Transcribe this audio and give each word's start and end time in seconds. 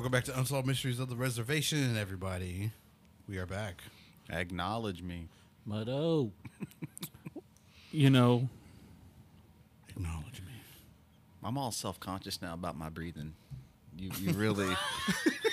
Welcome 0.00 0.12
back 0.12 0.24
to 0.24 0.38
Unsolved 0.38 0.66
Mysteries 0.66 0.98
of 0.98 1.10
the 1.10 1.14
Reservation, 1.14 1.94
everybody. 1.94 2.70
We 3.28 3.36
are 3.36 3.44
back. 3.44 3.82
Acknowledge 4.30 5.02
me. 5.02 5.26
But 5.66 5.90
oh, 5.90 6.32
You 7.90 8.08
know, 8.08 8.48
Acknowledge 9.90 10.40
me. 10.40 10.54
I'm 11.44 11.58
all 11.58 11.70
self 11.70 12.00
conscious 12.00 12.40
now 12.40 12.54
about 12.54 12.78
my 12.78 12.88
breathing. 12.88 13.34
You 13.98 14.10
you 14.18 14.32
really 14.32 14.74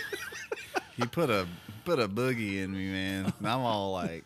you 0.95 1.07
put 1.07 1.29
a 1.29 1.45
put 1.83 1.99
a 1.99 2.07
boogie 2.07 2.63
in 2.63 2.71
me, 2.71 2.89
man. 2.89 3.33
And 3.39 3.47
I'm 3.49 3.59
all 3.59 3.91
like 3.91 4.23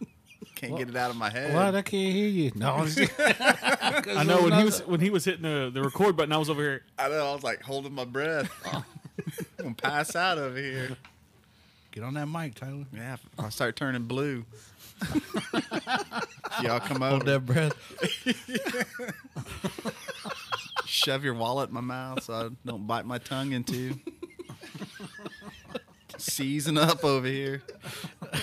can't 0.54 0.78
get 0.78 0.88
it 0.88 0.96
out 0.96 1.10
of 1.10 1.16
my 1.16 1.32
head. 1.32 1.56
what? 1.56 1.74
I 1.74 1.82
can't 1.82 2.14
hear 2.14 2.28
you. 2.28 2.52
No, 2.54 2.76
I'm 2.76 2.88
just- 2.88 3.12
I 3.20 4.24
know 4.24 4.44
when 4.44 4.54
he 4.54 4.64
was 4.66 4.82
when 4.86 5.00
he 5.00 5.10
was 5.10 5.26
hitting 5.26 5.42
the, 5.42 5.72
the 5.74 5.82
record 5.82 6.16
button, 6.16 6.32
I 6.32 6.38
was 6.38 6.52
over 6.52 6.62
here. 6.62 6.84
I 7.00 7.10
know 7.10 7.32
I 7.32 7.34
was 7.34 7.44
like 7.44 7.64
holding 7.64 7.94
my 7.94 8.06
breath. 8.06 8.52
I'm 9.62 9.76
gonna 9.76 9.76
pass 9.76 10.16
out 10.16 10.40
over 10.40 10.58
here. 10.58 10.98
Get 11.92 12.04
on 12.04 12.16
that 12.16 12.26
mic, 12.26 12.56
Tyler. 12.56 12.86
Yeah, 12.92 13.14
if 13.14 13.22
I 13.38 13.50
start 13.50 13.76
turning 13.76 14.06
blue. 14.06 14.44
Y'all 16.64 16.80
come 16.80 17.02
Hold 17.02 17.30
over. 17.30 17.32
that 17.32 17.46
breath. 17.46 17.76
Shove 20.88 21.24
your 21.24 21.36
wallet 21.36 21.70
in 21.70 21.76
my 21.76 21.82
mouth 21.82 22.24
so 22.24 22.34
I 22.34 22.50
don't 22.66 22.88
bite 22.88 23.06
my 23.06 23.20
tongue 23.20 23.52
into. 23.52 23.94
Season 26.18 26.80
up 26.80 27.04
over 27.04 27.28
here. 27.28 27.62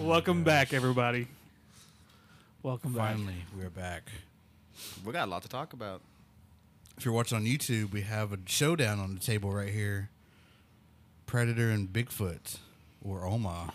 Welcome 0.00 0.42
oh, 0.42 0.44
back, 0.44 0.72
everybody. 0.72 1.26
Welcome 2.62 2.92
back. 2.92 3.16
Finally, 3.16 3.44
we're 3.58 3.70
back. 3.70 4.04
We 5.04 5.12
got 5.12 5.26
a 5.26 5.30
lot 5.32 5.42
to 5.42 5.48
talk 5.48 5.72
about. 5.72 6.00
If 7.02 7.06
you're 7.06 7.14
watching 7.14 7.36
on 7.36 7.44
YouTube, 7.44 7.90
we 7.90 8.02
have 8.02 8.32
a 8.32 8.38
showdown 8.46 9.00
on 9.00 9.14
the 9.14 9.18
table 9.18 9.50
right 9.50 9.70
here. 9.70 10.08
Predator 11.26 11.68
and 11.68 11.92
Bigfoot, 11.92 12.58
or 13.04 13.26
Oma. 13.26 13.72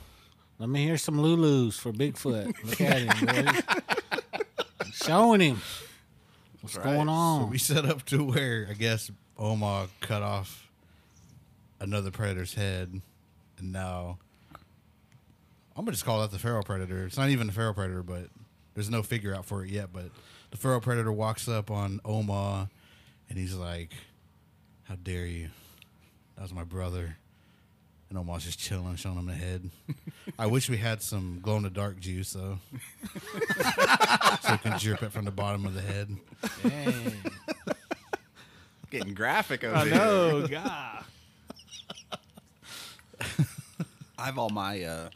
Let 0.60 0.70
me 0.70 0.86
hear 0.86 0.98
some 0.98 1.18
Lulus 1.18 1.74
for 1.78 1.92
Bigfoot. 1.92 2.54
Look 2.64 2.80
at 2.80 3.02
him, 3.02 3.46
boys. 3.46 4.94
Showing 4.94 5.42
him 5.42 5.62
what's 6.62 6.78
right. 6.78 6.86
going 6.86 7.08
So 7.08 7.12
on. 7.12 7.50
we 7.50 7.58
set 7.58 7.84
up 7.84 8.06
to 8.06 8.24
where 8.24 8.66
I 8.70 8.74
guess 8.76 9.12
Oma 9.38 9.90
cut 10.00 10.22
off 10.24 10.70
another 11.82 12.12
predator's 12.12 12.54
head, 12.54 13.02
and 13.60 13.72
now 13.74 14.20
I'm 15.76 15.84
gonna 15.84 15.92
just 15.92 16.06
call 16.06 16.22
that 16.22 16.32
the 16.32 16.40
feral 16.40 16.64
predator. 16.64 17.06
It's 17.06 17.18
not 17.18 17.28
even 17.28 17.50
a 17.50 17.52
feral 17.52 17.74
predator, 17.74 18.04
but 18.04 18.28
there's 18.74 18.90
no 18.90 19.04
figure 19.04 19.36
out 19.36 19.44
for 19.44 19.66
it 19.66 19.70
yet. 19.70 19.90
But 19.92 20.12
the 20.52 20.56
feral 20.56 20.80
predator 20.80 21.12
walks 21.12 21.50
up 21.50 21.70
on 21.70 22.00
Oma, 22.06 22.70
and 23.30 23.38
he's 23.38 23.56
like, 23.56 23.92
"How 24.84 24.96
dare 24.96 25.26
you? 25.26 25.50
That 26.36 26.42
was 26.44 26.54
my 26.54 26.64
brother." 26.64 27.18
And 28.10 28.18
Oma's 28.18 28.46
just 28.46 28.58
chilling, 28.58 28.96
showing 28.96 29.18
him 29.18 29.26
the 29.26 29.34
head. 29.34 29.70
I 30.40 30.46
wish 30.46 30.70
we 30.70 30.78
had 30.78 31.02
some 31.02 31.40
glow 31.42 31.58
in 31.58 31.64
the 31.64 31.70
dark 31.70 32.00
juice 32.00 32.32
though, 32.34 32.60
so 34.42 34.52
we 34.52 34.58
can 34.60 34.80
drip 34.80 35.04
it 35.04 35.12
from 35.12 35.26
the 35.26 35.32
bottom 35.32 35.66
of 35.66 35.74
the 35.74 35.82
head. 35.82 36.16
Dang. 36.64 37.14
Getting 38.90 39.14
graphic 39.14 39.66
over 39.66 39.76
I 39.76 39.84
here. 39.86 39.96
know, 39.98 40.48
God. 40.48 41.04
I 44.18 44.26
have 44.26 44.38
all 44.38 44.50
my 44.50 44.82
uh, 44.84 45.10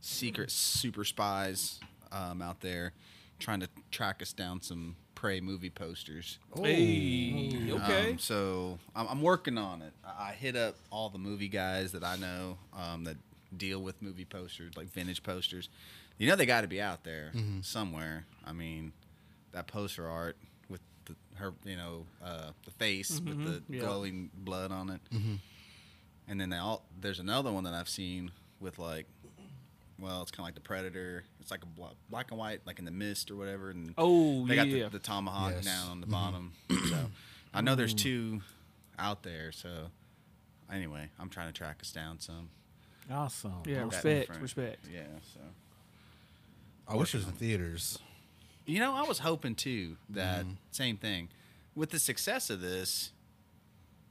secret 0.00 0.50
super 0.50 1.04
spies 1.04 1.78
um, 2.10 2.40
out 2.40 2.60
there 2.62 2.92
trying 3.38 3.60
to 3.60 3.68
track 3.90 4.22
us 4.22 4.32
down 4.32 4.62
some 4.62 4.96
Prey 5.20 5.42
movie 5.42 5.68
posters. 5.68 6.38
Hey, 6.56 7.68
okay. 7.70 8.12
Um, 8.12 8.18
so 8.18 8.78
I'm, 8.96 9.06
I'm 9.06 9.20
working 9.20 9.58
on 9.58 9.82
it. 9.82 9.92
I, 10.02 10.30
I 10.30 10.32
hit 10.32 10.56
up 10.56 10.76
all 10.90 11.10
the 11.10 11.18
movie 11.18 11.48
guys 11.48 11.92
that 11.92 12.02
I 12.02 12.16
know 12.16 12.56
um, 12.74 13.04
that 13.04 13.18
deal 13.54 13.82
with 13.82 14.00
movie 14.00 14.24
posters, 14.24 14.74
like 14.78 14.86
vintage 14.86 15.22
posters. 15.22 15.68
You 16.16 16.26
know 16.26 16.36
they 16.36 16.46
got 16.46 16.62
to 16.62 16.68
be 16.68 16.80
out 16.80 17.04
there 17.04 17.32
somewhere. 17.60 18.24
I 18.46 18.52
mean, 18.52 18.92
that 19.52 19.66
poster 19.66 20.08
art 20.08 20.38
with 20.70 20.80
the, 21.04 21.14
her, 21.34 21.52
you 21.66 21.76
know, 21.76 22.06
uh, 22.24 22.52
the 22.64 22.70
face 22.70 23.20
with 23.20 23.44
the 23.44 23.62
yeah. 23.68 23.80
glowing 23.80 24.30
blood 24.34 24.72
on 24.72 24.88
it. 24.88 25.00
And 26.28 26.40
then 26.40 26.48
they 26.48 26.56
all 26.56 26.86
there's 26.98 27.18
another 27.20 27.52
one 27.52 27.64
that 27.64 27.74
I've 27.74 27.90
seen 27.90 28.30
with 28.58 28.78
like, 28.78 29.06
well, 30.00 30.22
it's 30.22 30.30
kind 30.30 30.40
of 30.40 30.46
like 30.46 30.54
the 30.54 30.60
Predator. 30.60 31.24
It's 31.40 31.50
like 31.50 31.62
a 31.62 31.66
bla- 31.66 31.94
black 32.08 32.30
and 32.30 32.38
white, 32.38 32.60
like 32.66 32.78
in 32.78 32.84
the 32.84 32.90
mist 32.90 33.30
or 33.30 33.36
whatever. 33.36 33.70
And 33.70 33.94
Oh, 33.98 34.46
they 34.46 34.56
yeah, 34.56 34.64
got 34.64 34.92
the, 34.92 34.98
the 34.98 35.04
tomahawk 35.04 35.52
Yes. 35.56 35.64
down 35.64 35.90
on 35.90 36.00
the 36.00 36.06
mm-hmm. 36.06 36.12
bottom. 36.12 36.52
so 36.88 36.96
I 37.54 37.60
know 37.60 37.74
there's 37.74 37.94
mm. 37.94 37.98
two 37.98 38.40
out 38.98 39.22
there. 39.22 39.52
So 39.52 39.70
anyway, 40.72 41.10
I'm 41.18 41.28
trying 41.28 41.48
to 41.48 41.52
track 41.52 41.78
us 41.80 41.92
down 41.92 42.20
some. 42.20 42.50
Awesome. 43.10 43.62
Yeah, 43.66 43.84
respect, 43.84 44.40
respect. 44.40 44.86
Yeah. 44.92 45.02
So 45.34 45.40
I 46.86 46.96
wish 46.96 47.14
it 47.14 47.18
was 47.18 47.26
in 47.26 47.32
theaters. 47.32 47.98
you 48.66 48.78
know, 48.78 48.94
I 48.94 49.02
was 49.02 49.18
hoping 49.18 49.54
too 49.54 49.96
that 50.10 50.42
mm-hmm. 50.42 50.52
same 50.70 50.96
thing 50.96 51.28
with 51.74 51.90
the 51.90 51.98
success 51.98 52.50
of 52.50 52.60
this 52.60 53.12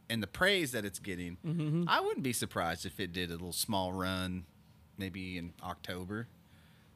and 0.09 0.23
the 0.23 0.27
praise 0.27 0.71
that 0.71 0.85
it's 0.85 0.99
getting. 0.99 1.37
Mm-hmm. 1.45 1.83
I 1.87 2.01
wouldn't 2.01 2.23
be 2.23 2.33
surprised 2.33 2.85
if 2.85 2.99
it 2.99 3.13
did 3.13 3.29
a 3.29 3.33
little 3.33 3.53
small 3.53 3.93
run, 3.93 4.45
maybe 4.99 5.37
in 5.37 5.53
October. 5.63 6.27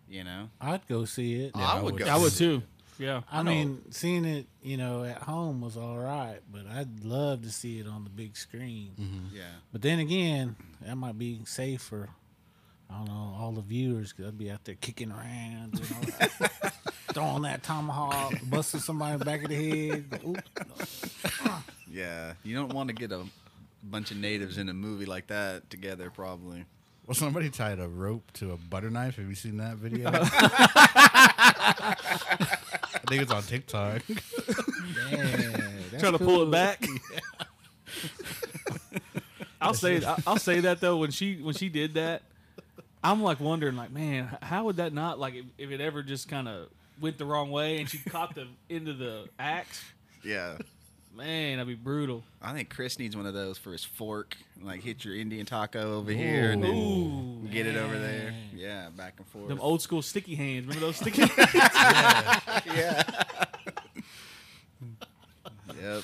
You 0.10 0.24
know, 0.26 0.50
I'd 0.62 0.86
go 0.88 1.06
see 1.06 1.46
it. 1.46 1.52
Oh, 1.56 1.60
yeah, 1.60 1.66
I 1.66 1.72
I 1.72 1.82
would 1.82 1.94
would 1.94 2.04
go. 2.04 2.10
I 2.10 2.18
would 2.18 2.34
too. 2.34 2.62
Yeah. 3.00 3.22
I, 3.32 3.40
I 3.40 3.44
mean, 3.44 3.82
seeing 3.90 4.26
it, 4.26 4.46
you 4.62 4.78
know, 4.78 5.04
at 5.04 5.18
home 5.24 5.62
was 5.62 5.78
all 5.78 5.98
right, 5.98 6.40
but 6.52 6.68
I'd 6.68 7.04
love 7.04 7.42
to 7.44 7.50
see 7.52 7.80
it 7.80 7.88
on 7.88 8.04
the 8.04 8.10
big 8.12 8.38
screen. 8.38 8.92
Mm-hmm. 9.00 9.36
Yeah. 9.36 9.44
But 9.72 9.82
then 9.82 9.98
again, 10.00 10.56
that 10.82 10.96
might 10.96 11.18
be 11.18 11.40
safer. 11.46 12.10
I 12.92 12.98
don't 12.98 13.08
know, 13.08 13.36
all 13.40 13.52
the 13.54 13.62
viewers. 13.62 14.14
Cause 14.14 14.28
I'd 14.28 14.38
be 14.38 14.52
out 14.52 14.64
there 14.66 14.76
kicking 14.76 15.12
around, 15.12 15.80
you 15.80 15.96
know, 15.96 16.50
throwing 17.14 17.42
that 17.44 17.64
tomahawk, 17.64 18.36
busting 18.48 18.82
somebody 18.82 19.14
in 19.14 19.20
the 19.20 19.26
back 19.26 19.44
of 19.44 19.50
the 19.50 19.90
head. 19.90 20.20
Oop. 20.28 20.44
Yeah, 21.90 22.34
you 22.44 22.56
don't 22.56 22.74
want 22.74 22.88
to 22.90 22.96
get 22.96 23.12
a 23.12 23.22
bunch 23.84 24.10
of 24.10 24.18
natives 24.18 24.58
in 24.58 24.68
a 24.68 24.74
movie 24.74 25.06
like 25.06 25.28
that 25.28 25.70
together, 25.70 26.10
probably. 26.10 26.66
Well, 27.06 27.16
somebody 27.16 27.50
tied 27.50 27.80
a 27.80 27.88
rope 27.88 28.32
to 28.36 28.54
a 28.54 28.58
butter 28.58 28.90
knife. 28.90 29.18
Have 29.18 29.28
you 29.28 29.36
seen 29.36 29.58
that 29.58 29.76
video? 29.76 30.10
I 30.14 30.20
think 33.10 33.24
it's 33.24 33.32
on 33.32 33.44
TikTok. 33.44 34.02
Yeah, 35.12 36.00
Trying 36.00 36.14
to 36.14 36.20
pull 36.20 36.44
it 36.44 36.52
back. 36.52 36.86
I'll 39.62 39.74
say 39.74 40.04
I- 40.06 40.22
I'll 40.28 40.38
say 40.38 40.60
that 40.62 40.80
though 40.82 40.98
when 40.98 41.12
she 41.12 41.36
when 41.38 41.54
she 41.56 41.70
did 41.70 41.94
that, 41.96 42.22
I'm 43.04 43.22
like 43.24 43.40
wondering 43.40 43.76
like 43.78 43.92
man 43.92 44.30
h- 44.32 44.38
how 44.42 44.66
would 44.66 44.76
that 44.78 44.94
not 44.94 45.20
like 45.20 45.36
if, 45.36 45.46
if 45.58 45.72
it 45.72 45.80
ever 45.82 46.04
just 46.04 46.28
kind 46.28 46.48
of 46.50 46.68
went 47.00 47.18
the 47.18 47.26
wrong 47.26 47.50
way 47.52 47.80
and 47.80 47.90
she 47.90 47.98
caught 48.00 48.36
the 48.36 48.48
end 48.70 48.88
of 48.90 48.98
the 48.98 49.28
axe 49.40 49.84
Yeah, 50.24 50.58
man 51.16 51.58
that'd 51.58 51.68
be 51.68 51.76
brutal. 51.76 52.24
I 52.42 52.54
think 52.54 52.70
Chris 52.70 53.00
needs 53.00 53.16
one 53.16 53.26
of 53.26 53.34
those 53.34 53.58
for 53.58 53.72
his 53.72 53.84
fork. 53.84 54.36
Like 54.62 54.82
hit 54.82 55.06
your 55.06 55.16
Indian 55.16 55.46
taco 55.46 55.98
over 55.98 56.12
here 56.12 56.52
and 56.52 56.64
then 56.64 56.72
Ooh, 56.72 57.48
get 57.52 57.66
it 57.66 57.76
over 57.76 57.98
there. 57.98 58.34
Yeah, 58.56 58.90
back 58.96 59.16
and 59.18 59.28
forth. 59.28 59.48
them 59.48 59.60
old 59.60 59.82
school 59.82 60.02
sticky 60.02 60.36
hands. 60.36 60.68
Remember 60.68 60.88
those 60.88 60.98
sticky? 60.98 61.22
hands? 61.28 62.62
yeah. 62.66 63.04
yep. 65.82 66.04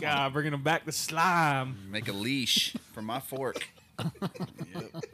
God, 0.00 0.32
bringing 0.32 0.52
them 0.52 0.62
back 0.62 0.84
to 0.84 0.92
slime. 0.92 1.76
Make 1.90 2.08
a 2.08 2.12
leash 2.12 2.76
for 2.92 3.02
my 3.02 3.20
fork. 3.20 3.66
yep. 3.98 5.04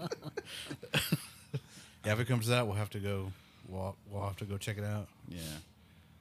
Yeah, 2.05 2.15
if 2.15 2.21
it 2.21 2.27
comes 2.27 2.51
out, 2.51 2.67
we'll 2.67 2.77
have 2.77 2.91
to 2.91 2.99
go. 2.99 3.33
We'll, 3.69 3.95
we'll 4.11 4.25
have 4.25 4.37
to 4.39 4.45
go 4.45 4.59
check 4.59 4.77
it 4.77 4.85
out. 4.85 5.07
Yeah. 5.29 5.39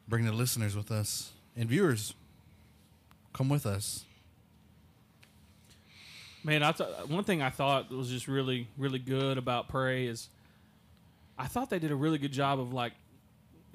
Bring 0.07 0.25
the 0.25 0.31
listeners 0.31 0.75
with 0.75 0.91
us 0.91 1.31
and 1.55 1.69
viewers. 1.69 2.13
Come 3.33 3.49
with 3.49 3.65
us. 3.65 4.05
Man, 6.43 6.63
I 6.63 6.71
th- 6.71 6.89
one 7.07 7.23
thing 7.23 7.41
I 7.41 7.49
thought 7.49 7.91
was 7.91 8.09
just 8.09 8.27
really, 8.27 8.67
really 8.77 8.99
good 8.99 9.37
about 9.37 9.67
Prey 9.69 10.07
is 10.07 10.29
I 11.37 11.45
thought 11.45 11.69
they 11.69 11.79
did 11.79 11.91
a 11.91 11.95
really 11.95 12.17
good 12.17 12.31
job 12.31 12.59
of 12.59 12.73
like 12.73 12.93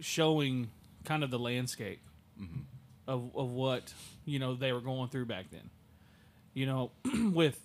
showing 0.00 0.68
kind 1.04 1.22
of 1.22 1.30
the 1.30 1.38
landscape 1.38 2.00
mm-hmm. 2.40 2.60
of 3.06 3.30
of 3.36 3.52
what 3.52 3.92
you 4.24 4.38
know 4.38 4.54
they 4.54 4.72
were 4.72 4.80
going 4.80 5.08
through 5.08 5.26
back 5.26 5.46
then. 5.50 5.70
You 6.54 6.66
know, 6.66 6.90
with 7.32 7.60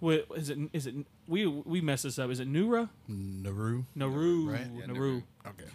with 0.00 0.24
is 0.36 0.50
it 0.50 0.58
is 0.72 0.86
it 0.86 0.94
we 1.26 1.46
we 1.46 1.80
messed 1.80 2.04
this 2.04 2.18
up? 2.18 2.30
Is 2.30 2.40
it 2.40 2.50
Nura 2.50 2.88
Naru. 3.08 3.84
Naru 3.94 4.50
right? 4.50 4.66
Yeah, 4.74 4.86
Naru? 4.86 4.98
Naru. 4.98 5.22
Okay. 5.46 5.70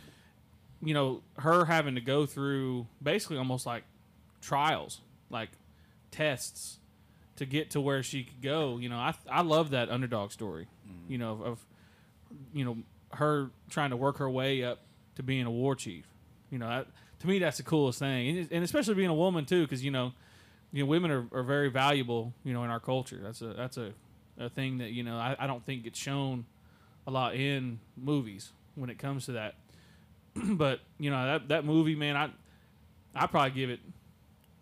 You 0.83 0.94
know, 0.94 1.21
her 1.38 1.65
having 1.65 1.95
to 1.95 2.01
go 2.01 2.25
through 2.25 2.88
basically 3.01 3.38
almost 3.38 3.65
like 3.65 3.83
trials, 4.41 5.01
like 5.30 5.50
tests 6.12 6.80
to 7.38 7.45
get 7.45 7.71
to 7.71 7.81
where 7.81 8.03
she 8.03 8.24
could 8.24 8.41
go. 8.41 8.77
You 8.77 8.89
know, 8.89 8.97
I 8.97 9.13
I 9.30 9.41
love 9.41 9.71
that 9.71 9.89
underdog 9.89 10.31
story. 10.31 10.68
Mm-hmm. 10.88 11.12
You 11.12 11.18
know, 11.18 11.31
of, 11.31 11.41
of 11.41 11.65
you 12.53 12.65
know 12.65 12.77
her 13.13 13.50
trying 13.69 13.91
to 13.91 13.97
work 13.97 14.18
her 14.18 14.30
way 14.30 14.63
up 14.63 14.80
to 15.15 15.24
being 15.24 15.45
a 15.45 15.51
war 15.51 15.75
chief. 15.75 16.06
You 16.50 16.59
know, 16.59 16.68
that, 16.68 16.88
to 17.19 17.27
me 17.27 17.39
that's 17.39 17.57
the 17.57 17.63
coolest 17.63 18.00
thing, 18.00 18.38
and, 18.38 18.47
and 18.51 18.63
especially 18.63 18.95
being 18.95 19.09
a 19.09 19.15
woman 19.15 19.45
too, 19.45 19.63
because 19.63 19.83
you 19.83 19.91
know, 19.91 20.13
you 20.71 20.83
know, 20.83 20.89
women 20.89 21.12
are, 21.12 21.27
are 21.31 21.44
very 21.44 21.69
valuable, 21.69 22.33
you 22.44 22.53
know, 22.53 22.63
in 22.63 22.69
our 22.69 22.79
culture. 22.79 23.19
That's 23.21 23.41
a 23.41 23.53
that's 23.53 23.77
a, 23.77 23.94
a 24.38 24.50
thing 24.50 24.79
that 24.79 24.91
you 24.91 25.03
know 25.03 25.18
I, 25.18 25.36
I 25.39 25.47
don't 25.47 25.65
think 25.65 25.83
gets 25.83 26.00
shown 26.00 26.45
a 27.07 27.12
lot 27.12 27.36
in 27.36 27.79
movies 27.97 28.51
when 28.75 28.89
it 28.89 29.00
comes 29.00 29.25
to 29.25 29.33
that. 29.33 29.56
but 30.44 30.80
you 31.00 31.09
know 31.12 31.25
that 31.25 31.47
that 31.50 31.65
movie, 31.65 31.95
man, 31.95 32.15
I 32.18 32.30
I 33.15 33.27
probably 33.27 33.51
give 33.51 33.69
it. 33.69 33.80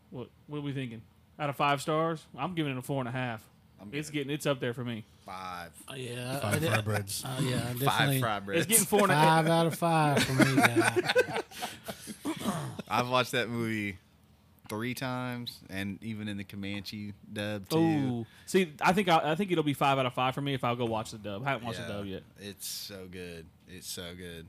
What 0.09 0.27
what 0.47 0.57
are 0.59 0.61
we 0.61 0.73
thinking? 0.73 1.01
Out 1.39 1.49
of 1.49 1.55
five 1.55 1.81
stars, 1.81 2.23
I'm 2.37 2.53
giving 2.53 2.73
it 2.73 2.77
a 2.77 2.81
four 2.81 2.99
and 2.99 3.07
a 3.09 3.11
half. 3.11 3.41
I'm 3.81 3.89
It's 3.93 4.09
giving 4.09 4.27
getting 4.27 4.35
it's 4.35 4.45
up 4.45 4.59
there 4.59 4.73
for 4.75 4.83
me. 4.83 5.05
five. 5.25 5.71
Uh, 5.89 5.95
yeah, 5.95 6.33
I, 6.33 6.35
I 6.37 6.39
Five 6.51 6.59
did- 6.59 6.69
fry 6.71 6.81
breads. 6.81 7.23
uh, 7.25 7.39
yeah, 7.41 7.55
I 7.55 7.59
Five 7.59 7.79
definitely 7.79 8.19
fry 8.21 8.41
It's 8.49 8.65
getting 8.67 8.85
four 8.85 9.01
and 9.03 9.11
a 9.11 9.15
half. 9.15 9.45
five 9.45 9.47
out 9.47 9.65
of 9.65 9.75
five 9.75 10.23
for 10.23 10.33
me. 10.33 10.55
Guy. 10.55 11.41
I've 12.89 13.09
watched 13.09 13.31
that 13.31 13.49
movie 13.49 13.97
three 14.69 14.93
times, 14.93 15.59
and 15.69 15.97
even 16.03 16.27
in 16.27 16.37
the 16.37 16.43
Comanche 16.43 17.13
dub 17.31 17.67
too. 17.69 17.77
Oh, 17.77 18.25
see, 18.45 18.71
I 18.81 18.93
think 18.93 19.07
I, 19.09 19.31
I 19.31 19.35
think 19.35 19.51
it'll 19.51 19.63
be 19.63 19.73
five 19.73 19.97
out 19.97 20.05
of 20.05 20.13
five 20.13 20.35
for 20.35 20.41
me 20.41 20.53
if 20.53 20.63
I'll 20.63 20.75
go 20.75 20.85
watch 20.85 21.11
the 21.11 21.17
dub. 21.17 21.43
I 21.45 21.51
haven't 21.51 21.65
watched 21.65 21.79
the 21.85 21.91
dub 21.91 22.05
yet. 22.05 22.23
It's 22.39 22.67
so 22.67 23.07
good. 23.09 23.45
It's 23.67 23.87
so 23.89 24.13
good. 24.15 24.45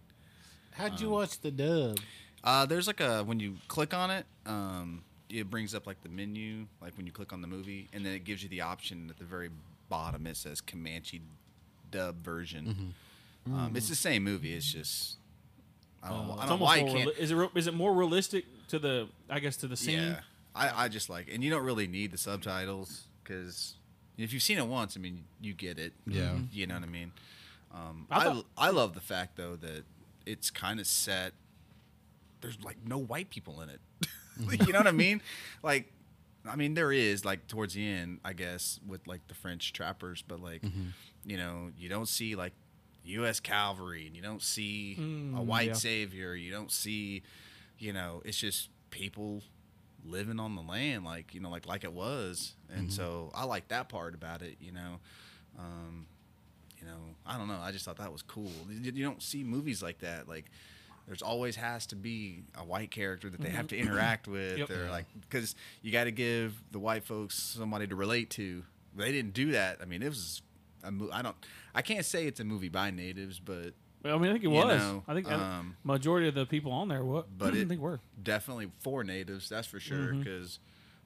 How'd 0.72 1.00
you 1.00 1.10
watch 1.10 1.40
the 1.40 1.50
dub? 1.50 1.98
Uh, 2.44 2.66
there's 2.66 2.86
like 2.86 3.00
a 3.00 3.22
when 3.24 3.38
you 3.40 3.56
click 3.69 3.94
on 3.94 4.10
it, 4.10 4.26
um, 4.46 5.04
it 5.30 5.48
brings 5.48 5.74
up 5.74 5.86
like 5.86 6.02
the 6.02 6.08
menu, 6.08 6.66
like 6.80 6.96
when 6.96 7.06
you 7.06 7.12
click 7.12 7.32
on 7.32 7.40
the 7.40 7.46
movie, 7.46 7.88
and 7.92 8.04
then 8.04 8.12
it 8.12 8.24
gives 8.24 8.42
you 8.42 8.48
the 8.48 8.60
option 8.60 9.08
at 9.10 9.19
the 9.19 9.24
very 9.24 9.50
bottom. 9.88 10.26
It 10.26 10.36
says 10.36 10.60
Comanche 10.60 11.20
dub 11.90 12.24
version. 12.24 12.94
Um, 13.46 13.72
it's 13.74 13.88
the 13.88 13.94
same 13.94 14.24
movie. 14.24 14.54
It's 14.54 14.70
just 14.72 15.16
I 16.02 16.08
don't, 16.08 16.26
know, 16.26 16.34
I 16.34 16.46
don't 16.46 16.58
know 16.58 16.64
why 16.64 16.80
can't. 16.82 17.08
reali- 17.08 17.18
is 17.18 17.30
it 17.30 17.34
re- 17.36 17.48
is 17.54 17.66
it 17.66 17.75
more 17.75 17.92
realistic 17.92 18.44
to 18.68 18.78
the 18.78 19.08
I 19.30 19.38
guess 19.40 19.56
to 19.58 19.68
the 19.68 19.76
scene? 19.76 19.98
Yeah, 20.00 20.20
I, 20.54 20.84
I 20.84 20.88
just 20.88 21.08
like, 21.08 21.28
and 21.32 21.44
you 21.44 21.50
don't 21.50 21.64
really 21.64 21.86
need 21.86 22.10
the 22.10 22.18
subtitles 22.18 23.04
because 23.22 23.75
if 24.18 24.32
you've 24.32 24.42
seen 24.42 24.58
it 24.58 24.66
once, 24.66 24.96
I 24.96 25.00
mean, 25.00 25.25
you 25.40 25.54
get 25.54 25.78
it. 25.78 25.92
Yeah. 26.06 26.34
you 26.52 26.66
know 26.66 26.75
what 26.75 26.82
I 26.82 26.86
mean. 26.86 27.12
Um, 27.72 28.06
I 28.10 28.28
I, 28.28 28.42
I 28.58 28.70
love 28.70 28.94
the 28.94 29.00
fact 29.00 29.36
though 29.36 29.56
that 29.56 29.84
it's 30.26 30.50
kind 30.50 30.80
of 30.80 30.86
set. 30.86 31.32
There's 32.40 32.58
like 32.62 32.78
no 32.86 32.98
white 32.98 33.30
people 33.30 33.60
in 33.60 33.69
it. 33.69 33.80
you 34.66 34.72
know 34.72 34.78
what 34.80 34.86
I 34.88 34.92
mean? 34.92 35.20
Like, 35.62 35.92
I 36.48 36.56
mean 36.56 36.74
there 36.74 36.90
is 36.92 37.24
like 37.24 37.46
towards 37.46 37.74
the 37.74 37.86
end, 37.86 38.19
I 38.24 38.32
guess, 38.32 38.80
with 38.86 39.06
like 39.06 39.26
the 39.28 39.34
French 39.34 39.72
trappers, 39.72 40.22
but 40.26 40.40
like, 40.40 40.62
you 41.24 41.36
know, 41.36 41.70
you 41.78 41.88
don't 41.88 42.08
see 42.08 42.34
like 42.34 42.52
U.S. 43.04 43.38
cavalry, 43.40 44.06
and 44.06 44.16
you 44.16 44.22
don't 44.22 44.42
see 44.42 44.94
a 44.94 45.00
Mm, 45.00 45.44
white 45.44 45.69
yeah. 45.69 45.72
savior. 45.74 46.34
You 46.34 46.50
don't 46.50 46.70
see, 46.72 47.22
you 47.78 47.92
know, 47.92 48.22
it's 48.25 48.36
just 48.38 48.70
people 48.90 49.42
living 50.04 50.40
on 50.40 50.56
the 50.56 50.62
land 50.62 51.04
like 51.04 51.32
you 51.32 51.38
know 51.38 51.48
like 51.48 51.64
like 51.64 51.84
it 51.84 51.92
was 51.92 52.54
and 52.75 52.92
so 52.92 53.30
i 53.36 53.44
like 53.44 53.68
that 53.68 53.88
part 53.88 54.14
about 54.16 54.42
it 54.42 54.56
you 54.60 54.72
know 54.72 54.98
um 55.56 56.06
you 56.82 56.88
know 56.88 56.99
i 57.26 57.38
don't 57.38 57.49
know 57.49 57.58
i 57.62 57.70
just 57.70 57.84
thought 57.84 57.96
that 57.99 58.12
was 58.12 58.23
cool 58.23 58.50
you, 58.69 58.90
you 58.93 59.05
don't 59.05 59.23
see 59.23 59.44
movies 59.44 59.82
like 59.82 59.99
that 60.00 60.29
like 60.29 60.46
there's 61.06 61.23
always 61.23 61.56
has 61.56 61.87
to 61.87 61.96
be 61.96 62.43
a 62.56 62.64
white 62.64 62.90
character 62.90 63.29
that 63.31 63.40
they 63.40 63.49
have 63.50 63.67
to 63.69 63.76
interact 63.76 64.29
with 64.29 64.58
Yep. 64.58 64.70
or 64.70 64.88
like 64.90 65.06
because 65.20 65.55
you 65.82 65.90
got 65.93 66.05
to 66.05 66.11
give 66.12 66.61
the 66.73 66.79
white 66.79 67.05
folks 67.05 67.37
somebody 67.38 67.87
to 67.87 67.94
relate 67.96 68.31
to 68.31 68.62
they 68.96 69.12
didn't 69.12 69.34
do 69.34 69.52
that 69.52 69.79
i 69.81 69.84
mean 69.84 70.02
it 70.02 70.08
was 70.08 70.43
a 70.84 70.90
mo- 70.90 71.11
i 71.12 71.23
don't 71.23 71.37
i 71.75 71.82
can't 71.82 72.05
say 72.05 72.26
it's 72.26 72.40
a 72.40 72.44
movie 72.44 72.69
by 72.69 72.90
natives 72.90 73.38
but 73.38 73.75
Well, 74.05 74.17
I 74.17 74.19
mean, 74.19 74.31
I 74.31 74.32
think 74.35 74.44
it 74.44 74.49
was. 74.49 74.81
know, 74.82 75.05
I 75.06 75.14
think 75.14 75.31
uh, 75.31 75.35
um, 75.37 75.76
majority 75.85 76.26
of 76.28 76.35
the 76.35 76.44
people 76.44 76.73
on 76.73 76.88
there. 76.88 77.05
What? 77.05 77.26
but 77.38 77.55
I 77.55 77.58
it 77.58 77.69
think 77.69 77.81
were. 77.81 78.00
definitely 78.20 78.69
for 78.81 79.05
natives 79.05 79.49
that's 79.49 79.67
for 79.69 79.78
sure 79.78 80.12
because 80.14 80.58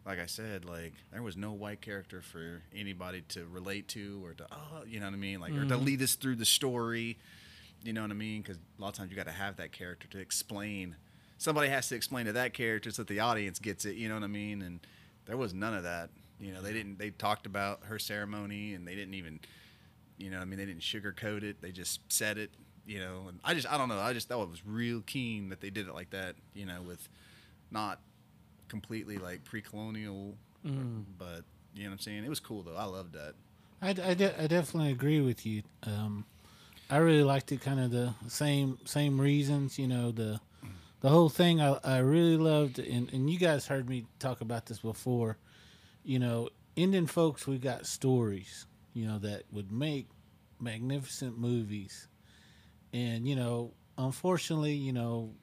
like 0.07 0.19
i 0.21 0.27
said 0.27 0.65
like 0.65 0.93
there 1.13 1.23
was 1.23 1.37
no 1.37 1.53
white 1.53 1.81
character 1.81 2.23
for 2.23 2.63
anybody 2.75 3.23
to 3.29 3.45
relate 3.47 3.89
to 3.89 4.21
or 4.25 4.33
to 4.35 4.47
oh 4.53 4.85
you 4.87 5.01
know 5.01 5.07
what 5.07 5.15
i 5.15 5.17
mean? 5.19 5.41
Like 5.41 5.57
or 5.57 5.65
to 5.67 5.75
Mhm. 5.75 5.85
lead 5.85 6.03
us 6.03 6.15
through 6.15 6.37
the 6.37 6.45
story 6.47 7.19
you 7.83 7.93
know 7.93 8.03
what 8.03 8.11
i 8.11 8.15
mean? 8.15 8.43
Because 8.43 8.57
a 8.57 8.83
lot 8.83 8.89
of 8.89 8.95
times 8.95 9.11
you 9.11 9.17
got 9.17 9.27
to 9.27 9.33
have 9.33 9.57
that 9.57 9.71
character 9.73 10.09
to 10.09 10.19
explain. 10.19 10.97
Somebody 11.39 11.69
has 11.69 11.89
to 11.89 11.95
explain 11.97 12.27
to 12.27 12.33
that 12.33 12.55
character 12.55 12.91
so 12.91 13.03
that 13.03 13.09
the 13.09 13.21
audience 13.21 13.59
gets 13.59 13.85
it 13.85 13.97
you 13.97 14.09
know 14.09 14.15
what 14.15 14.25
i 14.25 14.29
mean? 14.29 14.63
And 14.63 14.81
there 15.27 15.37
was 15.37 15.53
none 15.53 15.75
of 15.75 15.83
that. 15.83 16.11
You 16.39 16.53
know 16.53 16.63
they 16.63 16.73
didn't 16.73 16.99
they 16.99 17.11
talked 17.11 17.47
about 17.47 17.81
her 17.85 17.99
ceremony 17.99 18.75
and 18.75 18.87
they 18.87 18.95
didn't 18.95 19.15
even 19.15 19.41
you 20.19 20.31
know 20.31 20.39
i 20.39 20.45
mean? 20.45 20.59
They 20.59 20.67
didn't 20.67 20.83
sugarcoat 20.83 21.43
it. 21.43 21.61
They 21.61 21.73
just 21.73 22.01
said 22.13 22.39
it 22.39 22.51
you 22.87 23.01
know? 23.01 23.25
And 23.29 23.41
i 23.45 23.53
just 23.55 23.71
i 23.73 23.77
don't 23.77 23.89
know. 23.89 23.99
I 23.99 24.13
just 24.13 24.29
thought 24.29 24.43
it 24.43 24.51
was 24.51 24.65
real 24.65 25.01
keen 25.01 25.49
that 25.49 25.61
they 25.61 25.71
did 25.71 25.89
it 25.89 25.95
like 25.95 26.11
that 26.11 26.37
you 26.55 26.65
know 26.67 26.81
with 26.83 27.09
not 27.71 28.01
completely 28.69 29.19
like 29.19 29.45
pre-colonial 29.45 30.35
Mm. 30.65 31.05
but 31.19 31.43
you 31.75 31.85
know 31.85 31.91
what 31.91 31.93
i'm 31.93 31.99
saying 32.01 32.25
it 32.25 32.29
was 32.29 32.41
cool 32.41 32.63
though 32.63 32.75
i 32.77 32.85
loved 32.85 33.13
that 33.13 33.35
I, 33.81 33.91
I, 33.91 34.15
de- 34.15 34.43
I 34.43 34.47
definitely 34.47 34.91
agree 34.91 35.21
with 35.21 35.45
you. 35.45 35.63
Um, 35.83 36.25
I 36.89 36.97
really 36.97 37.23
liked 37.23 37.53
it, 37.53 37.61
kind 37.61 37.79
of 37.79 37.91
the 37.91 38.15
same 38.27 38.79
same 38.87 39.21
reasons. 39.21 39.79
You 39.79 39.87
know, 39.87 40.11
the 40.13 40.41
the 41.03 41.11
whole 41.11 41.29
thing 41.29 41.61
I, 41.61 41.79
I 41.85 41.99
really 41.99 42.39
loved, 42.39 42.79
and, 42.79 43.13
and 43.13 43.29
you 43.29 43.39
guys 43.39 43.67
heard 43.67 43.87
me 43.87 44.07
talk 44.19 44.41
about 44.41 44.65
this 44.65 44.79
before. 44.79 45.37
You 46.05 46.19
know, 46.19 46.49
Indian 46.75 47.07
folks, 47.07 47.47
we 47.47 47.59
got 47.59 47.85
stories. 47.87 48.65
You 48.95 49.07
know 49.09 49.19
that 49.19 49.43
would 49.53 49.71
make 49.71 50.09
magnificent 50.59 51.39
movies, 51.39 52.09
and 52.95 53.29
you 53.29 53.37
know, 53.37 53.73
unfortunately, 53.99 54.73
you 54.75 54.95
know, 54.95 55.35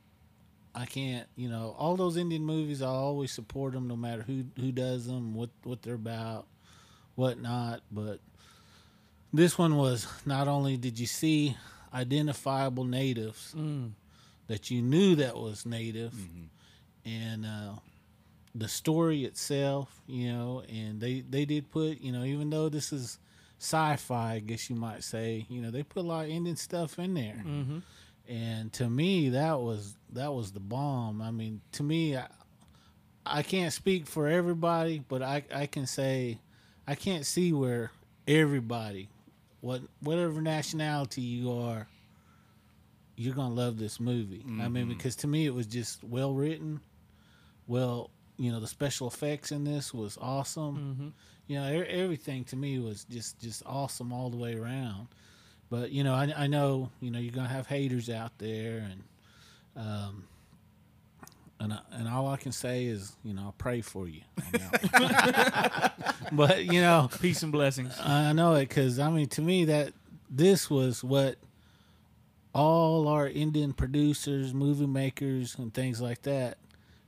I 0.76 0.86
can't. 0.86 1.28
You 1.36 1.50
know, 1.50 1.76
all 1.78 1.96
those 1.96 2.18
Indian 2.18 2.44
movies, 2.44 2.82
I 2.82 2.88
always 2.88 3.32
support 3.32 3.74
them, 3.74 3.88
no 3.88 3.96
matter 3.96 4.24
who 4.24 4.44
who 4.60 4.72
does 4.72 5.06
them, 5.06 5.34
what 5.36 5.50
what 5.64 5.82
they're 5.82 5.94
about 5.96 6.48
whatnot. 7.16 7.82
But 7.92 8.20
this 9.32 9.58
one 9.58 9.76
was 9.78 10.08
not 10.26 10.48
only 10.48 10.78
did 10.78 11.00
you 11.00 11.06
see 11.08 11.56
identifiable 11.94 12.84
natives 12.86 13.54
Mm. 13.58 13.92
that 14.48 14.72
you 14.72 14.82
knew 14.82 15.16
that 15.16 15.38
was 15.38 15.66
native, 15.66 16.14
and 17.06 17.46
uh, 17.46 17.74
the 18.56 18.68
story 18.68 19.26
itself, 19.26 20.02
you 20.08 20.32
know, 20.32 20.64
and 20.70 21.00
they 21.00 21.22
they 21.22 21.46
did 21.46 21.70
put, 21.72 22.02
you 22.02 22.12
know, 22.12 22.24
even 22.24 22.50
though 22.50 22.70
this 22.70 22.92
is 22.92 23.20
sci-fi, 23.60 24.34
I 24.34 24.40
guess 24.40 24.70
you 24.70 24.76
might 24.76 25.04
say, 25.04 25.46
you 25.50 25.62
know, 25.62 25.72
they 25.72 25.84
put 25.84 26.04
a 26.04 26.08
lot 26.08 26.26
of 26.26 26.32
Indian 26.32 26.56
stuff 26.56 27.00
in 27.00 27.14
there. 27.14 27.44
Mm-hmm. 27.46 27.80
And 28.28 28.72
to 28.74 28.90
me, 28.90 29.30
that 29.30 29.60
was 29.60 29.96
that 30.14 30.34
was 30.34 30.52
the 30.52 30.60
bomb. 30.60 31.22
I 31.22 31.32
mean, 31.32 31.62
to 31.74 31.84
me, 31.84 32.16
I, 32.16 32.28
I 33.26 33.44
can't 33.44 33.74
speak 33.74 34.08
for 34.08 34.28
everybody, 34.28 35.04
but 35.08 35.22
I 35.22 35.44
I 35.54 35.66
can 35.66 35.86
say 35.86 36.40
I 36.88 36.96
can't 36.96 37.26
see 37.26 37.52
where 37.52 37.92
everybody, 38.28 39.10
what 39.62 39.82
whatever 40.00 40.42
nationality 40.42 41.22
you 41.22 41.52
are, 41.52 41.88
you're 43.16 43.36
gonna 43.36 43.54
love 43.54 43.78
this 43.78 44.00
movie. 44.00 44.46
I 44.62 44.70
mean, 44.70 44.88
because 44.88 45.16
to 45.18 45.28
me, 45.28 45.46
it 45.46 45.54
was 45.54 45.68
just 45.68 46.04
well 46.04 46.34
written, 46.34 46.80
well, 47.68 48.10
you 48.38 48.52
know, 48.52 48.60
the 48.60 48.68
special 48.68 49.08
effects 49.08 49.52
in 49.52 49.64
this 49.64 49.94
was 49.94 50.18
awesome. 50.20 50.78
Mm-hmm. 50.78 51.08
You 51.48 51.60
know, 51.60 51.72
e- 51.72 51.88
everything 51.88 52.46
to 52.46 52.56
me 52.56 52.80
was 52.80 53.04
just 53.06 53.40
just 53.40 53.64
awesome 53.66 54.12
all 54.12 54.30
the 54.30 54.38
way 54.38 54.56
around. 54.56 55.08
But 55.70 55.92
you 55.92 56.04
know, 56.04 56.14
I, 56.14 56.34
I 56.36 56.48
know 56.48 56.90
you 57.00 57.12
know 57.12 57.20
you're 57.20 57.34
gonna 57.34 57.48
have 57.48 57.68
haters 57.68 58.10
out 58.10 58.38
there, 58.38 58.86
and 58.92 59.04
um, 59.76 60.24
and 61.60 61.74
I, 61.74 61.80
and 61.92 62.08
all 62.08 62.28
I 62.28 62.38
can 62.38 62.52
say 62.52 62.86
is 62.86 63.16
you 63.24 63.34
know 63.34 63.48
I 63.48 63.52
pray 63.58 63.82
for 63.82 64.08
you. 64.08 64.22
on 64.38 64.52
that 64.52 65.94
one. 65.98 66.30
but 66.32 66.66
you 66.66 66.82
know, 66.82 67.10
Peace 67.22 67.44
and 67.44 67.52
blessings. 67.52 67.94
I 68.00 68.34
know 68.34 68.54
it 68.56 68.70
because 68.70 69.00
I 69.00 69.10
mean 69.10 69.28
to 69.30 69.42
me 69.42 69.66
that 69.66 69.94
this 70.30 70.70
was 70.70 71.04
what 71.04 71.38
all 72.54 73.08
our 73.08 73.28
Indian 73.28 73.74
producers, 73.74 74.54
movie 74.54 74.86
makers, 74.86 75.56
and 75.58 75.74
things 75.74 76.00
like 76.02 76.22
that 76.24 76.58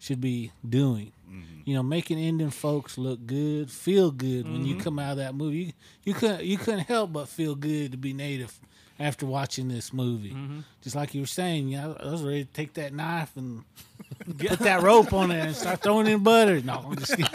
should 0.06 0.22
be 0.22 0.52
doing. 0.68 1.12
Mm-hmm. 1.28 1.62
You 1.66 1.76
know, 1.76 1.84
making 1.84 2.20
Indian 2.20 2.52
folks 2.52 2.98
look 2.98 3.26
good, 3.26 3.72
feel 3.72 4.12
good 4.12 4.46
when 4.46 4.66
you 4.66 4.76
mm-hmm. 4.76 4.84
come 4.84 5.00
out 5.00 5.12
of 5.12 5.18
that 5.18 5.34
movie. 5.34 5.58
You, 5.58 5.74
you 6.04 6.14
couldn't 6.14 6.44
you 6.44 6.58
couldn't 6.58 6.82
help 6.82 7.12
but 7.12 7.28
feel 7.28 7.56
good 7.56 7.92
to 7.92 7.98
be 7.98 8.14
native 8.14 8.60
after 9.00 9.26
watching 9.26 9.68
this 9.68 9.92
movie. 9.92 10.32
Mm-hmm. 10.32 10.60
Just 10.82 10.96
like 10.96 11.16
you 11.16 11.22
were 11.22 11.28
saying, 11.28 11.70
you 11.70 11.78
know, 11.78 11.98
I 12.00 12.12
was 12.12 12.24
ready 12.24 12.46
to 12.46 12.54
take 12.54 12.76
that 12.76 12.94
knife 12.94 13.36
and 13.36 13.64
put 14.38 14.60
that 14.60 14.84
rope 14.84 15.12
on 15.12 15.32
it 15.32 15.44
and 15.44 15.56
start 15.56 15.82
throwing 15.82 16.08
in 16.08 16.24
butter. 16.24 16.62
No, 16.62 16.86
I'm 16.86 16.96
just 16.98 17.18
kidding. 17.18 17.32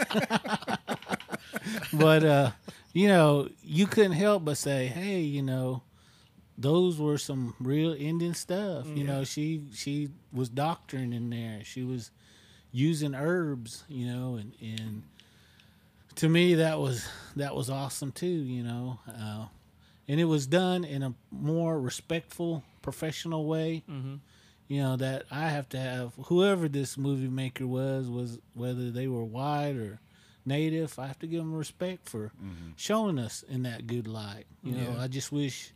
but 1.93 2.23
uh, 2.23 2.51
you 2.93 3.09
know, 3.09 3.49
you 3.63 3.85
couldn't 3.85 4.13
help 4.13 4.45
but 4.45 4.57
say, 4.57 4.87
"Hey, 4.87 5.19
you 5.19 5.41
know, 5.41 5.83
those 6.57 6.99
were 6.99 7.17
some 7.17 7.53
real 7.59 7.93
Indian 7.93 8.33
stuff." 8.33 8.87
You 8.87 9.03
know, 9.03 9.25
she 9.25 9.61
she 9.73 10.09
was 10.31 10.47
doctoring 10.47 11.11
in 11.11 11.29
there. 11.29 11.65
She 11.65 11.83
was 11.83 12.11
using 12.71 13.15
herbs, 13.15 13.83
you 13.89 14.07
know, 14.07 14.35
and 14.35 14.53
and 14.61 15.03
to 16.15 16.29
me 16.29 16.55
that 16.55 16.79
was 16.79 17.07
that 17.35 17.55
was 17.55 17.69
awesome 17.69 18.11
too. 18.11 18.27
You 18.27 18.63
know, 18.63 18.99
uh, 19.07 19.45
and 20.07 20.19
it 20.19 20.25
was 20.25 20.47
done 20.47 20.83
in 20.83 21.03
a 21.03 21.13
more 21.31 21.79
respectful, 21.79 22.63
professional 22.81 23.45
way. 23.45 23.83
Mm-hmm. 23.89 24.15
you 24.67 24.81
know 24.81 24.95
that 24.97 25.23
I 25.31 25.49
have 25.49 25.67
to 25.69 25.79
have 25.79 26.13
whoever 26.25 26.67
this 26.69 26.97
movie 26.97 27.27
maker 27.27 27.67
was 27.67 28.09
was 28.09 28.39
whether 28.53 28.89
they 28.91 29.07
were 29.07 29.23
white 29.25 29.75
or 29.75 29.99
native. 30.45 30.97
I 30.97 31.07
have 31.07 31.19
to 31.19 31.27
give 31.27 31.39
them 31.39 31.53
respect 31.53 32.09
for 32.09 32.31
showing 32.75 33.19
us 33.19 33.43
in 33.47 33.63
that 33.63 33.85
good 33.87 34.07
light. 34.07 34.45
You 34.63 34.73
know, 34.73 34.95
I 34.99 35.07
just 35.07 35.31
wish 35.31 35.73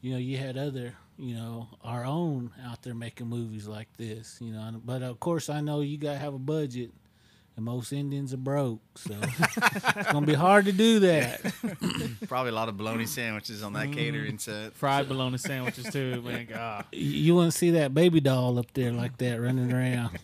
you 0.00 0.12
know 0.12 0.18
you 0.18 0.38
had 0.38 0.56
other 0.56 0.94
you 1.18 1.34
know 1.34 1.68
our 1.84 2.04
own 2.04 2.50
out 2.64 2.82
there 2.82 2.94
making 2.94 3.26
movies 3.28 3.66
like 3.66 3.88
this. 3.96 4.38
You 4.40 4.52
know, 4.52 4.80
but 4.84 5.02
of 5.02 5.20
course 5.20 5.48
I 5.48 5.60
know 5.60 5.80
you 5.80 5.98
gotta 5.98 6.18
have 6.18 6.34
a 6.34 6.38
budget. 6.38 6.90
And 7.54 7.66
most 7.66 7.92
Indians 7.92 8.32
are 8.32 8.38
broke, 8.38 8.80
so 8.96 9.14
it's 9.22 10.10
gonna 10.10 10.24
be 10.24 10.32
hard 10.32 10.64
to 10.64 10.72
do 10.72 11.00
that. 11.00 11.42
Probably 12.26 12.48
a 12.50 12.54
lot 12.54 12.70
of 12.70 12.78
bologna 12.78 13.04
sandwiches 13.04 13.62
on 13.62 13.74
that 13.74 13.88
Mm. 13.88 13.92
catering 13.94 14.38
set. 14.38 14.72
Fried 14.72 15.06
bologna 15.06 15.36
sandwiches 15.36 15.84
too, 15.92 16.22
man. 16.22 16.46
God. 16.46 16.86
You 16.92 17.34
wouldn't 17.34 17.52
see 17.52 17.72
that 17.72 17.92
baby 17.92 18.20
doll 18.20 18.58
up 18.58 18.72
there 18.72 18.90
like 18.90 19.18
that 19.18 19.38
running 19.38 19.70
around. 19.70 20.18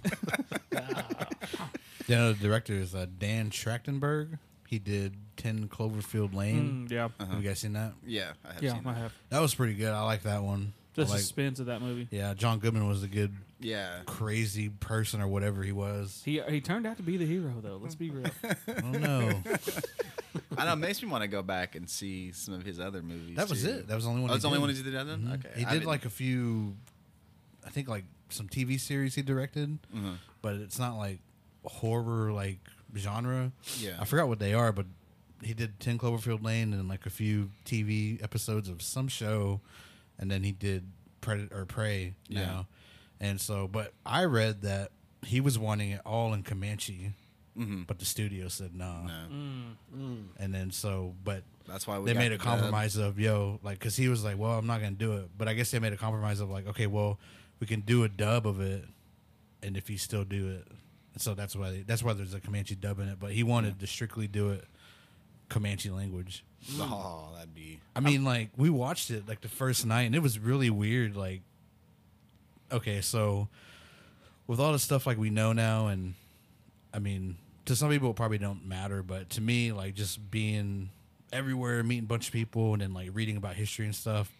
Yeah, 2.06 2.28
the 2.28 2.36
director 2.40 2.72
is 2.72 2.94
uh, 2.94 3.04
Dan 3.18 3.50
Trachtenberg. 3.50 4.38
He 4.68 4.78
did 4.78 5.14
Ten 5.38 5.66
Cloverfield 5.68 6.34
Lane. 6.34 6.86
Mm, 6.86 6.90
yeah, 6.90 7.08
Have 7.26 7.42
you 7.42 7.48
guys 7.48 7.58
seen 7.60 7.72
that? 7.72 7.92
Yeah, 8.06 8.32
I 8.44 8.52
have 8.52 8.62
yeah, 8.62 8.72
seen 8.74 8.82
I 8.86 8.92
that. 8.92 8.98
have. 9.00 9.12
That 9.30 9.40
was 9.40 9.54
pretty 9.54 9.72
good. 9.72 9.88
I 9.92 10.02
like 10.02 10.24
that 10.24 10.42
one. 10.42 10.74
The 10.94 11.06
like, 11.06 11.20
suspense 11.20 11.58
of 11.58 11.66
that 11.66 11.80
movie. 11.80 12.06
yeah, 12.10 12.34
John 12.34 12.58
Goodman 12.58 12.86
was 12.86 13.02
a 13.02 13.08
good 13.08 13.32
Yeah. 13.60 14.00
crazy 14.04 14.68
person 14.68 15.20
or 15.22 15.28
whatever 15.28 15.62
he 15.62 15.72
was. 15.72 16.20
He 16.24 16.42
he 16.50 16.60
turned 16.60 16.86
out 16.86 16.96
to 16.98 17.02
be 17.02 17.16
the 17.16 17.24
hero 17.24 17.54
though. 17.62 17.78
Let's 17.80 17.94
be 17.94 18.10
real. 18.10 18.26
I 18.68 18.80
don't 18.80 19.00
know. 19.00 19.32
I 20.58 20.64
know. 20.66 20.72
It 20.72 20.76
makes 20.76 21.02
me 21.02 21.08
want 21.08 21.22
to 21.22 21.28
go 21.28 21.40
back 21.40 21.74
and 21.76 21.88
see 21.88 22.32
some 22.32 22.52
of 22.52 22.62
his 22.64 22.78
other 22.78 23.00
movies. 23.00 23.36
that 23.36 23.48
was 23.48 23.62
too. 23.62 23.70
it. 23.70 23.88
That 23.88 23.94
was 23.94 24.04
the 24.04 24.10
only 24.10 24.22
one. 24.22 24.30
Oh, 24.30 24.34
he 24.34 24.36
that's 24.36 24.42
the 24.42 24.48
only 24.48 24.58
one 24.60 24.68
he 24.70 24.82
did 24.82 24.92
that 24.94 25.06
then? 25.06 25.20
Mhm. 25.22 25.34
Okay. 25.46 25.60
He 25.60 25.64
I 25.64 25.68
did 25.70 25.74
didn't- 25.80 25.88
like 25.88 26.04
a 26.04 26.10
few, 26.10 26.76
I 27.66 27.70
think 27.70 27.88
like 27.88 28.04
some 28.28 28.48
TV 28.48 28.78
series 28.78 29.14
he 29.14 29.22
directed, 29.22 29.78
Mhm. 29.96 30.16
but 30.42 30.56
it's 30.56 30.78
not 30.78 30.98
like 30.98 31.20
horror 31.64 32.32
like 32.32 32.58
genre. 32.96 33.52
Yeah. 33.78 33.96
I 34.00 34.04
forgot 34.04 34.28
what 34.28 34.38
they 34.38 34.54
are, 34.54 34.72
but 34.72 34.86
he 35.42 35.54
did 35.54 35.78
Ten 35.80 35.98
Cloverfield 35.98 36.42
Lane 36.42 36.72
and 36.72 36.88
like 36.88 37.06
a 37.06 37.10
few 37.10 37.50
TV 37.64 38.22
episodes 38.22 38.68
of 38.68 38.82
some 38.82 39.08
show, 39.08 39.60
and 40.18 40.30
then 40.30 40.42
he 40.42 40.52
did 40.52 40.84
Predator 41.20 41.60
or 41.60 41.64
Prey 41.64 42.14
Yeah. 42.28 42.44
now, 42.44 42.66
and 43.20 43.40
so. 43.40 43.68
But 43.68 43.92
I 44.06 44.24
read 44.24 44.62
that 44.62 44.90
he 45.24 45.40
was 45.40 45.58
wanting 45.58 45.90
it 45.90 46.00
all 46.06 46.32
in 46.34 46.42
Comanche, 46.42 47.12
Mhm. 47.56 47.86
but 47.86 47.98
the 47.98 48.04
studio 48.04 48.48
said 48.48 48.74
no. 48.74 49.06
No. 49.06 50.16
And 50.38 50.54
then 50.54 50.70
so, 50.70 51.14
but 51.24 51.42
That's 51.66 51.86
why 51.86 51.98
we 51.98 52.12
they 52.12 52.18
made 52.18 52.32
a 52.32 52.38
dub. 52.38 52.46
compromise 52.46 52.96
of 52.96 53.18
yo 53.18 53.58
like 53.62 53.78
because 53.78 53.94
he 53.96 54.08
was 54.08 54.24
like 54.24 54.38
well 54.38 54.52
i'm 54.58 54.66
not 54.66 54.80
gonna 54.80 54.92
do 54.92 55.12
it 55.18 55.28
but 55.36 55.48
i 55.48 55.52
guess 55.54 55.70
they 55.70 55.78
made 55.78 55.92
a 55.92 55.96
compromise 55.98 56.40
of 56.40 56.48
like 56.48 56.66
okay 56.66 56.86
well 56.86 57.18
we 57.60 57.66
can 57.66 57.80
do 57.82 58.04
a 58.04 58.08
dub 58.08 58.46
of 58.46 58.58
it 58.60 58.84
and 59.62 59.76
if 59.76 59.90
you 59.90 59.98
still 59.98 60.24
do 60.24 60.48
it 60.48 60.66
and 60.70 60.78
so 61.20 61.34
that's 61.34 61.54
why 61.56 61.82
that's 61.86 62.02
why 62.02 62.12
there's 62.12 62.34
a 62.34 62.40
comanche 62.40 62.74
dub 62.74 62.98
in 62.98 63.08
it 63.08 63.18
but 63.20 63.32
he 63.32 63.42
wanted 63.42 63.78
to 63.80 63.86
strictly 63.86 64.26
do 64.26 64.50
it 64.50 64.64
comanche 65.48 65.90
language 65.90 66.44
mm. 66.70 66.80
Oh, 66.80 67.28
that'd 67.34 67.54
be. 67.54 67.80
i 67.96 68.00
mean 68.00 68.24
like 68.24 68.50
we 68.56 68.70
watched 68.70 69.10
it 69.10 69.28
like 69.28 69.40
the 69.40 69.48
first 69.48 69.86
night 69.86 70.02
and 70.02 70.14
it 70.14 70.22
was 70.22 70.38
really 70.38 70.70
weird 70.70 71.16
like 71.16 71.42
okay 72.70 73.00
so 73.00 73.48
with 74.46 74.60
all 74.60 74.72
the 74.72 74.78
stuff 74.78 75.06
like 75.06 75.18
we 75.18 75.30
know 75.30 75.52
now 75.52 75.86
and 75.86 76.14
i 76.92 76.98
mean 76.98 77.36
to 77.64 77.76
some 77.76 77.90
people 77.90 78.10
it 78.10 78.16
probably 78.16 78.38
don't 78.38 78.66
matter 78.66 79.02
but 79.02 79.30
to 79.30 79.40
me 79.40 79.72
like 79.72 79.94
just 79.94 80.30
being 80.30 80.90
everywhere 81.32 81.82
meeting 81.82 82.04
a 82.04 82.06
bunch 82.08 82.28
of 82.28 82.32
people 82.32 82.72
and 82.72 82.82
then 82.82 82.92
like 82.92 83.10
reading 83.12 83.36
about 83.36 83.54
history 83.54 83.84
and 83.84 83.94
stuff 83.94 84.32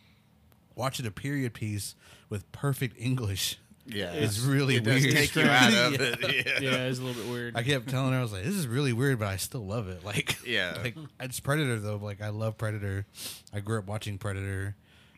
watching 0.75 1.07
a 1.07 1.11
period 1.11 1.53
piece 1.55 1.95
with 2.29 2.51
perfect 2.53 2.97
english 2.99 3.59
Yeah. 3.89 4.13
is 4.13 4.41
really 4.41 4.77
it 4.77 4.85
weird 4.87 5.03
take 5.03 5.35
you 5.35 5.43
out 5.49 5.73
of 5.73 5.93
Yeah. 5.93 5.99
it. 6.01 6.19
Yeah. 6.63 6.71
Yeah, 6.71 6.77
it's 6.87 6.99
a 6.99 7.03
little 7.03 7.23
bit 7.23 7.31
weird. 7.33 7.57
I 7.57 7.63
kept 7.63 7.89
telling 7.89 8.13
her 8.13 8.19
I 8.19 8.23
was 8.23 8.33
like, 8.33 8.45
"This 8.45 8.55
is 8.55 8.67
really 8.67 8.93
weird, 8.93 9.19
but 9.19 9.29
I 9.29 9.37
still 9.37 9.65
love 9.67 9.89
it." 9.89 10.05
Like, 10.05 10.39
Yeah. 10.47 10.77
like 10.83 10.97
it's 11.21 11.41
Predator 11.41 11.79
though. 11.81 11.97
Like, 11.97 12.21
I 12.23 12.29
love 12.29 12.57
Predator. 12.59 13.07
I 13.53 13.61
grew 13.61 13.79
up 13.79 13.87
watching 13.87 14.19
Predator, 14.19 14.77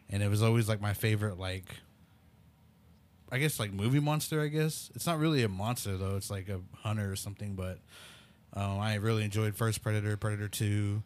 and 0.09 0.23
it 0.23 0.29
was 0.29 0.43
always 0.43 0.69
like 0.69 0.81
my 0.81 0.95
favorite. 0.95 1.39
Like, 1.39 1.65
I 3.33 3.39
guess 3.39 3.59
like 3.61 3.73
movie 3.73 4.01
monster. 4.01 4.41
I 4.41 4.49
guess 4.49 4.91
it's 4.95 5.07
not 5.07 5.19
really 5.19 5.43
a 5.43 5.49
monster 5.49 5.97
though. 5.97 6.17
It's 6.17 6.31
like 6.31 6.49
a 6.49 6.61
hunter 6.79 7.11
or 7.11 7.17
something. 7.17 7.55
But 7.55 7.79
um, 8.55 8.79
I 8.81 8.97
really 8.97 9.25
enjoyed 9.25 9.55
first 9.57 9.83
Predator, 9.83 10.17
Predator 10.17 10.49
Two, 10.49 11.03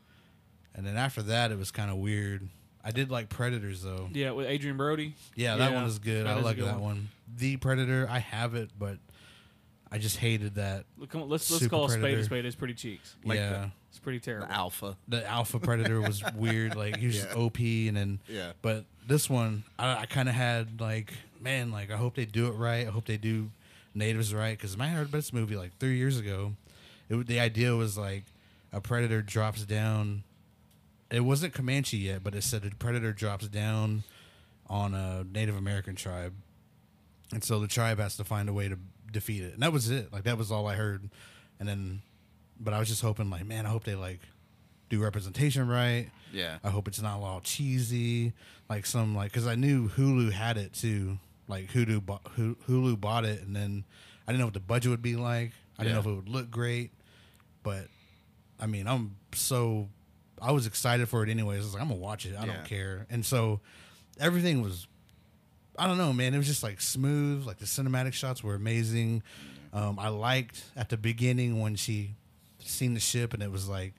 and 0.75 0.87
then 0.87 0.97
after 0.97 1.23
that, 1.23 1.51
it 1.53 1.59
was 1.59 1.71
kind 1.71 1.91
of 1.91 1.97
weird. 1.99 2.49
I 2.85 2.91
did 2.91 3.11
like 3.11 3.29
Predators 3.31 3.83
though. 3.83 4.09
yeah, 4.13 4.33
with 4.33 4.47
Adrien 4.47 4.77
Brody. 4.77 5.15
Yeah, 5.35 5.57
that 5.57 5.71
Yeah, 5.71 5.75
one 5.77 5.85
was 5.85 5.99
good. 5.99 6.27
that 6.27 6.35
I 6.35 6.39
is 6.39 6.43
a 6.43 6.45
like 6.47 6.57
good 6.57 6.67
that 6.67 6.81
one. 6.81 7.09
The 7.37 7.57
Predator, 7.57 8.07
I 8.11 8.19
have 8.19 8.55
it, 8.55 8.71
but 8.79 8.99
I 9.91 9.99
just 9.99 10.19
hated 10.19 10.57
that. 10.57 10.85
Look, 10.99 11.11
Come 11.11 11.23
on, 11.23 11.29
let's 11.29 11.51
let's 11.51 11.63
Super 11.63 11.71
call 11.77 11.85
a 11.87 11.89
spade 11.89 11.99
a 11.99 12.03
Predator. 12.03 12.25
spade. 12.25 12.45
It's 12.47 12.57
pretty 12.57 12.75
cheeks. 12.75 13.17
Like 13.25 13.39
yeah. 13.39 13.69
It's 13.91 13.99
pretty 14.01 14.19
terrible. 14.21 14.49
The 14.49 14.53
alpha. 14.55 14.97
the 15.07 15.25
alpha 15.27 15.59
predator 15.61 16.01
was 16.01 16.23
weird 16.35 16.75
like 16.75 16.97
he 16.97 17.07
was 17.07 17.15
just 17.15 17.29
Yeah. 17.29 17.41
op 17.43 17.59
and 17.61 17.97
then 17.97 18.19
Yeah. 18.29 18.53
but 18.61 18.85
this 19.07 19.31
one 19.31 19.63
i, 19.79 19.99
I 19.99 20.07
kind 20.07 20.29
of 20.29 20.35
had 20.35 20.81
like 20.81 21.13
man 21.41 21.71
like 21.71 21.93
i 21.93 21.97
hope 21.97 22.17
they 22.17 22.25
do 22.25 22.49
it 22.49 22.53
right 22.55 22.89
i 22.89 22.91
hope 22.91 23.05
they 23.05 23.17
do 23.19 23.51
natives 23.95 24.35
right 24.35 24.59
because 24.59 24.77
i 24.81 24.89
heard 24.89 25.03
about 25.03 25.13
this 25.13 25.33
movie 25.33 25.55
like 25.57 25.79
three 25.79 25.97
years 25.97 26.19
ago 26.19 26.55
it, 27.09 27.15
wa- 27.15 27.23
the 27.25 27.39
idea 27.39 27.77
was 27.77 27.97
like 27.97 28.25
a 28.73 28.81
predator 28.81 29.23
drops 29.23 29.63
down 29.65 30.25
it 31.15 31.21
wasn't 31.21 31.53
comanche 31.53 31.97
yet 31.97 32.23
but 32.25 32.35
it 32.35 32.43
said 32.43 32.65
a 32.65 32.75
predator 32.77 33.13
drops 33.13 33.49
down 33.49 34.03
on 34.69 34.95
a 34.95 35.25
native 35.25 35.57
american 35.57 35.95
tribe. 35.95 36.35
And 37.33 37.43
so 37.43 37.59
the 37.59 37.67
tribe 37.67 37.99
has 37.99 38.17
to 38.19 38.25
find 38.25 38.49
a 38.49 38.53
way 38.53 38.69
to 38.69 38.79
defeat 39.11 39.43
it. 39.43 39.55
And 39.55 39.63
that 39.63 39.73
was 39.73 39.91
it. 39.91 40.13
Like 40.13 40.25
that 40.25 40.39
was 40.39 40.53
all 40.53 40.67
i 40.67 40.75
heard. 40.75 41.09
And 41.59 41.69
then 41.69 42.03
but 42.59 42.73
i 42.75 42.79
was 42.79 42.89
just 42.89 43.03
hoping 43.03 43.31
like 43.31 43.45
man 43.47 43.67
i 43.67 43.69
hope 43.69 43.85
they 43.85 43.95
like 43.95 44.21
do 44.89 45.03
representation 45.03 45.69
right. 45.69 46.11
Yeah. 46.33 46.59
i 46.63 46.71
hope 46.71 46.89
it's 46.89 47.01
not 47.01 47.21
all 47.21 47.41
cheesy. 47.41 48.33
Like 48.69 48.87
some 48.87 49.15
like 49.15 49.33
because 49.33 49.47
i 49.47 49.55
knew 49.55 49.89
hulu 49.89 50.33
had 50.33 50.57
it 50.57 50.73
too. 50.73 51.19
Like 51.49 51.71
hulu 51.71 52.05
bought, 52.05 52.25
hulu 52.37 53.01
bought 53.01 53.25
it 53.25 53.43
and 53.43 53.55
then 53.55 53.85
i 54.27 54.33
didn't 54.33 54.41
know 54.41 54.47
what 54.47 54.55
the 54.55 54.61
budget 54.61 54.91
would 54.91 55.03
be 55.03 55.17
like. 55.17 55.53
I 55.79 55.83
didn't 55.83 55.95
know 55.95 56.01
if 56.01 56.07
it 56.07 56.17
would 56.17 56.29
look 56.29 56.51
great. 56.51 56.91
But 57.63 57.89
i 58.61 58.67
mean 58.67 58.87
i'm 58.87 59.17
so 59.35 59.89
i 60.43 60.51
was 60.53 60.67
excited 60.67 61.09
for 61.09 61.23
it 61.23 61.29
anyways 61.29 61.61
i 61.61 61.63
was 61.63 61.73
like 61.75 61.83
i'm 61.83 61.89
gonna 61.89 62.01
watch 62.01 62.27
it 62.27 62.35
i 62.39 62.45
Yeah. 62.45 62.53
don't 62.55 62.65
care 62.65 63.07
and 63.11 63.25
so 63.25 63.61
everything 64.21 64.63
was 64.63 64.87
I 65.77 65.89
don't 65.89 65.99
know, 65.99 66.13
man. 66.13 66.35
It 66.35 66.39
was 66.39 66.47
just 66.47 66.63
like 66.63 66.81
smooth. 66.81 67.45
Like 67.49 67.59
the 67.59 67.65
cinematic 67.65 68.13
shots 68.13 68.45
were 68.45 68.55
amazing. 68.55 69.25
Um, 69.73 69.99
I 69.99 70.07
liked 70.07 70.63
at 70.77 70.89
the 70.89 70.97
beginning 70.97 71.59
when 71.59 71.75
she 71.75 72.15
seen 72.61 72.95
the 72.95 73.01
ship 73.01 73.35
and 73.35 73.43
it 73.43 73.51
was 73.51 73.69
like 73.69 73.95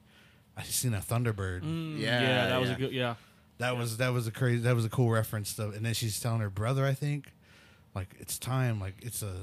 I 0.55 0.63
seen 0.63 0.93
a 0.93 0.99
Thunderbird. 0.99 1.63
Mm, 1.63 1.99
Yeah, 1.99 2.21
yeah, 2.21 2.47
that 2.47 2.61
was 2.61 2.69
a 2.69 2.75
good. 2.75 2.93
Yeah, 2.93 3.15
That 3.57 3.75
was 3.75 3.97
that 3.97 4.13
was 4.13 4.25
a 4.25 4.31
crazy. 4.31 4.59
That 4.61 4.73
was 4.73 4.85
a 4.85 4.89
cool 4.89 5.09
reference 5.09 5.49
stuff. 5.49 5.75
And 5.75 5.85
then 5.85 5.93
she's 5.93 6.17
telling 6.17 6.39
her 6.39 6.49
brother, 6.49 6.85
I 6.85 6.93
think, 6.93 7.33
like 7.93 8.15
it's 8.21 8.39
time. 8.39 8.79
Like 8.79 8.95
it's 9.01 9.21
a 9.21 9.33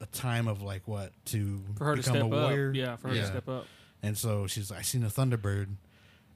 a 0.00 0.06
time 0.06 0.48
of 0.48 0.62
like 0.62 0.88
what 0.88 1.12
to 1.26 1.60
for 1.76 1.84
her 1.84 1.96
to 1.96 2.00
become 2.00 2.14
step 2.14 2.24
a 2.24 2.28
warrior. 2.28 2.70
up. 2.70 2.76
Yeah, 2.76 2.96
for 2.96 3.08
her 3.08 3.14
to 3.14 3.26
step 3.26 3.46
up. 3.46 3.66
And 4.02 4.16
so 4.16 4.46
she's 4.46 4.70
like, 4.70 4.78
I 4.80 4.82
seen 4.84 5.02
a 5.04 5.08
Thunderbird, 5.08 5.66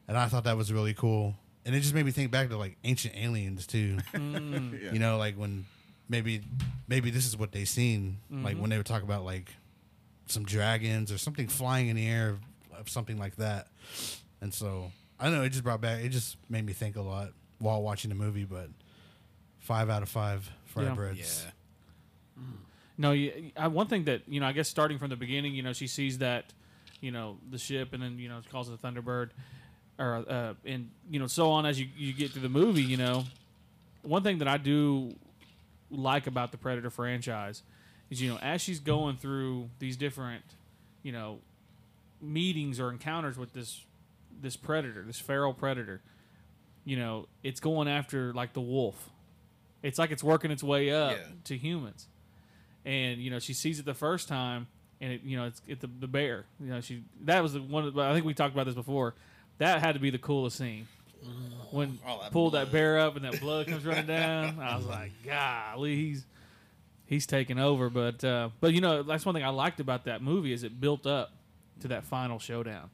and 0.08 0.16
I 0.16 0.26
thought 0.26 0.44
that 0.44 0.56
was 0.56 0.72
really 0.72 0.94
cool. 0.94 1.34
And 1.64 1.74
it 1.76 1.80
just 1.80 1.94
made 1.94 2.04
me 2.04 2.10
think 2.12 2.30
back 2.30 2.48
to 2.48 2.56
like 2.56 2.76
ancient 2.84 3.14
aliens 3.16 3.66
too. 3.66 3.98
Mm. 4.14 4.82
Yeah. 4.82 4.90
You 4.92 4.98
know, 4.98 5.16
like 5.18 5.36
when 5.36 5.64
maybe 6.08 6.42
maybe 6.88 7.10
this 7.10 7.26
is 7.26 7.36
what 7.36 7.52
they 7.52 7.64
seen, 7.64 8.18
like 8.30 8.56
when 8.58 8.68
they 8.70 8.76
would 8.76 8.86
talk 8.86 9.02
about 9.02 9.24
like 9.24 9.54
some 10.26 10.44
dragons 10.44 11.12
or 11.12 11.18
something 11.18 11.46
flying 11.48 11.88
in 11.88 11.96
the 11.96 12.06
air 12.08 12.30
of, 12.30 12.40
of 12.80 12.88
something 12.88 13.18
like 13.18 13.36
that. 13.36 13.68
And 14.40 14.52
so 14.52 14.90
I 15.20 15.24
don't 15.24 15.34
know, 15.34 15.42
it 15.42 15.50
just 15.50 15.62
brought 15.64 15.80
back 15.80 16.02
it 16.04 16.08
just 16.10 16.36
made 16.50 16.66
me 16.66 16.72
think 16.72 16.96
a 16.96 17.02
lot 17.02 17.28
while 17.58 17.80
watching 17.82 18.08
the 18.08 18.14
movie, 18.16 18.44
but 18.44 18.68
five 19.60 19.88
out 19.88 20.02
of 20.02 20.08
five 20.08 20.50
fried 20.64 20.86
Yeah. 20.86 20.94
breads. 20.94 21.44
Yeah. 21.44 22.42
No, 22.98 23.12
you, 23.12 23.52
I, 23.56 23.68
one 23.68 23.86
thing 23.86 24.04
that 24.04 24.22
you 24.28 24.40
know, 24.40 24.46
I 24.46 24.52
guess 24.52 24.68
starting 24.68 24.98
from 24.98 25.10
the 25.10 25.16
beginning, 25.16 25.54
you 25.54 25.62
know, 25.62 25.72
she 25.72 25.86
sees 25.86 26.18
that, 26.18 26.52
you 27.00 27.10
know, 27.10 27.38
the 27.50 27.58
ship, 27.58 27.92
and 27.94 28.02
then 28.02 28.18
you 28.18 28.28
know, 28.28 28.40
she 28.42 28.48
calls 28.50 28.68
it 28.68 28.74
a 28.74 28.76
Thunderbird, 28.76 29.30
or 29.98 30.24
uh, 30.28 30.54
and 30.64 30.90
you 31.10 31.18
know, 31.20 31.26
so 31.26 31.50
on 31.50 31.66
as 31.66 31.78
you 31.80 31.88
you 31.96 32.12
get 32.12 32.30
through 32.32 32.42
the 32.42 32.48
movie. 32.48 32.82
You 32.82 32.96
know, 32.96 33.24
one 34.02 34.22
thing 34.22 34.38
that 34.38 34.48
I 34.48 34.56
do 34.56 35.14
like 35.90 36.26
about 36.26 36.50
the 36.52 36.58
Predator 36.58 36.90
franchise 36.90 37.62
is 38.10 38.20
you 38.22 38.30
know, 38.30 38.38
as 38.38 38.60
she's 38.60 38.80
going 38.80 39.16
through 39.16 39.68
these 39.78 39.96
different, 39.96 40.42
you 41.02 41.12
know, 41.12 41.38
meetings 42.20 42.80
or 42.80 42.90
encounters 42.90 43.36
with 43.36 43.52
this 43.52 43.84
this 44.40 44.56
predator, 44.56 45.02
this 45.06 45.18
feral 45.20 45.52
predator, 45.54 46.00
you 46.84 46.96
know, 46.96 47.26
it's 47.42 47.60
going 47.60 47.86
after 47.88 48.32
like 48.32 48.52
the 48.54 48.60
wolf. 48.60 49.10
It's 49.82 49.98
like 49.98 50.10
it's 50.10 50.22
working 50.24 50.50
its 50.50 50.62
way 50.62 50.90
up 50.92 51.16
Yeah. 51.16 51.24
to 51.44 51.56
humans 51.56 52.06
and 52.84 53.20
you 53.20 53.30
know 53.30 53.38
she 53.38 53.52
sees 53.52 53.78
it 53.78 53.84
the 53.84 53.94
first 53.94 54.26
time, 54.28 54.66
and 55.00 55.12
it 55.12 55.22
you 55.22 55.36
know 55.36 55.44
it's, 55.44 55.62
it's 55.68 55.80
the, 55.82 55.90
the 56.00 56.08
bear. 56.08 56.44
You 56.60 56.70
know 56.70 56.80
she 56.80 57.04
that 57.24 57.40
was 57.42 57.52
the 57.52 57.60
one. 57.62 57.84
Of, 57.86 57.98
I 57.98 58.12
think 58.12 58.24
we 58.26 58.34
talked 58.34 58.54
about 58.54 58.66
this 58.66 58.74
before. 58.74 59.14
That 59.58 59.80
had 59.80 59.92
to 59.94 60.00
be 60.00 60.10
the 60.10 60.18
coolest 60.18 60.58
scene 60.58 60.88
when 61.70 61.98
Oh, 62.06 62.20
that 62.22 62.32
pulled 62.32 62.52
blood. 62.52 62.66
that 62.66 62.72
bear 62.72 62.98
up 62.98 63.16
and 63.16 63.24
that 63.24 63.40
blood 63.40 63.66
comes 63.68 63.84
running 63.84 64.06
down. 64.20 64.58
I 64.60 64.76
was 64.76 64.86
like, 64.86 65.12
golly, 65.24 65.94
he's 65.96 66.26
he's 67.06 67.26
taken 67.26 67.58
over. 67.58 67.88
But 67.90 68.22
uh, 68.24 68.50
but 68.60 68.72
you 68.74 68.80
know 68.80 69.02
that's 69.02 69.24
one 69.24 69.34
thing 69.34 69.44
I 69.44 69.48
liked 69.50 69.80
about 69.80 70.04
that 70.04 70.22
movie 70.22 70.52
is 70.52 70.64
it 70.64 70.80
built 70.80 71.06
up 71.06 71.32
to 71.80 71.88
that 71.88 72.04
final 72.04 72.38
showdown. 72.38 72.90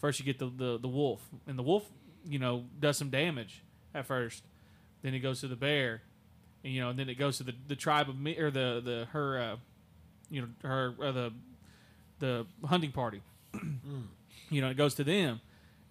First 0.00 0.18
you 0.18 0.24
get 0.24 0.38
the 0.38 0.46
the, 0.46 0.78
the 0.78 0.88
wolf, 0.88 1.20
and 1.46 1.56
the 1.58 1.62
wolf 1.62 1.84
you 2.26 2.38
know 2.38 2.64
does 2.80 2.96
some 2.96 3.10
damage 3.10 3.62
at 3.94 4.06
first. 4.06 4.42
Then 5.02 5.14
it 5.14 5.20
goes 5.20 5.40
to 5.40 5.48
the 5.48 5.56
bear, 5.56 6.02
and 6.64 6.72
you 6.72 6.80
know, 6.80 6.90
and 6.90 6.98
then 6.98 7.08
it 7.08 7.16
goes 7.16 7.38
to 7.38 7.44
the, 7.44 7.54
the 7.68 7.76
tribe 7.76 8.08
of 8.08 8.18
me 8.18 8.36
or 8.38 8.50
the 8.50 8.80
the 8.84 9.06
her, 9.12 9.38
uh, 9.38 9.56
you 10.30 10.42
know, 10.42 10.48
her 10.68 10.94
uh, 11.02 11.12
the 11.12 11.32
the 12.18 12.46
hunting 12.64 12.92
party. 12.92 13.20
you 14.50 14.60
know, 14.60 14.68
it 14.70 14.76
goes 14.76 14.94
to 14.94 15.04
them, 15.04 15.40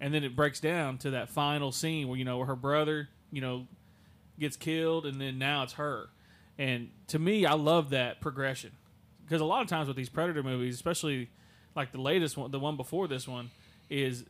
and 0.01 0.11
then 0.11 0.23
it 0.23 0.35
breaks 0.35 0.59
down 0.59 0.97
to 0.97 1.11
that 1.11 1.29
final 1.29 1.71
scene 1.71 2.07
where 2.07 2.17
you 2.17 2.25
know 2.25 2.39
where 2.39 2.47
her 2.47 2.55
brother, 2.55 3.07
you 3.31 3.39
know, 3.39 3.67
gets 4.39 4.57
killed, 4.57 5.05
and 5.05 5.21
then 5.21 5.37
now 5.37 5.61
it's 5.61 5.73
her. 5.73 6.09
And 6.57 6.89
to 7.07 7.19
me, 7.19 7.45
I 7.45 7.53
love 7.53 7.91
that 7.91 8.19
progression 8.19 8.71
because 9.23 9.41
a 9.41 9.45
lot 9.45 9.61
of 9.61 9.67
times 9.67 9.87
with 9.87 9.95
these 9.95 10.09
predator 10.09 10.43
movies, 10.43 10.73
especially 10.73 11.29
like 11.75 11.91
the 11.91 12.01
latest 12.01 12.35
one, 12.35 12.49
the 12.51 12.59
one 12.59 12.75
before 12.75 13.07
this 13.07 13.27
one, 13.27 13.51
is 13.89 14.25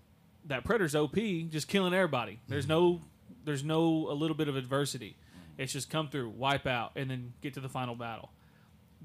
that 0.46 0.66
predator's 0.66 0.94
OP, 0.94 1.16
just 1.50 1.68
killing 1.70 1.94
everybody. 1.94 2.40
There's 2.50 2.68
no, 2.68 3.01
there's 3.46 3.63
no 3.63 4.10
a 4.10 4.13
little 4.13 4.36
bit 4.36 4.50
of 4.50 4.58
adversity. 4.58 5.16
It's 5.58 5.72
just 5.72 5.90
come 5.90 6.10
through, 6.10 6.30
wipe 6.30 6.68
out, 6.68 6.92
and 6.98 7.10
then 7.10 7.34
get 7.42 7.54
to 7.54 7.62
the 7.62 7.70
final 7.70 7.96
battle. 7.96 8.30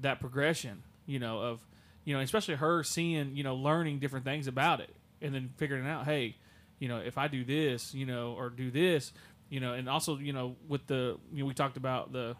That 0.01 0.19
progression, 0.19 0.83
you 1.05 1.19
know, 1.19 1.39
of 1.39 1.65
you 2.03 2.13
know, 2.13 2.19
especially 2.19 2.55
her 2.55 2.83
seeing, 2.83 3.35
you 3.35 3.43
know, 3.43 3.55
learning 3.55 3.99
different 3.99 4.25
things 4.25 4.47
about 4.47 4.81
it, 4.81 4.93
and 5.21 5.33
then 5.33 5.53
figuring 5.57 5.87
out, 5.87 6.05
hey, 6.05 6.35
you 6.79 6.87
know, 6.87 6.97
if 6.97 7.17
I 7.17 7.27
do 7.27 7.43
this, 7.43 7.93
you 7.93 8.05
know, 8.05 8.35
or 8.37 8.49
do 8.49 8.71
this, 8.71 9.13
you 9.49 9.59
know, 9.59 9.73
and 9.73 9.89
also, 9.89 10.17
you 10.17 10.33
know, 10.33 10.55
with 10.67 10.85
the, 10.87 11.17
you 11.33 11.39
know, 11.39 11.45
we 11.45 11.53
talked 11.53 11.77
about 11.77 12.11
the, 12.11 12.35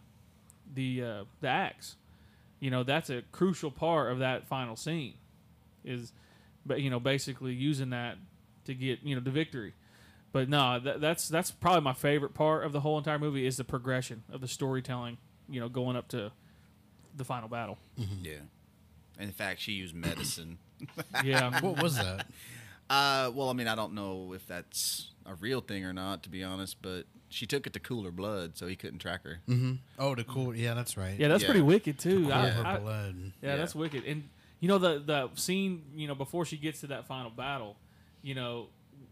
the, 0.73 1.03
uh, 1.03 1.23
the 1.41 1.47
axe, 1.47 1.95
you 2.59 2.69
know, 2.69 2.83
that's 2.83 3.09
a 3.09 3.21
crucial 3.31 3.71
part 3.71 4.11
of 4.11 4.19
that 4.19 4.47
final 4.47 4.75
scene, 4.75 5.13
is, 5.83 6.11
but 6.65 6.81
you 6.81 6.89
know, 6.89 6.99
basically 6.99 7.53
using 7.53 7.91
that 7.91 8.17
to 8.65 8.73
get, 8.73 8.99
you 9.03 9.15
know, 9.15 9.21
the 9.21 9.31
victory. 9.31 9.73
But 10.33 10.49
no, 10.49 10.79
that, 10.79 10.99
that's 11.01 11.29
that's 11.29 11.51
probably 11.51 11.81
my 11.81 11.93
favorite 11.93 12.33
part 12.33 12.65
of 12.65 12.73
the 12.73 12.81
whole 12.81 12.97
entire 12.97 13.17
movie 13.17 13.47
is 13.47 13.57
the 13.57 13.63
progression 13.63 14.23
of 14.31 14.41
the 14.41 14.47
storytelling, 14.47 15.17
you 15.49 15.59
know, 15.59 15.69
going 15.69 15.95
up 15.95 16.09
to 16.09 16.31
the 17.15 17.23
final 17.23 17.47
battle. 17.47 17.77
Yeah. 18.21 18.33
In 19.19 19.31
fact, 19.31 19.61
she 19.61 19.71
used 19.71 19.95
medicine. 19.95 20.59
Yeah, 21.23 21.59
What 21.61 21.81
was 21.81 21.95
that? 21.95 22.27
Uh, 22.89 23.31
well, 23.33 23.49
I 23.49 23.53
mean, 23.53 23.67
I 23.67 23.75
don't 23.75 23.93
know 23.93 24.33
if 24.33 24.45
that's 24.47 25.11
a 25.25 25.35
real 25.35 25.61
thing 25.61 25.83
or 25.85 25.93
not, 25.93 26.23
to 26.23 26.29
be 26.29 26.43
honest, 26.43 26.81
but 26.81 27.05
she 27.29 27.45
took 27.45 27.67
it 27.67 27.73
to 27.73 27.79
cool 27.79 28.03
her 28.03 28.11
blood, 28.11 28.57
so 28.57 28.65
he 28.67 28.75
couldn't 28.77 28.99
track 28.99 29.23
her. 29.23 29.39
mm-hmm. 29.47 29.73
Oh, 29.99 30.15
the 30.15 30.23
cool. 30.23 30.55
Yeah, 30.55 30.73
that's 30.73 30.95
right. 30.95 31.19
yeah, 31.19 31.27
that's 31.27 31.43
Yeah. 31.43 31.47
pretty 31.49 31.61
wicked 31.61 31.99
too. 31.99 32.23
Cool 32.23 32.33
I- 32.33 32.49
her 32.49 32.65
I- 32.65 32.77
blood. 32.79 33.15
Yeah, 33.41 33.49
Yeah. 33.49 33.55
that's 33.57 33.75
wicked. 33.75 34.05
And 34.05 34.29
you 34.61 34.67
know 34.69 34.77
the 34.77 34.99
the 34.99 35.29
scene, 35.35 35.83
you 35.95 36.07
know, 36.07 36.15
before 36.15 36.45
she 36.45 36.55
gets 36.57 36.79
to 36.81 36.87
that 36.87 37.05
final 37.07 37.29
battle, 37.29 37.75
you 38.21 38.33
know, 38.35 38.69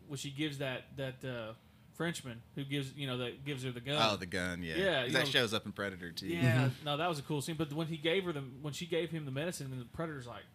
when 0.08 0.18
she 0.18 0.30
gives 0.32 0.60
that 0.60 0.84
that 0.98 1.24
uh, 1.26 1.54
Frenchman 1.96 2.42
who 2.56 2.64
gives 2.64 2.94
you 2.96 3.08
know 3.08 3.18
that 3.18 3.44
gives 3.46 3.64
her 3.64 3.72
the 3.72 3.82
gun. 3.82 3.98
Oh, 4.00 4.16
the 4.16 4.26
gun, 4.26 4.64
yeah. 4.64 4.76
Yeah, 4.76 5.00
'Cause 5.02 5.08
you 5.08 5.14
that 5.14 5.20
know- 5.26 5.30
shows 5.32 5.54
up 5.54 5.66
in 5.66 5.74
Predator 5.74 6.12
too. 6.12 6.28
yeah, 6.28 6.70
no, 6.86 6.96
that 6.98 7.10
was 7.10 7.20
a 7.20 7.24
cool 7.24 7.42
scene. 7.42 7.56
But 7.58 7.72
when 7.74 7.88
he 7.88 7.98
gave 7.98 8.24
her 8.24 8.32
the 8.34 8.42
when 8.62 8.74
she 8.74 8.86
gave 8.86 9.12
him 9.12 9.26
the 9.26 9.32
medicine, 9.32 9.70
and 9.72 9.82
the 9.82 9.86
predator's 9.86 10.26
like 10.28 10.46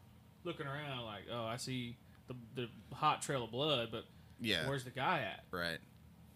looking 0.44 0.66
around, 0.66 1.04
like, 1.04 1.24
oh, 1.30 1.44
I 1.44 1.56
see 1.58 1.96
the 2.54 2.68
the 2.90 2.94
hot 2.96 3.22
trail 3.22 3.44
of 3.44 3.50
blood, 3.50 3.88
but 3.90 4.04
Yeah. 4.40 4.68
where's 4.68 4.84
the 4.84 4.90
guy 4.90 5.20
at? 5.20 5.44
Right. 5.50 5.78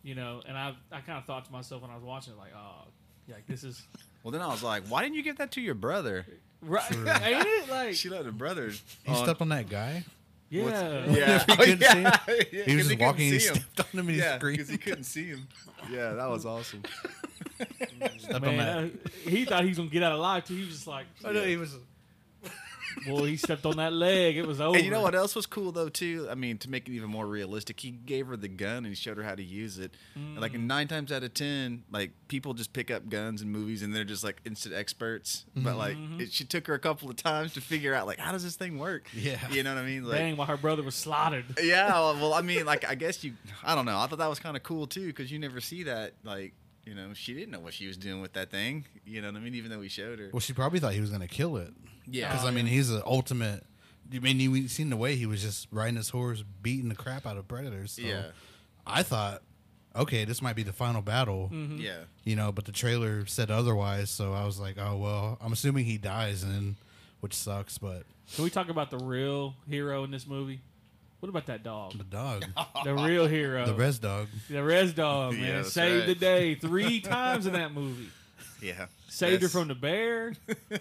You 0.02 0.14
know, 0.14 0.42
and 0.46 0.57
I 0.57 0.74
I 0.92 1.00
kind 1.00 1.18
of 1.18 1.24
thought 1.24 1.44
to 1.46 1.52
myself 1.52 1.83
when 1.83 1.90
I 1.90 1.94
was 1.94 2.04
watching 2.04 2.33
it, 2.35 2.38
like, 2.38 2.52
oh, 2.57 2.88
like 3.28 3.46
this 3.46 3.64
is 3.64 3.83
Well, 4.22 4.30
then 4.33 4.40
I 4.42 4.48
was 4.48 4.62
like, 4.62 4.87
why 4.88 5.02
didn't 5.02 5.16
you 5.16 5.22
give 5.22 5.37
that 5.38 5.50
to 5.52 5.61
your 5.61 5.74
brother? 5.74 6.26
right, 6.62 6.90
ain't 6.92 7.46
it? 7.46 7.68
Like, 7.70 7.94
She 7.94 8.09
let 8.09 8.24
her 8.24 8.33
brother. 8.33 8.70
He 9.04 9.12
on- 9.12 9.22
stepped 9.24 9.40
on 9.42 9.50
that 9.50 9.68
guy. 9.68 10.04
yeah, 10.50 11.04
Yeah. 11.11 11.44
He 11.46 11.57
couldn't 11.57 11.80
see 11.83 11.87
him? 11.88 12.02
Yeah, 12.52 12.64
He 12.64 12.76
was 12.76 12.87
'cause 12.87 12.88
just 12.88 13.00
walking 13.00 13.24
and 13.33 13.35
he 13.35 13.38
couldn't 13.40 13.57
him. 13.57 13.64
stepped 13.72 13.94
on 13.94 14.00
him 14.00 14.09
and 14.09 14.16
he 14.16 14.22
screamed. 14.22 14.57
because 14.59 14.68
he 14.70 14.78
couldn't 14.78 15.04
see 15.04 15.26
him. 15.26 15.48
Yeah, 15.90 16.12
that 16.14 16.28
was 16.30 16.46
awesome. 16.46 16.83
Stepped 18.18 18.35
on 18.35 18.40
that. 18.42 18.57
Man, 18.57 18.98
uh, 19.04 19.09
he 19.28 19.44
thought 19.44 19.62
he 19.62 19.68
was 19.68 19.78
gonna 19.78 19.90
get 19.90 20.02
out 20.02 20.12
alive 20.12 20.44
too. 20.44 20.54
He 20.54 20.64
was 20.64 20.74
just 20.74 20.87
like, 20.87 21.07
I 21.24 21.33
know 21.33 21.44
he 21.44 21.57
was. 21.57 21.76
Boy, 23.07 23.26
he 23.28 23.37
stepped 23.37 23.64
on 23.66 23.76
that 23.78 23.92
leg. 23.92 24.37
It 24.37 24.46
was 24.46 24.61
over. 24.61 24.76
And 24.76 24.85
you 24.85 24.90
know 24.90 25.02
what 25.02 25.14
else 25.14 25.35
was 25.35 25.46
cool 25.46 25.72
though 25.72 25.88
too? 25.88 26.26
I 26.30 26.35
mean, 26.35 26.59
to 26.59 26.70
make 26.70 26.88
it 26.88 26.92
even 26.92 27.11
more 27.11 27.26
realistic, 27.26 27.80
he 27.80 27.90
gave 27.90 28.26
her 28.28 28.37
the 28.37 28.48
gun 28.48 28.78
and 28.78 28.87
he 28.87 28.94
showed 28.94 29.16
her 29.16 29.22
how 29.22 29.35
to 29.35 29.42
use 29.42 29.78
it. 29.78 29.94
And 30.14 30.40
like 30.40 30.52
Mm. 30.52 30.64
nine 30.66 30.88
times 30.88 31.11
out 31.12 31.22
of 31.22 31.35
ten, 31.35 31.85
like 31.90 32.12
people 32.28 32.54
just 32.54 32.72
pick 32.72 32.90
up 32.90 33.09
guns 33.09 33.42
in 33.42 33.50
movies 33.50 33.83
and 33.83 33.94
they're 33.94 34.04
just 34.04 34.24
like 34.24 34.40
instant 34.44 34.74
experts. 34.74 35.44
But 35.57 35.76
like 35.76 35.96
Mhm. 35.96 36.20
it, 36.20 36.33
she 36.33 36.44
took 36.44 36.66
her 36.66 36.74
a 36.74 36.78
couple 36.78 37.11
of 37.11 37.16
times 37.16 37.52
to 37.54 37.61
figure 37.61 37.94
out 37.94 38.07
like 38.07 38.18
how 38.18 38.33
does 38.33 38.44
this 38.44 38.57
thing 38.57 38.78
work? 38.78 39.09
Yeah. 39.14 39.38
you 39.50 39.62
know 39.62 39.74
what 39.74 39.83
I 39.83 39.87
mean? 39.87 40.04
Like, 40.04 40.18
Dang, 40.18 40.37
while 40.37 40.46
her 40.46 40.57
brother 40.57 40.83
was 40.83 40.94
slaughtered. 40.94 41.44
yeah. 41.62 41.88
Well, 41.88 42.14
well, 42.14 42.35
I 42.35 42.42
mean, 42.42 42.64
like 42.66 42.85
I 42.88 42.94
guess 42.94 43.22
you, 43.24 43.35
I 43.62 43.74
don't 43.74 43.87
know. 43.87 43.98
I 43.98 44.07
thought 44.07 44.18
that 44.18 44.28
was 44.30 44.38
kind 44.38 44.57
of 44.57 44.62
cool 44.62 44.87
too 44.87 45.07
because 45.07 45.30
you 45.33 45.38
never 45.38 45.61
see 45.61 45.83
that. 45.85 46.14
Like, 46.24 46.52
you 46.85 46.94
know, 46.94 47.14
she 47.14 47.33
didn't 47.33 47.50
know 47.50 47.61
what 47.61 47.72
she 47.74 47.87
was 47.87 47.96
doing 47.96 48.20
with 48.20 48.35
that 48.35 48.50
thing. 48.50 48.85
You 49.07 49.22
know 49.22 49.28
what 49.28 49.37
I 49.37 49.40
mean? 49.40 49.54
Even 49.54 49.70
though 49.70 49.78
we 49.78 49.88
showed 49.88 50.18
her. 50.18 50.30
Well, 50.33 50.40
she 50.40 50.52
probably 50.52 50.80
thought 50.80 50.92
he 50.92 51.00
was 51.00 51.11
gonna 51.11 51.26
kill 51.28 51.57
it. 51.57 51.72
Yeah. 52.07 52.31
Because 52.31 52.45
I 52.47 52.51
mean, 52.51 52.67
he's 52.67 52.88
the 52.90 53.05
ultimate. 53.07 53.64
I 54.14 54.19
mean, 54.19 54.38
you 54.38 54.69
seen 54.69 54.90
the 54.90 54.97
way 54.97 55.17
he 55.17 55.27
was 55.27 55.43
just 55.43 55.67
riding 55.71 55.97
his 55.97 56.11
horse, 56.11 56.45
beating 56.62 56.88
the 56.88 56.95
crap 56.95 57.27
out 57.27 57.37
of 57.37 57.49
predators. 57.49 57.93
So 57.93 58.03
Yeah. 58.03 58.27
I 58.87 59.03
thought, 59.03 59.43
okay, 59.97 60.25
this 60.27 60.43
might 60.43 60.57
be 60.57 60.62
the 60.62 60.73
final 60.75 61.01
battle. 61.03 61.51
Mhm. 61.53 61.81
Yeah. 61.81 62.01
You 62.25 62.37
know, 62.37 62.53
but 62.53 62.67
the 62.67 62.73
trailer 62.73 63.25
said 63.27 63.51
otherwise. 63.51 64.11
So 64.11 64.33
I 64.35 64.45
was 64.45 64.61
like, 64.61 64.77
oh 64.79 64.97
well, 64.97 65.38
I'm 65.40 65.53
assuming 65.53 65.87
he 65.87 65.97
dies, 65.99 66.43
and 66.43 66.53
then, 66.53 66.77
which 67.21 67.33
sucks. 67.35 67.79
But 67.79 68.03
Can 68.35 68.45
we 68.45 68.51
talk 68.51 68.69
about 68.69 68.90
the 68.90 68.99
real 68.99 69.55
hero 69.69 70.05
in 70.05 70.11
this 70.11 70.27
movie? 70.27 70.61
What 71.21 71.31
about 71.31 71.47
that 71.47 71.62
dog? 71.62 71.97
the 71.97 72.05
dog, 72.05 72.45
The 72.85 72.95
real 72.95 73.27
hero. 73.27 73.64
the 73.64 73.73
res 73.73 73.99
dog, 73.99 74.29
The 74.51 74.62
res 74.62 74.93
dog, 74.93 75.33
man. 75.38 75.43
Yeah, 75.43 75.62
Saved 75.62 76.01
right. 76.01 76.07
the 76.07 76.14
day 76.14 76.55
three 76.61 77.01
times 77.01 77.47
in 77.47 77.55
that 77.55 77.73
movie. 77.73 78.11
Yeah. 78.64 78.87
Saved 79.09 79.42
her 79.42 79.48
from 79.48 79.68
the 79.68 79.74
bear. 79.74 80.33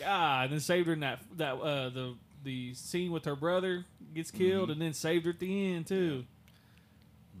God, 0.00 0.44
and 0.44 0.52
then 0.52 0.60
saved 0.60 0.86
her 0.86 0.94
in 0.94 1.00
that 1.00 1.20
that 1.36 1.54
uh, 1.56 1.90
the 1.90 2.14
the 2.42 2.74
scene 2.74 3.12
with 3.12 3.24
her 3.26 3.36
brother 3.36 3.84
gets 4.14 4.30
killed, 4.30 4.70
and 4.70 4.80
then 4.80 4.94
saved 4.94 5.26
her 5.26 5.32
at 5.32 5.38
the 5.38 5.74
end 5.74 5.86
too. 5.86 6.24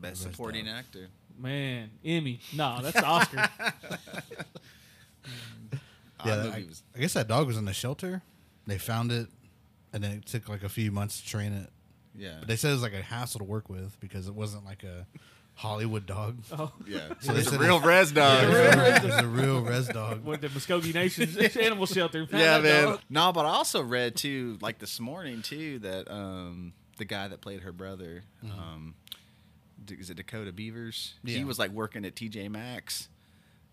Best 0.00 0.22
supporting 0.22 0.66
dog. 0.66 0.74
actor. 0.76 1.08
Man, 1.38 1.90
Emmy. 2.04 2.40
No, 2.54 2.78
that's 2.82 2.94
the 2.94 3.04
Oscar. 3.04 3.36
Ah, 3.38 3.72
yeah. 6.26 6.36
that 6.36 6.52
I, 6.54 6.64
was- 6.68 6.82
I 6.94 6.98
guess 7.00 7.14
that 7.14 7.28
dog 7.28 7.46
was 7.46 7.56
in 7.56 7.64
the 7.64 7.72
shelter. 7.72 8.22
They 8.66 8.78
found 8.78 9.12
it, 9.12 9.28
and 9.92 10.02
then 10.04 10.12
it 10.12 10.26
took 10.26 10.48
like 10.48 10.62
a 10.62 10.68
few 10.68 10.90
months 10.90 11.20
to 11.20 11.26
train 11.26 11.52
it. 11.52 11.70
yeah. 12.14 12.36
But 12.38 12.48
they 12.48 12.56
said 12.56 12.70
it 12.70 12.74
was 12.74 12.82
like 12.82 12.94
a 12.94 13.02
hassle 13.02 13.40
to 13.40 13.44
work 13.44 13.68
with 13.68 13.98
because 14.00 14.28
it 14.28 14.34
wasn't 14.34 14.64
like 14.64 14.84
a 14.84 15.06
Hollywood 15.56 16.04
dog. 16.06 16.38
oh, 16.52 16.72
yeah. 16.86 17.14
So 17.20 17.34
it's 17.34 17.46
a 17.46 17.50
said 17.52 17.60
real 17.60 17.80
res 17.80 18.10
dog. 18.12 18.42
Yeah, 18.42 18.48
it, 18.48 18.74
a, 18.76 18.96
it 18.96 19.04
was 19.04 19.24
a 19.24 19.26
real 19.26 19.60
res 19.60 19.86
dog. 19.88 20.24
went 20.26 20.42
to 20.42 20.48
Muscogee 20.48 20.92
Nation's 20.92 21.36
animal 21.56 21.86
shelter. 21.86 22.26
found 22.26 22.42
yeah, 22.42 22.58
that 22.58 22.62
man. 22.62 22.84
dog. 22.84 23.00
No, 23.08 23.32
but 23.32 23.46
I 23.46 23.50
also 23.50 23.82
read 23.82 24.16
too, 24.16 24.58
like 24.60 24.78
this 24.78 24.98
morning 24.98 25.42
too, 25.42 25.78
that 25.80 26.10
um, 26.10 26.72
the 26.98 27.04
guy 27.04 27.28
that 27.28 27.40
played 27.40 27.60
her 27.60 27.72
brother, 27.72 28.24
um, 28.44 28.94
D- 29.84 29.94
is 29.98 30.10
it 30.10 30.16
Dakota 30.16 30.52
Beavers? 30.52 31.14
He 31.24 31.44
was 31.44 31.58
like 31.58 31.70
working 31.70 32.04
at 32.04 32.14
TJ 32.16 32.50
Maxx, 32.50 33.08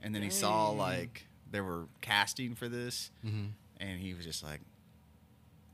and 0.04 0.13
then 0.13 0.22
he 0.22 0.30
saw 0.30 0.70
like 0.70 1.26
they 1.50 1.62
were 1.62 1.86
casting 2.02 2.56
for 2.56 2.70
this, 2.70 3.12
hmm 3.24 3.48
and 3.80 4.00
he 4.00 4.13
was 4.13 4.24
just 4.24 4.44
like, 4.44 4.62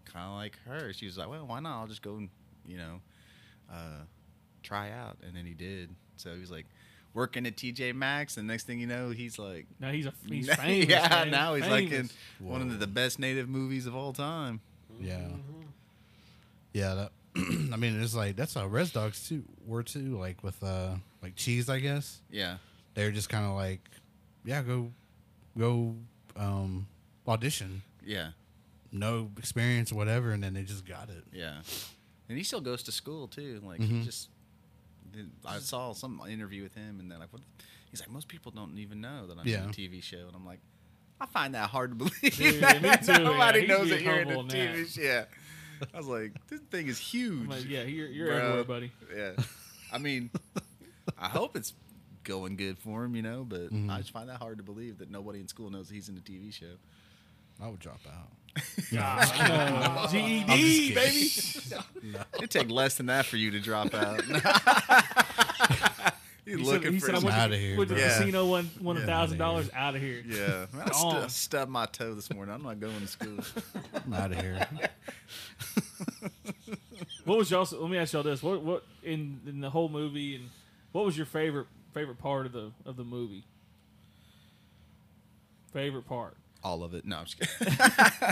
kind 0.05 0.25
of 0.25 0.35
like 0.35 0.57
her. 0.65 0.93
She 0.93 1.05
was 1.05 1.17
like, 1.17 1.27
well, 1.27 1.45
why 1.45 1.59
not? 1.59 1.81
I'll 1.81 1.87
just 1.87 2.01
go 2.01 2.15
and 2.15 2.29
you 2.65 2.77
know, 2.77 3.01
uh, 3.69 4.03
try 4.67 4.91
out, 4.91 5.17
and 5.25 5.35
then 5.35 5.45
he 5.45 5.53
did. 5.53 5.89
So 6.17 6.33
he 6.33 6.39
was 6.39 6.51
like 6.51 6.65
working 7.13 7.45
at 7.45 7.55
TJ 7.55 7.93
Maxx, 7.95 8.37
and 8.37 8.47
next 8.47 8.65
thing 8.67 8.79
you 8.79 8.87
know, 8.87 9.09
he's 9.09 9.39
like. 9.39 9.65
Now 9.79 9.91
he's 9.91 10.05
a 10.05 10.13
he's 10.27 10.53
famous. 10.55 10.87
yeah, 10.89 11.07
man. 11.09 11.31
now 11.31 11.53
he's 11.55 11.67
like 11.67 11.85
in 11.85 11.89
Famous. 12.07 12.13
one 12.39 12.61
of 12.61 12.79
the 12.79 12.87
best 12.87 13.19
native 13.19 13.47
movies 13.49 13.85
of 13.85 13.95
all 13.95 14.13
time. 14.13 14.59
Yeah. 14.99 15.27
Yeah. 16.73 16.93
That, 16.95 17.11
I 17.73 17.75
mean, 17.77 18.01
it's 18.01 18.15
like 18.15 18.35
that's 18.35 18.53
how 18.53 18.65
res 18.67 18.91
dogs 18.91 19.27
too 19.27 19.43
were 19.65 19.83
too. 19.83 20.17
Like 20.17 20.43
with 20.43 20.61
uh, 20.63 20.95
like 21.21 21.35
cheese, 21.35 21.69
I 21.69 21.79
guess 21.79 22.19
Yeah, 22.31 22.57
they're 22.93 23.11
just 23.11 23.29
kind 23.29 23.45
of 23.45 23.53
like, 23.53 23.81
yeah, 24.43 24.61
go, 24.61 24.91
go, 25.57 25.95
um, 26.35 26.87
audition. 27.27 27.81
yeah, 28.05 28.29
No 28.91 29.29
experience, 29.37 29.91
whatever, 29.93 30.31
and 30.31 30.41
then 30.43 30.53
they 30.53 30.63
just 30.63 30.85
got 30.85 31.09
it. 31.09 31.23
yeah. 31.31 31.61
And 32.29 32.37
he 32.37 32.43
still 32.43 32.59
goes 32.61 32.83
to 32.83 32.91
school 32.91 33.27
too. 33.27 33.61
Like 33.63 33.79
Mhm. 33.79 33.87
he 33.99 34.03
just, 34.03 34.29
did- 34.29 34.36
I 35.45 35.59
saw 35.59 35.93
some 35.93 36.21
interview 36.29 36.63
with 36.63 36.75
him, 36.75 36.99
and 36.99 37.09
they're 37.11 37.19
like, 37.19 37.31
"What?" 37.33 37.41
He's 37.91 37.99
like, 38.01 38.09
"Most 38.11 38.27
people 38.27 38.51
don't 38.51 38.77
even 38.77 39.01
know 39.01 39.27
that 39.27 39.37
I'm 39.37 39.47
Yeah. 39.47 39.63
in 39.63 39.69
a 39.69 39.73
TV 39.73 40.01
show," 40.01 40.27
and 40.27 40.35
I'm 40.35 40.45
like, 40.45 40.59
"I 41.21 41.25
find 41.25 41.55
that 41.55 41.69
hard 41.69 41.91
to 41.91 41.95
believe." 42.05 42.13
Dude, 42.21 42.61
too, 43.03 43.13
Nobody 43.23 43.61
yeah. 43.61 43.67
Knows 43.67 43.89
that 43.89 44.01
you're 44.01 44.19
in 44.19 44.31
a 44.31 44.37
TV 44.43 44.83
that. 44.83 44.89
show. 44.89 45.01
Yeah. 45.01 45.25
I 45.93 45.97
was 45.97 46.07
like, 46.07 46.31
"This 46.47 46.59
thing 46.71 46.87
is 46.87 46.97
huge." 46.99 47.47
Like, 47.49 47.65
yeah, 47.69 47.83
you're, 47.83 48.07
you're 48.09 48.31
everywhere, 48.31 48.63
buddy. 48.63 48.91
Yeah. 49.15 49.31
I 49.93 49.97
mean, 49.99 50.29
I 51.17 51.29
hope 51.29 51.55
it's 51.55 51.73
going 52.23 52.57
good 52.57 52.77
for 52.77 53.05
him, 53.05 53.15
you 53.15 53.21
know, 53.21 53.45
but 53.47 53.71
Mhm. 53.71 53.89
I 53.89 53.99
just 53.99 54.11
find 54.11 54.27
that 54.27 54.37
hard 54.39 54.57
to 54.57 54.63
believe 54.63 54.97
that 54.97 55.09
nobody 55.09 55.39
in 55.39 55.47
school 55.47 55.69
knows 55.69 55.89
he's 55.89 56.09
in 56.09 56.17
a 56.17 56.19
TV 56.19 56.51
show. 56.51 56.75
I 57.61 57.69
would 57.69 57.79
drop 57.79 58.01
out. 58.07 58.29
Uh, 58.97 60.07
GED, 60.07 60.43
kidding. 60.47 60.95
baby. 60.95 61.31
It'd 62.37 62.49
take 62.51 62.69
less 62.69 62.95
than 62.95 63.07
that 63.07 63.25
for 63.25 63.35
you 63.37 63.51
to 63.51 63.59
drop 63.59 63.93
out. 63.93 64.21
You're 66.45 66.59
He 66.59 66.63
looking 66.63 66.83
said, 66.83 66.93
he 66.93 66.99
for 66.99 67.05
said 67.07 67.15
I 67.15 67.17
some- 67.19 67.25
went 67.25 67.35
to, 67.35 67.41
Outta 67.41 67.57
here, 67.57 67.77
went 67.77 67.89
to 67.89 67.95
the. 67.95 68.01
Yeah. 68.01 68.17
casino, 68.19 68.45
won 68.45 68.69
won 68.79 68.95
a 68.95 68.99
one 69.01 69.05
thousand 69.07 69.37
dollars 69.37 69.69
out 69.73 69.95
of 69.95 70.01
here. 70.01 70.23
Yeah, 70.25 70.67
I 70.81 70.89
Gone. 70.89 71.21
stu- 71.23 71.29
stubbed 71.29 71.71
my 71.71 71.85
toe 71.87 72.13
this 72.13 72.31
morning. 72.33 72.55
I'm 72.55 72.63
not 72.63 72.79
going 72.79 72.97
to 73.01 73.07
school. 73.07 73.39
I'm 74.05 74.13
out 74.13 74.31
of 74.31 74.39
here. 74.39 74.65
What 77.25 77.37
was 77.37 77.51
y'all? 77.51 77.67
Let 77.69 77.91
me 77.91 77.97
ask 77.97 78.13
y'all 78.13 78.23
this: 78.23 78.41
what 78.41 78.63
what 78.63 78.85
in 79.03 79.41
in 79.45 79.59
the 79.59 79.69
whole 79.69 79.89
movie 79.89 80.35
and 80.37 80.49
what 80.93 81.03
was 81.03 81.17
your 81.17 81.25
favorite 81.25 81.67
favorite 81.93 82.19
part 82.19 82.45
of 82.45 82.53
the 82.53 82.71
of 82.85 82.95
the 82.95 83.03
movie? 83.03 83.43
Favorite 85.73 86.07
part? 86.07 86.37
All 86.67 86.83
of 86.83 86.93
it. 86.93 87.05
No, 87.05 87.17
I'm 87.19 87.25
just 87.25 87.39
kidding. 87.39 87.73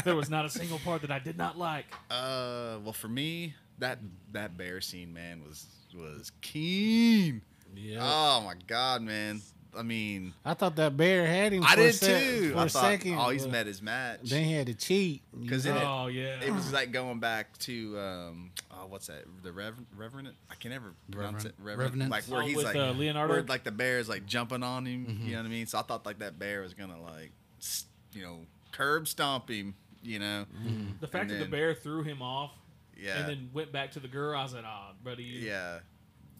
There 0.04 0.16
was 0.16 0.30
not 0.30 0.44
a 0.46 0.50
single 0.50 0.80
part 0.80 1.02
that 1.02 1.12
I 1.12 1.20
did 1.20 1.38
not 1.38 1.58
like. 1.58 1.86
Uh, 2.12 2.78
well, 2.84 2.92
for 2.94 3.08
me, 3.08 3.54
that 3.80 4.00
that 4.34 4.58
bear 4.58 4.82
scene, 4.82 5.14
man, 5.14 5.42
was 5.48 5.66
was 5.96 6.32
keen. 6.42 7.42
Yeah. 7.76 8.00
Oh 8.02 8.42
my 8.46 8.56
god, 8.68 9.02
man. 9.02 9.42
I 9.78 9.84
mean, 9.84 10.34
I 10.46 10.54
thought 10.54 10.78
that 10.78 10.96
bear 10.96 11.26
had 11.28 11.52
him. 11.52 11.62
I 11.64 11.72
for 11.72 11.76
did 11.82 11.96
sec- 11.96 12.24
too. 12.24 12.52
For 12.54 12.58
I 12.60 12.66
a 12.66 12.70
thought, 12.70 12.84
second. 12.84 13.16
oh, 13.18 13.30
he's 13.30 13.46
met 13.48 13.68
his 13.68 13.82
match. 13.82 14.22
Then 14.24 14.46
he 14.46 14.54
had 14.54 14.68
to 14.68 14.74
cheat 14.74 15.22
because 15.38 15.66
in 15.66 15.76
know? 15.76 15.82
it- 15.82 15.86
Oh 15.86 16.08
yeah, 16.08 16.40
it 16.42 16.54
was 16.54 16.72
like 16.72 16.92
going 16.94 17.20
back 17.20 17.58
to 17.60 18.00
um, 18.00 18.52
oh, 18.72 18.86
what's 18.88 19.08
that? 19.08 19.26
The 19.44 19.52
Rev- 19.52 19.76
Revenant? 19.98 20.36
I 20.50 20.56
can 20.56 20.72
never 20.72 20.94
pronounce 21.12 21.44
Reverend- 21.44 21.46
it. 21.46 21.56
Revenant. 21.64 21.80
Revenant? 21.90 22.12
Like 22.12 22.24
where 22.26 22.42
Oh, 22.42 22.46
he's 22.46 22.56
with, 22.58 22.66
like 22.66 22.76
uh, 22.78 22.92
Leonardo? 22.92 23.34
where 23.34 23.44
like 23.44 23.64
the 23.66 23.72
bear 23.72 24.00
is 24.00 24.08
like 24.08 24.26
jumping 24.26 24.64
on 24.64 24.86
him. 24.86 25.20
You 25.24 25.32
know 25.34 25.40
what 25.40 25.46
I 25.48 25.50
mean? 25.50 25.68
So 25.68 25.78
I 25.80 25.82
thought 25.82 26.06
like 26.06 26.20
that 26.20 26.40
bear 26.40 26.62
was 26.62 26.74
gonna 26.74 27.02
like, 27.02 27.32
s- 27.60 27.86
you 28.16 28.24
know, 28.24 28.40
curb 28.72 29.08
stomp 29.08 29.50
him. 29.50 29.76
You 30.02 30.20
know? 30.20 30.46
Mm-hmm. 30.56 30.86
the 31.00 31.08
fact 31.08 31.32
and 31.32 31.42
that 31.42 31.46
the 31.46 31.50
bear 31.50 31.74
threw 31.74 32.04
him 32.04 32.22
off 32.22 32.52
Yeah. 32.96 33.20
and 33.20 33.28
then 33.30 33.50
went 33.54 33.72
back 33.72 33.92
to 33.94 34.00
the 34.00 34.08
girl. 34.08 34.38
I 34.38 34.44
was 34.44 34.54
like, 34.54 34.64
oh, 34.66 34.92
buddy, 35.04 35.24
Yeah, 35.24 35.80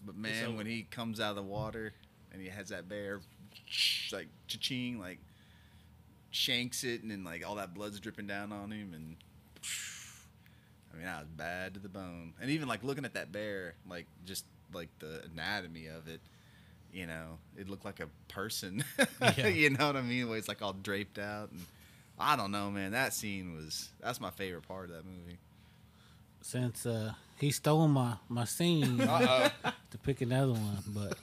but 0.04 0.16
man, 0.16 0.56
when 0.56 0.66
he 0.66 0.82
comes 0.84 1.18
out 1.20 1.30
of 1.30 1.36
the 1.36 1.42
water 1.42 1.92
and 2.32 2.40
he 2.40 2.48
has 2.48 2.68
that 2.68 2.88
bear, 2.88 3.20
like 4.12 4.28
cha-ching, 4.46 5.00
like 5.00 5.18
shanks 6.30 6.84
it, 6.84 7.02
and 7.02 7.10
then 7.10 7.24
like 7.24 7.44
all 7.46 7.56
that 7.56 7.74
blood's 7.74 7.98
dripping 7.98 8.26
down 8.28 8.52
on 8.52 8.70
him, 8.70 8.92
and 8.94 9.16
I 10.94 10.96
mean 10.98 11.08
I 11.08 11.18
was 11.18 11.28
bad 11.36 11.74
to 11.74 11.80
the 11.80 11.88
bone. 11.88 12.34
And 12.40 12.50
even 12.50 12.68
like 12.68 12.84
looking 12.84 13.04
at 13.04 13.14
that 13.14 13.32
bear, 13.32 13.74
like 13.88 14.06
just 14.24 14.44
like 14.72 14.90
the 15.00 15.24
anatomy 15.32 15.86
of 15.86 16.06
it, 16.08 16.20
you 16.96 17.06
know, 17.06 17.38
it 17.58 17.68
looked 17.68 17.84
like 17.84 18.00
a 18.00 18.08
person. 18.28 18.82
Yeah. 19.36 19.48
you 19.48 19.70
know 19.70 19.86
what 19.86 19.96
I 19.96 20.02
mean? 20.02 20.28
Where 20.28 20.38
it's 20.38 20.48
like 20.48 20.62
all 20.62 20.72
draped 20.72 21.18
out, 21.18 21.50
and 21.50 21.60
I 22.18 22.36
don't 22.36 22.50
know, 22.50 22.70
man. 22.70 22.92
That 22.92 23.12
scene 23.12 23.54
was 23.54 23.90
that's 24.00 24.20
my 24.20 24.30
favorite 24.30 24.66
part 24.66 24.88
of 24.88 24.96
that 24.96 25.04
movie. 25.04 25.38
Since 26.40 26.86
uh, 26.86 27.12
he 27.38 27.50
stole 27.50 27.88
my 27.88 28.14
my 28.28 28.44
scene 28.44 29.00
Uh 29.02 29.50
to 29.90 29.98
pick 29.98 30.20
another 30.20 30.52
one, 30.52 30.82
but 30.88 31.18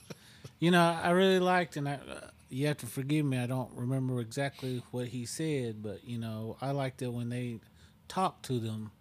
you 0.60 0.70
know 0.70 1.00
I 1.02 1.12
really 1.12 1.40
liked, 1.40 1.78
and 1.78 1.88
I 1.90 1.94
uh, 1.94 2.28
you 2.50 2.68
have 2.68 2.78
to 2.78 2.86
forgive 2.86 3.26
me. 3.26 3.38
I 3.40 3.48
don't 3.48 3.72
remember 3.76 4.20
exactly 4.20 4.84
what 4.92 5.08
he 5.08 5.26
said, 5.26 5.82
but 5.82 6.04
you 6.06 6.18
know 6.20 6.58
I 6.62 6.72
liked 6.72 7.02
it 7.02 7.12
when 7.14 7.30
they 7.30 7.60
talked 8.08 8.46
to 8.48 8.60
them. 8.60 8.92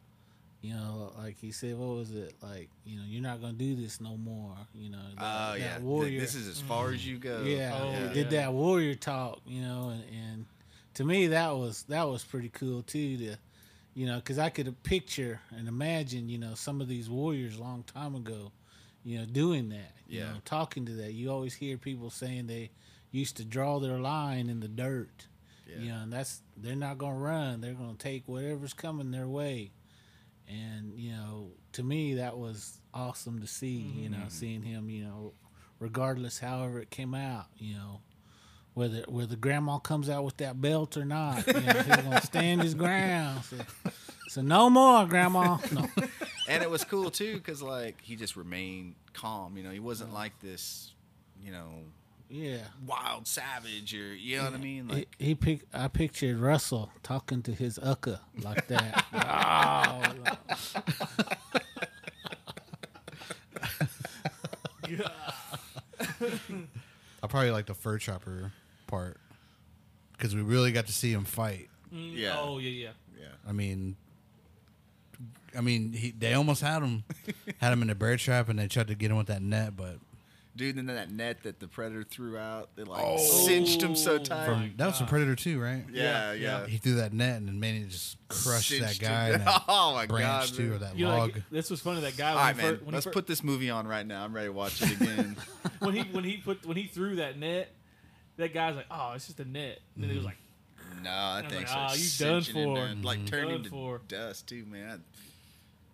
You 0.63 0.75
know, 0.75 1.13
like 1.19 1.37
he 1.41 1.51
said, 1.51 1.77
what 1.77 1.97
was 1.97 2.13
it? 2.13 2.35
Like, 2.41 2.71
you 2.87 2.97
know, 2.97 3.03
you're 3.07 3.21
not 3.23 3.41
gonna 3.41 3.53
do 3.55 3.75
this 3.75 4.01
no 4.01 4.17
more. 4.17 4.55
You 4.73 4.91
know, 4.91 4.99
that, 5.19 5.21
oh, 5.21 5.55
yeah, 5.55 5.59
that 5.65 5.73
Th- 5.79 5.83
warrior. 5.83 6.21
this 6.21 6.37
is 6.37 6.47
as 6.47 6.61
far 6.61 6.93
as 6.93 7.05
you 7.07 7.19
go. 7.19 7.43
yeah, 7.43 7.77
Oh, 7.81 7.91
yeah. 7.91 8.13
did 8.13 8.31
that 8.31 8.53
warrior 8.53 8.95
talk, 8.95 9.41
you 9.45 9.61
know, 9.63 9.89
and, 9.91 10.05
and 10.15 10.47
to 10.95 11.05
me 11.05 11.27
that 11.29 11.51
was 11.57 11.83
that 11.89 12.05
was 12.09 12.23
pretty 12.25 12.49
cool 12.49 12.83
too. 12.83 13.17
To 13.19 13.37
you 13.95 14.07
know, 14.07 14.17
because 14.17 14.39
I 14.39 14.51
could 14.51 14.81
picture 14.85 15.41
and 15.51 15.67
imagine, 15.67 16.29
you 16.29 16.39
know, 16.39 16.55
some 16.55 16.81
of 16.81 16.87
these 16.89 17.11
warriors 17.11 17.57
a 17.59 17.61
long 17.61 17.83
time 17.83 18.15
ago, 18.15 18.53
you 19.05 19.19
know, 19.19 19.27
doing 19.27 19.69
that. 19.71 19.93
You 20.07 20.21
Yeah. 20.21 20.33
know, 20.35 20.39
talking 20.45 20.87
to 20.87 20.93
that. 20.93 21.13
You 21.13 21.31
always 21.33 21.55
hear 21.55 21.77
people 21.77 22.09
saying 22.09 22.47
they 22.47 22.71
used 23.11 23.37
to 23.39 23.45
draw 23.45 23.81
their 23.81 23.99
line 23.99 24.49
in 24.49 24.61
the 24.61 24.69
dirt. 24.69 25.27
Yeah. 25.69 25.79
You 25.83 25.89
know, 25.91 25.99
and 26.05 26.13
that's 26.13 26.41
they're 26.57 26.77
not 26.77 26.99
gonna 26.99 27.19
run. 27.19 27.61
They're 27.61 27.75
gonna 27.75 27.95
take 27.99 28.29
whatever's 28.29 28.75
coming 28.75 29.11
their 29.11 29.27
way. 29.29 29.73
And 30.49 30.99
you 30.99 31.13
know, 31.13 31.53
to 31.73 31.83
me, 31.83 32.15
that 32.15 32.37
was 32.37 32.79
awesome 32.93 33.41
to 33.41 33.47
see. 33.47 33.93
You 33.97 34.11
know, 34.11 34.19
mm-hmm. 34.19 34.29
seeing 34.29 34.63
him. 34.63 34.91
You 34.91 35.05
know, 35.05 35.33
regardless, 35.79 36.39
however 36.39 36.81
it 36.81 36.91
came 36.91 37.15
out. 37.15 37.47
You 37.57 37.75
know, 37.75 38.01
whether 38.75 39.05
whether 39.09 39.37
grandma 39.37 39.79
comes 39.79 40.09
out 40.09 40.25
with 40.25 40.39
that 40.39 40.61
belt 40.61 40.97
or 40.97 41.05
not, 41.05 41.47
you 41.47 41.53
know, 41.53 41.61
he's 41.73 41.97
gonna 41.97 42.23
stand 42.23 42.63
his 42.63 42.75
ground. 42.75 43.45
So, 43.45 43.57
so 44.29 44.43
no 44.43 44.71
more, 44.71 45.07
grandma. 45.07 45.59
No. 45.73 45.89
and 46.49 46.63
it 46.63 46.71
was 46.71 46.85
cool 46.85 47.11
too 47.11 47.35
because 47.35 47.63
like 47.63 48.01
he 48.01 48.17
just 48.17 48.37
remained 48.37 48.95
calm. 49.13 49.57
You 49.57 49.63
know, 49.63 49.71
he 49.71 49.81
wasn't 49.81 50.13
like 50.15 50.39
this, 50.41 50.93
you 51.43 51.53
know, 51.53 51.69
Yeah. 52.31 52.63
wild 52.87 53.27
savage 53.27 53.95
or 53.95 54.15
you 54.15 54.39
know 54.39 54.45
what 54.45 54.55
I 54.55 54.59
mean. 54.59 54.89
He, 54.89 54.95
Like 54.95 55.15
he 55.19 55.35
pic- 55.35 55.67
I 55.75 55.89
pictured 55.89 56.39
Russell 56.39 56.91
talking 57.03 57.43
to 57.43 57.53
his 57.53 57.79
ucka 57.79 58.21
like 58.43 58.69
that. 58.69 59.05
oh, 59.13 60.15
I 67.23 67.27
probably 67.29 67.51
like 67.51 67.67
the 67.67 67.75
fur 67.75 67.99
chopper 67.99 68.53
part 68.87 69.17
because 70.13 70.35
we 70.35 70.43
really 70.43 70.73
got 70.73 70.87
to 70.87 70.93
see 70.93 71.13
him 71.13 71.25
fight. 71.25 71.69
Mm, 71.95 72.17
Yeah. 72.17 72.37
Oh 72.39 72.59
yeah, 72.59 72.71
yeah. 72.71 72.91
yeah, 73.21 73.27
I 73.49 73.53
mean, 73.53 73.97
I 75.57 75.61
mean, 75.61 75.93
he, 75.93 76.11
they 76.11 76.35
almost 76.35 76.63
had 76.63 76.83
him, 76.83 77.05
had 77.59 77.73
him 77.73 77.83
in 77.83 77.89
the 77.89 77.95
bear 77.95 78.17
trap, 78.17 78.49
and 78.49 78.59
they 78.59 78.67
tried 78.69 78.89
to 78.89 78.95
get 78.95 79.11
him 79.11 79.17
with 79.19 79.27
that 79.29 79.43
net, 79.43 79.77
but 79.77 79.97
dude. 80.57 80.77
And 80.77 80.89
then 80.89 80.97
that 80.97 81.11
net 81.11 81.43
that 81.45 81.61
the 81.61 81.69
predator 81.69 82.03
threw 82.05 82.37
out, 82.39 82.71
it 82.77 82.87
like 82.89 83.03
Oh. 83.05 83.17
cinched 83.19 83.83
him 83.83 83.95
so 83.97 84.19
tight. 84.19 84.47
from 84.47 84.73
that 84.77 84.87
was 84.87 84.99
from 84.99 85.07
Predator 85.07 85.35
two, 85.37 85.61
right? 85.61 85.85
yeah, 85.93 86.33
Yeah, 86.33 86.61
yeah. 86.61 86.67
He 86.67 86.79
threw 86.79 86.95
that 86.97 87.13
net, 87.13 87.37
and 87.39 87.49
then 87.49 87.59
Manny 87.61 87.85
just 87.85 88.17
crushed 88.29 88.71
that 88.71 88.89
Cinched 88.91 89.01
guy. 89.01 89.29
him. 89.29 89.35
in 89.37 89.45
that 89.45 89.63
oh 89.69 89.93
my 89.95 90.07
branch 90.07 90.51
god, 90.51 90.57
too, 90.57 90.63
man. 90.65 90.73
or 90.73 90.79
that 90.79 90.97
You 90.99 91.07
know, 91.07 91.17
log. 91.17 91.35
like, 91.35 91.43
this 91.51 91.71
was 91.71 91.81
funny. 91.81 92.01
That 92.01 92.17
guy 92.17 92.31
All 92.31 92.37
when, 92.37 92.45
right, 92.45 92.57
he 92.57 92.63
man. 92.63 92.77
fir- 92.79 92.85
when, 92.85 92.95
Let's 92.95 93.05
he 93.07 93.11
fir- 93.11 93.13
put 93.15 93.27
this 93.27 93.43
movie 93.43 93.71
on 93.71 93.87
right 93.87 94.07
now. 94.07 94.25
I'm 94.25 94.33
ready 94.35 94.49
to 94.49 94.53
watch 94.53 94.81
it 94.83 95.01
again. 95.01 95.37
when 95.81 95.95
he 95.95 96.03
when 96.13 96.25
he 96.25 96.37
put 96.39 96.65
when 96.67 96.77
he 96.77 96.85
threw 96.85 97.17
that 97.17 97.39
net, 97.39 97.75
that 98.37 98.53
guy's 98.55 98.77
like, 98.77 98.87
oh, 98.91 99.13
it's 99.15 99.27
just 99.27 99.41
a 99.41 99.45
net. 99.45 99.81
And 99.95 100.05
then 100.05 100.11
he 100.11 100.17
was 100.17 100.25
like, 100.25 100.37
no, 101.03 101.11
that 101.11 101.45
was 101.45 101.51
thing 101.53 101.59
like, 101.61 101.69
started 101.69 101.91
"Ah, 101.91 101.95
you 101.95 102.27
done 102.33 102.43
cinching 102.43 102.57
him 102.63 102.69
for." 102.69 102.77
down, 102.77 103.03
like 103.03 103.27
turning 103.27 103.47
Done 103.49 103.57
him 103.57 103.63
to 103.65 103.71
for. 103.71 104.01
dust 104.09 104.47
too, 104.49 104.65
man. 104.67 105.03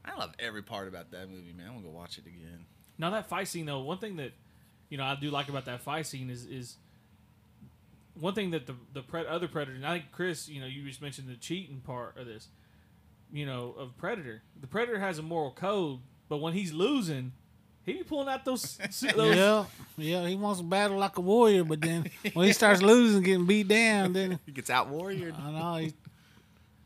I, 0.05 0.11
I 0.13 0.17
love 0.17 0.33
every 0.39 0.63
part 0.63 0.89
about 0.89 1.11
that 1.13 1.29
movie, 1.31 1.53
man. 1.57 1.67
I'm 1.69 1.75
gonna 1.75 1.87
go 1.87 1.91
watch 1.91 2.19
it 2.19 2.27
again. 2.27 2.65
Now 2.99 3.11
that 3.11 3.29
fight 3.29 3.47
scene 3.49 3.67
though, 3.67 3.81
one 3.81 3.99
thing 3.99 4.17
that 4.17 4.33
you 4.89 4.99
know 4.99 5.05
I 5.05 5.17
do 5.17 5.31
like 5.31 5.49
about 5.49 5.65
that 5.67 5.81
fight 5.81 6.07
scene 6.07 6.31
is 6.31 6.45
is 6.47 6.77
one 8.21 8.35
thing 8.35 8.51
that 8.51 8.67
the 8.67 8.75
the 8.93 9.03
pred- 9.03 9.29
other 9.29 9.49
predator. 9.49 9.77
And 9.77 9.87
I 9.87 9.99
think 9.99 10.13
Chris, 10.13 10.49
you 10.49 10.61
know, 10.61 10.67
you 10.67 10.83
just 10.85 11.01
mentioned 11.01 11.29
the 11.29 11.37
cheating 11.37 11.81
part 11.81 12.17
of 12.17 12.27
this. 12.27 12.49
You 13.31 13.45
know, 13.45 13.75
of 13.79 13.97
predator. 13.99 14.43
The 14.59 14.67
predator 14.67 14.99
has 14.99 15.19
a 15.19 15.23
moral 15.23 15.51
code, 15.53 16.01
but 16.29 16.39
when 16.39 16.55
he's 16.55 16.73
losing, 16.73 17.33
he 17.85 17.93
be 17.93 18.03
pulling 18.03 18.29
out 18.29 18.45
those. 18.45 18.77
those 19.17 19.37
yeah, 19.37 19.65
yeah. 19.99 20.27
He 20.27 20.35
wants 20.37 20.61
to 20.61 20.67
battle 20.67 20.97
like 20.99 21.19
a 21.19 21.21
warrior, 21.21 21.65
but 21.65 21.81
then 21.81 22.11
when 22.33 22.47
he 22.47 22.53
starts 22.53 22.81
losing, 22.81 23.23
getting 23.23 23.47
beat 23.47 23.69
down, 23.69 24.15
then 24.15 24.39
He 24.47 24.53
gets 24.53 24.71
out 24.71 24.89
warrior. 24.89 25.35
I 25.39 25.51
know 25.51 25.77
he 25.77 25.93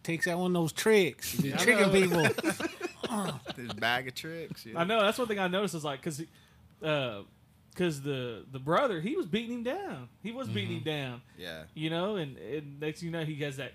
takes 0.03 0.27
out 0.27 0.39
one 0.39 0.55
of 0.57 0.61
those 0.61 0.73
tricks, 0.73 1.33
He's 1.33 1.55
I 1.55 1.57
tricking 1.59 1.91
people. 1.91 2.23
His 3.57 3.73
bag 3.75 4.09
of 4.09 4.15
tricks. 4.15 4.65
Yeah. 4.65 4.81
I 4.81 4.85
know 4.85 5.01
that's 5.01 5.19
one 5.19 5.29
thing 5.29 5.39
I 5.39 5.47
noticed 5.47 5.75
is 5.75 5.85
like 5.85 6.01
because 6.01 6.23
uh, 6.83 7.23
because 7.73 8.03
the 8.03 8.45
the 8.53 8.59
brother 8.59 9.01
he 9.01 9.17
was 9.17 9.27
beating 9.27 9.59
him 9.59 9.63
down. 9.63 10.09
He 10.23 10.33
was 10.33 10.49
beating 10.49 10.81
mm-hmm. 10.81 10.89
him 10.89 11.11
down. 11.11 11.23
Yeah. 11.39 11.63
You 11.75 11.91
know, 11.91 12.17
and, 12.17 12.37
and 12.39 12.81
next 12.81 13.01
thing 13.01 13.09
you 13.09 13.13
know, 13.13 13.25
he 13.25 13.35
has 13.37 13.57
that 13.57 13.73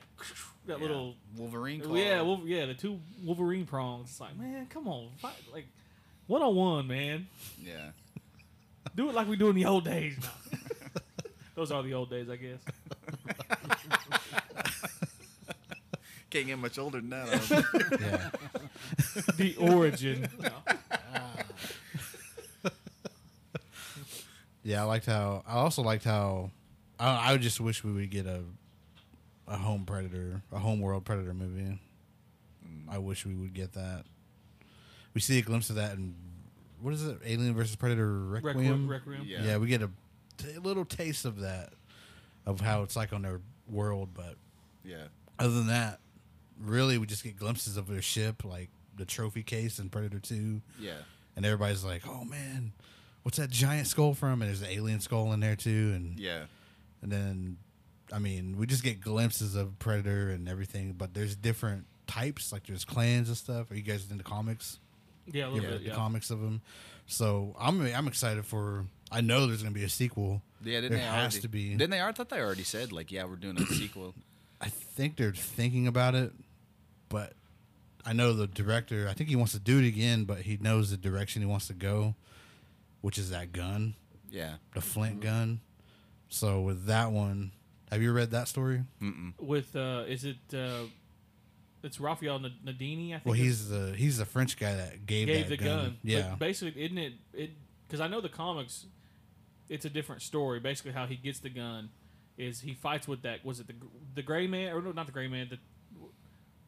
that 0.66 0.78
Yeah. 0.78 0.84
little 0.86 1.16
Wolverine. 1.36 1.82
Claw. 1.82 1.96
Yeah, 1.96 2.22
Wolf, 2.22 2.42
yeah, 2.46 2.66
the 2.66 2.74
two 2.74 3.00
Wolverine 3.24 3.66
prongs. 3.66 4.10
It's 4.10 4.20
like, 4.20 4.38
man, 4.38 4.68
come 4.68 4.88
on, 4.88 5.10
fight 5.18 5.34
like 5.52 5.68
one 6.28 6.42
on 6.42 6.56
one, 6.56 6.88
man. 6.88 7.28
Yeah. 7.62 7.92
Do 8.96 9.10
it 9.10 9.16
like 9.16 9.28
we 9.28 9.36
do 9.36 9.50
in 9.50 9.56
the 9.56 9.66
old 9.66 9.84
days. 9.86 10.18
No. 10.22 10.60
Those 11.56 11.72
are 11.72 11.82
the 11.82 11.94
old 11.94 12.10
days, 12.10 12.30
I 12.30 12.36
guess. 12.36 12.60
Can't 16.30 16.46
get 16.46 16.60
much 16.60 16.78
older 16.78 17.00
than 17.00 17.10
that. 17.10 17.28
yeah. 18.02 18.30
The 19.38 19.56
origin. 19.58 20.28
No. 20.40 20.50
Oh, 20.68 21.27
Yeah, 24.68 24.82
I 24.82 24.84
liked 24.86 25.06
how. 25.06 25.44
I 25.48 25.54
also 25.54 25.82
liked 25.82 26.04
how. 26.04 26.52
I, 27.00 27.32
I 27.32 27.38
just 27.38 27.62
wish 27.62 27.86
we 27.86 27.94
would 27.94 28.10
get 28.10 28.26
a 28.26 28.42
a 29.48 29.56
home 29.56 29.86
predator, 29.86 30.42
a 30.52 30.60
home 30.60 30.82
world 30.82 31.06
predator 31.06 31.34
movie. 31.34 31.80
Mm. 32.68 32.90
I 32.90 32.98
wish 32.98 33.26
we 33.26 33.34
would 33.34 33.54
get 33.54 33.72
that. 33.74 34.04
We 35.14 35.22
see 35.22 35.40
a 35.40 35.42
glimpse 35.42 35.70
of 35.70 35.78
that 35.78 35.94
in 35.94 36.16
what 36.82 36.94
is 36.94 37.08
it? 37.08 37.18
Alien 37.26 37.56
versus 37.56 37.78
Predator 37.78 38.12
Requiem. 38.26 38.58
Requiem. 38.58 38.88
Requiem. 38.90 39.22
Yeah. 39.26 39.44
Yeah. 39.46 39.58
we 39.58 39.68
get 39.68 39.82
a 39.82 39.90
t- 40.38 40.58
little 40.62 40.84
taste 40.84 41.24
of 41.24 41.40
that, 41.40 41.72
of 42.46 42.60
how 42.60 42.84
it's 42.84 42.98
like 42.98 43.14
on 43.14 43.22
their 43.22 43.40
world, 43.70 44.10
but 44.14 44.36
yeah. 44.84 45.06
other 45.40 45.54
than 45.54 45.68
that, 45.68 46.02
really, 46.62 46.98
we 46.98 47.06
just 47.06 47.24
get 47.24 47.38
glimpses 47.38 47.78
of 47.78 47.88
their 47.88 48.02
ship, 48.02 48.44
like 48.44 48.68
the 48.98 49.06
trophy 49.06 49.44
case 49.44 49.80
in 49.80 49.90
Predator 49.90 50.20
Two, 50.20 50.62
Yeah. 50.78 50.98
and 51.38 51.46
everybody's 51.46 51.86
like, 51.86 52.06
"Oh 52.06 52.26
man, 52.26 52.74
what's 53.28 53.38
that 53.38 53.50
giant 53.50 53.88
skull 53.88 54.14
from?" 54.14 54.42
And 54.42 54.48
there's 54.50 54.62
an 54.62 54.70
alien 54.70 55.02
skull 55.02 55.34
in 55.34 55.42
there 55.42 55.58
too, 55.58 55.92
and 55.94 56.18
Yeah. 56.18 56.46
and 57.02 57.12
then, 57.12 57.58
I 58.14 58.20
mean, 58.20 58.56
we 58.56 58.66
just 58.68 58.84
get 58.84 59.02
glimpses 59.02 59.54
of 59.56 59.78
Predator 59.80 60.30
and 60.30 60.48
everything, 60.48 60.94
but 60.94 61.14
there's 61.14 61.36
different 61.36 61.88
types, 62.08 62.54
like 62.54 62.66
there's 62.68 62.86
clans 62.86 63.28
and 63.28 63.38
stuff. 63.38 63.70
Are 63.70 63.76
you 63.76 63.82
guys 63.82 64.10
into 64.10 64.24
comics? 64.24 64.80
Yeah, 65.30 65.48
a 65.48 65.50
little 65.50 65.66
ever 65.66 65.74
bit. 65.76 65.84
the 65.84 65.90
Yeah. 65.90 65.96
comics 65.96 66.30
of 66.32 66.40
them. 66.40 66.62
So 67.06 67.54
I'm 67.60 67.82
I'm 67.82 68.08
excited 68.08 68.46
for. 68.46 68.86
I 69.12 69.20
know 69.20 69.46
there's 69.46 69.62
gonna 69.62 69.74
be 69.76 69.84
a 69.84 69.90
sequel. 69.90 70.42
Yeah, 70.64 70.80
didn't 70.82 70.92
there 70.92 71.00
they 71.00 71.06
has 71.06 71.34
already, 71.34 71.42
to 71.42 71.48
be. 71.50 71.70
Didn't 71.72 71.90
they? 71.92 72.00
Are 72.00 72.08
I 72.10 72.12
thought 72.14 72.30
they 72.30 72.40
already 72.40 72.64
said 72.64 72.94
like, 72.94 73.12
yeah, 73.12 73.26
we're 73.26 73.36
doing 73.36 73.62
a 73.62 73.66
sequel. 73.66 74.16
I 74.62 74.70
think 74.70 75.18
they're 75.18 75.34
thinking 75.34 75.86
about 75.86 76.16
it, 76.16 76.32
but 77.10 77.34
I 78.06 78.14
know 78.14 78.32
the 78.32 78.48
director. 78.48 79.08
I 79.10 79.14
think 79.14 79.30
he 79.30 79.36
wants 79.36 79.52
to 79.52 79.60
do 79.60 79.80
it 79.80 79.86
again, 79.86 80.24
but 80.24 80.44
he 80.44 80.56
knows 80.62 80.92
the 80.92 80.98
direction 80.98 81.42
he 81.42 81.46
wants 81.46 81.68
to 81.68 81.74
go, 81.74 82.16
which 83.08 83.18
is 83.18 83.30
that 83.30 83.54
gun, 83.54 83.96
Yeah. 84.30 84.56
the 84.74 84.82
Flint 84.82 85.22
gun. 85.22 85.62
So 86.28 86.60
with 86.60 86.88
that 86.88 87.14
one, 87.14 87.52
have 87.90 88.02
you 88.02 88.12
read 88.12 88.32
that 88.32 88.50
story? 88.50 88.84
Mm-mm. 89.02 89.32
With 89.40 89.74
uh, 89.78 90.04
is 90.10 90.26
it? 90.26 90.36
Uh, 90.54 90.88
it's 91.84 92.02
Raphael 92.02 92.38
Nad- 92.40 92.62
Nadini. 92.66 93.10
I 93.12 93.20
think. 93.20 93.26
Well, 93.28 93.34
he's 93.36 93.70
the 93.70 93.94
he's 93.96 94.18
the 94.18 94.26
French 94.26 94.58
guy 94.60 94.76
that 94.76 95.06
gave, 95.06 95.28
gave 95.28 95.48
that 95.48 95.58
the 95.58 95.64
gun. 95.64 95.98
Yeah, 96.04 96.32
But 96.32 96.40
basically, 96.40 96.84
isn't 96.84 96.98
it? 96.98 97.14
It 97.34 97.52
because 97.88 98.02
I 98.02 98.10
know 98.10 98.20
the 98.20 98.28
comics. 98.28 98.88
It's 99.70 99.86
a 99.86 99.90
different 99.90 100.22
story. 100.22 100.60
Basically, 100.60 100.92
how 100.92 101.06
he 101.06 101.16
gets 101.16 101.40
the 101.40 101.50
gun 101.50 101.88
is 102.38 102.60
he 102.60 102.74
fights 102.74 103.08
with 103.08 103.22
that. 103.22 103.46
Was 103.46 103.62
it 103.62 103.68
the 103.68 103.76
the 104.16 104.22
gray 104.22 104.48
man 104.48 104.74
or 104.74 104.82
no, 104.82 104.92
not 104.92 105.06
the 105.06 105.14
gray 105.14 105.30
man? 105.30 105.48
The 105.50 105.58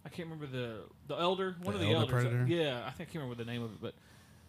I 0.06 0.08
can't 0.10 0.30
remember 0.30 0.47
the 0.47 0.84
the 1.08 1.19
elder. 1.19 1.58
One 1.63 1.73
The 1.75 1.82
of 1.82 1.86
the 1.86 1.93
elder 1.93 2.15
elders. 2.15 2.23
predator? 2.32 2.45
Yeah, 2.47 2.84
I 2.88 2.91
think 2.91 3.10
I 3.10 3.12
can't 3.12 3.23
remember 3.25 3.43
the 3.43 3.52
name 3.52 3.62
of 3.62 3.71
it, 3.73 3.82
but 3.82 3.93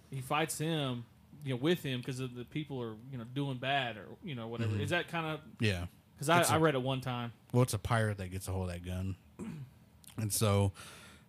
he 0.09 0.21
fights 0.21 0.57
him. 0.57 1.05
You 1.45 1.55
know, 1.55 1.61
with 1.61 1.83
him 1.83 2.01
because 2.01 2.19
the 2.19 2.47
people 2.51 2.81
are 2.83 2.95
you 3.11 3.19
know 3.19 3.25
doing 3.35 3.59
bad 3.59 3.97
or 3.97 4.07
you 4.23 4.35
know 4.35 4.49
whatever. 4.49 4.73
Mm-hmm. 4.73 4.83
Is 4.83 4.91
that 4.91 5.09
kind 5.09 5.27
of 5.27 5.41
yeah. 5.59 5.87
because 6.15 6.29
I, 6.29 6.41
It's 6.41 6.51
a- 6.51 6.55
I 6.55 6.59
read 6.59 6.75
it 6.75 6.83
one 6.83 7.01
time. 7.01 7.33
Well, 7.53 7.63
it's 7.63 7.75
a 7.75 7.79
pirate 7.79 8.19
that 8.19 8.31
gets 8.31 8.49
a 8.49 8.53
hold 8.53 8.69
of 8.69 8.75
that 8.75 8.85
gun. 8.85 9.17
And 10.17 10.31
so, 10.31 10.73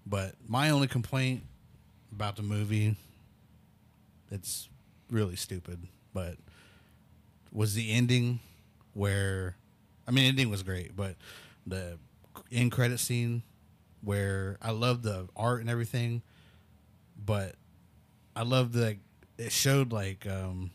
but 0.05 0.35
my 0.47 0.69
only 0.69 0.87
complaint 0.87 1.43
about 2.11 2.35
the 2.35 2.41
movie, 2.41 2.97
it's 4.29 4.67
really 5.09 5.37
stupid, 5.37 5.87
but 6.13 6.35
was 7.53 7.73
the 7.73 7.91
ending 7.91 8.39
where, 8.93 9.55
I 10.07 10.11
mean, 10.11 10.25
ending 10.25 10.49
was 10.49 10.61
great, 10.63 10.93
but 10.95 11.15
the 11.65 11.99
end 12.51 12.73
credit 12.73 12.99
scene 12.99 13.43
where 14.01 14.57
I 14.61 14.71
love 14.71 15.03
the 15.03 15.29
art 15.37 15.61
and 15.61 15.69
everything, 15.69 16.21
but 17.23 17.55
I 18.35 18.43
love 18.43 18.73
the, 18.73 18.97
it 19.41 19.51
showed 19.51 19.91
like, 19.91 20.25
um, 20.27 20.71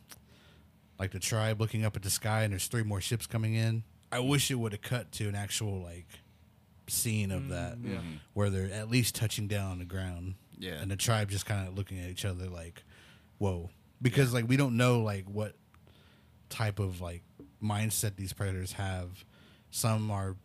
like 0.98 1.12
the 1.12 1.18
tribe 1.18 1.60
looking 1.60 1.84
up 1.84 1.96
at 1.96 2.02
the 2.02 2.10
sky 2.10 2.42
and 2.42 2.52
there's 2.52 2.66
three 2.66 2.82
more 2.82 3.00
ships 3.00 3.26
coming 3.26 3.54
in. 3.54 3.84
I 4.10 4.18
mm-hmm. 4.18 4.28
wish 4.28 4.50
it 4.50 4.56
would 4.56 4.72
have 4.72 4.82
cut 4.82 5.12
to 5.12 5.28
an 5.28 5.34
actual 5.34 5.82
like 5.82 6.06
scene 6.88 7.30
of 7.32 7.48
that 7.48 7.74
mm-hmm. 7.78 7.92
yeah. 7.92 7.98
Mm-hmm. 7.98 8.14
where 8.34 8.50
they're 8.50 8.72
at 8.72 8.90
least 8.90 9.14
touching 9.14 9.48
down 9.48 9.72
on 9.72 9.78
the 9.78 9.84
ground. 9.84 10.34
Yeah. 10.58 10.74
And 10.74 10.90
the 10.90 10.96
tribe 10.96 11.30
just 11.30 11.46
kind 11.46 11.66
of 11.68 11.76
looking 11.76 11.98
at 11.98 12.08
each 12.08 12.24
other 12.24 12.46
like, 12.46 12.82
whoa. 13.38 13.70
Because 14.00 14.32
like 14.32 14.48
we 14.48 14.56
don't 14.56 14.76
know 14.76 15.00
like 15.00 15.26
what 15.26 15.54
type 16.48 16.78
of 16.78 17.00
like 17.00 17.22
mindset 17.62 18.16
these 18.16 18.32
predators 18.32 18.72
have. 18.72 19.24
Some 19.70 20.10
are 20.10 20.36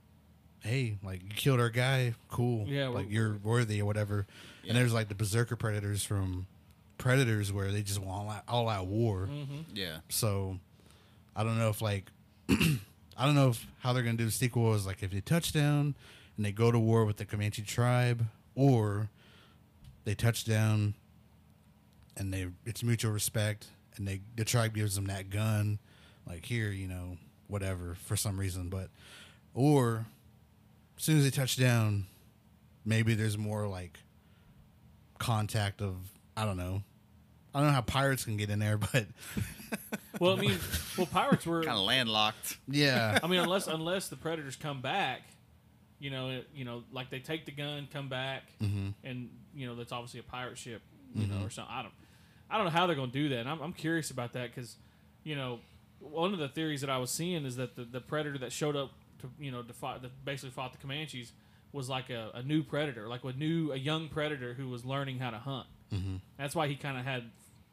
hey, 0.62 0.98
like 1.04 1.24
you 1.24 1.30
killed 1.30 1.60
our 1.60 1.70
guy, 1.70 2.14
cool. 2.30 2.68
Yeah, 2.68 2.88
like 2.88 3.06
we're- 3.06 3.14
you're 3.14 3.38
worthy 3.38 3.82
or 3.82 3.86
whatever. 3.86 4.28
Yeah. 4.64 4.70
And 4.70 4.78
there's 4.78 4.94
like 4.94 5.10
the 5.10 5.16
berserker 5.16 5.56
predators 5.56 6.04
from 6.04 6.48
Predators 7.02 7.52
where 7.52 7.72
they 7.72 7.82
just 7.82 8.00
want 8.00 8.12
all 8.26 8.30
out, 8.30 8.44
all 8.48 8.70
out 8.70 8.86
war. 8.86 9.28
Mm-hmm. 9.32 9.76
Yeah. 9.76 9.98
So 10.10 10.60
I 11.36 11.44
don't 11.44 11.58
know 11.58 11.70
if 11.70 11.82
like 11.82 12.06
I 12.50 13.26
don't 13.26 13.34
know 13.34 13.50
if 13.50 13.66
how 13.80 13.92
they're 13.92 14.04
gonna 14.04 14.18
do 14.18 14.26
the 14.26 14.32
sequel 14.32 14.74
is 14.76 14.86
like 14.86 15.02
if 15.02 15.10
they 15.12 15.22
touch 15.22 15.52
down 15.52 15.96
and 16.38 16.46
they 16.46 16.52
go 16.52 16.72
to 16.72 16.78
war 16.78 17.06
with 17.06 17.18
the 17.18 17.26
Comanche 17.26 17.64
tribe, 17.64 18.26
or 18.56 19.10
they 20.06 20.14
touch 20.14 20.46
down 20.46 20.94
and 22.16 22.32
they 22.32 22.48
it's 22.66 22.84
mutual 22.84 23.12
respect 23.12 23.68
and 23.98 24.08
they 24.08 24.22
the 24.36 24.46
tribe 24.46 24.76
gives 24.76 24.96
them 24.96 25.06
that 25.06 25.30
gun, 25.32 25.80
like 26.28 26.46
here, 26.46 26.70
you 26.70 26.88
know, 26.88 27.18
whatever 27.48 27.96
for 27.96 28.16
some 28.16 28.40
reason, 28.40 28.70
but 28.70 28.90
or 29.56 30.06
as 30.98 31.04
soon 31.04 31.18
as 31.18 31.24
they 31.24 31.32
touch 31.32 31.58
down, 31.58 32.06
maybe 32.86 33.16
there's 33.16 33.38
more 33.40 33.68
like 33.68 33.98
contact 35.18 35.82
of 35.82 35.96
I 36.38 36.46
don't 36.46 36.58
know. 36.58 36.84
I 37.54 37.60
don't 37.60 37.68
know 37.68 37.74
how 37.74 37.82
pirates 37.82 38.26
can 38.26 38.38
get 38.38 38.50
in 38.50 38.60
there, 38.60 38.78
but 38.78 39.06
Well, 40.20 40.38
I 40.38 40.42
mean, 40.42 40.58
well, 40.98 41.08
pirates 41.08 41.46
were. 41.46 41.64
Kind 41.64 41.78
of 41.78 41.86
landlocked. 41.86 42.58
yeah. 42.68 43.18
I 43.24 43.28
mean, 43.28 43.40
unless 43.40 43.68
unless 43.68 44.08
the 44.10 44.16
predators 44.16 44.56
come 44.56 44.82
back, 44.82 45.22
you 46.00 46.10
know, 46.12 46.30
it, 46.30 46.48
you 46.54 46.66
know, 46.66 46.84
like 46.92 47.10
they 47.10 47.20
take 47.20 47.46
the 47.46 47.52
gun, 47.52 47.88
come 47.92 48.08
back, 48.10 48.44
and 49.04 49.30
you 49.56 49.68
know 49.68 49.76
that's 49.76 49.92
obviously 49.92 50.20
a 50.20 50.24
pirate 50.24 50.58
ship, 50.58 50.82
you 51.16 51.28
know, 51.28 51.44
or 51.46 51.50
something. 51.50 51.74
I 51.74 51.82
don't, 51.82 51.94
I 52.50 52.58
don't 52.58 52.66
know 52.66 52.72
how 52.72 52.88
they're 52.88 52.96
going 52.96 53.12
to 53.12 53.14
do 53.14 53.30
that. 53.30 53.40
And 53.40 53.50
I'm, 53.50 53.62
I'm 53.62 53.74
curious 53.74 54.12
about 54.12 54.34
that 54.34 54.54
because, 54.54 54.76
you 55.24 55.36
know, 55.36 55.60
one 56.00 56.34
of 56.34 56.40
the 56.40 56.50
theories 56.50 56.82
that 56.82 56.90
I 56.90 56.98
was 56.98 57.10
seeing 57.10 57.46
is 57.46 57.56
that 57.56 57.76
the, 57.76 57.84
the 57.84 58.02
predator 58.02 58.38
that 58.40 58.52
showed 58.52 58.76
up 58.76 58.92
to 59.22 59.30
you 59.40 59.52
know 59.52 59.64
to 59.64 59.74
fight, 59.74 60.02
that 60.02 60.12
basically 60.26 60.52
fought 60.52 60.72
the 60.74 60.78
Comanches 60.86 61.32
was 61.72 61.88
like 61.88 62.10
a, 62.10 62.32
a 62.36 62.44
new 62.44 62.64
predator, 62.64 63.08
like 63.08 63.24
a 63.24 63.34
new 63.34 63.72
a 63.72 63.78
young 63.78 64.10
predator 64.10 64.54
who 64.54 64.68
was 64.70 64.86
learning 64.86 65.20
how 65.20 65.30
to 65.32 65.38
hunt. 65.38 65.68
Mm-hmm. 65.94 66.18
That's 66.38 66.56
why 66.56 66.68
he 66.68 66.76
kind 66.76 66.98
of 66.98 67.06
had 67.06 67.24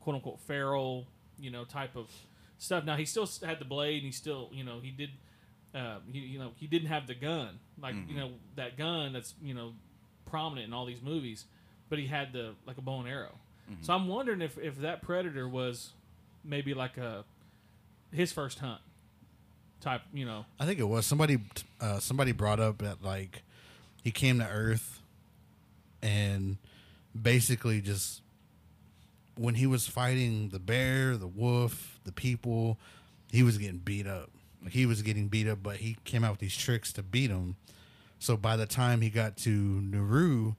quote 0.00 0.16
unquote 0.16 0.40
feral, 0.40 1.06
you 1.38 1.50
know, 1.50 1.64
type 1.64 1.96
of 1.96 2.10
stuff. 2.58 2.84
Now 2.84 2.96
he 2.96 3.04
still 3.04 3.28
had 3.44 3.58
the 3.58 3.64
blade, 3.64 3.96
and 3.96 4.06
he 4.06 4.12
still, 4.12 4.50
you 4.52 4.64
know, 4.64 4.80
he 4.80 4.90
did, 4.90 5.10
uh, 5.74 5.98
he, 6.10 6.18
you 6.20 6.38
know, 6.38 6.52
he 6.56 6.66
didn't 6.66 6.88
have 6.88 7.06
the 7.06 7.14
gun, 7.14 7.58
like 7.80 7.94
you 8.08 8.16
know 8.16 8.30
that 8.56 8.76
gun 8.76 9.12
that's 9.12 9.34
you 9.42 9.54
know 9.54 9.72
prominent 10.26 10.66
in 10.66 10.72
all 10.74 10.86
these 10.86 11.02
movies, 11.02 11.44
but 11.88 11.98
he 11.98 12.06
had 12.06 12.32
the 12.32 12.54
like 12.66 12.78
a 12.78 12.82
bow 12.82 13.00
and 13.00 13.08
arrow. 13.08 13.34
So 13.82 13.92
I'm 13.92 14.08
wondering 14.08 14.40
if 14.40 14.56
if 14.58 14.78
that 14.78 15.02
predator 15.02 15.46
was 15.46 15.90
maybe 16.42 16.72
like 16.72 16.96
a 16.96 17.24
his 18.12 18.32
first 18.32 18.60
hunt 18.60 18.80
type, 19.80 20.00
you 20.12 20.24
know. 20.24 20.46
I 20.58 20.64
think 20.64 20.80
it 20.80 20.88
was 20.88 21.04
somebody. 21.04 21.38
Uh, 21.80 21.98
somebody 21.98 22.32
brought 22.32 22.60
up 22.60 22.78
that 22.78 23.02
like 23.02 23.42
he 24.02 24.10
came 24.10 24.38
to 24.38 24.48
Earth, 24.48 25.00
and 26.02 26.56
basically 27.20 27.80
just 27.82 28.22
when 29.38 29.54
he 29.54 29.66
was 29.66 29.86
fighting 29.86 30.48
the 30.48 30.58
bear, 30.58 31.16
the 31.16 31.28
wolf, 31.28 32.00
the 32.04 32.12
people, 32.12 32.78
he 33.30 33.42
was 33.42 33.58
getting 33.58 33.78
beat 33.78 34.06
up. 34.06 34.30
Like 34.62 34.72
he 34.72 34.86
was 34.86 35.02
getting 35.02 35.28
beat 35.28 35.48
up, 35.48 35.62
but 35.62 35.76
he 35.76 35.96
came 36.04 36.24
out 36.24 36.32
with 36.32 36.40
these 36.40 36.56
tricks 36.56 36.92
to 36.94 37.02
beat 37.02 37.30
him. 37.30 37.56
So 38.18 38.36
by 38.36 38.56
the 38.56 38.66
time 38.66 39.00
he 39.00 39.10
got 39.10 39.36
to 39.38 39.50
Naru, 39.50 40.54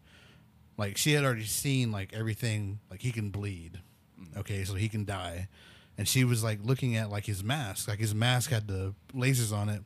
like 0.77 0.97
she 0.97 1.13
had 1.13 1.25
already 1.25 1.43
seen 1.43 1.91
like 1.91 2.13
everything, 2.13 2.79
like 2.89 3.01
he 3.01 3.11
can 3.11 3.29
bleed. 3.31 3.81
Mm. 4.19 4.37
Okay, 4.39 4.63
so 4.63 4.75
he 4.75 4.87
can 4.87 5.03
die. 5.03 5.49
And 5.97 6.07
she 6.07 6.23
was 6.23 6.41
like 6.43 6.59
looking 6.63 6.95
at 6.95 7.09
like 7.09 7.25
his 7.25 7.43
mask. 7.43 7.89
Like 7.89 7.99
his 7.99 8.15
mask 8.15 8.49
had 8.49 8.67
the 8.67 8.93
lasers 9.13 9.53
on 9.53 9.67
it 9.67 9.83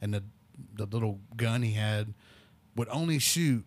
and 0.00 0.14
the 0.14 0.22
the 0.74 0.86
little 0.86 1.20
gun 1.36 1.62
he 1.62 1.72
had 1.72 2.14
would 2.76 2.88
only 2.88 3.18
shoot 3.18 3.64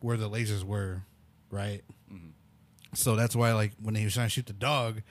where 0.00 0.16
the 0.16 0.28
lasers 0.28 0.62
were, 0.62 1.02
right? 1.50 1.82
So 2.94 3.16
that's 3.16 3.36
why 3.36 3.52
like 3.52 3.72
when 3.82 3.94
he 3.94 4.04
was 4.04 4.14
trying 4.14 4.26
to 4.26 4.30
shoot 4.30 4.46
the 4.46 4.52
dog, 4.52 5.02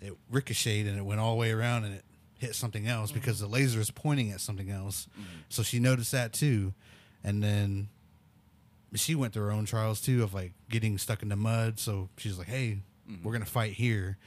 it 0.00 0.14
ricocheted 0.30 0.88
and 0.88 0.98
it 0.98 1.04
went 1.04 1.20
all 1.20 1.32
the 1.32 1.40
way 1.40 1.52
around 1.52 1.84
and 1.84 1.94
it 1.94 2.04
hit 2.38 2.54
something 2.54 2.88
else 2.88 3.10
mm-hmm. 3.10 3.20
because 3.20 3.40
the 3.40 3.46
laser 3.46 3.80
is 3.80 3.90
pointing 3.90 4.32
at 4.32 4.40
something 4.40 4.70
else. 4.70 5.06
Mm-hmm. 5.12 5.38
So 5.48 5.62
she 5.62 5.78
noticed 5.78 6.12
that 6.12 6.32
too. 6.32 6.74
And 7.22 7.42
then 7.42 7.88
she 8.94 9.14
went 9.14 9.32
through 9.32 9.44
her 9.44 9.52
own 9.52 9.64
trials 9.64 10.00
too 10.00 10.22
of 10.22 10.34
like 10.34 10.52
getting 10.68 10.98
stuck 10.98 11.22
in 11.22 11.28
the 11.28 11.36
mud. 11.36 11.78
So 11.78 12.08
she's 12.16 12.36
like, 12.36 12.48
"Hey, 12.48 12.80
mm-hmm. 13.08 13.22
we're 13.24 13.32
gonna 13.32 13.44
fight 13.44 13.72
here." 13.72 14.18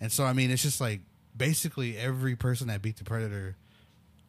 And 0.00 0.10
so 0.10 0.24
I 0.24 0.32
mean, 0.32 0.50
it's 0.50 0.62
just 0.62 0.80
like 0.80 1.00
basically 1.36 1.96
every 1.96 2.36
person 2.36 2.68
that 2.68 2.82
beat 2.82 2.96
the 2.96 3.04
predator 3.04 3.56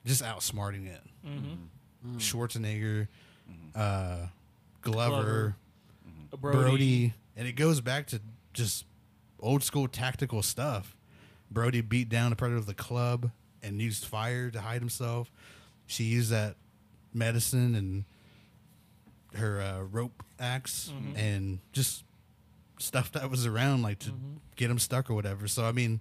just 0.06 0.24
outsmarting 0.24 0.88
it. 0.88 1.02
Mm. 1.26 2.18
Schwarzenegger, 2.18 3.08
uh, 3.76 4.28
Glover, 4.82 5.22
Glover. 5.22 5.56
Brody. 6.38 6.58
Brody. 6.58 7.14
and 7.36 7.48
it 7.48 7.54
goes 7.54 7.82
back 7.82 8.08
to 8.08 8.22
just 8.54 8.86
old 9.40 9.64
school 9.64 9.88
tactical 9.88 10.42
stuff. 10.42 10.96
Brody 11.50 11.82
beat 11.82 12.10
down 12.10 12.30
the 12.30 12.36
predator 12.36 12.60
of 12.60 12.66
the 12.66 12.74
club 12.74 13.32
and 13.62 13.82
used 13.82 14.06
fire 14.06 14.50
to 14.50 14.62
hide 14.62 14.82
himself. 14.82 15.32
She 15.86 16.06
used 16.06 16.32
that 16.32 16.56
medicine 17.14 17.76
and 17.76 18.06
her 19.36 19.62
uh, 19.62 19.82
rope 19.84 20.24
ax 20.40 20.92
mm-hmm. 20.94 21.18
and 21.18 21.60
just 21.74 22.04
stuff 22.80 23.12
that 23.12 23.30
was 23.30 23.46
around, 23.46 23.82
like 23.82 24.00
to 24.00 24.12
mm-hmm. 24.12 24.38
get 24.56 24.72
him 24.72 24.80
stuck 24.80 25.10
or 25.10 25.14
whatever. 25.14 25.48
So 25.48 25.66
I 25.66 25.72
mean, 25.72 26.00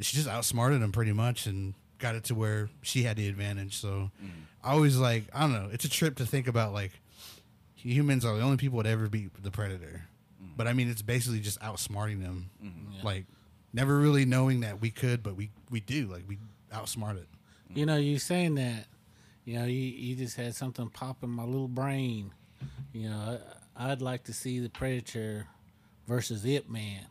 she 0.00 0.16
just 0.16 0.28
outsmarted 0.28 0.82
him 0.82 0.92
pretty 0.92 1.12
much 1.12 1.46
and 1.46 1.74
got 1.98 2.14
it 2.14 2.24
to 2.24 2.34
where 2.34 2.68
she 2.82 3.02
had 3.02 3.16
the 3.16 3.28
advantage. 3.28 3.76
So 3.76 4.10
mm. 4.22 4.30
I 4.62 4.72
always 4.72 4.96
like 4.96 5.24
I 5.34 5.40
don't 5.40 5.52
know. 5.52 5.68
It's 5.72 5.84
a 5.84 5.90
trip 5.90 6.16
to 6.16 6.26
think 6.26 6.46
about 6.46 6.72
like 6.72 6.92
humans 7.74 8.24
are 8.24 8.36
the 8.36 8.42
only 8.42 8.56
people 8.56 8.82
that 8.82 8.88
ever 8.88 9.08
beat 9.08 9.42
the 9.42 9.50
predator. 9.50 10.04
But 10.58 10.66
I 10.66 10.72
mean, 10.72 10.90
it's 10.90 11.02
basically 11.02 11.38
just 11.38 11.60
outsmarting 11.60 12.20
them. 12.20 12.50
Mm-hmm. 12.62 12.94
Yeah. 12.96 13.00
Like 13.04 13.26
never 13.72 13.96
really 13.96 14.24
knowing 14.24 14.60
that 14.60 14.80
we 14.80 14.90
could, 14.90 15.22
but 15.22 15.36
we 15.36 15.50
we 15.70 15.78
do. 15.80 16.06
Like 16.06 16.24
we 16.26 16.38
outsmart 16.74 17.16
it. 17.16 17.28
You 17.72 17.86
know, 17.86 17.96
you 17.96 18.18
saying 18.18 18.56
that, 18.56 18.86
you 19.44 19.56
know, 19.58 19.66
you, 19.66 19.80
you 19.80 20.16
just 20.16 20.36
had 20.36 20.56
something 20.56 20.88
pop 20.88 21.22
in 21.22 21.30
my 21.30 21.44
little 21.44 21.68
brain. 21.68 22.32
You 22.92 23.10
know, 23.10 23.38
I, 23.76 23.92
I'd 23.92 24.02
like 24.02 24.24
to 24.24 24.32
see 24.32 24.58
the 24.58 24.68
Predator 24.68 25.46
versus 26.08 26.44
Ip 26.44 26.68
Man. 26.68 27.06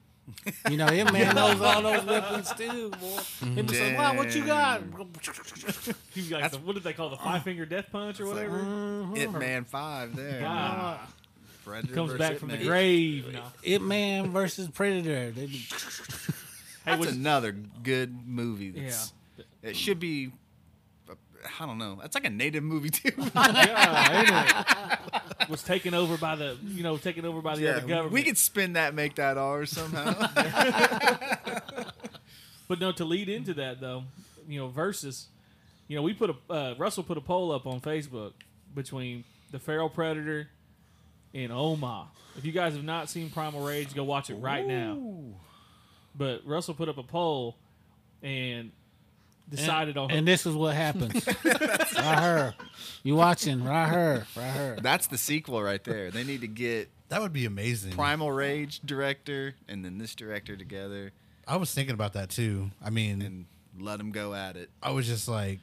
You 0.69 0.75
know, 0.75 0.87
Ip 0.87 1.13
Man 1.13 1.35
knows 1.35 1.61
all 1.61 1.81
those 1.83 2.03
weapons 2.03 2.51
too, 2.51 2.89
boy. 2.89 3.19
He'd 3.55 3.67
be 3.67 3.79
like, 3.79 3.97
wow, 3.97 4.13
what 4.13 4.35
you 4.35 4.43
mm-hmm. 4.43 4.47
got? 4.47 4.81
You 6.15 6.29
got 6.29 6.51
the, 6.51 6.57
what 6.57 6.73
did 6.73 6.83
they 6.83 6.91
call 6.91 7.09
the 7.09 7.15
five 7.15 7.43
finger 7.43 7.65
death 7.65 7.85
punch 7.93 8.19
or 8.19 8.25
whatever? 8.25 8.57
Mm-hmm. 8.57 9.15
Ip 9.15 9.31
Man 9.31 9.63
Five 9.63 10.17
there. 10.17 10.41
God. 10.41 10.99
Predator 11.67 11.93
Comes 11.93 12.13
back 12.13 12.33
Ip 12.33 12.39
from 12.39 12.49
the 12.49 12.55
Man. 12.57 12.65
grave. 12.65 13.33
No. 13.33 13.43
Ip 13.63 13.81
Man 13.81 14.31
versus 14.31 14.69
Predator. 14.69 15.31
They'd 15.31 15.49
be, 15.49 15.65
That's 16.85 16.99
was, 16.99 17.15
another 17.15 17.51
good 17.83 18.15
movie. 18.25 18.73
yeah. 18.75 18.93
It 19.61 19.75
should 19.75 19.99
be. 19.99 20.31
I 21.59 21.65
don't 21.65 21.77
know. 21.77 21.97
That's 22.01 22.15
like 22.15 22.25
a 22.25 22.29
native 22.29 22.63
movie 22.63 22.89
too. 22.89 23.11
yeah, 23.35 24.19
ain't 24.19 25.15
it? 25.39 25.49
was 25.49 25.63
taken 25.63 25.93
over 25.93 26.17
by 26.17 26.35
the 26.35 26.57
you 26.65 26.83
know 26.83 26.97
taken 26.97 27.25
over 27.25 27.41
by 27.41 27.55
the 27.55 27.69
other 27.69 27.87
government. 27.87 28.11
we 28.11 28.23
could 28.23 28.37
spin 28.37 28.73
that, 28.73 28.93
make 28.93 29.15
that 29.15 29.37
ours 29.37 29.71
somehow. 29.71 30.13
But 32.67 32.79
no, 32.79 32.91
to 32.91 33.05
lead 33.05 33.29
into 33.29 33.53
that 33.55 33.79
though, 33.79 34.03
you 34.47 34.59
know, 34.59 34.67
versus, 34.67 35.27
you 35.87 35.95
know, 35.95 36.01
we 36.01 36.13
put 36.13 36.29
a 36.29 36.53
uh, 36.53 36.75
Russell 36.77 37.03
put 37.03 37.17
a 37.17 37.21
poll 37.21 37.51
up 37.51 37.65
on 37.65 37.79
Facebook 37.79 38.33
between 38.75 39.23
the 39.51 39.59
feral 39.59 39.89
predator 39.89 40.49
and 41.33 41.51
Omaha. 41.51 42.05
If 42.37 42.45
you 42.45 42.51
guys 42.51 42.73
have 42.73 42.83
not 42.83 43.09
seen 43.09 43.29
Primal 43.29 43.65
Rage, 43.65 43.93
go 43.93 44.03
watch 44.03 44.29
it 44.29 44.35
right 44.35 44.65
now. 44.65 44.99
But 46.15 46.41
Russell 46.45 46.73
put 46.73 46.89
up 46.89 46.97
a 46.97 47.03
poll 47.03 47.55
and 48.21 48.71
decided 49.49 49.97
on 49.97 50.11
and 50.11 50.27
this 50.27 50.45
is 50.45 50.55
what 50.55 50.75
happens. 50.75 51.25
right 51.45 52.19
here. 52.19 52.55
You 53.03 53.15
watching, 53.15 53.63
right 53.63 53.89
here, 53.89 54.27
right 54.35 54.53
here. 54.53 54.77
That's 54.81 55.07
the 55.07 55.17
sequel 55.17 55.61
right 55.61 55.83
there. 55.83 56.11
They 56.11 56.23
need 56.23 56.41
to 56.41 56.47
get 56.47 56.89
That 57.09 57.21
would 57.21 57.33
be 57.33 57.45
amazing. 57.45 57.93
Primal 57.93 58.31
Rage 58.31 58.81
director 58.83 59.55
and 59.67 59.85
then 59.85 59.97
this 59.97 60.15
director 60.15 60.57
together 60.57 61.11
I 61.47 61.55
was 61.55 61.73
thinking 61.73 61.93
about 61.93 62.13
that 62.13 62.29
too. 62.29 62.71
I 62.83 62.89
mean, 62.89 63.21
and 63.21 63.45
let 63.79 63.99
them 63.99 64.11
go 64.11 64.33
at 64.33 64.57
it. 64.57 64.69
I 64.83 64.91
was 64.91 65.07
just 65.07 65.27
like, 65.27 65.59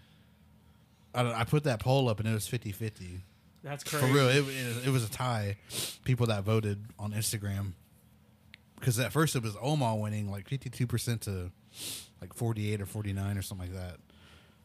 I, 1.15 1.41
I 1.41 1.45
put 1.45 1.65
that 1.65 1.79
poll 1.81 2.09
up 2.09 2.21
and 2.21 2.29
it 2.29 2.33
was 2.33 2.49
50-50. 2.49 3.21
That's 3.65 3.83
crazy. 3.83 4.07
For 4.07 4.13
real, 4.13 4.29
it, 4.29 4.45
it, 4.47 4.87
it 4.87 4.91
was 4.91 5.05
a 5.05 5.11
tie. 5.11 5.57
People 6.05 6.27
that 6.27 6.45
voted 6.45 6.85
on 6.99 7.13
Instagram, 7.13 7.73
because 8.79 9.01
at 9.01 9.11
first 9.13 9.35
it 9.35 9.43
was 9.43 9.57
Oma 9.61 9.97
winning 9.97 10.31
like 10.31 10.49
fifty 10.49 10.71
two 10.71 10.87
percent 10.87 11.23
to 11.23 11.51
like 12.21 12.35
forty 12.35 12.73
eight 12.73 12.81
or 12.81 12.87
forty 12.87 13.13
nine 13.13 13.37
or 13.39 13.43
something 13.43 13.73
like 13.73 13.81
that, 13.81 13.97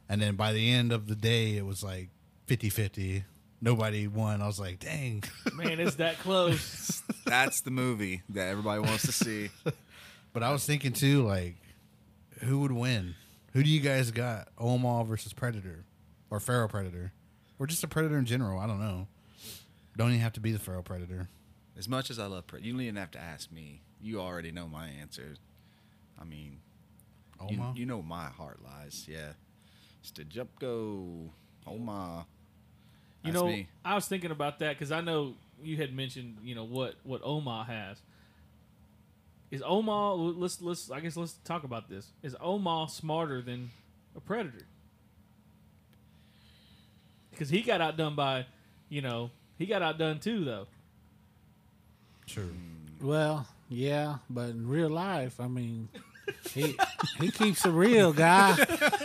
and 0.10 0.22
then 0.22 0.36
by 0.36 0.52
the 0.54 0.70
end 0.72 0.92
of 0.92 1.08
the 1.08 1.16
day 1.16 1.56
it 1.56 1.66
was 1.66 1.82
like 1.82 2.10
50-50. 2.50 3.24
Nobody 3.62 4.08
won. 4.08 4.42
I 4.42 4.48
was 4.48 4.60
like, 4.60 4.80
dang. 4.80 5.24
Man, 5.54 5.80
it's 5.80 5.98
that 5.98 6.18
close. 6.20 7.04
That's 7.26 7.62
the 7.62 7.70
movie 7.72 8.24
that 8.30 8.48
everybody 8.48 8.82
wants 8.82 9.04
to 9.06 9.12
see. 9.12 9.50
But 10.32 10.44
I 10.44 10.52
was 10.52 10.64
thinking 10.64 10.94
too, 10.94 11.26
like, 11.26 11.56
who 12.42 12.60
would 12.60 12.72
win? 12.72 13.16
Who 13.54 13.64
do 13.64 13.70
you 13.70 13.80
guys 13.80 14.12
got? 14.12 14.48
Oma 14.60 15.04
versus 15.04 15.34
Predator, 15.34 15.86
or 16.30 16.40
Feral 16.40 16.68
Predator, 16.68 17.14
or 17.60 17.67
just 17.67 17.84
a 17.84 17.88
Predator 17.88 18.17
in 18.17 18.26
general? 18.26 18.60
I 18.60 18.65
don't 18.65 18.80
know. 18.80 19.08
Don't 19.98 20.10
even 20.10 20.22
have 20.22 20.34
to 20.34 20.39
be 20.39 20.52
the 20.52 20.60
Feral 20.60 20.82
Predator. 20.82 21.28
As 21.78 21.88
much 21.88 22.10
as 22.10 22.17
I 22.17 22.26
love 22.26 22.48
Predator, 22.48 22.67
you 22.67 22.74
don't 22.74 22.82
even 22.82 22.95
have 22.95 23.12
to 23.12 23.19
ask 23.19 23.52
me. 23.52 23.82
You 24.02 24.22
already 24.22 24.52
know 24.52 24.67
my 24.67 24.88
answer. 24.88 25.36
I 26.19 26.24
mean, 26.24 26.60
you, 27.50 27.63
you 27.76 27.86
know 27.86 28.02
my 28.02 28.26
heart 28.26 28.60
lies. 28.63 29.06
Yeah, 29.08 29.34
Stajupko, 30.04 31.30
Oma. 31.67 32.26
You 33.24 33.32
That's 33.32 33.43
know, 33.43 33.48
me. 33.48 33.67
I 33.84 33.95
was 33.95 34.08
thinking 34.08 34.32
about 34.32 34.60
that 34.60 34.78
because 34.78 34.91
I 34.91 35.02
know 35.02 35.36
you 35.62 35.78
had 35.78 35.93
mentioned, 35.93 36.38
you 36.43 36.56
know, 36.56 36.63
what 36.63 36.95
what 37.04 37.22
Oma 37.24 37.65
has. 37.67 38.02
Is 39.52 39.63
Oma? 39.65 40.13
Let's 40.13 40.62
let's. 40.62 40.91
I 40.91 41.00
guess 41.00 41.17
let's 41.17 41.34
talk 41.43 41.63
about 41.63 41.89
this. 41.89 42.12
Is 42.24 42.36
Oma 42.39 42.88
smarter 42.89 43.41
than 43.41 43.72
a 44.15 44.19
predator? 44.19 44.65
Because 47.32 47.50
he 47.50 47.62
got 47.62 47.82
outdone 47.82 48.15
by, 48.15 48.46
you 48.89 49.02
know, 49.02 49.32
he 49.58 49.65
got 49.65 49.82
outdone 49.82 50.20
too, 50.20 50.44
though. 50.44 50.68
Sure. 52.26 52.44
Well, 53.02 53.48
yeah, 53.70 54.18
but 54.30 54.50
in 54.50 54.68
real 54.68 54.89
life, 54.89 55.39
I 55.39 55.48
mean, 55.48 55.89
he 56.52 56.76
he 57.20 57.32
keeps 57.32 57.65
it 57.65 57.72
real, 57.72 58.13
guy. 58.13 58.54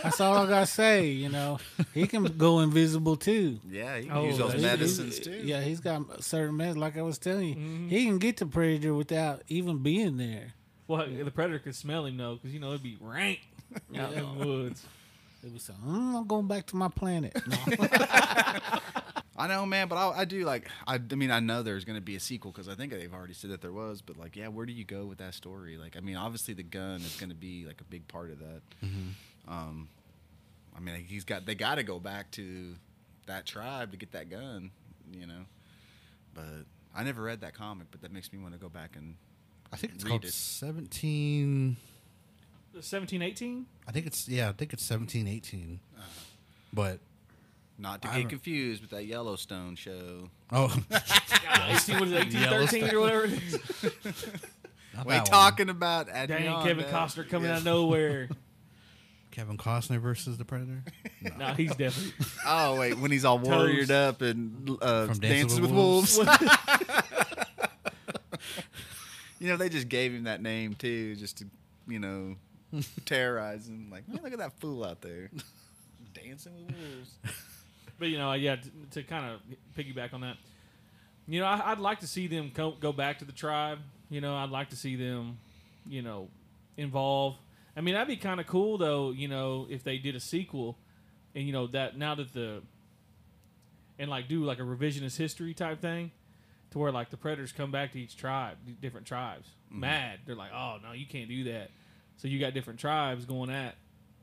That's 0.03 0.19
all 0.19 0.35
I 0.37 0.47
gotta 0.47 0.65
say. 0.65 1.07
You 1.07 1.29
know, 1.29 1.59
he 1.93 2.07
can 2.07 2.23
go 2.37 2.59
invisible 2.59 3.15
too. 3.15 3.59
Yeah, 3.69 3.95
you 3.95 4.03
can 4.09 4.11
Oh, 4.17 4.25
use 4.25 4.37
those 4.37 4.51
he's- 4.53 4.61
medicines 4.63 5.17
He's- 5.17 5.25
too. 5.25 5.41
Yeah, 5.47 5.61
he's 5.61 5.79
got 5.79 6.23
certain 6.23 6.57
medicine. 6.57 6.81
Like 6.81 6.97
I 6.97 7.01
was 7.03 7.17
telling 7.17 7.47
you, 7.49 7.55
Mm-hmm. 7.55 7.89
he 7.89 8.05
can 8.05 8.17
get 8.19 8.37
the 8.37 8.45
predator 8.45 8.93
without 8.93 9.41
even 9.47 9.79
being 9.79 10.17
there. 10.17 10.53
Well, 10.87 11.07
the 11.07 11.31
predator 11.31 11.59
could 11.59 11.75
smell 11.75 12.05
him 12.05 12.17
though, 12.17 12.35
because 12.35 12.53
you 12.53 12.59
know 12.59 12.69
it'd 12.69 12.83
be 12.83 12.97
rank 12.99 13.39
out 13.97 14.13
in 14.13 14.37
the 14.39 14.45
woods. 14.45 14.85
It 15.45 15.53
was 15.53 15.69
like, 15.69 15.77
mm, 15.79 16.17
I'm 16.17 16.25
going 16.27 16.47
back 16.47 16.65
to 16.67 16.75
my 16.75 16.87
planet. 16.89 17.37
No. 17.47 17.87
I 19.37 19.47
know, 19.47 19.65
man, 19.65 19.89
but 19.89 19.97
I, 19.97 20.21
I 20.21 20.25
do 20.25 20.45
like. 20.45 20.69
I, 20.87 20.95
I 20.95 21.15
mean, 21.15 21.29
I 21.29 21.41
know 21.41 21.61
there's 21.61 21.83
going 21.83 21.97
to 21.97 22.01
be 22.01 22.15
a 22.15 22.21
sequel 22.21 22.51
because 22.51 22.69
I 22.69 22.73
think 22.75 22.93
they've 22.93 23.13
already 23.13 23.33
said 23.33 23.49
that 23.49 23.61
there 23.61 23.73
was. 23.73 24.01
But 24.01 24.15
like, 24.15 24.37
yeah, 24.37 24.47
where 24.47 24.65
do 24.65 24.71
you 24.71 24.85
go 24.85 25.05
with 25.05 25.17
that 25.17 25.33
story? 25.33 25.75
Like, 25.75 25.97
I 25.97 25.99
mean, 25.99 26.15
obviously 26.15 26.53
the 26.53 26.63
gun 26.63 27.01
is 27.01 27.17
going 27.19 27.31
to 27.31 27.35
be 27.35 27.65
like 27.65 27.81
a 27.81 27.83
big 27.83 28.07
part 28.07 28.31
of 28.31 28.39
that. 28.39 28.61
Um, 29.49 29.89
I 30.75 30.79
mean, 30.79 31.03
he's 31.05 31.25
got 31.25 31.45
they 31.45 31.53
got 31.53 31.75
to 31.75 31.83
go 31.83 31.99
back 31.99 32.31
to 32.31 32.75
that 33.27 33.45
tribe 33.45 33.91
to 33.91 33.97
get 33.97 34.13
that 34.13 34.29
gun, 34.29 34.71
you 35.11 35.27
know. 35.27 35.43
But 36.33 36.65
I 36.95 37.03
never 37.03 37.21
read 37.21 37.41
that 37.41 37.53
comic, 37.53 37.87
but 37.91 38.01
that 38.03 38.13
makes 38.13 38.31
me 38.31 38.39
want 38.39 38.53
to 38.53 38.59
go 38.59 38.69
back 38.69 38.95
and 38.95 39.15
I 39.73 39.75
think 39.75 39.95
it's 39.95 40.03
Read 40.05 40.09
called 40.11 40.25
it. 40.25 40.33
seventeen. 40.33 41.75
Seventeen, 42.81 43.21
eighteen. 43.21 43.65
I 43.87 43.91
think 43.91 44.05
it's 44.05 44.27
yeah. 44.27 44.49
I 44.49 44.51
think 44.51 44.73
it's 44.73 44.83
seventeen, 44.83 45.27
eighteen. 45.27 45.79
But 46.73 46.99
not 47.77 48.01
to 48.01 48.09
I 48.09 48.13
get 48.15 48.21
don't- 48.21 48.29
confused 48.31 48.81
with 48.81 48.91
that 48.91 49.05
Yellowstone 49.05 49.75
show. 49.75 50.29
oh, 50.51 50.67
Eighteen 51.67 51.99
was 51.99 52.11
eighteen, 52.13 52.41
thirteen 52.43 52.89
or 52.93 52.99
whatever. 52.99 53.25
it 53.25 53.31
is. 53.33 53.53
not 54.93 55.05
We 55.05 55.11
that 55.13 55.19
ain't 55.19 55.23
one. 55.23 55.25
talking 55.25 55.69
about 55.69 56.07
Dang, 56.07 56.23
Adrian. 56.31 56.63
Kevin 56.63 56.85
Costner 56.85 57.29
coming 57.29 57.49
out 57.49 57.59
of 57.59 57.65
nowhere. 57.65 58.29
Kevin 59.31 59.57
Costner 59.57 59.99
versus 59.99 60.37
the 60.37 60.45
Predator. 60.45 60.83
no, 61.37 61.47
he's 61.53 61.75
definitely. 61.75 62.13
Oh 62.45 62.77
wait, 62.79 62.97
when 62.97 63.11
he's 63.11 63.25
all 63.25 63.39
warriored 63.39 63.87
Toast. 63.87 63.91
up 63.91 64.21
and 64.21 64.69
uh, 64.81 65.07
From 65.07 65.19
dances 65.19 65.57
Dancing 65.57 65.61
with 65.61 65.71
with 65.71 65.77
wolves. 65.77 66.17
Wolves. 66.17 66.31
you 69.39 69.47
know, 69.49 69.57
they 69.57 69.69
just 69.69 69.89
gave 69.89 70.13
him 70.13 70.23
that 70.23 70.41
name 70.41 70.73
too, 70.75 71.15
just 71.15 71.37
to 71.39 71.45
you 71.87 71.99
know 71.99 72.35
terrorize 73.05 73.67
him. 73.67 73.89
Like, 73.91 74.07
man, 74.07 74.19
look 74.23 74.33
at 74.33 74.39
that 74.39 74.59
fool 74.59 74.83
out 74.83 75.01
there 75.01 75.29
dancing 76.13 76.53
with 76.55 76.75
wolves. 76.75 77.15
But 77.97 78.09
you 78.09 78.17
know, 78.17 78.33
yeah, 78.33 78.57
to, 78.57 78.69
to 78.91 79.03
kind 79.03 79.25
of 79.31 79.39
piggyback 79.77 80.13
on 80.13 80.19
that, 80.19 80.35
you 81.27 81.39
know, 81.39 81.45
I, 81.45 81.71
I'd 81.71 81.79
like 81.79 82.01
to 82.01 82.07
see 82.07 82.27
them 82.27 82.51
co- 82.53 82.75
go 82.77 82.91
back 82.91 83.19
to 83.19 83.25
the 83.25 83.31
tribe. 83.31 83.79
You 84.09 84.21
know, 84.21 84.35
I'd 84.35 84.49
like 84.49 84.69
to 84.71 84.75
see 84.75 84.95
them, 84.95 85.37
you 85.87 86.01
know, 86.01 86.27
involve. 86.77 87.37
I 87.77 87.81
mean, 87.81 87.93
that'd 87.93 88.07
be 88.07 88.17
kind 88.17 88.39
of 88.39 88.47
cool 88.47 88.77
though. 88.77 89.11
You 89.11 89.27
know, 89.27 89.65
if 89.69 89.83
they 89.83 89.97
did 89.97 90.15
a 90.15 90.19
sequel, 90.19 90.77
and 91.33 91.45
you 91.45 91.53
know 91.53 91.67
that 91.67 91.97
now 91.97 92.15
that 92.15 92.33
the 92.33 92.61
and 93.97 94.09
like 94.09 94.27
do 94.27 94.43
like 94.43 94.59
a 94.59 94.63
revisionist 94.63 95.17
history 95.17 95.53
type 95.53 95.79
thing, 95.81 96.11
to 96.71 96.79
where 96.79 96.91
like 96.91 97.09
the 97.09 97.17
predators 97.17 97.51
come 97.51 97.71
back 97.71 97.93
to 97.93 97.99
each 97.99 98.17
tribe, 98.17 98.57
different 98.81 99.07
tribes, 99.07 99.47
mm-hmm. 99.69 99.81
mad. 99.81 100.19
They're 100.25 100.35
like, 100.35 100.51
oh 100.53 100.77
no, 100.83 100.91
you 100.91 101.05
can't 101.05 101.29
do 101.29 101.45
that. 101.45 101.71
So 102.17 102.27
you 102.27 102.39
got 102.39 102.53
different 102.53 102.79
tribes 102.79 103.25
going 103.25 103.49
at, 103.49 103.75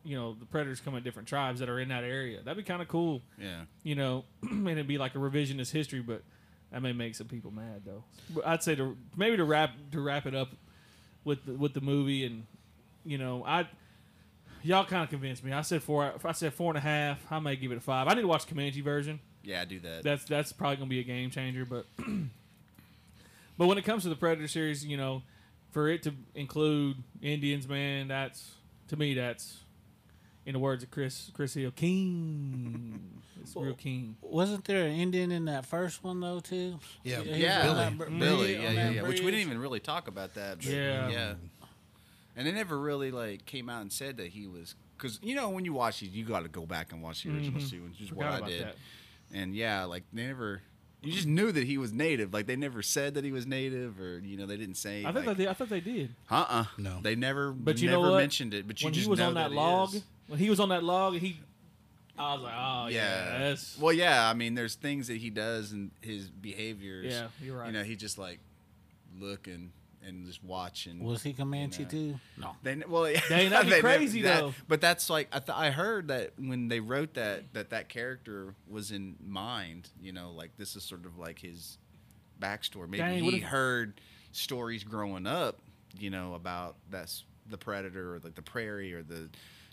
you 0.05 0.17
know, 0.17 0.35
the 0.35 0.47
predators 0.47 0.81
come 0.81 0.97
at 0.97 1.05
different 1.05 1.29
tribes 1.29 1.61
that 1.61 1.69
are 1.69 1.79
in 1.79 1.89
that 1.89 2.05
area. 2.05 2.41
That'd 2.43 2.57
be 2.57 2.67
kind 2.67 2.83
of 2.83 2.89
cool 2.89 3.23
Yeah, 3.39 3.63
you 3.83 3.95
know, 3.95 4.25
and 4.43 4.69
it'd 4.69 4.87
be 4.87 4.99
like 4.99 5.15
a 5.15 5.19
revisionist 5.19 5.71
history, 5.71 6.01
but 6.01 6.23
that 6.73 6.81
may 6.83 6.93
make 6.93 7.15
some 7.15 7.29
people 7.29 7.51
mad 7.51 7.83
though. 7.85 8.05
But 8.35 8.47
I'd 8.47 8.63
say 8.63 8.75
to 8.77 8.97
maybe 9.17 9.37
to 9.37 9.45
wrap 9.45 9.71
to 9.93 10.01
wrap 10.01 10.27
it 10.27 10.35
up 10.35 10.49
with 11.25 11.45
the, 11.45 11.53
with 11.53 11.75
the 11.75 11.81
movie, 11.83 12.25
and 12.25 12.47
you 13.05 13.19
know, 13.19 13.45
I 13.47 13.67
y'all 14.63 14.85
kind 14.87 15.05
of 15.05 15.11
convinced 15.11 15.45
me. 15.45 15.53
I 15.53 15.61
said 15.63 15.83
four. 15.83 16.13
If 16.17 16.25
I 16.25 16.33
said 16.33 16.55
four 16.55 16.71
and 16.71 16.79
a 16.79 16.81
half, 16.81 17.19
I 17.31 17.39
may 17.41 17.57
give 17.57 17.73
it 17.73 17.79
a 17.79 17.81
five. 17.81 18.09
I 18.09 18.15
need 18.15 18.23
to 18.23 18.29
watch 18.29 18.47
the 18.47 18.55
Comanche 18.55 18.81
version. 18.81 19.21
yeah, 19.45 19.61
I 19.61 19.65
do 19.67 19.79
that. 19.81 20.03
That's 20.03 20.25
that's 20.25 20.53
probably 20.53 20.77
gonna 20.77 20.89
be 20.89 21.01
a 21.01 21.05
game 21.05 21.31
changer, 21.31 21.65
but 21.65 21.85
but 23.59 23.67
when 23.67 23.79
it 23.79 23.85
comes 23.85 24.03
to 24.05 24.09
the 24.09 24.17
Predator 24.17 24.49
series, 24.49 24.85
you 24.85 24.97
know, 24.97 25.23
for 25.73 25.89
it 25.89 26.03
to 26.05 26.15
include 26.35 26.97
Indians, 27.21 27.67
man, 27.69 28.09
that's 28.09 28.53
to 28.89 28.97
me 28.97 29.15
that's 29.15 29.59
in 30.47 30.53
the 30.53 30.59
words 30.59 30.83
of 30.85 30.91
Chris 30.91 31.31
Chris 31.35 31.55
Hill, 31.55 31.71
King. 31.73 33.01
It's 33.41 33.57
real 33.57 33.75
King. 33.75 34.17
Wasn't 34.21 34.65
there 34.67 34.87
an 34.87 34.93
Indian 34.93 35.33
in 35.33 35.47
that 35.47 35.67
first 35.67 36.05
one 36.05 36.21
though 36.21 36.39
too? 36.41 36.79
Yeah, 37.03 37.23
he 37.23 37.31
was 37.31 37.39
Yeah, 37.39 37.63
Billy. 37.63 37.95
br- 37.97 38.05
Billy, 38.19 38.53
yeah, 38.55 38.71
yeah, 38.71 38.91
yeah. 38.91 39.03
Which 39.03 39.21
we 39.21 39.27
didn't 39.33 39.41
even 39.41 39.59
really 39.59 39.81
talk 39.81 40.07
about 40.07 40.35
that. 40.35 40.59
But 40.59 40.67
Yeah. 40.67 41.09
yeah. 41.09 41.35
And 42.37 42.47
they 42.47 42.53
never 42.53 42.79
really 42.79 43.11
like 43.11 43.45
came 43.45 43.69
out 43.69 43.83
and 43.83 43.93
said 43.93 44.17
that 44.19 44.29
he 44.29 44.47
was 44.47 44.75
because 44.97 45.19
you 45.23 45.35
know 45.35 45.49
when 45.51 45.65
you 45.65 45.73
watch 45.73 46.01
these, 46.01 46.11
you 46.11 46.25
got 46.25 46.45
to 46.45 46.49
go 46.49 46.65
back 46.67 46.93
and 46.93 47.03
watch 47.03 47.25
the 47.25 47.31
original 47.31 47.61
Mhm. 47.61 47.69
sequence, 47.71 47.95
which 47.99 48.03
is 48.03 48.09
Forgot 48.11 48.25
what 48.25 48.33
I 48.33 48.37
about 48.39 48.49
did. 48.49 48.63
that. 48.67 48.77
And 49.33 49.55
yeah, 49.55 49.85
like 49.85 50.05
they 50.13 50.27
never. 50.27 50.63
You 51.03 51.13
just 51.13 51.27
knew 51.27 51.51
that 51.51 51.65
he 51.65 51.79
was 51.79 51.93
native. 51.93 52.33
Like 52.33 52.47
they 52.47 52.55
never 52.55 52.81
said 52.81 53.15
that 53.15 53.25
he 53.25 53.33
was 53.33 53.47
native, 53.47 54.01
or 54.01 54.21
you 54.21 54.37
know 54.37 54.47
they 54.47 54.57
didn't 54.57 54.77
say. 54.77 55.05
I 55.05 55.13
think 55.13 55.27
like, 55.27 55.37
they 55.37 55.45
did. 55.45 55.51
I 55.51 55.53
thought 55.55 55.69
they 55.69 55.81
did. 55.81 56.15
Uh 56.31 56.45
uh 56.49 56.65
No. 56.79 57.01
They 57.03 57.17
never. 57.17 57.51
But 57.51 57.81
you 57.81 57.91
never 57.91 58.03
know 58.05 58.11
what? 58.13 58.19
mentioned 58.19 58.55
it. 58.55 58.67
But 58.67 58.81
you 58.81 58.87
when 58.87 58.95
just 58.95 59.07
he 59.07 59.11
was 59.11 59.19
know 59.19 59.29
on 59.29 59.35
that, 59.35 59.51
he 59.51 59.57
log, 59.57 59.95
when 60.29 60.39
he 60.39 60.49
was 60.49 60.61
on 60.61 60.69
that 60.69 60.85
log, 60.85 61.15
he, 61.15 61.41
I 62.17 62.35
was 62.35 62.43
like, 62.43 62.55
oh 62.57 62.87
yeah, 62.87 63.49
Yeah. 63.49 63.57
Well, 63.81 63.93
yeah. 63.93 64.29
I 64.29 64.35
mean, 64.35 64.55
there's 64.55 64.77
things 64.77 65.09
that 65.09 65.17
he 65.17 65.31
does 65.31 65.73
and 65.73 65.91
his 66.01 66.29
behaviors. 66.29 67.13
yeah, 67.13 67.27
you're 67.43 67.59
right. 67.59 67.67
You 67.67 67.73
know, 67.73 67.83
he 67.83 67.97
just 67.97 68.17
like 68.19 68.39
look 69.19 69.49
and 69.49 69.73
and 70.07 70.27
just 70.27 70.43
watch 70.43 70.87
and. 70.87 71.03
Was 71.03 71.23
he 71.23 71.33
Comanche 71.33 71.85
know. 71.85 71.89
too? 71.89 72.15
No. 72.39 72.57
They 72.63 72.75
ne- 72.77 72.87
well, 72.87 73.11
yeah, 73.11 73.21
Dang, 73.29 73.51
that'd 73.51 73.67
be 73.67 73.75
they 73.75 73.81
crazy, 73.81 74.23
that- 74.23 74.41
though. 74.41 74.55
But 74.69 74.81
that's 74.81 75.09
like 75.11 75.29
I, 75.33 75.39
th- 75.39 75.57
I 75.57 75.71
heard 75.71 76.09
that 76.09 76.33
when 76.39 76.69
they 76.69 76.81
wrote 76.81 77.15
that 77.15 77.53
that 77.55 77.71
that 77.71 77.89
character 77.89 78.55
was 78.69 78.91
in 78.91 79.17
mind. 79.25 79.89
You 80.01 80.13
know, 80.13 80.33
like 80.33 80.57
this 80.57 80.77
is 80.77 80.83
sort 80.83 81.07
of 81.07 81.19
like 81.19 81.39
his 81.39 81.79
backstory. 82.41 82.89
Maybe 82.89 83.03
Dang, 83.03 83.25
what 83.25 83.35
he 83.35 83.41
heard 83.41 84.01
stories 84.33 84.85
growing 84.85 85.27
up. 85.27 85.59
You 85.99 86.11
know 86.11 86.35
about 86.35 86.77
that's 86.91 87.25
the 87.49 87.59
predator 87.59 88.15
or 88.15 88.21
like 88.21 88.35
the 88.35 88.43
prairie 88.43 88.95
or 88.95 89.03
the 89.03 89.29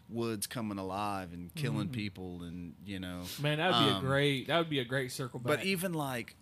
woods 0.09 0.47
coming 0.47 0.77
alive 0.79 1.33
and 1.33 1.53
killing 1.55 1.89
people 1.89 2.41
and 2.43 2.73
you 2.85 2.99
know. 2.99 3.21
Man, 3.41 3.59
that 3.59 3.71
would 3.71 3.85
be 3.85 3.91
a 3.91 3.95
um, 3.95 4.05
great. 4.05 4.47
That 4.47 4.57
would 4.57 4.69
be 4.69 4.79
a 4.79 4.85
great 4.85 5.11
circle 5.11 5.39
back. 5.39 5.57
But 5.57 5.65
even 5.65 5.93
like 5.93 6.35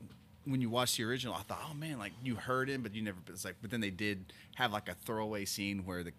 when 0.50 0.62
you 0.62 0.70
watch 0.70 0.98
the 0.98 1.04
original, 1.04 1.34
I 1.36 1.42
thought, 1.42 1.62
oh 1.70 1.74
man, 1.74 2.00
like 2.00 2.14
you 2.24 2.36
heard 2.36 2.70
him, 2.70 2.82
but 2.82 2.94
you 2.96 3.02
never. 3.02 3.18
It's 3.30 3.46
like, 3.46 3.56
but 3.62 3.72
then 3.72 3.82
they 3.82 3.90
did 3.90 4.34
have 4.56 4.72
like 4.72 4.90
a 4.90 4.96
throwaway 5.06 5.46
scene 5.46 5.86
where 5.86 6.04
the 6.04 6.14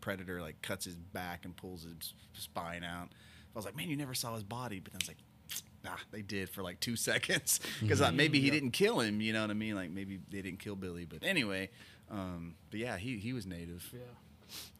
predator 0.00 0.40
like 0.40 0.60
cuts 0.62 0.84
his 0.84 0.94
back 0.96 1.44
and 1.44 1.56
pulls 1.56 1.84
his 1.84 2.14
spine 2.34 2.84
out. 2.84 3.08
I 3.54 3.58
was 3.58 3.64
like, 3.64 3.76
man, 3.76 3.88
you 3.88 3.96
never 3.96 4.14
saw 4.14 4.34
his 4.34 4.44
body, 4.44 4.80
but 4.80 4.92
then 4.92 5.00
it's 5.00 5.08
like. 5.08 5.18
Nah, 5.82 5.96
they 6.10 6.20
did 6.20 6.50
for 6.50 6.62
like 6.62 6.78
two 6.78 6.94
seconds 7.10 7.58
because 7.80 8.02
maybe 8.12 8.38
he 8.38 8.50
didn't 8.50 8.72
kill 8.72 9.00
him. 9.00 9.22
You 9.22 9.32
know 9.32 9.40
what 9.40 9.50
I 9.50 9.54
mean? 9.54 9.74
Like 9.74 9.90
maybe 9.90 10.20
they 10.30 10.42
didn't 10.42 10.58
kill 10.58 10.76
Billy, 10.76 11.06
but 11.06 11.24
anyway. 11.24 11.70
Um, 12.10 12.54
but 12.70 12.80
yeah, 12.80 12.98
he 12.98 13.16
he 13.16 13.32
was 13.32 13.46
native. 13.46 13.88
yeah. 13.92 14.00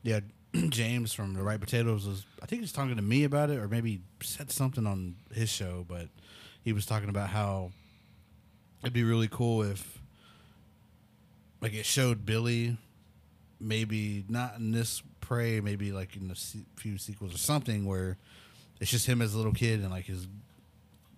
Yeah, 0.03 0.21
James 0.69 1.13
from 1.13 1.35
the 1.35 1.43
Right 1.43 1.59
Potatoes 1.61 2.07
was 2.07 2.27
I 2.43 2.47
think 2.47 2.61
he 2.61 2.63
was 2.63 2.73
talking 2.73 2.97
to 2.97 3.03
me 3.03 3.25
about 3.25 3.49
it, 3.51 3.59
or 3.59 3.67
maybe 3.67 4.03
said 4.23 4.51
something 4.51 4.87
on 4.87 5.17
his 5.33 5.49
show, 5.49 5.87
but 5.89 6.09
he 6.63 6.73
was 6.73 6.85
talking 6.87 7.09
about 7.09 7.31
how 7.31 7.71
it'd 8.83 8.93
be 8.93 9.05
really 9.05 9.29
cool 9.29 9.63
if 9.63 10.01
like 11.61 11.75
it 11.75 11.85
showed 11.87 12.25
Billy 12.25 12.77
maybe 13.61 14.25
not 14.29 14.57
in 14.57 14.73
this 14.73 15.03
prey, 15.21 15.61
maybe 15.61 15.93
like 15.93 16.17
in 16.17 16.31
a 16.31 16.81
few 16.81 16.97
sequels 16.97 17.35
or 17.35 17.39
something 17.39 17.85
where 17.85 18.17
it's 18.81 18.91
just 18.91 19.07
him 19.07 19.21
as 19.21 19.35
a 19.35 19.37
little 19.37 19.53
kid 19.53 19.81
and 19.81 19.91
like 19.91 20.07
his 20.07 20.27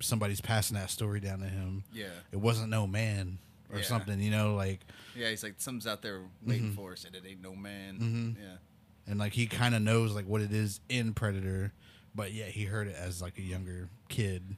somebody's 0.00 0.40
passing 0.40 0.76
that 0.76 0.90
story 0.90 1.20
down 1.20 1.38
to 1.38 1.46
him. 1.46 1.84
Yeah. 1.92 2.06
It 2.32 2.38
wasn't 2.38 2.70
no 2.70 2.88
man 2.88 3.38
or 3.72 3.78
Yeah. 3.78 3.84
something, 3.84 4.20
you 4.20 4.30
know, 4.32 4.54
like 4.56 4.80
Yeah, 5.14 5.30
he's 5.30 5.44
like 5.44 5.54
something's 5.58 5.86
out 5.86 6.02
there 6.02 6.20
waiting 6.44 6.66
Mm-hmm. 6.70 6.74
for 6.74 6.92
us, 6.92 7.04
and 7.04 7.14
it 7.14 7.22
ain't 7.26 7.40
no 7.42 7.54
man. 7.54 8.36
Yeah. 8.40 8.56
and 9.06 9.20
like 9.20 9.32
he 9.34 9.46
kind 9.46 9.74
of 9.76 9.82
knows 9.82 10.12
like 10.12 10.26
what 10.26 10.40
it 10.40 10.52
is 10.52 10.80
in 10.88 11.14
Predator, 11.14 11.72
but 12.14 12.32
yeah, 12.32 12.46
he 12.46 12.64
heard 12.64 12.88
it 12.88 12.96
as 12.96 13.22
like 13.22 13.38
a 13.38 13.42
younger 13.42 13.88
kid 14.08 14.56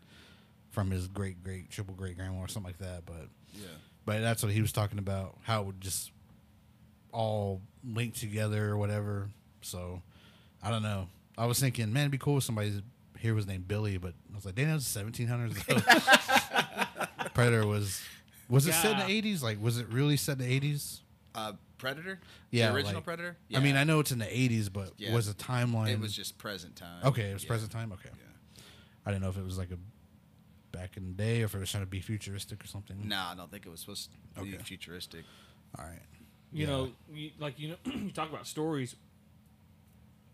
from 0.74 0.90
his 0.90 1.06
great 1.08 1.42
great 1.42 1.70
triple 1.70 1.94
great 1.94 2.16
grandma 2.16 2.40
or 2.40 2.48
something 2.48 2.68
like 2.72 2.78
that. 2.78 3.06
But 3.06 3.28
Yeah. 3.54 3.66
but 4.04 4.20
that's 4.20 4.42
what 4.42 4.52
he 4.52 4.60
was 4.60 4.72
talking 4.72 4.98
about 4.98 5.38
how 5.42 5.62
it 5.62 5.66
would 5.66 5.80
just 5.80 6.10
all 7.12 7.62
link 7.84 8.14
together 8.14 8.68
or 8.70 8.76
whatever. 8.76 9.30
So 9.62 10.02
I 10.62 10.70
don't 10.70 10.82
know. 10.82 11.06
I 11.38 11.46
was 11.46 11.58
thinking, 11.60 11.92
man, 11.92 12.02
it'd 12.02 12.10
be 12.12 12.18
cool 12.18 12.38
if 12.38 12.44
somebody 12.44 12.82
here 13.18 13.34
was 13.34 13.46
named 13.46 13.66
Billy, 13.68 13.96
but 13.98 14.14
I 14.32 14.34
was 14.34 14.44
like, 14.44 14.56
damn, 14.56 14.68
that 14.68 14.74
was 14.74 14.86
seventeen 14.86 15.28
hundreds. 15.28 15.62
Predator 17.34 17.66
was 17.66 18.02
was 18.48 18.66
it 18.66 18.74
set 18.74 18.92
in 18.92 18.98
the 18.98 19.10
eighties? 19.12 19.42
Like, 19.42 19.62
was 19.62 19.78
it 19.78 19.88
really 19.88 20.16
set 20.16 20.32
in 20.32 20.38
the 20.46 20.52
eighties? 20.52 21.00
Uh, 21.34 21.52
Predator. 21.78 22.20
Yeah, 22.50 22.68
The 22.68 22.74
original 22.74 22.94
like- 22.96 23.04
Predator. 23.04 23.36
I 23.54 23.60
mean, 23.60 23.76
I 23.76 23.84
know 23.84 24.00
it's 24.00 24.12
in 24.12 24.18
the 24.18 24.38
eighties, 24.38 24.68
but 24.68 24.92
Yeah. 24.96 25.14
was 25.14 25.26
the 25.26 25.34
timeline? 25.34 25.88
It 25.90 26.00
was 26.00 26.14
just 26.14 26.38
present 26.38 26.76
time. 26.76 27.02
Okay, 27.04 27.30
it 27.30 27.34
was 27.34 27.42
Yeah. 27.44 27.48
present 27.48 27.72
time. 27.72 27.92
Okay, 27.92 28.10
Yeah. 28.12 28.62
I 29.06 29.10
didn't 29.10 29.22
know 29.22 29.30
if 29.30 29.36
it 29.38 29.44
was 29.44 29.58
like 29.58 29.70
a 29.70 29.78
back 30.74 30.96
in 30.96 31.06
the 31.06 31.12
day 31.12 31.42
or 31.42 31.46
if 31.46 31.54
it 31.54 31.58
was 31.58 31.70
trying 31.70 31.84
to 31.84 31.90
be 31.90 32.00
futuristic 32.00 32.62
or 32.62 32.66
something. 32.66 32.96
No, 33.08 33.16
I 33.18 33.34
don't 33.34 33.50
think 33.50 33.64
it 33.66 33.70
was 33.70 33.80
supposed 33.80 34.10
to 34.36 34.42
be 34.42 34.54
Okay. 34.54 34.62
futuristic. 34.62 35.24
All 35.78 35.84
right. 35.84 35.98
you 36.52 36.66
Yeah. 36.66 36.72
know, 36.72 36.90
you, 37.12 37.30
like 37.38 37.58
you 37.58 37.68
know, 37.70 37.76
you 37.92 38.10
talk 38.10 38.28
about 38.30 38.46
stories. 38.46 38.96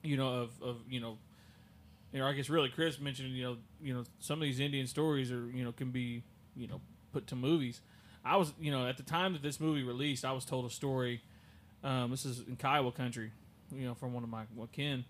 You 0.03 0.17
know 0.17 0.29
of 0.43 0.63
of 0.63 0.77
you 0.89 0.99
know, 1.01 1.19
you 2.13 2.21
know. 2.21 2.27
I 2.27 2.33
guess 2.33 2.49
really, 2.49 2.71
Chris 2.71 2.99
mentioned 2.99 3.31
you 3.37 3.43
know 3.45 3.57
you 3.83 3.93
know 3.93 4.05
some 4.19 4.39
of 4.39 4.43
these 4.43 4.59
Indian 4.59 4.87
stories 4.87 5.31
are 5.31 5.47
you 5.51 5.63
know 5.63 5.73
can 5.73 5.91
be 5.91 6.23
you 6.57 6.67
know 6.67 6.81
put 7.13 7.27
to 7.29 7.37
movies. 7.37 7.81
I 8.25 8.37
was 8.37 8.53
you 8.59 8.71
know 8.71 8.87
at 8.87 8.97
the 8.97 9.03
time 9.03 9.35
that 9.35 9.43
this 9.43 9.61
movie 9.61 9.83
released, 9.83 10.25
I 10.25 10.33
was 10.33 10.45
told 10.47 10.65
a 10.65 10.71
story. 10.71 11.21
Um, 11.85 12.11
this 12.11 12.25
is 12.25 12.41
in 12.47 12.57
Kiowa 12.57 12.93
country, 12.93 13.31
you 13.75 13.87
know, 13.87 13.95
from 13.95 14.13
one 14.15 14.23
of 14.23 14.31
my 14.31 14.45
well, 14.57 14.69
kin. 14.73 15.05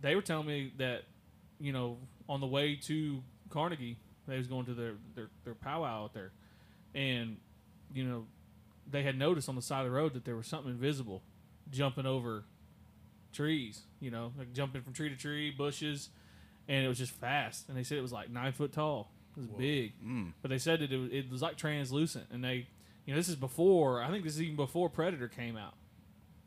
They 0.00 0.14
were 0.16 0.22
telling 0.22 0.46
me 0.48 0.72
that 0.78 1.02
you 1.60 1.72
know 1.72 1.96
on 2.28 2.40
the 2.40 2.46
way 2.48 2.74
to 2.76 3.22
Carnegie, 3.48 3.96
they 4.30 4.38
was 4.38 4.46
going 4.46 4.66
to 4.66 4.74
their 4.74 4.94
their, 5.14 5.28
their 5.44 5.54
powwow 5.54 6.04
out 6.04 6.14
there, 6.14 6.32
and 6.94 7.36
you 7.92 8.04
know 8.04 8.26
they 8.90 9.02
had 9.02 9.16
noticed 9.18 9.48
on 9.48 9.54
the 9.56 9.62
side 9.62 9.80
of 9.80 9.86
the 9.86 9.96
road 9.96 10.14
that 10.14 10.24
there 10.24 10.36
was 10.36 10.46
something 10.46 10.70
invisible 10.72 11.22
jumping 11.70 12.06
over 12.06 12.44
trees, 13.32 13.82
you 14.00 14.10
know, 14.10 14.32
like 14.36 14.52
jumping 14.52 14.82
from 14.82 14.92
tree 14.92 15.08
to 15.08 15.16
tree, 15.16 15.50
bushes, 15.50 16.08
and 16.68 16.84
it 16.84 16.88
was 16.88 16.98
just 16.98 17.12
fast. 17.12 17.68
And 17.68 17.76
they 17.76 17.84
said 17.84 17.98
it 17.98 18.02
was 18.02 18.12
like 18.12 18.30
nine 18.30 18.52
foot 18.52 18.72
tall. 18.72 19.12
It 19.36 19.40
was 19.40 19.46
big, 19.50 19.92
Mm. 20.04 20.32
but 20.42 20.48
they 20.50 20.58
said 20.58 20.80
that 20.80 20.90
it 20.90 20.96
was, 20.96 21.10
it 21.12 21.30
was 21.30 21.40
like 21.40 21.56
translucent. 21.56 22.26
And 22.32 22.42
they, 22.42 22.66
you 23.06 23.14
know, 23.14 23.16
this 23.16 23.28
is 23.28 23.36
before. 23.36 24.02
I 24.02 24.10
think 24.10 24.24
this 24.24 24.34
is 24.34 24.42
even 24.42 24.56
before 24.56 24.90
Predator 24.90 25.28
came 25.28 25.56
out. 25.56 25.74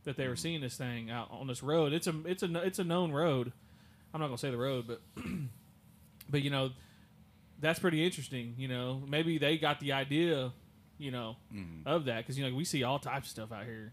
That 0.03 0.17
they 0.17 0.27
were 0.27 0.35
seeing 0.35 0.59
this 0.59 0.75
thing 0.75 1.09
out 1.09 1.29
on 1.31 1.47
this 1.47 1.63
road. 1.63 1.93
It's 1.93 2.07
a 2.07 2.13
it's 2.25 2.43
a 2.43 2.53
it's 2.61 2.77
a 2.79 2.83
known 2.83 3.13
road. 3.13 3.53
I'm 4.13 4.19
not 4.19 4.27
gonna 4.27 4.37
say 4.37 4.51
the 4.51 4.57
road, 4.57 4.85
but 4.85 5.01
but 6.29 6.41
you 6.41 6.49
know, 6.49 6.71
that's 7.63 7.79
pretty 7.79 8.05
interesting. 8.05 8.53
You 8.57 8.67
know, 8.67 9.01
maybe 9.07 9.37
they 9.39 9.57
got 9.57 9.79
the 9.79 9.93
idea, 9.93 10.51
you 10.99 11.09
know, 11.11 11.37
Mm-hmm. 11.53 11.87
of 11.87 12.05
that 12.05 12.17
because 12.17 12.37
you 12.37 12.47
know 12.47 12.55
we 12.55 12.63
see 12.65 12.83
all 12.83 12.99
types 12.99 13.27
of 13.27 13.31
stuff 13.31 13.51
out 13.51 13.65
here. 13.65 13.91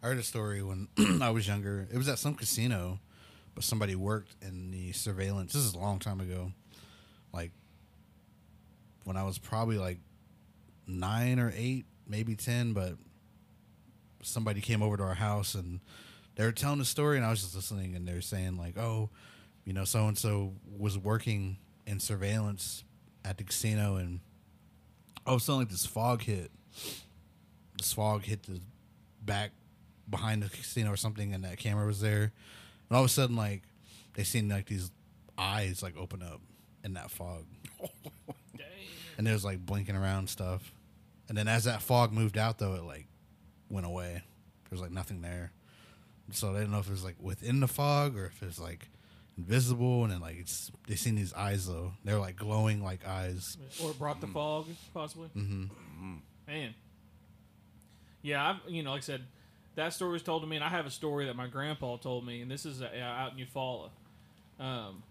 I 0.00 0.06
heard 0.06 0.18
a 0.18 0.22
story 0.22 0.62
when 0.62 0.86
I 1.20 1.30
was 1.30 1.48
younger. 1.48 1.88
It 1.92 1.98
was 1.98 2.08
at 2.08 2.20
some 2.20 2.34
casino, 2.34 3.00
but 3.56 3.64
somebody 3.64 3.96
worked 3.96 4.36
in 4.40 4.70
the 4.70 4.92
surveillance. 4.92 5.52
This 5.54 5.62
is 5.64 5.74
a 5.74 5.78
long 5.78 5.98
time 5.98 6.20
ago. 6.20 6.52
Like 7.32 7.50
when 9.04 9.16
I 9.16 9.24
was 9.24 9.38
probably 9.38 9.76
like 9.78 9.98
nine 10.86 11.40
or 11.40 11.52
eight, 11.56 11.86
maybe 12.06 12.36
ten, 12.36 12.72
but 12.74 12.94
somebody 14.22 14.60
came 14.60 14.82
over 14.82 14.96
to 14.96 15.02
our 15.02 15.14
house 15.14 15.54
and 15.54 15.80
they 16.36 16.44
were 16.44 16.52
telling 16.52 16.78
the 16.78 16.84
story 16.84 17.16
and 17.16 17.26
I 17.26 17.30
was 17.30 17.40
just 17.42 17.54
listening 17.56 17.96
and 17.96 18.06
they 18.06 18.12
were 18.14 18.20
saying 18.20 18.56
like, 18.56 18.78
Oh, 18.78 19.10
you 19.64 19.72
know, 19.72 19.84
so 19.84 20.06
and 20.06 20.16
so 20.16 20.52
was 20.76 20.96
working 20.96 21.56
in 21.88 22.00
surveillance 22.00 22.84
at 23.24 23.38
the 23.38 23.44
casino 23.44 23.96
and 23.96 24.20
all 25.26 25.36
of 25.36 25.40
a 25.40 25.44
sudden 25.44 25.60
like 25.62 25.70
this 25.70 25.86
fog 25.86 26.22
hit. 26.22 26.50
This 27.76 27.92
fog 27.92 28.24
hit 28.24 28.42
the 28.44 28.60
back 29.22 29.52
behind 30.08 30.42
the 30.42 30.50
casino 30.50 30.92
or 30.92 30.96
something 30.96 31.32
and 31.32 31.44
that 31.44 31.56
camera 31.58 31.86
was 31.86 32.00
there. 32.00 32.32
And 32.88 32.96
all 32.96 33.00
of 33.00 33.06
a 33.06 33.12
sudden 33.12 33.36
like 33.36 33.62
they 34.14 34.22
seen 34.22 34.48
like 34.48 34.66
these 34.66 34.90
eyes 35.38 35.82
like 35.82 35.96
open 35.96 36.22
up 36.22 36.40
in 36.84 36.94
that 36.94 37.10
fog. 37.10 37.44
And 39.18 39.26
it 39.26 39.32
was 39.32 39.44
like 39.44 39.66
blinking 39.66 39.96
around 39.96 40.30
stuff. 40.30 40.72
And 41.28 41.36
then 41.36 41.48
as 41.48 41.64
that 41.64 41.82
fog 41.82 42.12
moved 42.12 42.38
out 42.38 42.58
though 42.58 42.74
it 42.74 42.84
like 42.84 43.06
went 43.68 43.84
away. 43.84 44.12
There 44.12 44.70
was 44.70 44.80
like 44.80 44.92
nothing 44.92 45.22
there. 45.22 45.52
So 46.30 46.52
they 46.52 46.60
didn't 46.60 46.72
know 46.72 46.78
if 46.78 46.86
it 46.86 46.92
was 46.92 47.04
like 47.04 47.16
within 47.18 47.60
the 47.60 47.66
fog 47.66 48.16
or 48.16 48.26
if 48.26 48.42
it's 48.42 48.60
like 48.60 48.88
invisible 49.38 50.02
and 50.04 50.12
then 50.12 50.20
like 50.20 50.36
it's 50.36 50.70
they 50.88 50.96
seen 50.96 51.14
these 51.14 51.32
eyes 51.32 51.66
though 51.66 51.92
they're 52.04 52.18
like 52.18 52.36
glowing 52.36 52.82
like 52.82 53.06
eyes 53.06 53.56
Or 53.82 53.90
it 53.92 53.98
brought 53.98 54.20
the 54.20 54.26
fog, 54.26 54.66
possibly. 54.92 55.28
mm-hmm. 55.36 56.16
Man. 56.46 56.74
Yeah, 58.22 58.50
I've 58.50 58.56
you 58.70 58.82
know, 58.82 58.90
like 58.90 58.98
I 58.98 59.02
said, 59.02 59.22
that 59.76 59.92
story 59.92 60.12
was 60.12 60.22
told 60.22 60.42
to 60.42 60.48
me, 60.48 60.56
and 60.56 60.64
I 60.64 60.68
have 60.68 60.86
a 60.86 60.90
story 60.90 61.26
that 61.26 61.36
my 61.36 61.46
grandpa 61.46 61.96
told 61.98 62.26
me, 62.26 62.42
and 62.42 62.50
this 62.50 62.66
is 62.66 62.82
uh, 62.82 62.88
out 63.02 63.32
in 63.38 63.46
Eufaula. 63.46 63.90
Um, 64.58 65.02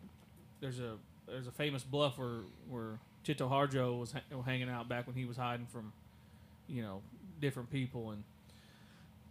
there's 0.60 0.80
a 0.80 0.96
there's 1.26 1.48
a 1.48 1.52
famous 1.52 1.84
bluff 1.84 2.18
where 2.18 2.42
where 2.70 3.00
Chito 3.26 3.50
Harjo 3.50 3.98
was 4.00 4.12
ha- 4.12 4.42
hanging 4.46 4.70
out 4.70 4.90
back 4.90 5.08
when 5.08 5.16
he 5.16 5.24
was 5.26 5.38
hiding 5.38 5.68
from, 5.68 5.94
you 6.68 6.82
know, 6.82 7.02
different 7.40 7.72
people, 7.72 8.12
and 8.12 8.24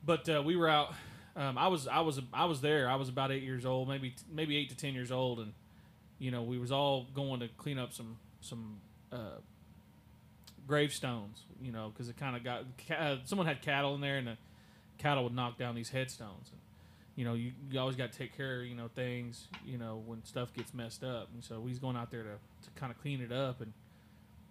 but 0.04 0.26
uh, 0.28 0.42
we 0.44 0.56
were 0.56 0.68
out 0.68 0.94
Um, 1.36 1.58
I 1.58 1.68
was 1.68 1.86
I 1.86 2.00
was 2.00 2.20
I 2.32 2.46
was 2.46 2.62
there. 2.62 2.88
I 2.88 2.96
was 2.96 3.10
about 3.10 3.30
eight 3.30 3.42
years 3.42 3.66
old, 3.66 3.88
maybe 3.88 4.14
maybe 4.32 4.56
eight 4.56 4.70
to 4.70 4.76
ten 4.76 4.94
years 4.94 5.12
old, 5.12 5.38
and 5.38 5.52
you 6.18 6.30
know 6.30 6.42
we 6.42 6.58
was 6.58 6.72
all 6.72 7.06
going 7.14 7.40
to 7.40 7.48
clean 7.58 7.78
up 7.78 7.92
some 7.92 8.16
some 8.40 8.78
uh, 9.12 9.38
gravestones. 10.66 11.42
You 11.60 11.72
know, 11.72 11.90
because 11.92 12.08
it 12.08 12.16
kind 12.16 12.36
of 12.36 12.42
got 12.42 12.64
uh, 12.98 13.16
someone 13.24 13.46
had 13.46 13.60
cattle 13.60 13.94
in 13.94 14.00
there, 14.00 14.16
and 14.16 14.28
the 14.28 14.36
cattle 14.96 15.24
would 15.24 15.34
knock 15.34 15.58
down 15.58 15.74
these 15.74 15.90
headstones. 15.90 16.50
And, 16.50 16.60
you 17.16 17.24
know, 17.24 17.34
you, 17.34 17.52
you 17.70 17.80
always 17.80 17.96
got 17.96 18.12
to 18.12 18.18
take 18.18 18.34
care 18.34 18.60
of 18.60 18.66
you 18.66 18.74
know 18.74 18.88
things. 18.94 19.48
You 19.66 19.76
know 19.76 20.02
when 20.06 20.24
stuff 20.24 20.54
gets 20.54 20.72
messed 20.72 21.04
up, 21.04 21.28
and 21.34 21.44
so 21.44 21.60
was 21.60 21.78
going 21.78 21.96
out 21.96 22.10
there 22.10 22.22
to, 22.22 22.28
to 22.30 22.80
kind 22.80 22.90
of 22.90 22.98
clean 23.00 23.20
it 23.20 23.30
up, 23.30 23.60
and 23.60 23.74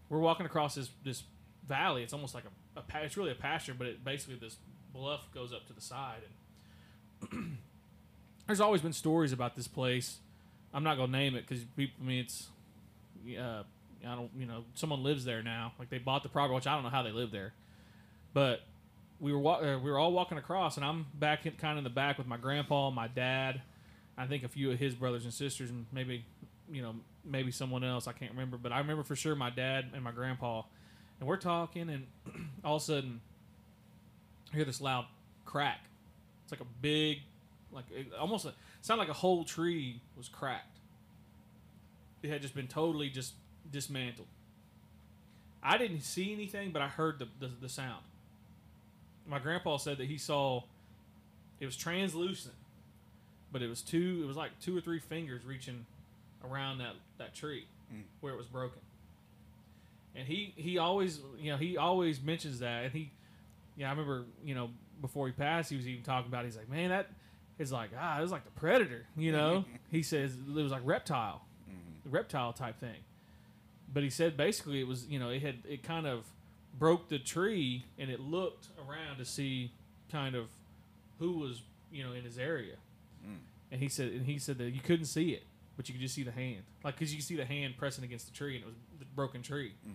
we're 0.10 0.20
walking 0.20 0.46
across 0.46 0.76
this 0.76 0.92
this 1.04 1.24
valley. 1.68 2.04
It's 2.04 2.14
almost 2.14 2.36
like 2.36 2.44
a, 2.46 2.80
a 2.80 3.04
it's 3.04 3.18
really 3.18 3.32
a 3.32 3.36
pasture, 3.36 3.74
but 3.76 3.88
it 3.88 4.06
basically 4.06 4.36
this 4.36 4.58
bluff 4.94 5.32
goes 5.34 5.52
up 5.52 5.66
to 5.66 5.74
the 5.74 5.82
side, 5.82 6.22
and 6.24 6.34
there's 8.48 8.62
always 8.62 8.82
been 8.82 8.94
stories 8.94 9.32
about 9.32 9.56
this 9.56 9.68
place. 9.68 10.18
I'm 10.74 10.84
not 10.84 10.98
gonna 10.98 11.12
name 11.12 11.36
it 11.36 11.48
because 11.48 11.64
people. 11.78 11.96
I 12.02 12.06
mean, 12.06 12.20
it's 12.20 12.48
uh, 13.40 13.64
I 14.06 14.16
don't. 14.16 14.30
You 14.38 14.46
know, 14.46 14.66
someone 14.74 15.04
lives 15.04 15.26
there 15.26 15.42
now. 15.42 15.74
Like 15.80 15.90
they 15.90 15.98
bought 15.98 16.24
the 16.24 16.30
property, 16.30 16.56
which 16.56 16.68
I 16.68 16.74
don't 16.76 16.84
know 16.84 16.90
how 16.90 17.04
they 17.04 17.12
live 17.12 17.32
there, 17.32 17.54
but 18.34 18.62
we 19.20 19.32
were 19.32 19.40
wa- 19.40 19.60
uh, 19.60 19.80
we 19.80 19.90
were 19.90 19.98
all 19.98 20.12
walking 20.12 20.38
across, 20.38 20.78
and 20.78 20.86
I'm 20.86 21.06
back 21.14 21.46
in, 21.46 21.54
kind 21.54 21.74
of 21.74 21.78
in 21.80 21.84
the 21.84 21.90
back 21.90 22.18
with 22.18 22.28
my 22.28 22.38
grandpa, 22.38 22.90
my 22.90 23.08
dad, 23.08 23.62
I 24.18 24.28
think 24.28 24.44
a 24.44 24.48
few 24.48 24.72
of 24.72 24.80
his 24.80 24.94
brothers 24.96 25.24
and 25.24 25.34
sisters, 25.34 25.70
and 25.70 25.86
maybe 25.92 26.26
you 26.72 26.82
know 26.82 26.96
maybe 27.24 27.52
someone 27.52 27.84
else. 27.84 28.08
I 28.08 28.14
can't 28.14 28.32
remember, 28.32 28.58
but 28.58 28.72
I 28.72 28.80
remember 28.80 29.04
for 29.04 29.16
sure 29.16 29.36
my 29.36 29.50
dad 29.50 29.92
and 29.94 30.04
my 30.04 30.12
grandpa, 30.12 30.64
and 31.20 31.28
we're 31.28 31.38
talking, 31.38 31.90
and 31.90 32.08
all 32.64 32.76
of 32.78 32.82
a 32.82 32.86
sudden, 32.86 33.22
I 34.52 34.58
hear 34.58 34.66
this 34.66 34.82
loud 34.82 35.06
crack. 35.46 35.80
It's 36.46 36.52
like 36.52 36.62
a 36.62 36.72
big, 36.82 37.20
like 37.72 37.86
it 37.92 38.08
almost 38.20 38.46
a, 38.46 38.54
sounded 38.82 39.02
like 39.02 39.10
a 39.10 39.14
whole 39.14 39.44
tree 39.44 40.00
was 40.16 40.30
cracked. 40.30 40.78
It 42.22 42.30
had 42.30 42.42
just 42.42 42.56
been 42.56 42.68
totally 42.68 43.10
just 43.10 43.34
dismantled. 43.72 44.28
I 45.62 45.80
didn't 45.80 46.02
see 46.02 46.32
anything, 46.32 46.72
but 46.72 46.84
I 46.84 46.88
heard 46.88 47.18
the, 47.18 47.28
the, 47.40 47.52
the 47.62 47.70
sound. 47.70 48.04
My 49.28 49.40
grandpa 49.40 49.78
said 49.78 49.98
that 49.98 50.06
he 50.06 50.20
saw 50.20 50.62
it 51.60 51.66
was 51.66 51.76
translucent, 51.76 52.54
but 53.52 53.64
it 53.64 53.68
was 53.68 53.82
two. 53.82 54.22
It 54.24 54.28
was 54.28 54.38
like 54.38 54.52
two 54.60 54.78
or 54.78 54.82
three 54.82 55.00
fingers 55.00 55.44
reaching 55.44 55.86
around 56.44 56.78
that 56.78 56.94
that 57.18 57.34
tree 57.34 57.66
mm. 57.94 58.04
where 58.22 58.34
it 58.34 58.38
was 58.38 58.46
broken. 58.46 58.82
And 60.16 60.28
he 60.28 60.54
he 60.56 60.78
always 60.78 61.20
you 61.40 61.52
know 61.52 61.58
he 61.58 61.78
always 61.78 62.22
mentions 62.22 62.60
that, 62.60 62.84
and 62.86 62.94
he 62.94 63.12
yeah 63.76 63.88
I 63.88 63.92
remember 63.92 64.26
you 64.44 64.54
know 64.54 64.70
before 65.02 65.28
he 65.28 65.34
passed 65.34 65.70
he 65.70 65.76
was 65.76 65.88
even 65.88 66.04
talking 66.04 66.28
about 66.28 66.46
he's 66.46 66.58
like 66.58 66.70
man 66.70 66.90
that 66.90 67.10
is 67.60 67.72
like 67.72 67.92
ah 67.98 68.18
it 68.18 68.22
was 68.22 68.32
like 68.32 68.46
the 68.46 68.52
predator 68.52 69.06
you 69.18 69.32
know? 69.32 69.66
He 69.92 70.04
says 70.04 70.34
it 70.36 70.54
was 70.54 70.72
like 70.72 70.82
reptile 70.84 71.46
mm-hmm. 71.70 72.14
reptile 72.14 72.54
type 72.54 72.80
thing. 72.80 73.00
But 73.92 74.04
he 74.04 74.10
said 74.10 74.36
basically 74.36 74.82
it 74.82 74.88
was 74.88 75.08
you 75.08 75.20
know 75.20 75.30
it 75.30 75.42
had 75.42 75.60
it 75.68 75.84
kind 75.84 76.06
of 76.06 76.26
broke 76.78 77.08
the 77.08 77.20
tree 77.20 77.86
and 77.98 78.10
it 78.10 78.20
looked 78.20 78.68
around 78.78 79.18
to 79.18 79.26
see 79.26 79.72
kind 80.12 80.36
of 80.36 80.48
who 81.20 81.40
was 81.40 81.62
you 81.92 82.04
know 82.04 82.12
in 82.12 82.24
his 82.24 82.38
area. 82.38 82.76
Mm. 83.26 83.38
And 83.72 83.82
he 83.82 83.88
said 83.88 84.12
and 84.12 84.26
he 84.26 84.38
said 84.38 84.58
that 84.58 84.72
you 84.72 84.82
couldn't 84.82 85.06
see 85.06 85.32
it 85.32 85.44
but 85.78 85.90
you 85.90 85.94
could 85.94 86.02
just 86.02 86.16
see 86.16 86.24
the 86.24 86.32
hand. 86.32 86.64
Like 86.84 86.96
because 86.96 87.14
you 87.14 87.20
could 87.20 87.28
see 87.28 87.36
the 87.36 87.46
hand 87.46 87.76
pressing 87.78 88.04
against 88.04 88.28
the 88.28 88.34
tree 88.34 88.56
and 88.56 88.64
it 88.64 88.68
was 88.68 88.76
the 89.00 89.06
broken 89.06 89.42
tree 89.42 89.74
mm-hmm. 89.88 89.94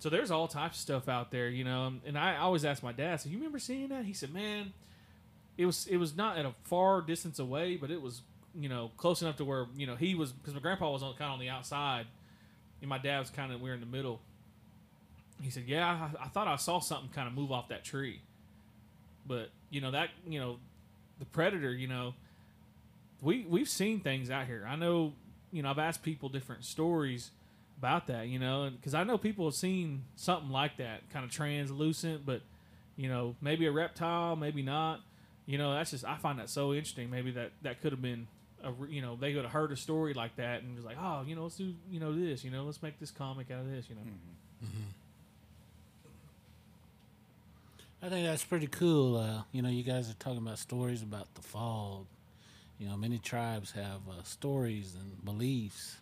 So 0.00 0.08
there's 0.08 0.32
all 0.32 0.48
types 0.48 0.76
of 0.76 0.80
stuff 0.80 1.08
out 1.08 1.30
there 1.30 1.48
you 1.48 1.62
know 1.62 1.92
and 2.04 2.18
i 2.18 2.36
always 2.36 2.64
ask 2.64 2.82
my 2.82 2.92
dad 2.92 3.20
so 3.20 3.28
you 3.28 3.36
remember 3.36 3.58
seeing 3.58 3.88
that? 3.88 4.04
He 4.04 4.12
said 4.12 4.34
man 4.34 4.72
it 5.56 5.66
was 5.66 5.86
it 5.86 5.98
was 5.98 6.16
not 6.16 6.36
at 6.36 6.44
a 6.44 6.52
far 6.64 7.00
distance 7.02 7.38
away 7.38 7.76
but 7.76 7.90
it 7.90 8.02
was 8.02 8.22
you 8.58 8.68
know 8.68 8.90
close 8.96 9.22
enough 9.22 9.36
to 9.36 9.44
where 9.44 9.66
you 9.76 9.86
know 9.86 9.94
he 9.94 10.14
was 10.14 10.32
because 10.32 10.54
my 10.54 10.60
grandpa 10.60 10.90
was 10.90 11.02
on 11.02 11.12
kind 11.14 11.28
of 11.28 11.34
on 11.34 11.38
the 11.38 11.48
outside 11.48 12.06
and 12.80 12.88
my 12.88 12.98
dad 12.98 13.20
was 13.20 13.30
kind 13.30 13.52
of 13.52 13.60
we're 13.60 13.74
in 13.74 13.80
the 13.80 13.86
middle. 13.86 14.20
He 15.40 15.50
said 15.50 15.64
yeah 15.66 16.08
I, 16.18 16.24
I 16.24 16.28
thought 16.28 16.48
i 16.48 16.56
saw 16.56 16.80
something 16.80 17.10
kind 17.10 17.28
of 17.28 17.34
move 17.34 17.52
off 17.52 17.68
that 17.68 17.84
tree. 17.84 18.20
But 19.26 19.50
you 19.68 19.80
know 19.80 19.90
that 19.90 20.08
you 20.26 20.40
know 20.40 20.56
the 21.18 21.26
predator 21.26 21.72
you 21.72 21.86
know 21.86 22.14
we 23.20 23.44
we've 23.48 23.68
seen 23.68 24.00
things 24.00 24.30
out 24.30 24.46
here. 24.46 24.66
I 24.68 24.76
know 24.76 25.12
you 25.52 25.62
know 25.62 25.70
i've 25.70 25.78
asked 25.78 26.02
people 26.02 26.28
different 26.28 26.64
stories 26.64 27.30
about 27.80 28.06
that 28.08 28.28
you 28.28 28.38
know 28.38 28.70
because 28.76 28.92
i 28.92 29.02
know 29.02 29.16
people 29.16 29.46
have 29.46 29.54
seen 29.54 30.02
something 30.14 30.50
like 30.50 30.76
that 30.76 31.00
kind 31.10 31.24
of 31.24 31.30
translucent 31.30 32.26
but 32.26 32.42
you 32.96 33.08
know 33.08 33.34
maybe 33.40 33.64
a 33.66 33.72
reptile 33.72 34.36
maybe 34.36 34.62
not. 34.62 35.00
You 35.46 35.58
know 35.58 35.72
that's 35.74 35.90
just 35.90 36.04
i 36.04 36.16
find 36.16 36.38
that 36.38 36.48
so 36.48 36.72
interesting. 36.74 37.10
Maybe 37.10 37.30
that 37.32 37.50
that 37.62 37.80
could 37.80 37.92
have 37.92 38.02
been 38.02 38.28
a 38.62 38.70
you 38.88 39.00
know 39.00 39.16
they 39.16 39.32
could 39.32 39.42
have 39.42 39.52
heard 39.52 39.72
a 39.72 39.76
story 39.76 40.12
like 40.14 40.36
that 40.36 40.62
and 40.62 40.76
was 40.76 40.84
like 40.84 40.98
oh 41.00 41.24
you 41.26 41.34
know 41.34 41.44
let's 41.44 41.56
do 41.56 41.74
you 41.90 41.98
know 41.98 42.14
this 42.14 42.44
you 42.44 42.50
know 42.50 42.62
let's 42.64 42.82
make 42.82 43.00
this 43.00 43.10
comic 43.10 43.50
out 43.50 43.60
of 43.60 43.70
this 43.70 43.88
you 43.88 43.96
know? 43.96 44.02
I 48.02 48.08
think 48.08 48.26
that's 48.26 48.44
pretty 48.44 48.66
cool. 48.66 49.16
Uh, 49.18 49.42
you 49.52 49.60
know, 49.60 49.68
you 49.68 49.82
guys 49.82 50.08
are 50.10 50.14
talking 50.14 50.38
about 50.38 50.58
stories 50.58 51.02
about 51.02 51.34
the 51.34 51.42
fog. 51.42 52.06
You 52.78 52.88
know, 52.88 52.96
many 52.96 53.18
tribes 53.18 53.72
have 53.72 54.00
uh, 54.08 54.22
stories 54.22 54.94
and 54.98 55.22
beliefs, 55.22 55.96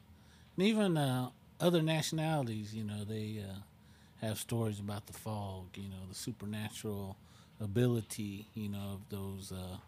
and 0.57 0.67
even 0.67 0.97
uh, 0.97 1.31
other 1.61 1.83
nationalities. 1.83 2.75
You 2.75 2.85
know, 2.85 3.05
they 3.05 3.43
uh, 3.43 4.27
have 4.27 4.39
stories 4.39 4.81
about 4.81 5.07
the 5.07 5.13
fog. 5.13 5.67
You 5.75 5.89
know, 5.89 6.07
the 6.09 6.15
supernatural 6.15 7.17
ability. 7.61 8.49
You 8.55 8.71
know, 8.71 8.95
of 8.95 9.09
those 9.11 9.53
uh, 9.53 9.79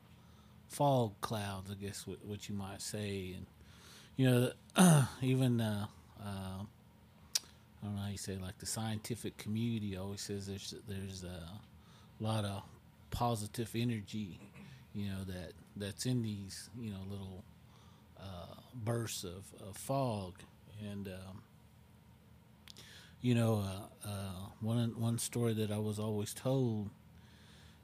fog 0.69 1.13
clouds. 1.21 1.71
I 1.71 1.75
guess 1.75 2.07
what, 2.07 2.25
what 2.25 2.49
you 2.49 2.55
might 2.55 2.83
say, 2.83 3.35
and 3.37 3.47
you 4.17 4.31
know, 4.77 5.07
even 5.23 5.61
uh, 5.61 5.87
uh, 6.21 6.65
I 7.83 7.87
don't 7.87 7.97
know 7.97 8.03
how 8.03 8.09
you 8.11 8.19
say 8.19 8.37
like 8.37 8.59
the 8.59 8.67
scientific 8.67 9.39
community 9.39 9.97
always 9.97 10.21
says 10.21 10.47
there's 10.47 10.75
there's 10.87 11.25
a 11.25 12.23
lot 12.23 12.45
of 12.45 12.63
positive 13.11 13.71
energy, 13.75 14.39
you 14.95 15.09
know 15.09 15.25
that 15.27 15.53
that's 15.77 16.07
in 16.07 16.23
these 16.23 16.69
you 16.79 16.91
know 16.91 17.01
little 17.09 17.45
uh, 18.19 18.55
bursts 18.75 19.25
of, 19.25 19.45
of 19.67 19.77
fog, 19.77 20.35
and 20.91 21.09
um, 21.09 21.43
you 23.21 23.35
know 23.35 23.65
uh, 23.65 24.09
uh, 24.09 24.49
one 24.61 24.95
one 24.99 25.19
story 25.19 25.53
that 25.55 25.71
I 25.71 25.79
was 25.79 25.99
always 25.99 26.35
told, 26.35 26.91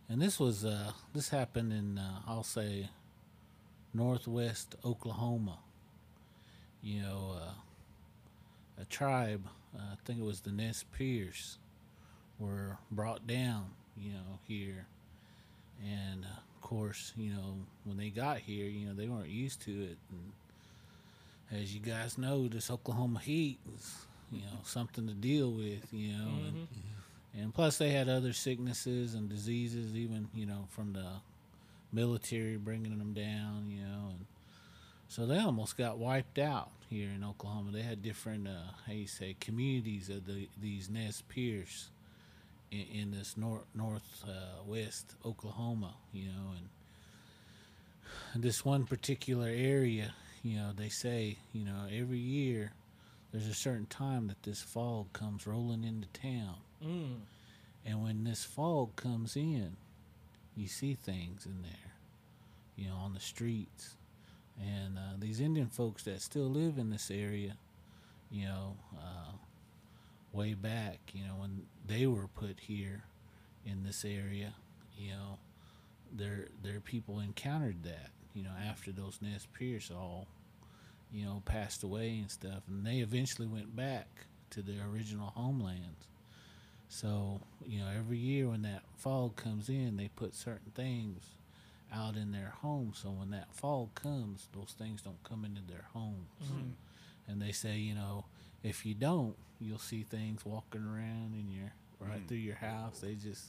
and 0.09 0.21
this 0.21 0.39
was 0.39 0.65
uh, 0.65 0.93
this 1.15 1.29
happened 1.29 1.73
in 1.73 1.99
uh, 1.99 2.21
I'll 2.27 2.43
say 2.43 2.89
northwest 3.95 4.77
Oklahoma. 4.85 5.59
You 6.83 7.03
know, 7.03 7.37
uh, 7.37 8.81
a 8.81 8.85
tribe, 8.85 9.49
uh, 9.75 9.81
I 9.93 9.97
think 10.05 10.21
it 10.21 10.25
was 10.25 10.41
the 10.41 10.53
Nez 10.53 10.85
Perce, 10.93 11.59
were 12.39 12.79
brought 12.91 13.27
down, 13.27 13.71
you 13.97 14.13
know, 14.13 14.39
here. 14.47 14.87
And 15.85 16.25
of 16.25 16.61
course, 16.61 17.13
you 17.17 17.33
know, 17.33 17.57
when 17.85 17.97
they 17.97 18.11
got 18.11 18.39
here, 18.39 18.67
you 18.67 18.87
know, 18.87 18.95
they 18.95 19.09
weren't 19.09 19.29
used 19.29 19.63
to 19.63 19.71
it. 19.71 19.99
And 20.11 21.61
as 21.61 21.75
you 21.75 21.81
guys 21.81 22.19
know, 22.19 22.47
this 22.47 22.71
Oklahoma 22.71 23.19
heat 23.19 23.59
is, 23.75 24.07
you 24.33 24.41
know, 24.41 24.59
something 24.65 25.07
to 25.07 25.15
deal 25.15 25.51
with, 25.51 25.93
you 25.93 26.13
know. 26.13 26.29
And, 26.49 26.69
and 27.39 27.55
plus, 27.55 27.79
they 27.79 27.91
had 27.91 28.09
other 28.09 28.33
sicknesses 28.33 29.15
and 29.15 29.29
diseases, 29.29 29.95
even, 29.95 30.29
you 30.35 30.47
know, 30.47 30.67
from 30.71 30.93
the 30.93 31.07
military 31.93 32.57
bringing 32.57 32.99
them 32.99 33.13
down, 33.13 33.67
you 33.71 33.83
know. 33.83 34.11
And 34.11 34.27
so 35.09 35.27
they 35.27 35.39
almost 35.39 35.77
got 35.77 35.99
wiped 35.99 36.39
out 36.39 36.71
here 36.89 37.11
in 37.15 37.23
Oklahoma. 37.25 37.71
They 37.73 37.83
had 37.83 38.03
different, 38.03 38.49
uh, 38.49 38.73
how 38.87 38.93
you 38.93 39.07
say, 39.07 39.37
communities 39.39 40.09
of 40.09 40.27
the, 40.27 40.49
these 40.61 40.89
Nez 40.91 41.23
Perce 41.29 41.91
in, 42.71 42.87
in 42.93 43.11
this 43.13 43.37
north 43.37 43.65
north 43.75 44.25
uh, 44.27 44.63
west 44.67 45.15
Oklahoma, 45.25 45.95
you 46.13 46.27
know, 46.27 46.53
and 48.35 48.43
this 48.43 48.65
one 48.65 48.85
particular 48.85 49.49
area, 49.49 50.15
you 50.43 50.57
know, 50.57 50.71
they 50.77 50.89
say, 50.89 51.39
you 51.53 51.65
know, 51.65 51.87
every 51.93 52.19
year 52.19 52.73
there's 53.37 53.49
a 53.49 53.55
certain 53.55 53.87
time 53.87 54.29
that 54.29 54.43
this 54.45 54.63
fog 54.63 55.13
comes 55.13 55.47
rolling 55.47 55.85
into 55.85 56.09
town, 56.09 56.57
mm. 56.83 57.17
and 57.85 58.03
when 58.03 58.25
this 58.25 58.45
fog 58.45 58.97
comes 58.97 59.37
in, 59.37 59.77
you 60.57 60.67
see 60.67 60.95
things 60.95 61.45
in 61.45 61.63
there, 61.63 61.93
you 62.77 62.89
know, 62.89 62.97
on 62.97 63.13
the 63.13 63.21
streets, 63.21 63.97
and 64.59 64.97
uh, 64.97 65.13
these 65.19 65.41
Indian 65.41 65.69
folks 65.69 66.05
that 66.05 66.23
still 66.23 66.49
live 66.49 66.79
in 66.79 66.91
this 66.91 67.11
area, 67.11 67.57
you 68.31 68.47
know. 68.47 68.77
Uh, 68.97 69.33
way 70.37 70.55
back, 70.55 70.99
you 71.15 71.25
know, 71.25 71.35
when 71.37 71.63
they 71.87 72.07
were 72.07 72.29
put 72.29 72.61
here 72.61 73.05
in 73.65 73.83
this 73.85 74.05
area, 74.05 74.53
you 74.97 75.11
know, 75.11 75.39
their 76.15 76.49
their 76.63 76.81
people 76.81 77.21
encountered 77.21 77.83
that, 77.83 78.11
you 78.35 78.43
know, 78.43 78.53
after 78.69 78.93
those 78.93 79.19
Nez 79.23 79.47
Perce 79.53 79.91
all, 79.91 80.29
you 81.13 81.25
know, 81.25 81.43
passed 81.45 81.83
away 81.83 82.19
and 82.19 82.31
stuff, 82.31 82.63
and 82.69 82.87
they 82.87 82.99
eventually 82.99 83.47
went 83.47 83.75
back 83.75 84.09
to 84.51 84.63
their 84.63 84.87
original 84.93 85.33
homelands. 85.35 86.07
So, 86.89 87.41
you 87.67 87.81
know, 87.81 87.89
every 87.97 88.19
year 88.19 88.49
when 88.49 88.63
that 88.63 88.83
fog 88.97 89.37
comes 89.37 89.69
in, 89.69 89.97
they 89.97 90.09
put 90.09 90.35
certain 90.35 90.73
things 90.75 91.25
out 91.93 92.17
in 92.17 92.33
their 92.33 92.53
home. 92.63 92.93
So 92.95 93.11
when 93.11 93.31
that 93.31 93.55
fog 93.55 93.95
comes, 93.95 94.49
those 94.55 94.75
things 94.79 95.03
don't 95.03 95.23
come 95.25 95.45
into 95.45 95.63
their 95.63 95.87
homes. 95.93 96.43
Mm-hmm. 96.45 96.71
And 97.29 97.43
they 97.43 97.53
say, 97.53 97.77
you 97.77 97.95
know, 97.95 98.27
if 98.63 98.87
you 98.87 98.95
don't, 98.95 99.35
you'll 99.61 99.79
see 99.79 100.03
things 100.03 100.45
walking 100.45 100.85
around 100.85 101.35
in 101.35 101.51
your 101.51 101.73
right 101.99 102.19
mm-hmm. 102.19 102.27
through 102.27 102.37
your 102.39 102.57
house. 102.57 103.01
They 103.01 103.15
just 103.15 103.47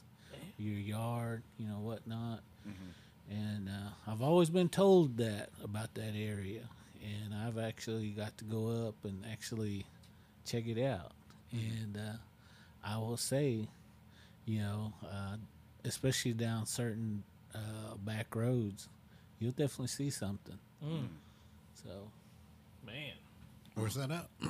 your 0.57 0.75
yard, 0.75 1.43
you 1.57 1.67
know, 1.67 1.79
whatnot. 1.79 2.41
Mm-hmm. 2.67 2.91
And 3.29 3.69
uh, 3.69 4.11
I've 4.11 4.21
always 4.21 4.49
been 4.49 4.69
told 4.69 5.17
that 5.17 5.49
about 5.63 5.93
that 5.95 6.13
area, 6.15 6.69
and 7.03 7.33
I've 7.33 7.57
actually 7.57 8.09
got 8.09 8.37
to 8.39 8.45
go 8.45 8.87
up 8.87 8.95
and 9.03 9.23
actually 9.31 9.85
check 10.45 10.67
it 10.67 10.81
out. 10.83 11.11
And 11.51 11.97
uh, 11.97 12.17
I 12.83 12.97
will 12.97 13.17
say, 13.17 13.67
you 14.45 14.59
know, 14.59 14.93
uh, 15.05 15.37
especially 15.85 16.33
down 16.33 16.65
certain 16.65 17.23
uh, 17.55 17.95
back 18.03 18.35
roads, 18.35 18.87
you'll 19.39 19.51
definitely 19.51 19.87
see 19.87 20.09
something. 20.09 20.59
Mm, 20.83 21.07
So 21.83 22.11
man. 22.85 23.13
Where's 23.75 23.95
that 23.95 24.09
at? 24.11 24.27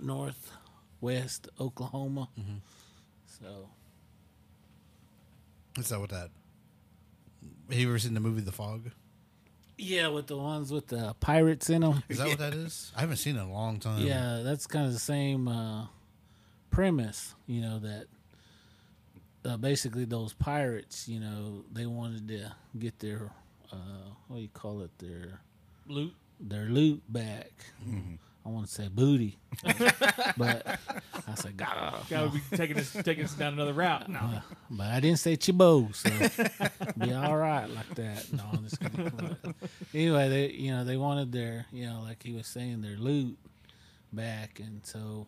northwest 0.00 1.48
Oklahoma. 1.60 2.28
So 3.26 3.68
Is 5.78 5.88
that 5.88 6.00
what 6.00 6.10
that? 6.10 6.30
Have 7.70 7.78
you 7.78 7.88
ever 7.88 7.98
seen 7.98 8.14
the 8.14 8.20
movie 8.20 8.42
The 8.42 8.52
Fog? 8.52 8.90
Yeah, 9.82 10.08
with 10.08 10.26
the 10.28 10.36
ones 10.36 10.72
with 10.72 10.86
the 10.88 11.14
pirates 11.20 11.68
in 11.70 11.82
them. 11.82 12.02
Is 12.08 12.18
that 12.18 12.28
what 12.28 12.38
that 12.38 12.54
is? 12.54 12.92
I 12.96 13.00
haven't 13.00 13.16
seen 13.16 13.36
it 13.36 13.40
in 13.42 13.48
a 13.48 13.52
long 13.52 13.78
time. 13.78 14.06
Yeah, 14.06 14.40
that's 14.44 14.66
kind 14.66 14.86
of 14.86 14.92
the 14.92 14.98
same 14.98 15.48
uh, 15.48 15.86
premise, 16.70 17.34
you 17.46 17.60
know, 17.60 17.78
that 17.80 18.06
uh, 19.44 19.56
basically 19.56 20.04
those 20.04 20.32
pirates, 20.32 21.08
you 21.08 21.20
know, 21.20 21.64
they 21.72 21.86
wanted 21.86 22.28
to 22.28 22.52
get 22.78 22.98
their, 23.00 23.30
uh, 23.72 23.76
what 24.28 24.36
do 24.36 24.42
you 24.42 24.48
call 24.48 24.80
it, 24.82 24.90
their 24.98 25.40
Loot. 25.88 26.14
their 26.40 26.66
loot 26.66 27.02
back. 27.12 27.50
I 28.44 28.48
want 28.48 28.66
to 28.66 28.72
say 28.72 28.88
booty, 28.88 29.38
but 30.36 30.78
I 31.26 31.34
said, 31.34 31.56
God, 31.56 31.94
Guy 32.08 32.22
would 32.22 32.32
be 32.32 32.40
taking 32.56 32.78
us 32.78 32.92
taking 32.92 33.24
us 33.24 33.34
down 33.34 33.52
another 33.54 33.72
route. 33.72 34.08
No. 34.08 34.18
Uh, 34.18 34.40
but 34.70 34.86
I 34.88 35.00
didn't 35.00 35.18
say 35.18 35.36
chibo, 35.36 35.94
so 35.94 36.10
be 36.98 37.12
all 37.12 37.36
right 37.36 37.68
like 37.70 37.94
that. 37.94 38.32
No, 38.32 38.44
I'm 38.52 38.64
just 38.64 38.80
kidding. 38.80 39.12
But 39.42 39.54
anyway, 39.94 40.28
they 40.28 40.50
you 40.50 40.72
know 40.72 40.84
they 40.84 40.96
wanted 40.96 41.32
their 41.32 41.66
you 41.72 41.86
know 41.86 42.00
like 42.02 42.22
he 42.22 42.32
was 42.32 42.46
saying 42.46 42.82
their 42.82 42.96
loot 42.96 43.38
back, 44.12 44.60
and 44.60 44.84
so 44.84 45.26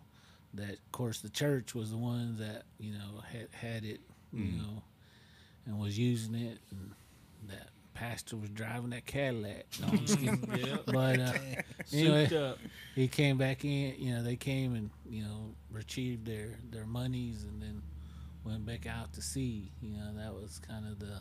that 0.54 0.72
of 0.72 0.92
course 0.92 1.20
the 1.20 1.30
church 1.30 1.74
was 1.74 1.90
the 1.90 1.96
one 1.96 2.36
that 2.38 2.64
you 2.78 2.92
know 2.92 3.22
had 3.32 3.48
had 3.52 3.84
it, 3.84 4.00
you 4.32 4.44
mm-hmm. 4.44 4.58
know, 4.58 4.82
and 5.66 5.78
was 5.78 5.98
using 5.98 6.34
it, 6.34 6.58
and 6.70 6.92
that 7.48 7.68
pastor 7.94 8.36
was 8.36 8.50
driving 8.50 8.90
that 8.90 9.06
Cadillac. 9.06 9.66
No, 9.80 9.88
I'm 9.88 9.98
just 10.04 10.18
kidding. 10.18 10.48
Yeah. 10.66 10.76
But 10.84 11.20
uh, 11.20 11.32
anyway, 11.92 12.36
up. 12.36 12.58
he 12.94 13.08
came 13.08 13.38
back 13.38 13.64
in. 13.64 13.94
You 13.98 14.14
know, 14.14 14.22
they 14.22 14.36
came 14.36 14.74
and 14.74 14.90
you 15.08 15.22
know 15.22 15.54
retrieved 15.70 16.26
their 16.26 16.58
their 16.70 16.84
monies 16.86 17.44
and 17.44 17.62
then 17.62 17.82
went 18.44 18.66
back 18.66 18.86
out 18.86 19.12
to 19.14 19.22
sea. 19.22 19.70
You 19.80 19.96
know, 19.96 20.12
that 20.16 20.34
was 20.34 20.60
kind 20.66 20.86
of 20.86 20.98
the 20.98 21.20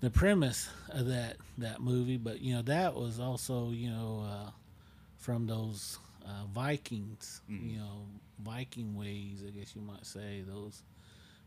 the 0.00 0.10
premise 0.10 0.68
of 0.88 1.06
that 1.06 1.36
that 1.58 1.80
movie. 1.80 2.16
But 2.16 2.40
you 2.40 2.54
know, 2.54 2.62
that 2.62 2.94
was 2.94 3.20
also 3.20 3.70
you 3.70 3.90
know 3.90 4.26
uh, 4.28 4.50
from 5.18 5.46
those 5.46 5.98
uh, 6.26 6.46
Vikings. 6.52 7.42
You 7.48 7.78
know, 7.78 8.06
Viking 8.40 8.96
ways, 8.96 9.44
I 9.46 9.50
guess 9.50 9.76
you 9.76 9.82
might 9.82 10.06
say. 10.06 10.42
Those 10.46 10.82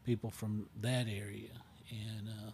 people 0.05 0.29
from 0.29 0.69
that 0.81 1.07
area 1.07 1.49
and. 1.89 2.29
Uh, 2.29 2.51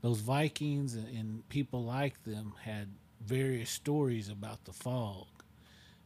those 0.00 0.20
Vikings 0.20 0.94
and, 0.94 1.48
people 1.48 1.82
like 1.82 2.22
them 2.24 2.54
had 2.62 2.88
various 3.20 3.70
stories 3.70 4.28
about 4.28 4.64
the 4.64 4.72
fog 4.72 5.26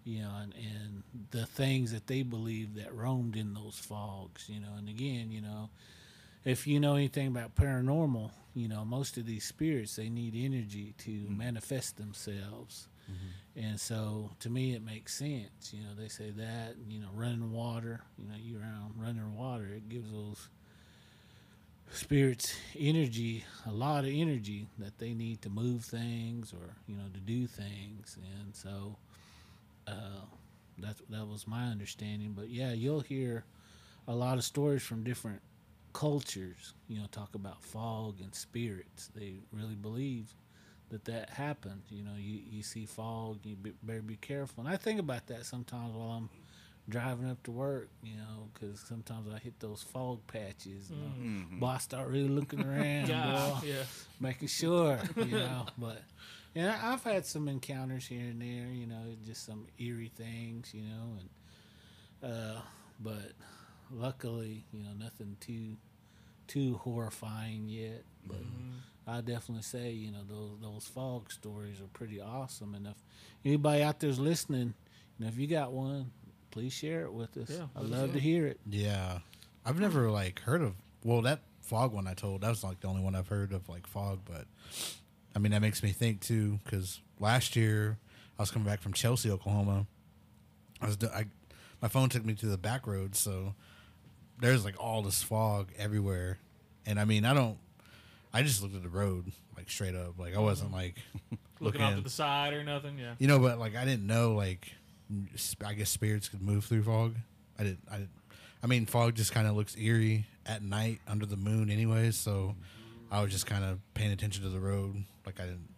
you 0.05 0.21
know, 0.21 0.33
and, 0.43 0.55
and 0.55 1.03
the 1.31 1.47
things 1.47 1.93
that 1.93 2.07
they 2.07 2.23
believed 2.23 2.77
that 2.77 2.95
roamed 2.95 3.37
in 3.37 3.55
those 3.55 3.79
fogs, 3.79 4.49
you 4.49 4.61
know. 4.61 4.75
And 4.77 4.89
again, 4.89 5.31
you 5.31 5.41
know, 5.41 5.71
if 6.45 6.67
you 6.67 6.81
know 6.81 6.97
anything 6.97 7.29
about 7.29 7.55
paranormal, 7.55 8.31
you 8.55 8.69
know, 8.69 8.85
most 8.85 9.17
of 9.17 9.27
these 9.27 9.45
spirits 9.45 9.97
they 9.97 10.09
need 10.09 10.35
energy 10.37 10.95
to 10.99 11.11
mm-hmm. 11.11 11.39
manifest 11.39 11.97
themselves. 11.97 12.89
Mm-hmm. 13.11 13.69
And 13.69 13.81
so 13.81 14.31
to 14.41 14.51
me 14.51 14.75
it 14.75 14.85
makes 14.85 15.15
sense. 15.15 15.73
You 15.73 15.85
know, 15.85 15.95
they 15.97 16.09
say 16.09 16.31
that, 16.31 16.75
you 16.89 17.01
know, 17.01 17.09
running 17.15 17.53
water, 17.53 18.01
you 18.19 18.29
know, 18.29 18.35
you 18.39 18.59
around 18.59 18.95
running 18.97 19.37
water, 19.37 19.67
it 19.67 19.89
gives 19.89 20.11
those 20.11 20.49
spirits 21.93 22.55
energy, 22.79 23.45
a 23.67 23.73
lot 23.73 24.05
of 24.05 24.11
energy 24.13 24.67
that 24.79 24.99
they 24.99 25.15
need 25.15 25.43
to 25.43 25.51
move 25.51 25.85
things 25.85 26.53
or, 26.53 26.77
you 26.87 26.97
know, 26.97 27.05
to 27.13 27.21
do 27.21 27.47
things. 27.47 28.19
And 28.41 28.55
so 28.55 28.97
uh, 29.87 30.25
that 30.79 30.97
that 31.11 31.27
was 31.27 31.47
my 31.47 31.67
understanding. 31.67 32.33
But 32.35 32.51
yeah, 32.51 32.73
you'll 32.73 33.01
hear 33.01 33.45
a 34.09 34.15
lot 34.15 34.39
of 34.39 34.45
stories 34.45 34.83
from 34.83 35.05
different 35.05 35.41
cultures. 35.93 36.75
You 36.89 37.01
know, 37.01 37.07
talk 37.11 37.35
about 37.35 37.63
fog 37.63 38.21
and 38.21 38.35
spirits. 38.35 39.11
They 39.15 39.37
really 39.53 39.75
believe 39.77 40.35
that 40.91 41.05
that 41.07 41.31
happened. 41.31 41.83
You 41.91 42.05
know, 42.05 42.15
you 42.19 42.41
you 42.51 42.63
see 42.63 42.87
fog, 42.87 43.41
you 43.45 43.57
be, 43.57 43.73
better 43.83 44.03
be 44.03 44.17
careful. 44.17 44.65
And 44.65 44.73
I 44.73 44.77
think 44.77 45.01
about 45.01 45.27
that 45.29 45.47
sometimes 45.47 45.95
while 45.95 46.11
I'm 46.11 46.31
driving 46.89 47.31
up 47.31 47.43
to 47.45 47.51
work. 47.51 47.89
You 48.03 48.17
know, 48.17 48.49
because 48.53 48.81
sometimes 48.81 49.29
I 49.33 49.39
hit 49.39 49.59
those 49.61 49.83
fog 49.83 50.21
patches. 50.27 50.91
You 50.91 50.97
know, 50.97 51.13
mm. 51.19 51.45
mm-hmm. 51.45 51.59
Boy, 51.59 51.67
I 51.67 51.79
start 51.79 52.09
really 52.09 52.29
looking 52.29 52.61
around. 52.67 53.09
Yeah. 53.09 53.61
boy 53.61 53.67
Yeah. 53.67 53.83
making 54.21 54.49
sure, 54.49 54.99
you 55.17 55.25
know. 55.27 55.67
But 55.79 56.03
yeah, 56.55 56.79
I've 56.83 57.03
had 57.03 57.25
some 57.27 57.49
encounters 57.49 58.07
here 58.07 58.21
and 58.21 58.41
there, 58.41 58.69
you 58.71 58.87
know, 58.87 59.17
just 59.25 59.47
some 59.47 59.67
eerie 59.79 60.13
things, 60.15 60.75
you 60.75 60.83
know, 60.83 61.19
and 61.19 61.29
uh, 62.33 62.61
but 63.01 63.33
luckily, 63.91 64.65
you 64.73 64.83
know, 64.85 64.93
nothing 64.99 65.37
too 65.41 65.77
too 66.47 66.79
horrifying 66.83 67.69
yet. 67.69 68.05
But 68.27 68.43
mm-hmm. 68.43 69.11
I 69.11 69.21
definitely 69.21 69.63
say, 69.63 69.91
you 69.91 70.13
know, 70.13 70.25
those 70.29 70.59
those 70.61 70.87
fog 70.87 71.33
stories 71.33 71.81
are 71.81 71.89
pretty 71.93 72.21
awesome. 72.21 72.75
And 72.75 72.87
if 72.87 72.97
anybody 73.45 73.83
out 73.83 74.01
there's 74.01 74.19
listening, 74.19 74.75
you 75.19 75.25
know, 75.25 75.29
if 75.29 75.39
you 75.39 75.47
got 75.47 75.73
one, 75.73 76.11
please 76.53 76.73
share 76.73 77.03
it 77.07 77.13
with 77.13 77.37
us. 77.37 77.51
Yeah, 77.51 77.67
I'd 77.75 77.85
love 77.85 78.09
know. 78.09 78.15
to 78.15 78.21
hear 78.21 78.47
it. 78.47 78.61
Yeah, 78.69 79.19
I've 79.67 79.81
never 79.81 80.11
like 80.11 80.41
heard 80.41 80.63
of. 80.63 80.75
Well, 81.03 81.23
that 81.23 81.41
fog 81.63 81.93
one 81.93 82.07
I 82.07 82.15
told 82.15 82.43
that 82.43 82.49
was 82.49 82.63
like 82.63 82.81
the 82.81 82.89
only 82.89 83.03
one 83.03 83.17
I've 83.17 83.29
heard 83.29 83.53
of 83.53 83.69
like 83.69 83.87
fog. 83.87 84.21
But 84.25 84.47
I 85.35 85.41
mean, 85.41 85.53
that 85.53 85.63
makes 85.63 85.83
me 85.83 85.91
think 85.91 86.21
too 86.21 86.61
because 86.65 87.01
last 87.19 87.57
year 87.57 87.99
I 88.39 88.43
was 88.43 88.51
coming 88.51 88.69
back 88.69 88.81
from 88.81 88.93
Chelsea, 88.93 89.31
Oklahoma. 89.31 89.87
I 90.81 90.87
was 90.87 90.97
do- 90.97 91.09
I, 91.09 91.25
my 91.81 91.89
phone 91.89 92.09
took 92.09 92.25
me 92.25 92.35
to 92.35 92.47
the 92.47 92.59
back 92.59 92.87
road, 92.87 93.17
so 93.17 93.55
there's 94.41 94.65
like 94.65 94.75
all 94.79 95.03
this 95.03 95.23
fog 95.23 95.71
everywhere, 95.79 96.39
and 96.87 97.01
I 97.01 97.05
mean 97.05 97.25
I 97.25 97.35
don't. 97.35 97.59
I 98.35 98.43
just 98.43 98.63
looked 98.63 98.75
at 98.75 98.83
the 98.83 98.89
road 98.89 99.33
like 99.57 99.71
straight 99.71 99.95
up, 99.95 100.19
like 100.19 100.37
I 100.37 100.39
wasn't 100.39 100.73
mm-hmm. 100.73 100.79
like 100.79 100.97
Looking 101.61 101.81
off 101.83 101.95
to 101.95 102.01
the 102.01 102.11
side 102.11 102.55
or 102.55 102.65
nothing. 102.65 102.99
Yeah. 102.99 103.15
you 103.19 103.29
know, 103.29 103.39
but 103.39 103.59
like 103.59 103.77
I 103.77 103.85
didn't 103.85 104.07
know 104.07 104.35
like 104.35 104.67
sp- 104.67 104.82
I 105.65 105.75
guess 105.75 105.91
spirits 105.91 106.29
could 106.29 106.43
move 106.43 106.65
through 106.65 106.83
fog. 106.85 107.15
I 107.59 107.65
didn't. 107.65 107.81
I 107.91 107.97
didn't. 107.97 108.11
I 108.63 108.67
mean, 108.67 108.87
fog 108.87 109.15
just 109.15 109.33
kind 109.33 109.47
of 109.49 109.55
looks 109.57 109.77
eerie 109.77 110.27
at 110.47 110.63
night 110.63 111.01
under 111.09 111.27
the 111.27 111.37
moon, 111.37 111.71
anyways. 111.71 112.17
So 112.17 112.55
I 113.11 113.21
was 113.23 113.33
just 113.33 113.47
kind 113.47 113.65
of 113.65 113.79
paying 113.95 114.13
attention 114.13 114.43
to 114.45 114.49
the 114.49 114.61
road. 114.61 115.05
Like 115.27 115.41
I 115.41 115.45
didn't. 115.45 115.69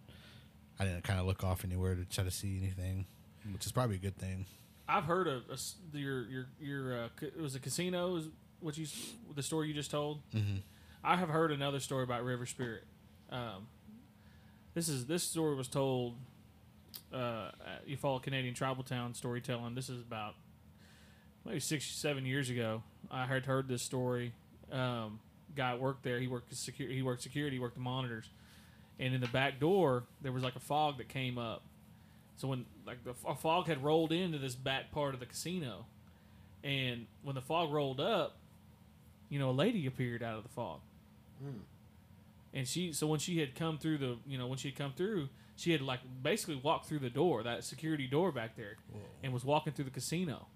I 0.79 0.85
didn't 0.85 1.05
kind 1.05 1.21
of 1.21 1.27
look 1.27 1.45
off 1.45 1.65
anywhere 1.65 1.95
to 1.95 2.05
try 2.05 2.25
to 2.25 2.31
see 2.33 2.59
anything, 2.61 3.07
which 3.53 3.65
is 3.65 3.73
probably 3.73 3.97
a 3.97 4.01
good 4.01 4.17
thing. 4.17 4.47
I've 4.89 5.05
heard 5.05 5.29
of 5.29 5.43
a 5.51 5.97
your 5.99 6.27
your 6.29 6.47
your 6.61 7.05
uh, 7.05 7.09
it 7.23 7.41
was 7.41 7.55
a 7.55 7.61
casino 7.61 8.17
is 8.17 8.29
what 8.61 8.77
you 8.77 8.87
the 9.35 9.43
story 9.43 9.69
you 9.69 9.75
just 9.75 9.91
told. 9.91 10.21
Mhm. 10.35 10.63
I 11.03 11.17
have 11.17 11.29
heard 11.29 11.53
another 11.53 11.81
story 11.81 12.03
about 12.03 12.25
River 12.25 12.45
Spirit. 12.47 12.85
Um, 13.31 13.69
this 14.75 14.89
is 14.89 15.07
this 15.07 15.23
story 15.23 15.55
was 15.55 15.69
told. 15.69 16.17
Uh, 17.13 17.51
Eufaula 17.89 18.23
Canadian 18.23 18.55
Tribal 18.55 18.85
Town 18.85 19.15
storytelling. 19.15 19.75
This 19.75 19.89
is 19.89 20.01
about 20.01 20.35
maybe 21.45 21.61
six 21.61 21.85
seven 21.87 22.27
years 22.27 22.51
ago. 22.51 22.83
I 23.11 23.27
had 23.27 23.47
heard 23.47 23.69
this 23.69 23.83
story. 23.83 24.33
Um, 24.73 25.21
guy 25.55 25.75
worked 25.75 26.03
there. 26.03 26.19
He 26.19 26.27
worked 26.27 26.55
security. 26.55 26.97
He 26.97 27.03
worked 27.03 27.23
security. 27.23 27.57
He 27.57 27.61
worked 27.61 27.75
the 27.75 27.81
monitors. 27.81 28.29
And 28.99 29.15
in 29.15 29.21
the 29.21 29.29
back 29.29 29.61
door, 29.61 30.05
there 30.23 30.33
was 30.33 30.43
like 30.43 30.57
a 30.57 30.61
fog 30.61 30.99
that 30.99 31.09
came 31.09 31.39
up. 31.39 31.63
So 32.37 32.49
when 32.49 32.65
like 32.87 33.05
the 33.05 33.15
a 33.27 33.35
fog 33.35 33.67
had 33.67 33.83
rolled 33.83 34.13
into 34.13 34.39
this 34.39 34.55
back 34.55 34.91
part 34.91 35.15
of 35.15 35.21
the 35.21 35.27
casino, 35.27 35.87
and 36.63 37.07
when 37.23 37.35
the 37.35 37.41
fog 37.43 37.73
rolled 37.73 38.01
up, 38.01 38.37
you 39.29 39.39
know, 39.39 39.51
a 39.51 39.53
lady 39.53 39.87
appeared 39.87 40.23
out 40.23 40.37
of 40.37 40.43
the 40.43 40.49
fog. 40.49 40.81
And 42.53 42.69
she, 42.69 42.93
so 42.93 43.07
when 43.09 43.19
she 43.19 43.41
had 43.41 43.55
come 43.57 43.79
through 43.79 43.99
the, 43.99 44.17
you 44.27 44.39
know, 44.39 44.47
when 44.47 44.59
she 44.59 44.69
had 44.69 44.79
come 44.79 44.93
through, 44.97 45.29
she 45.57 45.73
had 45.73 45.81
like 45.81 46.01
basically 46.23 46.57
walked 46.57 46.87
through 46.87 47.01
the 47.01 47.11
door, 47.11 47.43
that 47.43 47.65
security 47.65 48.07
door 48.07 48.33
back 48.33 48.57
there, 48.57 48.77
and 49.23 49.33
was 49.33 49.45
walking 49.45 49.73
through 49.73 49.87
the 49.87 49.91
casino. 49.91 50.47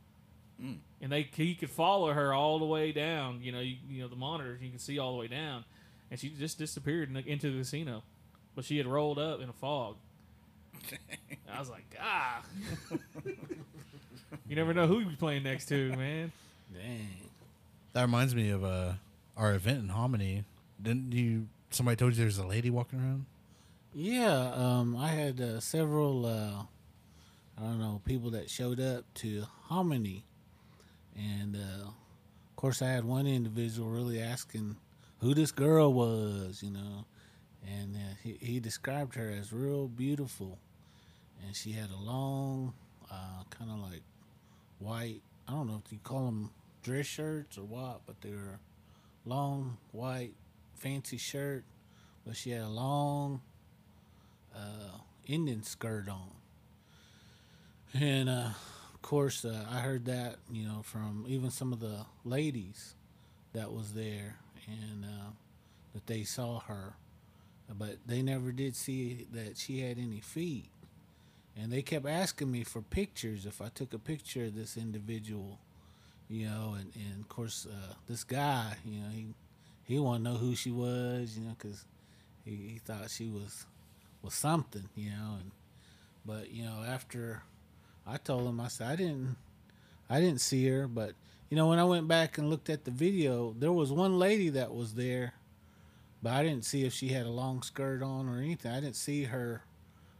And 0.60 1.12
they, 1.12 1.28
he 1.32 1.54
could 1.54 1.70
follow 1.70 2.12
her 2.12 2.34
all 2.34 2.58
the 2.58 2.64
way 2.64 2.90
down. 2.90 3.40
You 3.42 3.52
know, 3.52 3.60
you, 3.60 3.76
you 3.88 4.02
know 4.02 4.08
the 4.08 4.16
monitors, 4.16 4.60
you 4.60 4.70
can 4.70 4.80
see 4.80 4.98
all 4.98 5.12
the 5.12 5.18
way 5.18 5.28
down. 5.28 5.64
and 6.10 6.18
she 6.18 6.30
just 6.30 6.58
disappeared 6.58 7.08
in 7.08 7.14
the, 7.14 7.24
into 7.24 7.50
the 7.52 7.58
casino, 7.58 8.02
but 8.56 8.64
she 8.64 8.76
had 8.76 8.86
rolled 8.86 9.18
up 9.18 9.40
in 9.40 9.48
a 9.48 9.52
fog. 9.52 9.96
I 11.52 11.58
was 11.58 11.70
like, 11.70 11.96
ah. 12.00 12.42
you 14.48 14.56
never 14.56 14.74
know 14.74 14.86
who 14.86 15.00
you're 15.00 15.12
playing 15.16 15.44
next 15.44 15.66
to, 15.66 15.90
man. 15.96 16.32
Dang. 16.74 17.08
That 17.92 18.02
reminds 18.02 18.34
me 18.34 18.50
of 18.50 18.64
uh, 18.64 18.94
our 19.36 19.54
event 19.54 19.78
in 19.78 19.88
Hominy. 19.90 20.44
Didn't 20.82 21.12
you? 21.12 21.46
Somebody 21.70 21.96
told 21.96 22.14
you 22.14 22.22
there's 22.22 22.38
a 22.38 22.46
lady 22.46 22.70
walking 22.70 22.98
around. 22.98 23.26
Yeah, 23.94 24.52
um, 24.54 24.96
I 24.96 25.08
had 25.08 25.40
uh, 25.40 25.60
several, 25.60 26.26
uh, 26.26 26.62
I 27.58 27.62
don't 27.62 27.78
know, 27.80 28.00
people 28.04 28.30
that 28.30 28.50
showed 28.50 28.80
up 28.80 29.04
to 29.14 29.44
Hominy. 29.64 30.24
And 31.16 31.56
uh, 31.56 31.86
of 31.88 32.56
course, 32.56 32.82
I 32.82 32.88
had 32.88 33.04
one 33.04 33.26
individual 33.26 33.88
really 33.90 34.20
asking 34.20 34.76
who 35.20 35.34
this 35.34 35.50
girl 35.50 35.92
was, 35.92 36.62
you 36.62 36.70
know. 36.70 37.06
And 37.66 37.96
uh, 37.96 38.14
he, 38.22 38.36
he 38.40 38.60
described 38.60 39.14
her 39.16 39.30
as 39.30 39.52
real 39.52 39.88
beautiful. 39.88 40.58
And 41.44 41.56
she 41.56 41.72
had 41.72 41.90
a 41.90 41.96
long, 41.96 42.74
uh, 43.10 43.42
kind 43.50 43.70
of 43.70 43.78
like 43.78 44.02
white, 44.78 45.22
I 45.48 45.52
don't 45.52 45.66
know 45.66 45.82
if 45.84 45.92
you 45.92 45.98
call 46.02 46.26
them 46.26 46.50
dress 46.82 47.06
shirts 47.06 47.58
or 47.58 47.64
what, 47.64 48.02
but 48.06 48.20
they 48.20 48.30
were 48.30 48.60
long, 49.24 49.78
white, 49.92 50.34
fancy 50.74 51.16
shirt. 51.16 51.64
But 52.26 52.36
she 52.36 52.50
had 52.50 52.62
a 52.62 52.68
long, 52.68 53.40
uh, 54.58 54.98
Indian 55.26 55.62
skirt 55.62 56.08
on. 56.08 56.30
And 57.94 58.28
uh, 58.28 58.50
of 58.94 59.02
course, 59.02 59.44
uh, 59.44 59.64
I 59.70 59.80
heard 59.80 60.04
that 60.06 60.36
you 60.50 60.66
know 60.66 60.82
from 60.82 61.24
even 61.28 61.50
some 61.50 61.72
of 61.72 61.80
the 61.80 62.04
ladies 62.24 62.94
that 63.52 63.72
was 63.72 63.94
there, 63.94 64.36
and 64.66 65.04
uh, 65.04 65.30
that 65.94 66.06
they 66.06 66.24
saw 66.24 66.60
her, 66.60 66.94
but 67.78 67.96
they 68.06 68.22
never 68.22 68.52
did 68.52 68.76
see 68.76 69.26
that 69.32 69.56
she 69.58 69.80
had 69.80 69.98
any 69.98 70.20
feet. 70.20 70.66
And 71.56 71.72
they 71.72 71.82
kept 71.82 72.06
asking 72.06 72.50
me 72.52 72.64
for 72.64 72.82
pictures 72.82 73.46
if 73.46 73.60
I 73.60 73.68
took 73.68 73.92
a 73.92 73.98
picture 73.98 74.44
of 74.44 74.54
this 74.54 74.76
individual, 74.76 75.58
you 76.28 76.46
know, 76.46 76.76
and, 76.78 76.92
and 76.94 77.20
of 77.22 77.28
course 77.28 77.66
uh, 77.70 77.94
this 78.08 78.24
guy, 78.24 78.76
you 78.84 79.00
know, 79.00 79.08
he 79.10 79.26
he 79.84 79.98
wanted 79.98 80.24
to 80.24 80.30
know 80.32 80.38
who 80.38 80.54
she 80.54 80.70
was, 80.70 81.36
you 81.38 81.44
know, 81.44 81.56
because 81.58 81.84
he, 82.44 82.52
he 82.56 82.80
thought 82.84 83.10
she 83.10 83.28
was 83.28 83.66
was 84.28 84.34
something, 84.34 84.88
you 84.94 85.10
know. 85.10 85.38
And 85.40 85.50
but 86.24 86.50
you 86.50 86.64
know, 86.64 86.84
after 86.86 87.42
I 88.06 88.18
told 88.18 88.46
him, 88.46 88.60
I 88.60 88.68
said 88.68 88.88
I 88.88 88.96
didn't, 88.96 89.36
I 90.10 90.20
didn't 90.20 90.42
see 90.42 90.68
her, 90.68 90.86
but 90.86 91.12
you 91.48 91.56
know, 91.56 91.68
when 91.68 91.78
I 91.78 91.84
went 91.84 92.08
back 92.08 92.36
and 92.36 92.50
looked 92.50 92.68
at 92.68 92.84
the 92.84 92.90
video, 92.90 93.54
there 93.58 93.72
was 93.72 93.90
one 93.90 94.18
lady 94.18 94.50
that 94.50 94.74
was 94.74 94.94
there, 94.94 95.32
but 96.22 96.34
I 96.34 96.42
didn't 96.42 96.66
see 96.66 96.84
if 96.84 96.92
she 96.92 97.08
had 97.08 97.24
a 97.24 97.30
long 97.30 97.62
skirt 97.62 98.02
on 98.02 98.28
or 98.28 98.36
anything. 98.38 98.70
I 98.70 98.80
didn't 98.80 98.96
see 98.96 99.24
her 99.24 99.62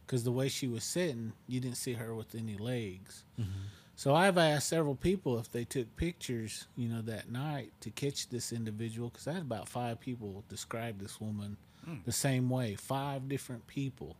because 0.05 0.23
the 0.23 0.31
way 0.31 0.49
she 0.49 0.67
was 0.67 0.83
sitting, 0.83 1.33
you 1.47 1.59
didn't 1.59 1.77
see 1.77 1.93
her 1.93 2.15
with 2.15 2.33
any 2.33 2.57
legs. 2.57 3.25
Mm-hmm. 3.39 3.51
So 3.95 4.15
I've 4.15 4.39
asked 4.39 4.69
several 4.69 4.95
people 4.95 5.37
if 5.37 5.51
they 5.51 5.65
took 5.65 5.95
pictures, 5.97 6.67
you 6.75 6.87
know, 6.87 7.01
that 7.01 7.29
night 7.29 7.73
to 7.81 7.91
catch 7.91 8.29
this 8.29 8.51
individual 8.51 9.09
because 9.09 9.27
I 9.27 9.33
had 9.33 9.41
about 9.43 9.67
five 9.67 9.99
people 9.99 10.43
describe 10.49 10.99
this 10.99 11.21
woman 11.21 11.57
the 12.05 12.11
same 12.11 12.49
way, 12.49 12.75
five 12.75 13.27
different 13.29 13.67
people. 13.67 14.15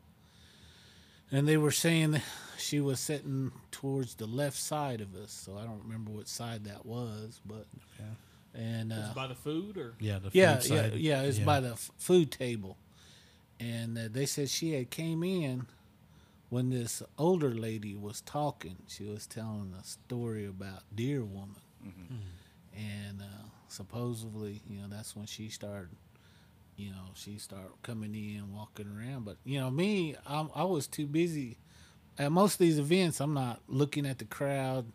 And 1.31 1.47
they 1.47 1.57
were 1.57 1.71
saying 1.71 2.11
that 2.11 2.23
she 2.57 2.79
was 2.79 2.99
sitting 2.99 3.51
towards 3.71 4.15
the 4.15 4.25
left 4.25 4.57
side 4.57 4.99
of 5.01 5.15
us, 5.15 5.31
so 5.31 5.57
I 5.57 5.63
don't 5.63 5.81
remember 5.83 6.11
what 6.11 6.27
side 6.27 6.63
that 6.65 6.85
was, 6.85 7.39
but 7.45 7.67
and 8.55 8.91
uh, 8.91 9.09
it 9.11 9.15
by 9.15 9.27
the 9.27 9.35
food 9.35 9.77
or? 9.77 9.93
Yeah, 9.99 10.17
the 10.19 10.29
yeah, 10.33 10.57
food 10.57 10.69
yeah, 10.69 10.81
side. 10.81 10.93
yeah. 10.95 11.21
It's 11.21 11.39
by 11.39 11.59
the 11.59 11.73
f- 11.73 11.91
food 11.99 12.31
table, 12.31 12.77
and 13.59 13.97
uh, 13.97 14.01
they 14.11 14.25
said 14.25 14.49
she 14.49 14.73
had 14.73 14.89
came 14.89 15.23
in 15.23 15.67
when 16.49 16.71
this 16.71 17.03
older 17.19 17.53
lady 17.53 17.95
was 17.95 18.21
talking. 18.21 18.77
She 18.87 19.03
was 19.03 19.27
telling 19.27 19.75
a 19.79 19.83
story 19.83 20.47
about 20.47 20.81
Deer 20.95 21.23
Woman, 21.23 21.61
and 22.75 23.21
uh, 23.21 23.25
supposedly, 23.67 24.61
you 24.67 24.81
know, 24.81 24.87
that's 24.89 25.15
when 25.15 25.27
she 25.27 25.49
started. 25.49 25.89
You 26.79 26.91
know, 26.91 27.11
she 27.13 27.37
started 27.37 27.71
coming 27.83 28.15
in, 28.15 28.53
walking 28.53 28.87
around. 28.87 29.25
But 29.25 29.37
you 29.43 29.59
know, 29.59 29.69
me, 29.69 30.15
I'm, 30.25 30.49
I 30.55 30.63
was 30.63 30.87
too 30.87 31.07
busy. 31.07 31.57
At 32.17 32.31
most 32.31 32.53
of 32.53 32.59
these 32.59 32.79
events, 32.79 33.19
I'm 33.19 33.33
not 33.33 33.61
looking 33.67 34.05
at 34.05 34.17
the 34.19 34.25
crowd 34.25 34.85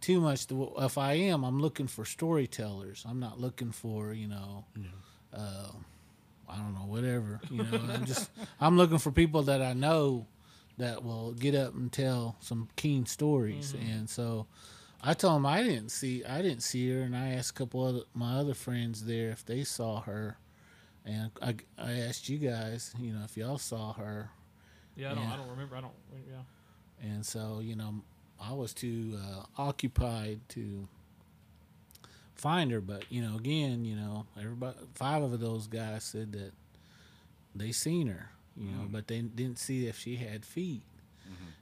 too 0.00 0.20
much. 0.20 0.46
To, 0.48 0.72
if 0.78 0.98
I 0.98 1.14
am, 1.14 1.44
I'm 1.44 1.60
looking 1.60 1.86
for 1.86 2.04
storytellers. 2.04 3.04
I'm 3.08 3.18
not 3.20 3.40
looking 3.40 3.72
for 3.72 4.12
you 4.12 4.28
know, 4.28 4.64
uh, 5.32 5.70
I 6.48 6.56
don't 6.56 6.74
know, 6.74 6.86
whatever. 6.86 7.40
You 7.50 7.62
know, 7.64 7.80
I'm 7.92 8.04
just 8.04 8.30
I'm 8.60 8.76
looking 8.76 8.98
for 8.98 9.10
people 9.10 9.42
that 9.44 9.62
I 9.62 9.72
know 9.72 10.26
that 10.78 11.02
will 11.02 11.32
get 11.32 11.54
up 11.54 11.74
and 11.74 11.90
tell 11.90 12.36
some 12.40 12.68
keen 12.76 13.06
stories. 13.06 13.74
And 13.96 14.10
so 14.10 14.46
I 15.02 15.14
told 15.14 15.36
them 15.36 15.46
I 15.46 15.62
didn't 15.62 15.90
see 15.90 16.24
I 16.24 16.42
didn't 16.42 16.62
see 16.62 16.90
her, 16.90 17.00
and 17.02 17.16
I 17.16 17.30
asked 17.30 17.50
a 17.50 17.54
couple 17.54 17.86
of 17.86 18.04
my 18.14 18.36
other 18.36 18.54
friends 18.54 19.04
there 19.04 19.30
if 19.30 19.44
they 19.44 19.64
saw 19.64 20.00
her, 20.02 20.36
and 21.06 21.30
I, 21.40 21.54
I 21.78 21.92
asked 22.00 22.28
you 22.28 22.38
guys, 22.38 22.92
you 23.00 23.12
know, 23.12 23.20
if 23.24 23.36
y'all 23.36 23.58
saw 23.58 23.92
her, 23.94 24.28
Yeah, 24.96 25.12
I 25.12 25.14
don't. 25.14 25.24
Yeah. 25.24 25.32
I 25.32 25.36
don't 25.36 25.48
remember. 25.50 25.76
I 25.76 25.80
don't. 25.80 25.92
Yeah. 26.28 27.08
and 27.08 27.24
so 27.24 27.60
you 27.62 27.76
know 27.76 27.94
I 28.40 28.52
was 28.52 28.74
too 28.74 29.16
uh, 29.16 29.44
occupied 29.56 30.40
to 30.50 30.86
find 32.34 32.70
her. 32.70 32.80
But 32.80 33.04
you 33.10 33.22
know, 33.22 33.36
again, 33.36 33.84
you 33.84 33.96
know, 33.96 34.26
everybody 34.38 34.76
five 34.94 35.22
of 35.22 35.38
those 35.40 35.66
guys 35.66 36.04
said 36.04 36.32
that 36.32 36.52
they 37.54 37.72
seen 37.72 38.08
her, 38.08 38.30
you 38.56 38.66
know, 38.70 38.86
but 38.90 39.06
they 39.08 39.20
didn't 39.22 39.58
see 39.58 39.86
if 39.86 39.98
she 39.98 40.16
had 40.16 40.44
feet. 40.44 40.82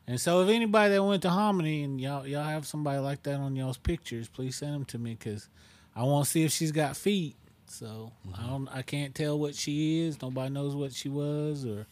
And 0.07 0.21
so, 0.21 0.43
if 0.43 0.51
anybody 0.51 0.93
that 0.93 1.03
went 1.03 1.23
to 1.23 1.31
Hominy 1.31 1.83
and 1.83 1.99
y'all 1.99 2.27
y'all 2.27 2.45
have 2.45 2.67
somebody 2.67 2.99
like 2.99 3.23
that 3.23 3.37
on 3.37 3.57
y'all's 3.57 3.79
pictures, 3.79 4.29
please 4.29 4.57
send 4.57 4.75
them 4.75 4.85
to 4.87 4.99
me 4.99 5.17
because 5.19 5.49
I 5.97 6.03
want 6.03 6.27
to 6.27 6.31
see 6.31 6.45
if 6.45 6.53
she's 6.53 6.73
got 6.73 6.95
feet. 6.97 7.37
So 7.67 8.13
I 8.33 8.39
mm-hmm. 8.39 8.51
don't, 8.51 8.69
I 8.69 8.83
can't 8.83 9.15
tell 9.15 9.39
what 9.39 9.55
she 9.55 10.03
is. 10.03 10.21
Nobody 10.21 10.51
knows 10.51 10.75
what 10.75 10.93
she 10.93 11.09
was, 11.09 11.65
or 11.65 11.87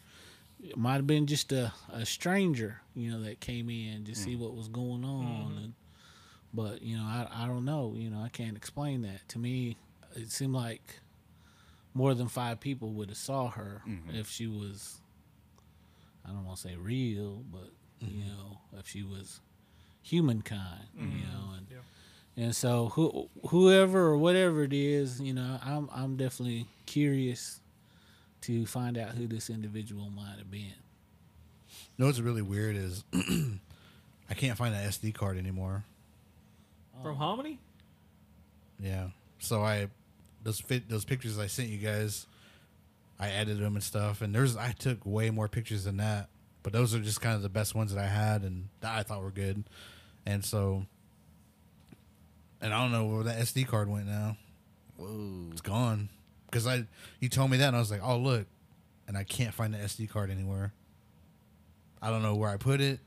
it 0.63 0.77
might 0.77 0.95
have 0.95 1.07
been 1.07 1.27
just 1.27 1.51
a, 1.51 1.73
a 1.91 2.05
stranger, 2.05 2.81
you 2.95 3.11
know, 3.11 3.21
that 3.21 3.39
came 3.39 3.69
in 3.69 4.05
to 4.05 4.15
see 4.15 4.35
mm. 4.35 4.39
what 4.39 4.55
was 4.55 4.67
going 4.67 5.03
on. 5.03 5.25
Mm-hmm. 5.25 5.57
And, 5.57 5.73
but 6.53 6.81
you 6.81 6.97
know, 6.97 7.03
I 7.03 7.27
I 7.31 7.47
don't 7.47 7.65
know. 7.65 7.93
You 7.97 8.09
know, 8.09 8.21
I 8.21 8.29
can't 8.29 8.55
explain 8.55 9.01
that. 9.01 9.27
To 9.29 9.39
me, 9.39 9.77
it 10.15 10.31
seemed 10.31 10.53
like 10.53 10.99
more 11.93 12.13
than 12.13 12.27
five 12.27 12.59
people 12.59 12.89
would 12.91 13.09
have 13.09 13.17
saw 13.17 13.49
her 13.49 13.81
mm-hmm. 13.87 14.15
if 14.15 14.29
she 14.29 14.47
was. 14.47 14.99
I 16.25 16.29
don't 16.29 16.45
want 16.45 16.57
to 16.57 16.69
say 16.69 16.75
real, 16.75 17.43
but 17.51 17.69
you 17.99 18.23
know, 18.23 18.59
if 18.79 18.87
she 18.87 19.03
was 19.03 19.41
humankind, 20.01 20.87
you 20.97 21.25
know, 21.25 21.53
and 21.57 21.67
Yeah. 21.69 21.77
And 22.35 22.55
so 22.55 22.89
who 22.89 23.29
whoever 23.49 23.99
or 24.01 24.17
whatever 24.17 24.63
it 24.63 24.73
is, 24.73 25.21
you 25.21 25.33
know, 25.33 25.59
I'm 25.63 25.89
I'm 25.93 26.17
definitely 26.17 26.67
curious 26.85 27.59
to 28.41 28.65
find 28.65 28.97
out 28.97 29.09
who 29.09 29.27
this 29.27 29.49
individual 29.49 30.09
might 30.09 30.37
have 30.37 30.51
been. 30.51 30.61
You 30.61 31.99
know 31.99 32.05
what's 32.07 32.19
really 32.19 32.41
weird 32.41 32.75
is 32.75 33.03
I 33.13 34.33
can't 34.35 34.57
find 34.57 34.73
an 34.73 34.83
SD 34.89 35.13
card 35.13 35.37
anymore. 35.37 35.83
From 37.01 37.15
Hominy? 37.15 37.59
Yeah. 38.79 39.09
So 39.39 39.61
I 39.61 39.87
those 40.43 40.59
fit 40.59 40.89
those 40.89 41.05
pictures 41.05 41.37
I 41.37 41.47
sent 41.47 41.69
you 41.69 41.77
guys, 41.77 42.25
I 43.19 43.29
edited 43.29 43.63
them 43.63 43.75
and 43.75 43.83
stuff, 43.83 44.21
and 44.21 44.33
there's 44.33 44.57
I 44.57 44.71
took 44.71 45.05
way 45.05 45.29
more 45.29 45.47
pictures 45.47 45.83
than 45.83 45.97
that, 45.97 46.29
but 46.63 46.73
those 46.73 46.95
are 46.95 46.99
just 46.99 47.21
kind 47.21 47.35
of 47.35 47.43
the 47.43 47.49
best 47.49 47.75
ones 47.75 47.93
that 47.93 48.03
I 48.03 48.07
had 48.07 48.41
and 48.41 48.69
that 48.81 48.97
I 48.97 49.03
thought 49.03 49.21
were 49.21 49.29
good, 49.31 49.63
and 50.25 50.43
so. 50.43 50.87
And 52.63 52.73
I 52.73 52.81
don't 52.81 52.91
know 52.91 53.05
where 53.05 53.23
that 53.25 53.37
SD 53.39 53.67
card 53.67 53.89
went 53.89 54.07
now. 54.07 54.37
Whoa. 54.97 55.49
It's 55.51 55.61
gone 55.61 56.09
because 56.45 56.65
I 56.65 56.85
you 57.19 57.29
told 57.29 57.51
me 57.51 57.57
that 57.57 57.67
and 57.67 57.75
I 57.75 57.79
was 57.79 57.91
like, 57.91 58.01
oh 58.03 58.17
look, 58.17 58.47
and 59.07 59.17
I 59.17 59.23
can't 59.23 59.53
find 59.53 59.73
the 59.73 59.77
SD 59.79 60.09
card 60.09 60.31
anywhere. 60.31 60.73
I 62.01 62.09
don't 62.09 62.21
know 62.23 62.35
where 62.35 62.49
I 62.49 62.57
put 62.57 62.81
it. 62.81 62.99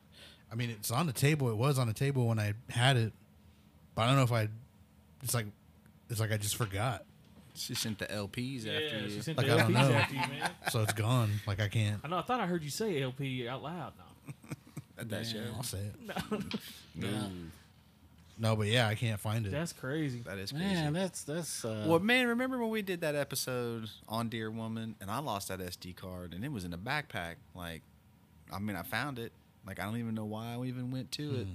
I 0.53 0.55
mean, 0.55 0.71
it's 0.71 0.91
on 0.91 1.07
the 1.07 1.13
table. 1.13 1.49
It 1.51 1.57
was 1.57 1.79
on 1.79 1.87
the 1.89 1.93
table 1.95 2.27
when 2.29 2.39
I 2.39 2.55
had 2.71 2.97
it, 2.97 3.13
but 3.95 4.03
I 4.03 4.07
don't 4.07 4.17
know 4.17 4.23
if 4.23 4.33
I. 4.33 4.49
It's 5.23 5.35
like, 5.35 5.47
it's 6.11 6.21
like 6.21 6.31
I 6.33 6.37
just 6.37 6.57
forgot. 6.57 7.05
She 7.55 7.75
sent 7.75 7.99
the 7.99 8.05
LPs 8.07 8.65
Yeah, 8.67 8.73
after 8.75 8.99
you. 9.01 9.11
she 9.11 9.21
sent 9.23 9.39
Like, 9.39 9.47
the 9.47 9.55
I 9.55 9.57
don't 9.57 9.71
LPs 9.73 9.89
know. 9.89 9.95
after 9.95 10.15
you, 10.15 10.21
man. 10.21 10.51
So 10.71 10.83
it's 10.83 10.93
gone. 10.93 11.31
Like 11.47 11.61
I 11.61 11.69
can't. 11.69 12.01
I 12.05 12.09
know. 12.09 12.19
I 12.19 12.23
thought 12.23 12.41
I 12.41 12.47
heard 12.47 12.63
you 12.63 12.71
say 12.71 13.01
LP 13.03 13.49
out 13.49 13.63
loud. 13.63 13.93
No. 13.99 14.33
at 14.99 15.09
that 15.09 15.27
show. 15.27 15.43
I'll 15.57 15.63
say 15.63 15.79
it. 15.79 15.95
No. 16.95 17.09
No, 17.09 17.31
but 18.39 18.67
yeah, 18.67 18.87
I 18.89 18.95
can't 18.95 19.19
find 19.19 19.47
it. 19.47 19.51
That's 19.51 19.73
crazy. 19.73 20.21
That 20.27 20.39
is 20.39 20.51
crazy. 20.53 20.65
Man, 20.67 20.93
that's 20.93 21.23
that's 21.25 21.65
uh, 21.65 21.85
well, 21.89 21.99
man, 22.01 22.27
remember 22.29 22.59
when 22.59 22.69
we 22.71 22.83
did 22.83 23.01
that 23.01 23.15
episode 23.15 23.89
on 24.09 24.29
Deer 24.29 24.51
Woman 24.51 24.95
and 25.01 25.11
I 25.11 25.19
lost 25.21 25.49
that 25.49 25.59
SD 25.61 25.97
card 25.97 26.35
and 26.35 26.45
it 26.45 26.53
was 26.53 26.65
in 26.65 26.73
a 26.73 26.79
backpack? 26.79 27.37
Like, 27.55 27.83
I 28.53 28.59
mean, 28.59 28.77
I 28.77 28.83
found 28.83 29.19
it. 29.19 29.33
Like, 29.67 29.81
I 29.81 29.85
don't 29.85 29.97
even 29.99 30.15
know 30.15 30.25
why 30.27 30.55
I 30.55 30.65
even 30.65 30.91
went 30.91 31.11
to 31.13 31.35
it, 31.41 31.47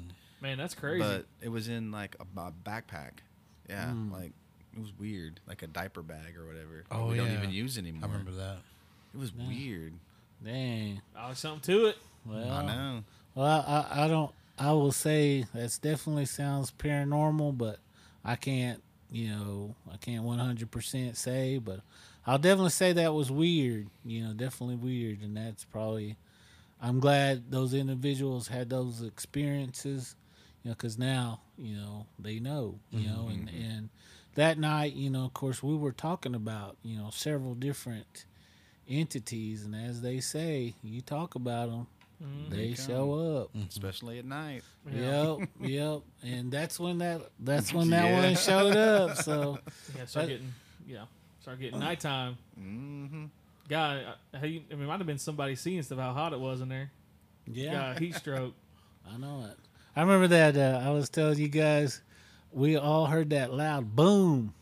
Man, 0.42 0.58
that's 0.58 0.74
crazy. 0.76 1.00
but 1.04 1.26
it 1.42 1.50
was 1.50 1.70
in 1.70 1.92
like 1.92 2.16
a, 2.20 2.40
a 2.40 2.52
backpack. 2.66 3.12
Yeah, 3.70 3.94
like 4.12 4.32
It 4.76 4.80
was 4.82 4.92
weird, 5.00 5.40
like 5.48 5.62
a 5.62 5.68
diaper 5.68 6.02
bag 6.02 6.36
or 6.38 6.46
whatever. 6.46 6.84
that 6.90 6.96
Oh, 6.96 7.08
we 7.08 7.16
don't 7.18 7.32
even 7.32 7.52
use 7.52 7.78
anymore. 7.78 8.02
I 8.10 8.12
remember 8.12 8.32
that. 8.32 8.58
It 9.14 9.18
was 9.20 9.32
Yeah. 9.38 9.48
weird. 9.48 9.94
Dang. 10.44 11.02
Oh, 11.16 11.28
there's 11.28 11.40
something 11.40 11.62
to 11.74 11.86
it. 11.88 11.98
Well, 12.26 12.50
I 12.52 12.66
know. 12.66 13.04
Well, 13.36 13.46
I, 13.68 14.04
I 14.06 14.08
don't. 14.08 14.32
I 14.62 14.74
will 14.74 14.92
say 14.92 15.46
that's 15.56 15.80
definitely 15.80 16.26
sounds 16.26 16.72
paranormal, 16.72 17.58
but 17.58 17.80
I 18.24 18.36
can't. 18.36 18.84
You 19.12 19.30
know, 19.30 19.76
I 19.92 19.98
can't 19.98 20.24
one 20.24 20.38
hundred 20.38 20.70
percent 20.70 21.18
say, 21.18 21.58
but 21.58 21.80
I'll 22.28 22.38
definitely 22.38 22.70
say 22.70 22.94
that 22.94 23.14
was 23.14 23.32
weird. 23.32 23.88
You 24.06 24.24
know, 24.24 24.34
definitely 24.34 24.76
weird, 24.76 25.24
and 25.24 25.36
that's 25.36 25.66
probably. 25.66 26.16
I'm 26.80 27.00
glad 27.00 27.50
those 27.50 27.74
individuals 27.74 28.48
had 28.50 28.70
those 28.70 29.02
experiences, 29.02 30.16
you 30.64 30.70
know, 30.70 30.76
because 30.76 30.98
now 31.00 31.42
you 31.58 31.76
know 31.76 32.06
they 32.20 32.40
know, 32.40 32.78
you 32.92 33.00
mm-hmm, 33.00 33.16
know, 33.16 33.28
and 33.30 33.48
mm-hmm. 33.50 33.64
and 33.64 33.90
that 34.36 34.60
night, 34.60 34.94
you 34.94 35.10
know, 35.10 35.26
of 35.26 35.34
course, 35.34 35.64
we 35.64 35.76
were 35.76 35.92
talking 35.92 36.36
about 36.36 36.78
you 36.84 37.00
know 37.00 37.10
several 37.12 37.56
different 37.56 38.26
entities, 38.88 39.66
and 39.66 39.76
as 39.76 40.02
they 40.02 40.20
say, 40.20 40.76
you 40.84 41.02
talk 41.02 41.34
about 41.34 41.72
them, 41.72 41.88
they 42.50 42.70
They 42.70 42.74
show 42.76 43.42
up. 43.44 43.50
Especially 43.70 44.20
at 44.20 44.26
night. 44.26 44.64
Yep, 44.92 45.50
yep, 45.62 46.02
and 46.24 46.52
that's 46.52 46.80
when 46.80 46.98
that 47.00 47.22
that's 47.40 47.74
when 47.74 47.90
that 47.92 48.06
Yeah. 48.06 48.22
one 48.24 48.36
showed 48.36 48.76
up. 48.76 49.18
So 49.24 49.60
Yeah, 49.98 50.06
start 50.06 50.26
But- 50.26 50.30
getting 50.30 50.54
yeah, 50.88 51.06
start 51.42 51.60
getting 51.60 51.80
nighttime. 51.80 52.38
Mm-hmm. 52.60 53.26
God, 53.70 54.04
I, 54.34 54.38
I 54.38 54.42
mean, 54.42 54.66
it 54.70 54.78
might 54.78 54.98
have 54.98 55.08
been 55.08 55.18
somebody 55.18 55.56
seeing 55.56 55.82
stuff 55.84 56.00
how 56.00 56.12
hot 56.14 56.34
it 56.34 56.40
was 56.40 56.60
in 56.62 56.68
there. 56.70 56.92
yeah, 57.48 57.72
Yeah, 57.94 58.00
heat 58.00 58.16
stroke. 58.16 58.54
I 59.12 59.18
know 59.18 59.46
it. 59.50 59.58
I 59.96 60.02
remember 60.02 60.28
that 60.28 60.58
uh, 60.58 60.82
I 60.86 60.90
was 60.92 61.10
telling 61.10 61.38
you 61.40 61.48
guys, 61.48 62.02
we 62.52 62.76
all 62.78 63.06
heard 63.06 63.30
that 63.32 63.54
loud 63.54 63.96
boom, 63.96 64.54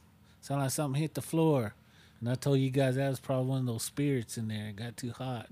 sound 0.42 0.62
like 0.62 0.72
something 0.72 1.00
hit 1.02 1.14
the 1.16 1.22
floor, 1.22 1.74
and 2.20 2.30
I 2.30 2.36
told 2.36 2.60
you 2.60 2.70
guys 2.70 2.96
that 2.96 3.10
was 3.10 3.20
probably 3.20 3.46
one 3.48 3.60
of 3.62 3.66
those 3.66 3.84
spirits 3.84 4.38
in 4.38 4.48
there. 4.48 4.68
It 4.70 4.76
got 4.76 4.96
too 4.98 5.12
hot. 5.12 5.48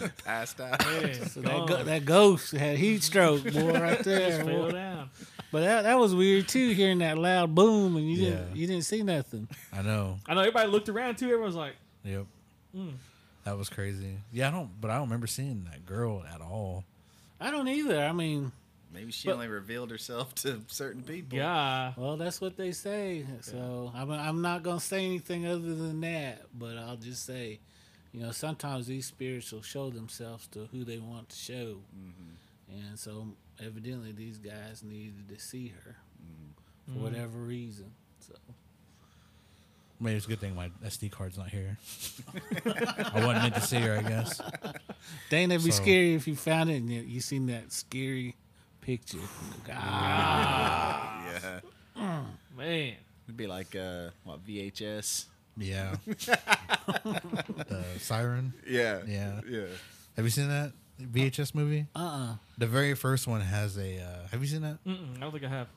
Just 0.00 0.16
Passed 0.24 0.60
out. 0.60 0.84
Man, 0.86 1.14
so 1.28 1.40
that 1.40 1.66
go, 1.66 1.82
that 1.84 2.04
ghost 2.04 2.52
had 2.52 2.78
heat 2.78 3.02
stroke, 3.02 3.44
boy, 3.44 3.72
right 3.72 3.98
there. 4.04 4.30
just 4.30 4.42
fell 4.42 4.70
down. 4.70 5.10
But 5.50 5.60
that 5.62 5.82
that 5.82 5.98
was 5.98 6.14
weird 6.14 6.48
too, 6.48 6.70
hearing 6.70 6.98
that 6.98 7.16
loud 7.18 7.54
boom, 7.54 7.96
and 7.96 8.08
you 8.10 8.16
didn't 8.16 8.56
you 8.56 8.66
didn't 8.66 8.84
see 8.84 9.02
nothing. 9.02 9.48
I 9.72 9.82
know. 9.82 10.18
I 10.26 10.34
know 10.34 10.40
everybody 10.40 10.68
looked 10.70 10.88
around 10.88 11.16
too. 11.16 11.26
Everyone 11.26 11.46
was 11.46 11.56
like, 11.56 11.74
Yep. 12.04 12.26
Mm. 12.76 12.92
That 13.44 13.56
was 13.56 13.68
crazy. 13.70 14.18
Yeah, 14.32 14.48
I 14.48 14.50
don't. 14.50 14.68
But 14.80 14.90
I 14.90 14.94
don't 14.94 15.04
remember 15.04 15.26
seeing 15.26 15.64
that 15.70 15.86
girl 15.86 16.22
at 16.32 16.40
all. 16.42 16.84
I 17.40 17.50
don't 17.50 17.68
either. 17.68 18.04
I 18.04 18.12
mean, 18.12 18.52
Maybe 18.92 19.12
she 19.12 19.28
But- 19.28 19.34
only 19.34 19.48
revealed 19.48 19.90
herself 19.90 20.34
to 20.36 20.62
certain 20.66 21.02
people. 21.02 21.36
"Yeah, 21.38 21.92
Well, 21.96 22.16
that's 22.16 22.40
what 22.40 22.56
they 22.56 22.72
say. 22.72 23.24
So 23.42 23.92
I'm, 23.94 24.10
I'm 24.10 24.40
not 24.42 24.62
going 24.62 24.78
to 24.78 24.84
say 24.84 25.04
anything 25.04 25.46
other 25.46 25.74
than 25.74 26.00
that, 26.00 26.46
but 26.58 26.78
I'll 26.78 26.96
just 26.96 27.24
say, 27.26 27.60
you 28.18 28.24
know, 28.24 28.32
sometimes 28.32 28.88
these 28.88 29.06
spirits 29.06 29.52
will 29.52 29.62
show 29.62 29.90
themselves 29.90 30.48
to 30.48 30.68
who 30.72 30.82
they 30.82 30.98
want 30.98 31.28
to 31.28 31.36
show. 31.36 31.76
And 32.68 32.98
so 32.98 33.28
evidently 33.64 34.10
these 34.10 34.38
guys 34.38 34.82
needed 34.82 35.28
to 35.28 35.38
see 35.38 35.68
her 35.84 35.94
for 36.92 36.98
whatever 36.98 37.38
reason. 37.38 37.92
So 38.20 38.34
Maybe 40.00 40.16
it's 40.16 40.26
a 40.26 40.28
good 40.30 40.40
thing 40.40 40.56
my 40.56 40.70
SD 40.84 41.12
card's 41.12 41.38
not 41.38 41.48
here. 41.50 41.76
I 42.66 43.24
wasn't 43.24 43.42
meant 43.42 43.54
to 43.54 43.60
see 43.60 43.76
her, 43.78 43.98
I 43.98 44.02
guess. 44.02 44.40
dang, 45.30 45.48
that'd 45.50 45.64
be 45.64 45.70
So- 45.70 45.80
scary 45.82 46.14
if 46.14 46.26
you 46.26 46.34
found 46.34 46.70
it 46.70 46.76
and 46.76 46.90
you, 46.90 47.00
you 47.02 47.20
seen 47.20 47.46
that 47.46 47.70
scary 47.72 48.34
picture. 48.80 49.18
Ah, 49.70 51.24
Yeah. 51.96 52.22
man." 52.56 52.94
It'd 53.26 53.36
be 53.36 53.46
like 53.46 53.76
uh, 53.76 54.08
what 54.24 54.44
VHS. 54.46 55.26
Yeah. 55.58 55.96
the 56.06 57.84
siren. 58.00 58.52
Yeah. 58.66 59.00
Yeah. 59.06 59.40
Yeah. 59.48 59.64
Have 60.16 60.24
you 60.24 60.30
seen 60.30 60.48
that 60.48 60.72
VHS 61.00 61.54
movie? 61.54 61.86
uh-uh. 61.94 62.34
The 62.58 62.66
very 62.66 62.94
first 62.94 63.26
one 63.26 63.40
has 63.40 63.76
a. 63.76 64.00
Uh, 64.00 64.28
have 64.30 64.40
you 64.40 64.46
seen 64.46 64.62
that? 64.62 64.78
Mm-mm, 64.84 65.16
I 65.16 65.20
don't 65.20 65.32
think 65.32 65.44
I 65.44 65.48
have. 65.48 65.68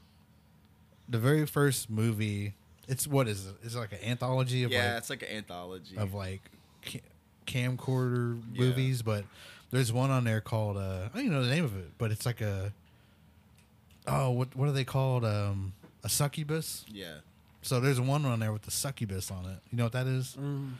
The 1.10 1.20
very 1.20 1.46
first 1.46 1.90
movie. 1.90 2.54
It's 2.88 3.08
what 3.08 3.28
is 3.28 3.46
it? 3.46 3.56
It's 3.64 3.76
like 3.76 3.92
an 3.94 4.00
anthology 4.04 4.64
of 4.64 4.72
Yeah, 4.72 4.90
like 4.90 4.98
it's 4.98 5.10
like 5.10 5.22
an 5.24 5.30
anthology. 5.30 5.98
of 5.98 6.14
like 6.14 6.42
ca- 6.86 7.02
camcorder 7.48 8.42
Yeah. 8.54 8.60
movies, 8.66 9.02
but 9.02 9.26
there's 9.72 9.94
one 9.94 10.10
on 10.10 10.24
there 10.26 10.42
called 10.42 10.78
uh, 10.78 11.10
I 11.14 11.18
don't 11.18 11.26
even 11.26 11.32
know 11.34 11.44
the 11.44 11.50
name 11.54 11.64
of 11.66 11.78
it, 11.78 11.92
but 11.98 12.12
it's 12.12 12.26
like 12.26 12.42
a 12.42 12.74
oh 14.08 14.32
what 14.32 14.56
what 14.56 14.68
are 14.68 14.72
they 14.74 14.84
called 14.84 15.24
um 15.24 15.74
a 16.04 16.10
succubus. 16.10 16.84
yeah. 16.90 17.18
So 17.62 17.80
there's 17.80 18.01
one 18.01 18.26
on 18.26 18.39
there 18.39 18.51
with 18.51 18.64
the 18.64 18.72
succubus 18.72 19.32
on 19.32 19.45
it. 19.45 19.59
You 19.72 19.78
know 19.78 19.84
what 19.84 19.93
that 19.93 20.07
is? 20.07 20.36
Mm. 20.39 20.72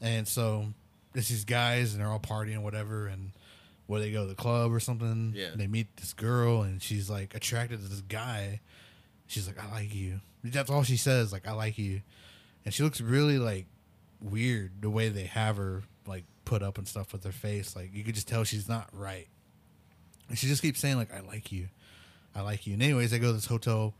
And 0.00 0.26
so 0.26 0.66
it's 1.14 1.28
these 1.28 1.44
guys 1.44 1.92
and 1.92 2.00
they're 2.00 2.10
all 2.10 2.20
partying 2.20 2.62
whatever 2.62 3.06
and 3.06 3.32
where 3.86 4.00
they 4.00 4.10
go 4.12 4.22
to 4.22 4.28
the 4.28 4.34
club 4.34 4.72
or 4.72 4.80
something. 4.80 5.32
Yeah. 5.36 5.50
They 5.54 5.66
meet 5.66 5.94
this 5.96 6.12
girl 6.12 6.62
and 6.62 6.82
she's 6.82 7.10
like 7.10 7.34
attracted 7.34 7.80
to 7.82 7.88
this 7.88 8.00
guy. 8.02 8.60
She's 9.26 9.46
like, 9.46 9.62
I 9.62 9.70
like 9.70 9.94
you. 9.94 10.20
That's 10.42 10.70
all 10.70 10.82
she 10.82 10.96
says, 10.96 11.32
like, 11.32 11.46
I 11.46 11.52
like 11.52 11.76
you. 11.76 12.00
And 12.64 12.72
she 12.72 12.82
looks 12.82 13.00
really 13.00 13.38
like 13.38 13.66
weird 14.20 14.72
the 14.80 14.90
way 14.90 15.08
they 15.08 15.24
have 15.24 15.56
her 15.56 15.82
like 16.06 16.24
put 16.44 16.62
up 16.62 16.78
and 16.78 16.88
stuff 16.88 17.12
with 17.12 17.24
her 17.24 17.32
face. 17.32 17.76
Like 17.76 17.90
you 17.92 18.02
could 18.02 18.14
just 18.14 18.28
tell 18.28 18.44
she's 18.44 18.68
not 18.68 18.88
right. 18.92 19.28
And 20.28 20.38
she 20.38 20.46
just 20.46 20.62
keeps 20.62 20.78
saying, 20.78 20.96
like, 20.96 21.12
I 21.12 21.20
like 21.20 21.50
you. 21.50 21.68
I 22.34 22.42
like 22.42 22.66
you. 22.66 22.74
And 22.74 22.82
anyways, 22.82 23.10
they 23.10 23.18
go 23.18 23.26
to 23.28 23.32
this 23.32 23.46
hotel 23.46 23.94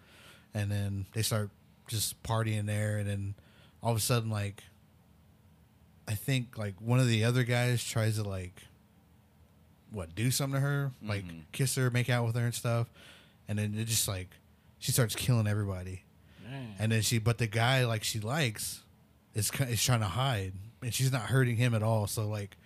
and 0.54 0.70
then 0.70 1.06
they 1.12 1.22
start 1.22 1.50
just 1.90 2.22
partying 2.22 2.66
there 2.66 2.96
and 2.98 3.08
then 3.08 3.34
all 3.82 3.90
of 3.90 3.96
a 3.96 4.00
sudden 4.00 4.30
like 4.30 4.62
I 6.08 6.14
think 6.14 6.56
like 6.58 6.80
one 6.80 6.98
of 7.00 7.06
the 7.08 7.24
other 7.24 7.44
guys 7.44 7.84
tries 7.84 8.16
to 8.16 8.22
like 8.22 8.62
what 9.90 10.14
do 10.14 10.30
something 10.30 10.54
to 10.54 10.60
her, 10.60 10.92
like 11.02 11.24
Mhm. 11.24 11.42
kiss 11.52 11.74
her, 11.74 11.90
make 11.90 12.08
out 12.08 12.24
with 12.26 12.36
her 12.36 12.44
and 12.44 12.54
stuff, 12.54 12.88
and 13.48 13.58
then 13.58 13.74
it 13.76 13.84
just 13.86 14.06
like 14.08 14.28
she 14.78 14.92
starts 14.92 15.14
killing 15.14 15.46
everybody, 15.46 16.04
Man. 16.48 16.74
and 16.78 16.92
then 16.92 17.02
she 17.02 17.18
but 17.18 17.38
the 17.38 17.46
guy 17.46 17.84
like 17.84 18.04
she 18.04 18.18
likes 18.20 18.82
is 19.34 19.50
is 19.68 19.82
trying 19.84 20.00
to 20.00 20.06
hide, 20.06 20.52
and 20.82 20.92
she's 20.94 21.12
not 21.12 21.22
hurting 21.22 21.56
him 21.56 21.74
at 21.74 21.82
all. 21.82 22.06
So 22.06 22.28
like 22.28 22.56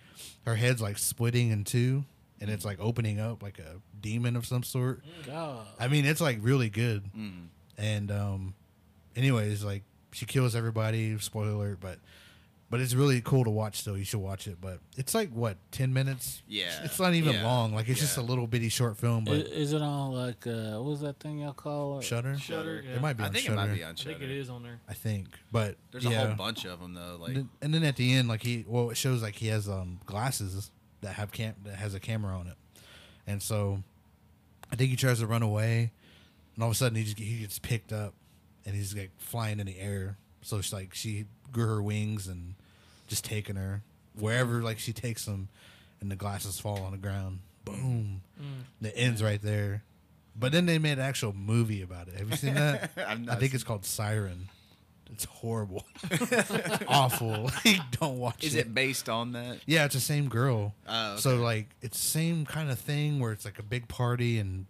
her 0.45 0.55
head's 0.55 0.81
like 0.81 0.97
splitting 0.97 1.49
in 1.49 1.63
two, 1.63 2.05
and 2.39 2.49
it's 2.49 2.65
like 2.65 2.79
opening 2.79 3.19
up 3.19 3.41
like 3.43 3.57
a 3.59 3.81
demon 3.99 4.35
of 4.35 4.45
some 4.45 4.63
sort. 4.63 5.03
God. 5.25 5.65
I 5.79 5.87
mean, 5.87 6.05
it's 6.05 6.21
like 6.21 6.37
really 6.41 6.69
good. 6.69 7.11
Mm. 7.15 7.47
And 7.77 8.11
um, 8.11 8.53
anyways, 9.15 9.63
like 9.63 9.83
she 10.11 10.25
kills 10.25 10.55
everybody. 10.55 11.17
Spoiler 11.19 11.51
alert, 11.51 11.79
but 11.79 11.99
but 12.69 12.81
it's 12.81 12.93
really 12.95 13.21
cool 13.21 13.43
to 13.43 13.49
watch. 13.49 13.79
Still, 13.79 13.97
you 13.97 14.03
should 14.05 14.19
watch 14.21 14.47
it. 14.47 14.57
But 14.59 14.79
it's 14.97 15.13
like 15.13 15.29
what 15.31 15.57
ten 15.71 15.93
minutes. 15.93 16.41
Yeah. 16.47 16.83
it's 16.83 16.99
not 16.99 17.13
even 17.13 17.33
Yeah. 17.35 17.43
long. 17.45 17.73
Like 17.75 17.87
it's 17.89 17.99
just 17.99 18.17
a 18.17 18.21
little 18.21 18.47
bitty 18.47 18.69
short 18.69 18.97
film. 18.97 19.23
But 19.25 19.35
Is, 19.35 19.71
it 19.71 19.81
on 19.81 20.13
like 20.13 20.45
uh, 20.47 20.71
what 20.79 20.85
was 20.85 21.01
that 21.01 21.19
thing 21.19 21.39
y'all 21.39 21.53
call 21.53 21.99
it? 21.99 22.03
Shudder, 22.03 22.37
Shudder. 22.37 22.83
Yeah. 22.85 22.95
it 22.95 23.01
might 23.01 23.13
be. 23.17 23.23
I 23.23 23.27
on 23.27 23.33
think 23.33 23.45
Shudder. 23.45 23.53
it 23.61 23.67
might 23.67 23.75
be 23.75 23.83
on 23.83 23.91
I 23.91 23.93
think 23.93 24.21
it 24.21 24.31
is 24.31 24.49
on 24.49 24.63
there. 24.63 24.79
I 24.89 24.93
think, 24.93 25.27
but 25.51 25.77
There's 25.91 26.05
yeah. 26.05 26.23
a 26.23 26.27
whole 26.27 26.35
bunch 26.35 26.65
of 26.65 26.79
them 26.81 26.93
though. 26.95 27.17
Like 27.19 27.29
And 27.29 27.37
then, 27.37 27.49
and 27.61 27.73
then 27.73 27.83
at 27.83 27.95
the 27.97 28.13
end, 28.13 28.27
like 28.27 28.41
he, 28.41 28.65
well, 28.67 28.89
it 28.89 28.97
shows 28.97 29.21
like 29.21 29.35
he 29.35 29.47
has 29.49 29.69
um 29.69 29.99
glasses 30.05 30.71
that 31.01 31.13
have 31.13 31.31
cam 31.31 31.53
that 31.65 31.75
has 31.75 31.93
a 31.93 31.99
camera 31.99 32.35
on 32.37 32.47
it, 32.47 32.55
and 33.27 33.43
so 33.43 33.83
I 34.71 34.75
think 34.75 34.89
he 34.89 34.95
tries 34.95 35.19
to 35.19 35.27
run 35.27 35.43
away, 35.43 35.91
and 36.55 36.63
all 36.63 36.69
of 36.69 36.73
a 36.73 36.75
sudden 36.75 36.95
he 36.97 37.03
just 37.03 37.19
he 37.19 37.37
gets 37.41 37.59
picked 37.59 37.93
up, 37.93 38.15
and 38.65 38.75
he's 38.75 38.95
like 38.95 39.11
flying 39.17 39.59
in 39.59 39.65
the 39.65 39.79
air. 39.79 40.17
So 40.41 40.57
it's 40.57 40.73
like 40.73 40.93
she 40.93 41.25
grew 41.51 41.67
her 41.67 41.81
wings 41.81 42.27
and 42.27 42.55
just 43.07 43.25
taking 43.25 43.55
her 43.55 43.81
wherever 44.17 44.61
like 44.61 44.79
she 44.79 44.93
takes 44.93 45.25
them, 45.25 45.49
and 46.01 46.11
the 46.11 46.15
glasses 46.15 46.59
fall 46.59 46.79
on 46.79 46.91
the 46.91 46.97
ground. 46.97 47.39
Boom. 47.63 48.21
Mm. 48.39 48.87
It 48.87 48.93
ends 48.95 49.23
right 49.23 49.41
there. 49.41 49.83
But 50.37 50.51
then 50.51 50.65
they 50.65 50.79
made 50.79 50.93
an 50.93 51.05
actual 51.05 51.33
movie 51.33 51.81
about 51.81 52.07
it. 52.09 52.15
Have 52.15 52.29
you 52.29 52.35
seen 52.35 52.55
that? 52.55 52.91
I've 52.97 53.29
I 53.29 53.35
think 53.35 53.53
it's 53.53 53.63
called 53.63 53.85
Siren. 53.85 54.49
It's 55.11 55.25
horrible, 55.25 55.85
awful. 56.87 57.51
Like, 57.63 57.79
don't 57.99 58.17
watch 58.17 58.43
Is 58.43 58.55
it 58.55 58.73
based 58.73 59.07
on 59.07 59.33
that? 59.33 59.59
Yeah, 59.67 59.85
it's 59.85 59.93
the 59.93 60.01
same 60.01 60.29
girl. 60.29 60.73
Oh, 60.87 61.11
okay. 61.11 61.21
So 61.21 61.35
like, 61.37 61.69
it's 61.81 61.99
the 61.99 62.07
same 62.07 62.45
kind 62.45 62.71
of 62.71 62.79
thing 62.79 63.19
where 63.19 63.31
it's 63.31 63.45
like 63.45 63.59
a 63.59 63.63
big 63.63 63.87
party, 63.87 64.39
and 64.39 64.65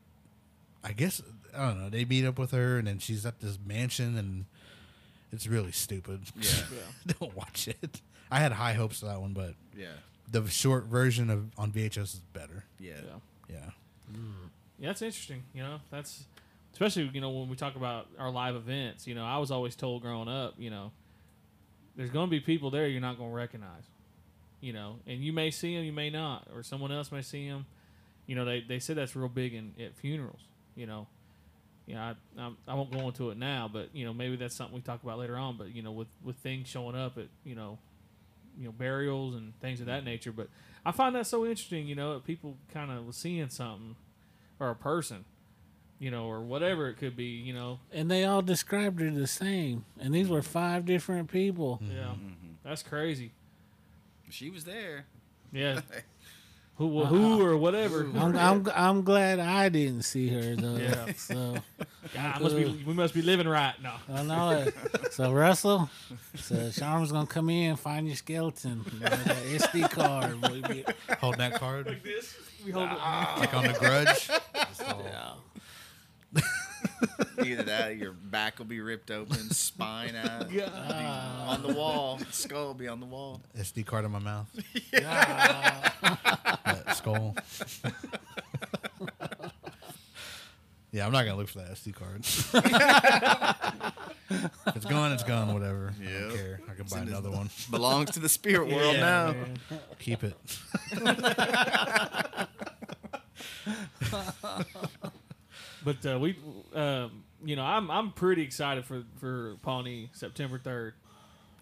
I 0.83 0.91
guess 0.91 1.21
I 1.55 1.67
don't 1.69 1.81
know. 1.81 1.89
They 1.89 2.05
meet 2.05 2.25
up 2.25 2.37
with 2.39 2.51
her, 2.51 2.77
and 2.77 2.87
then 2.87 2.99
she's 2.99 3.25
at 3.25 3.39
this 3.39 3.57
mansion, 3.65 4.17
and 4.17 4.45
it's 5.31 5.47
really 5.47 5.71
stupid. 5.71 6.21
Yeah. 6.39 6.51
don't 7.19 7.35
watch 7.35 7.67
it. 7.67 8.01
I 8.31 8.39
had 8.39 8.51
high 8.51 8.73
hopes 8.73 8.99
for 8.99 9.05
that 9.07 9.21
one, 9.21 9.33
but 9.33 9.53
Yeah. 9.77 9.87
the 10.31 10.47
short 10.49 10.85
version 10.85 11.29
of 11.29 11.47
on 11.57 11.71
VHS 11.71 12.15
is 12.15 12.21
better. 12.33 12.65
Yeah. 12.79 12.93
Yeah. 13.49 13.55
Yeah. 13.55 14.15
Mm. 14.17 14.33
Yeah, 14.79 14.87
that's 14.89 15.01
interesting. 15.01 15.43
You 15.53 15.63
know, 15.63 15.79
that's 15.89 16.25
especially 16.73 17.09
you 17.13 17.21
know 17.21 17.29
when 17.29 17.47
we 17.49 17.55
talk 17.55 17.75
about 17.75 18.07
our 18.19 18.29
live 18.31 18.55
events. 18.55 19.07
You 19.07 19.15
know, 19.15 19.23
I 19.25 19.37
was 19.37 19.51
always 19.51 19.75
told 19.75 20.01
growing 20.01 20.27
up, 20.27 20.55
you 20.57 20.69
know, 20.69 20.91
there's 21.95 22.09
going 22.09 22.27
to 22.27 22.31
be 22.31 22.39
people 22.41 22.71
there 22.71 22.87
you're 22.87 22.99
not 23.01 23.17
going 23.17 23.29
to 23.29 23.35
recognize. 23.35 23.83
You 24.61 24.73
know, 24.73 24.97
and 25.05 25.23
you 25.23 25.31
may 25.31 25.51
see 25.51 25.75
them, 25.75 25.85
you 25.85 25.93
may 25.93 26.09
not, 26.09 26.47
or 26.53 26.63
someone 26.63 26.91
else 26.91 27.11
may 27.11 27.21
see 27.21 27.47
them. 27.47 27.65
You 28.25 28.35
know, 28.35 28.45
they 28.45 28.61
they 28.67 28.79
said 28.79 28.97
that's 28.97 29.15
real 29.15 29.29
big 29.29 29.53
in 29.53 29.73
at 29.79 29.95
funerals. 29.95 30.39
You 30.75 30.87
know, 30.87 31.07
you 31.85 31.95
know, 31.95 32.01
I, 32.01 32.15
I 32.39 32.51
I 32.67 32.73
won't 32.73 32.91
go 32.91 33.07
into 33.07 33.29
it 33.29 33.37
now, 33.37 33.69
but 33.71 33.89
you 33.93 34.05
know, 34.05 34.13
maybe 34.13 34.35
that's 34.35 34.55
something 34.55 34.75
we 34.75 34.81
talk 34.81 35.03
about 35.03 35.19
later 35.19 35.37
on. 35.37 35.57
But 35.57 35.75
you 35.75 35.81
know, 35.81 35.91
with 35.91 36.07
with 36.23 36.35
things 36.37 36.67
showing 36.67 36.95
up 36.95 37.17
at 37.17 37.27
you 37.43 37.55
know, 37.55 37.77
you 38.57 38.65
know, 38.65 38.71
burials 38.71 39.35
and 39.35 39.57
things 39.59 39.79
of 39.79 39.85
that 39.87 39.99
mm-hmm. 39.99 40.05
nature. 40.05 40.31
But 40.31 40.49
I 40.85 40.91
find 40.91 41.15
that 41.15 41.27
so 41.27 41.45
interesting. 41.45 41.87
You 41.87 41.95
know, 41.95 42.13
that 42.15 42.25
people 42.25 42.57
kind 42.73 42.91
of 42.91 43.13
seeing 43.13 43.49
something 43.49 43.95
or 44.59 44.69
a 44.69 44.75
person, 44.75 45.25
you 45.99 46.09
know, 46.09 46.25
or 46.25 46.41
whatever 46.41 46.87
it 46.87 46.95
could 46.97 47.15
be. 47.15 47.25
You 47.25 47.53
know, 47.53 47.79
And 47.91 48.09
they 48.09 48.25
all 48.25 48.41
described 48.41 48.99
her 48.99 49.11
the 49.11 49.27
same. 49.27 49.85
And 49.99 50.13
these 50.13 50.27
were 50.27 50.41
mm-hmm. 50.41 50.51
five 50.51 50.85
different 50.85 51.31
people. 51.31 51.79
yeah, 51.83 52.03
mm-hmm. 52.05 52.53
that's 52.63 52.81
crazy. 52.81 53.31
She 54.31 54.49
was 54.49 54.63
there. 54.63 55.05
Yeah. 55.51 55.81
Who, 56.77 56.99
uh, 57.01 57.05
who 57.05 57.41
uh, 57.41 57.45
or 57.45 57.57
whatever. 57.57 58.01
I'm, 58.15 58.35
I'm 58.37 58.67
I'm 58.75 59.01
glad 59.03 59.39
I 59.39 59.69
didn't 59.69 60.01
see 60.01 60.27
her 60.27 60.55
though. 60.57 60.75
Yeah. 60.75 61.13
So 61.13 61.55
God, 62.13 62.41
must 62.41 62.55
be, 62.57 62.65
uh, 62.65 62.73
we 62.85 62.93
must 62.93 63.13
be 63.13 63.21
living 63.21 63.47
right 63.47 63.73
now. 63.81 63.99
I 64.13 64.23
know 64.23 64.49
it. 64.49 64.75
So 65.13 65.31
Russell, 65.31 65.89
so 66.35 66.55
Sharma's 66.71 67.13
gonna 67.13 67.27
come 67.27 67.49
in, 67.49 67.77
find 67.77 68.07
your 68.07 68.17
skeleton, 68.17 68.83
you 68.93 68.99
know, 68.99 69.09
that 69.09 69.37
SD 69.45 69.89
card. 69.89 70.41
boy, 70.41 70.61
be- 70.67 70.85
Holding 71.19 71.39
that 71.39 71.53
card 71.59 71.87
like 71.87 72.03
This 72.03 72.35
we 72.65 72.71
hold 72.71 72.89
it. 72.89 72.97
like 73.39 73.53
on 73.53 73.63
the 73.67 73.73
grudge. 73.79 74.29
Yeah. 74.79 75.31
Either 77.43 77.63
that, 77.63 77.89
or 77.89 77.93
your 77.93 78.11
back 78.13 78.57
will 78.59 78.65
be 78.65 78.79
ripped 78.79 79.11
open, 79.11 79.49
spine 79.51 80.15
out, 80.15 80.51
Yeah. 80.53 80.67
on 81.47 81.61
the 81.63 81.73
wall, 81.73 82.19
skull 82.31 82.67
will 82.67 82.73
be 82.73 82.87
on 82.87 82.99
the 82.99 83.05
wall. 83.05 83.41
SD 83.57 83.85
card 83.85 84.05
in 84.05 84.11
my 84.11 84.19
mouth. 84.19 84.47
Yeah. 84.93 85.91
That 86.65 86.95
skull. 86.95 87.35
yeah, 90.91 91.05
I'm 91.05 91.11
not 91.11 91.25
gonna 91.25 91.37
look 91.37 91.49
for 91.49 91.59
that 91.59 91.71
SD 91.71 91.93
card. 91.93 92.25
If 94.27 94.75
it's 94.77 94.85
gone. 94.85 95.11
It's 95.11 95.23
gone. 95.23 95.53
Whatever. 95.53 95.93
I 96.01 96.03
don't 96.11 96.35
care. 96.35 96.59
I 96.69 96.73
can 96.73 96.85
buy 96.87 97.01
in 97.01 97.07
another 97.09 97.29
one. 97.29 97.47
Belongs 97.69 98.09
to 98.11 98.19
the 98.19 98.27
spirit 98.27 98.67
world 98.67 98.95
Yeah, 98.95 98.99
now. 98.99 99.31
man. 99.33 99.59
Keep 99.99 100.23
it. 100.23 100.35
But 105.85 106.05
uh, 106.05 106.17
we, 106.19 106.35
um, 106.73 107.23
you 107.45 107.55
know, 107.55 107.63
I'm 107.63 107.89
I'm 107.91 108.11
pretty 108.11 108.41
excited 108.41 108.85
for 108.85 109.03
for 109.17 109.55
Pawnee 109.61 110.09
September 110.13 110.59
third. 110.59 110.95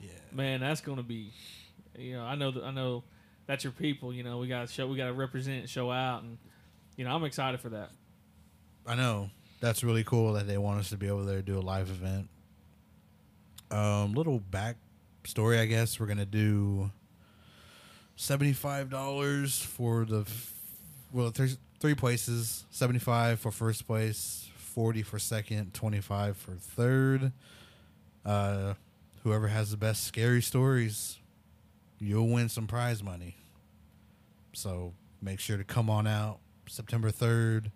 Yeah. 0.01 0.09
Man, 0.31 0.61
that's 0.61 0.81
going 0.81 0.97
to 0.97 1.03
be, 1.03 1.31
you 1.97 2.13
know, 2.15 2.23
I 2.23 2.35
know 2.35 2.51
that 2.51 2.63
I 2.63 2.71
know 2.71 3.03
that's 3.45 3.63
your 3.63 3.73
people. 3.73 4.13
You 4.13 4.23
know, 4.23 4.37
we 4.37 4.47
got 4.47 4.65
to 4.67 4.73
show, 4.73 4.87
we 4.87 4.97
got 4.97 5.07
to 5.07 5.13
represent, 5.13 5.69
show 5.69 5.91
out, 5.91 6.23
and 6.23 6.37
you 6.95 7.03
know, 7.05 7.13
I'm 7.13 7.23
excited 7.25 7.59
for 7.59 7.69
that. 7.69 7.89
I 8.87 8.95
know. 8.95 9.29
That's 9.59 9.83
really 9.83 10.03
cool 10.03 10.33
that 10.33 10.47
they 10.47 10.57
want 10.57 10.79
us 10.79 10.89
to 10.89 10.97
be 10.97 11.09
over 11.09 11.23
there 11.23 11.37
to 11.37 11.41
do 11.41 11.57
a 11.57 11.61
live 11.61 11.89
event. 11.89 12.29
Um, 13.71 14.13
little 14.13 14.39
back 14.39 14.77
story, 15.25 15.59
I 15.59 15.65
guess. 15.65 15.99
We're 15.99 16.05
gonna 16.05 16.25
do 16.25 16.91
seventy 18.15 18.53
five 18.53 18.89
dollars 18.89 19.59
for 19.59 20.05
the 20.05 20.21
f- 20.21 20.53
well, 21.11 21.31
there's 21.31 21.57
three 21.83 21.93
places. 21.93 22.63
Seventy 22.69 22.97
five 22.97 23.41
for 23.41 23.51
first 23.51 23.85
place, 23.85 24.49
forty 24.55 25.01
for 25.01 25.19
second, 25.19 25.73
twenty 25.73 25.99
five 25.99 26.37
for 26.37 26.53
third. 26.53 27.33
Uh, 28.25 28.75
whoever 29.23 29.49
has 29.49 29.71
the 29.71 29.75
best 29.75 30.05
scary 30.05 30.41
stories, 30.41 31.19
you'll 31.99 32.29
win 32.29 32.47
some 32.47 32.67
prize 32.67 33.03
money. 33.03 33.35
So 34.53 34.93
make 35.21 35.41
sure 35.41 35.57
to 35.57 35.65
come 35.65 35.89
on 35.89 36.07
out 36.07 36.39
September 36.67 37.11
third. 37.11 37.69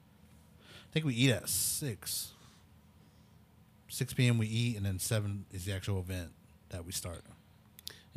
I 0.61 0.93
think 0.93 1.05
we 1.05 1.13
eat 1.13 1.31
at 1.31 1.49
six. 1.49 2.31
Six 3.89 4.13
p.m. 4.13 4.37
we 4.37 4.47
eat, 4.47 4.77
and 4.77 4.85
then 4.85 4.99
seven 4.99 5.43
is 5.51 5.65
the 5.65 5.73
actual 5.73 5.99
event 5.99 6.29
that 6.69 6.85
we 6.85 6.93
start. 6.93 7.25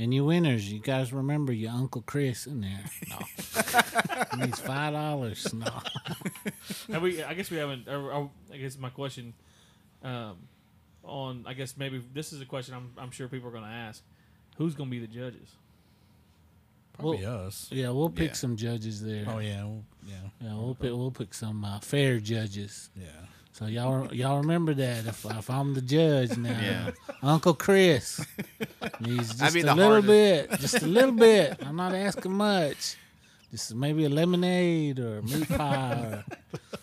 And 0.00 0.14
you 0.14 0.24
winners, 0.24 0.72
you 0.72 0.80
guys 0.80 1.12
remember 1.12 1.52
your 1.52 1.72
Uncle 1.72 2.00
Chris 2.00 2.46
in 2.46 2.62
there. 2.62 2.84
No. 3.10 3.18
he 4.32 4.46
needs 4.46 4.58
five 4.58 4.94
dollars. 4.94 5.52
No. 5.52 5.66
Have 6.90 7.02
we? 7.02 7.22
I 7.22 7.34
guess 7.34 7.50
we 7.50 7.58
haven't. 7.58 7.86
Or, 7.86 8.10
or, 8.10 8.30
I 8.50 8.56
guess 8.56 8.78
my 8.78 8.88
question, 8.88 9.34
um, 10.02 10.38
on 11.04 11.44
I 11.46 11.52
guess 11.52 11.76
maybe 11.76 12.02
this 12.14 12.32
is 12.32 12.40
a 12.40 12.46
question 12.46 12.74
I'm 12.74 12.92
I'm 12.96 13.10
sure 13.10 13.28
people 13.28 13.48
are 13.48 13.52
going 13.52 13.64
to 13.64 13.68
ask. 13.68 14.02
Who's 14.56 14.74
going 14.74 14.88
to 14.88 14.90
be 14.90 15.00
the 15.04 15.12
judges? 15.12 15.50
Probably 16.94 17.26
us. 17.26 17.68
Yeah, 17.70 17.90
we'll 17.90 18.08
pick 18.08 18.28
Yeah. 18.30 18.34
some 18.36 18.56
judges 18.56 19.02
there. 19.02 19.26
Oh 19.28 19.38
yeah, 19.38 19.64
well, 19.64 19.84
yeah, 20.06 20.14
Yeah, 20.40 20.54
we'll 20.54 20.74
pick 20.74 20.92
we'll 20.92 21.10
pick 21.10 21.34
some 21.34 21.62
uh, 21.62 21.78
fair 21.80 22.20
judges. 22.20 22.88
yeah. 22.96 23.04
So 23.60 23.66
y'all 23.66 24.12
y'all 24.14 24.38
remember 24.40 24.72
that 24.72 25.04
if 25.06 25.22
if 25.26 25.50
I'm 25.50 25.74
the 25.74 25.82
judge 25.82 26.34
now, 26.38 26.48
Yeah. 26.60 26.90
Uncle 27.22 27.52
Chris 27.54 28.24
needs 29.00 29.36
That'd 29.36 29.38
just 29.38 29.54
be 29.54 29.60
a 29.60 29.74
little 29.74 30.00
hardest. 30.00 30.06
bit, 30.08 30.50
just 30.60 30.82
a 30.82 30.86
little 30.86 31.12
bit. 31.12 31.58
I'm 31.66 31.76
not 31.76 31.94
asking 31.94 32.32
much. 32.32 32.96
Just 33.50 33.74
maybe 33.74 34.06
a 34.06 34.08
lemonade 34.08 34.98
or 34.98 35.18
a 35.18 35.22
meat 35.22 35.46
pie 35.48 36.22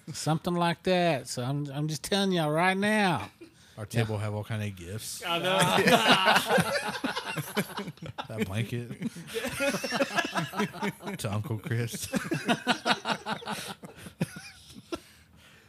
or 0.08 0.14
something 0.14 0.54
like 0.54 0.84
that. 0.84 1.28
So 1.28 1.42
I'm 1.42 1.68
I'm 1.74 1.88
just 1.88 2.04
telling 2.04 2.32
y'all 2.32 2.52
right 2.52 2.78
now. 2.78 3.32
Our 3.80 3.86
table 3.88 4.18
have 4.20 4.36
all 4.36 4.44
kind 4.44 4.62
of 4.64 4.76
gifts. 4.76 5.24
I 5.26 5.40
know. 5.40 5.58
That 8.28 8.46
blanket 8.48 8.90
to 11.20 11.32
Uncle 11.32 11.60
Chris. 11.60 12.08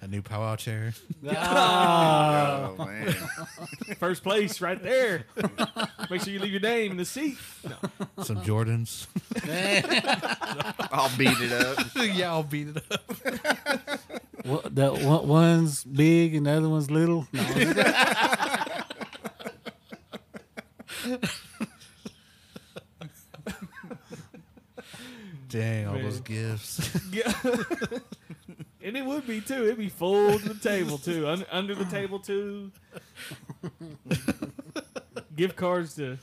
A 0.08 0.10
new 0.10 0.22
powwow 0.22 0.56
chair. 0.56 0.94
Ah, 1.28 2.70
Oh 2.78 2.84
man, 2.86 3.12
First 3.98 4.22
place 4.22 4.60
right 4.62 4.82
there. 4.82 5.24
Make 6.10 6.22
sure 6.22 6.32
you 6.32 6.38
leave 6.38 6.52
your 6.52 6.60
name 6.62 6.92
in 6.92 6.96
the 6.96 7.04
seat. 7.04 7.36
Some 8.22 8.38
Jordans. 8.42 9.06
I'll 10.90 11.14
beat 11.18 11.36
it 11.42 11.52
up. 11.52 11.86
yeah, 12.16 12.30
I'll 12.30 12.42
beat 12.42 12.68
it 12.68 12.76
up. 12.90 14.00
Wha- 14.46 14.62
the 14.70 14.90
one, 14.94 15.28
one's 15.28 15.84
big 15.84 16.34
and 16.34 16.46
the 16.46 16.52
other 16.52 16.68
one's 16.70 16.90
little. 16.90 17.26
No. 17.32 17.42
Dang, 25.48 25.86
all 25.86 25.94
Man. 25.94 26.02
those 26.04 26.20
gifts. 26.20 26.90
Yeah. 27.10 27.32
And 28.98 29.06
it 29.08 29.10
would 29.10 29.26
be 29.26 29.40
too. 29.40 29.64
It'd 29.64 29.78
be 29.78 29.88
full 29.88 30.38
to 30.38 30.48
the 30.48 30.54
table 30.54 30.98
too. 30.98 31.26
Un- 31.28 31.46
under 31.50 31.74
the 31.74 31.84
table 31.86 32.18
too. 32.18 32.70
Gift 35.36 35.56
cards 35.56 35.94
to 35.96 36.18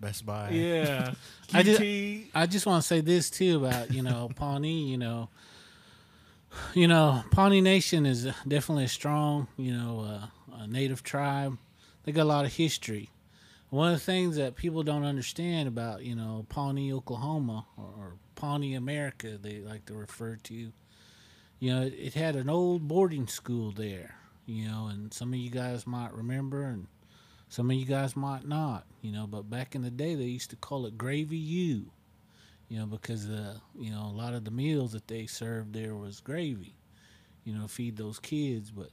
Best 0.00 0.26
Buy. 0.26 0.50
yeah. 0.50 1.14
I 1.52 1.62
just- 1.62 1.80
QT. 1.80 2.26
I 2.34 2.46
just 2.46 2.66
want 2.66 2.82
to 2.82 2.86
say 2.86 3.00
this 3.00 3.30
too 3.30 3.64
about 3.64 3.92
you 3.92 4.02
know 4.02 4.30
Pawnee. 4.36 4.88
You 4.90 4.98
know, 4.98 5.28
you 6.74 6.88
know 6.88 7.22
Pawnee 7.30 7.60
Nation 7.60 8.04
is 8.06 8.24
definitely 8.46 8.84
a 8.84 8.88
strong 8.88 9.46
you 9.56 9.72
know 9.72 10.00
uh, 10.52 10.56
a 10.62 10.66
native 10.66 11.02
tribe. 11.02 11.56
They 12.04 12.12
got 12.12 12.24
a 12.24 12.24
lot 12.24 12.44
of 12.44 12.52
history. 12.54 13.10
One 13.70 13.92
of 13.92 13.98
the 13.98 14.04
things 14.04 14.36
that 14.36 14.54
people 14.56 14.82
don't 14.82 15.04
understand 15.04 15.68
about 15.68 16.02
you 16.04 16.14
know 16.14 16.44
Pawnee, 16.48 16.92
Oklahoma, 16.92 17.66
or, 17.78 17.84
or 17.84 18.12
Pawnee 18.34 18.74
America, 18.74 19.38
they 19.40 19.60
like 19.60 19.86
to 19.86 19.94
refer 19.94 20.36
to. 20.44 20.72
You 21.64 21.74
know, 21.74 21.82
it, 21.82 21.94
it 21.98 22.14
had 22.14 22.36
an 22.36 22.50
old 22.50 22.88
boarding 22.88 23.26
school 23.26 23.72
there. 23.72 24.16
You 24.46 24.68
know, 24.68 24.88
and 24.88 25.12
some 25.12 25.32
of 25.32 25.38
you 25.38 25.50
guys 25.50 25.86
might 25.86 26.12
remember, 26.12 26.64
and 26.64 26.86
some 27.48 27.70
of 27.70 27.76
you 27.76 27.86
guys 27.86 28.16
might 28.16 28.46
not. 28.46 28.84
You 29.02 29.12
know, 29.12 29.26
but 29.26 29.48
back 29.48 29.74
in 29.74 29.82
the 29.82 29.90
day, 29.90 30.14
they 30.14 30.24
used 30.24 30.50
to 30.50 30.56
call 30.56 30.86
it 30.86 30.98
Gravy 30.98 31.38
U 31.38 31.90
you 32.68 32.78
know, 32.78 32.86
because 32.86 33.28
uh, 33.28 33.54
you 33.78 33.90
know 33.90 34.02
a 34.06 34.16
lot 34.16 34.34
of 34.34 34.44
the 34.44 34.50
meals 34.50 34.92
that 34.92 35.08
they 35.08 35.26
served 35.26 35.72
there 35.72 35.94
was 35.94 36.20
gravy, 36.20 36.74
you 37.44 37.54
know, 37.54 37.68
feed 37.68 37.96
those 37.96 38.18
kids. 38.18 38.70
But 38.70 38.90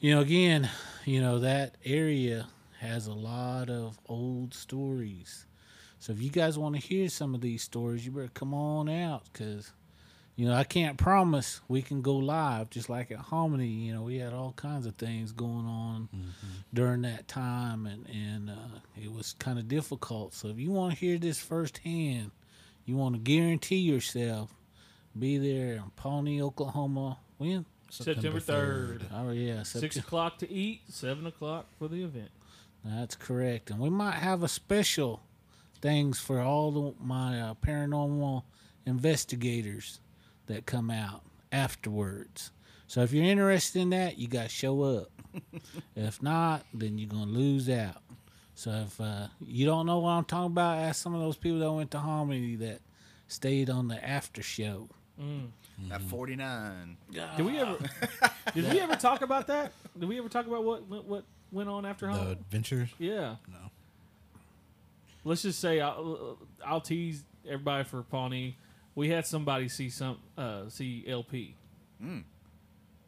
you 0.00 0.14
know, 0.14 0.20
again, 0.20 0.70
you 1.04 1.20
know 1.20 1.40
that 1.40 1.76
area 1.84 2.46
has 2.80 3.06
a 3.06 3.12
lot 3.14 3.70
of 3.70 3.98
old 4.08 4.54
stories. 4.54 5.46
So 5.98 6.12
if 6.12 6.22
you 6.22 6.30
guys 6.30 6.58
want 6.58 6.76
to 6.76 6.80
hear 6.80 7.08
some 7.08 7.34
of 7.34 7.40
these 7.40 7.62
stories, 7.62 8.06
you 8.06 8.12
better 8.12 8.30
come 8.34 8.54
on 8.54 8.88
out 8.88 9.24
because. 9.32 9.72
You 10.38 10.46
know, 10.46 10.54
I 10.54 10.62
can't 10.62 10.96
promise 10.96 11.60
we 11.66 11.82
can 11.82 12.00
go 12.00 12.14
live 12.14 12.70
just 12.70 12.88
like 12.88 13.10
at 13.10 13.18
Hominy. 13.18 13.66
You 13.66 13.92
know, 13.92 14.02
we 14.02 14.18
had 14.18 14.32
all 14.32 14.52
kinds 14.52 14.86
of 14.86 14.94
things 14.94 15.32
going 15.32 15.66
on 15.66 16.08
during 16.72 17.02
that 17.02 17.26
time, 17.26 17.86
and 17.86 18.06
and 18.08 18.48
uh, 18.48 18.78
it 18.96 19.12
was 19.12 19.34
kind 19.40 19.58
of 19.58 19.66
difficult. 19.66 20.32
So 20.34 20.46
if 20.46 20.60
you 20.60 20.70
want 20.70 20.94
to 20.94 21.00
hear 21.00 21.18
this 21.18 21.40
firsthand, 21.40 22.30
you 22.84 22.96
want 22.96 23.16
to 23.16 23.20
guarantee 23.20 23.78
yourself 23.78 24.54
be 25.18 25.38
there 25.38 25.74
in 25.74 25.90
Pawnee, 25.96 26.40
Oklahoma. 26.40 27.18
When? 27.38 27.64
September 27.90 28.38
third. 28.38 29.06
Oh 29.12 29.32
yeah, 29.32 29.64
Six 29.64 29.96
o'clock 29.96 30.38
to 30.38 30.48
eat. 30.48 30.82
Seven 30.88 31.26
o'clock 31.26 31.66
for 31.80 31.88
the 31.88 32.04
event. 32.04 32.30
That's 32.84 33.16
correct, 33.16 33.70
and 33.70 33.80
we 33.80 33.90
might 33.90 34.14
have 34.14 34.44
a 34.44 34.48
special 34.48 35.20
things 35.80 36.20
for 36.20 36.38
all 36.38 36.70
the, 36.70 36.94
my 37.04 37.40
uh, 37.40 37.54
paranormal 37.54 38.44
investigators 38.86 39.98
that 40.48 40.66
come 40.66 40.90
out 40.90 41.22
afterwards. 41.52 42.50
So 42.86 43.02
if 43.02 43.12
you're 43.12 43.24
interested 43.24 43.80
in 43.80 43.90
that, 43.90 44.18
you 44.18 44.28
got 44.28 44.44
to 44.44 44.48
show 44.48 44.82
up. 44.82 45.10
if 45.96 46.22
not, 46.22 46.64
then 46.74 46.98
you're 46.98 47.08
gonna 47.08 47.30
lose 47.30 47.68
out. 47.68 48.02
So 48.54 48.70
if 48.70 49.00
uh, 49.00 49.28
you 49.40 49.66
don't 49.66 49.86
know 49.86 50.00
what 50.00 50.10
I'm 50.10 50.24
talking 50.24 50.46
about, 50.46 50.78
ask 50.78 51.00
some 51.00 51.14
of 51.14 51.20
those 51.20 51.36
people 51.36 51.60
that 51.60 51.70
went 51.70 51.90
to 51.92 51.98
Hominy 51.98 52.56
that 52.56 52.80
stayed 53.28 53.70
on 53.70 53.88
the 53.88 54.04
after 54.04 54.42
show. 54.42 54.88
Mm. 55.20 55.48
At 55.92 56.00
mm-hmm. 56.00 56.08
49. 56.08 56.96
Did 57.12 57.46
we 57.46 57.58
ever? 57.58 57.76
did 58.54 58.72
we 58.72 58.80
ever 58.80 58.96
talk 58.96 59.22
about 59.22 59.46
that? 59.46 59.72
Did 59.96 60.08
we 60.08 60.18
ever 60.18 60.28
talk 60.28 60.46
about 60.46 60.64
what 60.64 60.88
what, 60.88 61.04
what 61.04 61.24
went 61.52 61.68
on 61.68 61.86
after 61.86 62.06
Hominy? 62.06 62.24
The 62.24 62.30
home? 62.30 62.38
adventures. 62.40 62.88
Yeah. 62.98 63.36
No. 63.46 63.70
Let's 65.24 65.42
just 65.42 65.60
say 65.60 65.80
I'll, 65.80 66.38
I'll 66.64 66.80
tease 66.80 67.22
everybody 67.46 67.84
for 67.84 68.02
Pawnee. 68.02 68.56
We 68.98 69.10
had 69.10 69.28
somebody 69.28 69.68
see 69.68 69.90
some 69.90 70.18
uh, 70.36 70.62
see 70.70 71.04
LP. 71.06 71.54
Mm. 72.04 72.24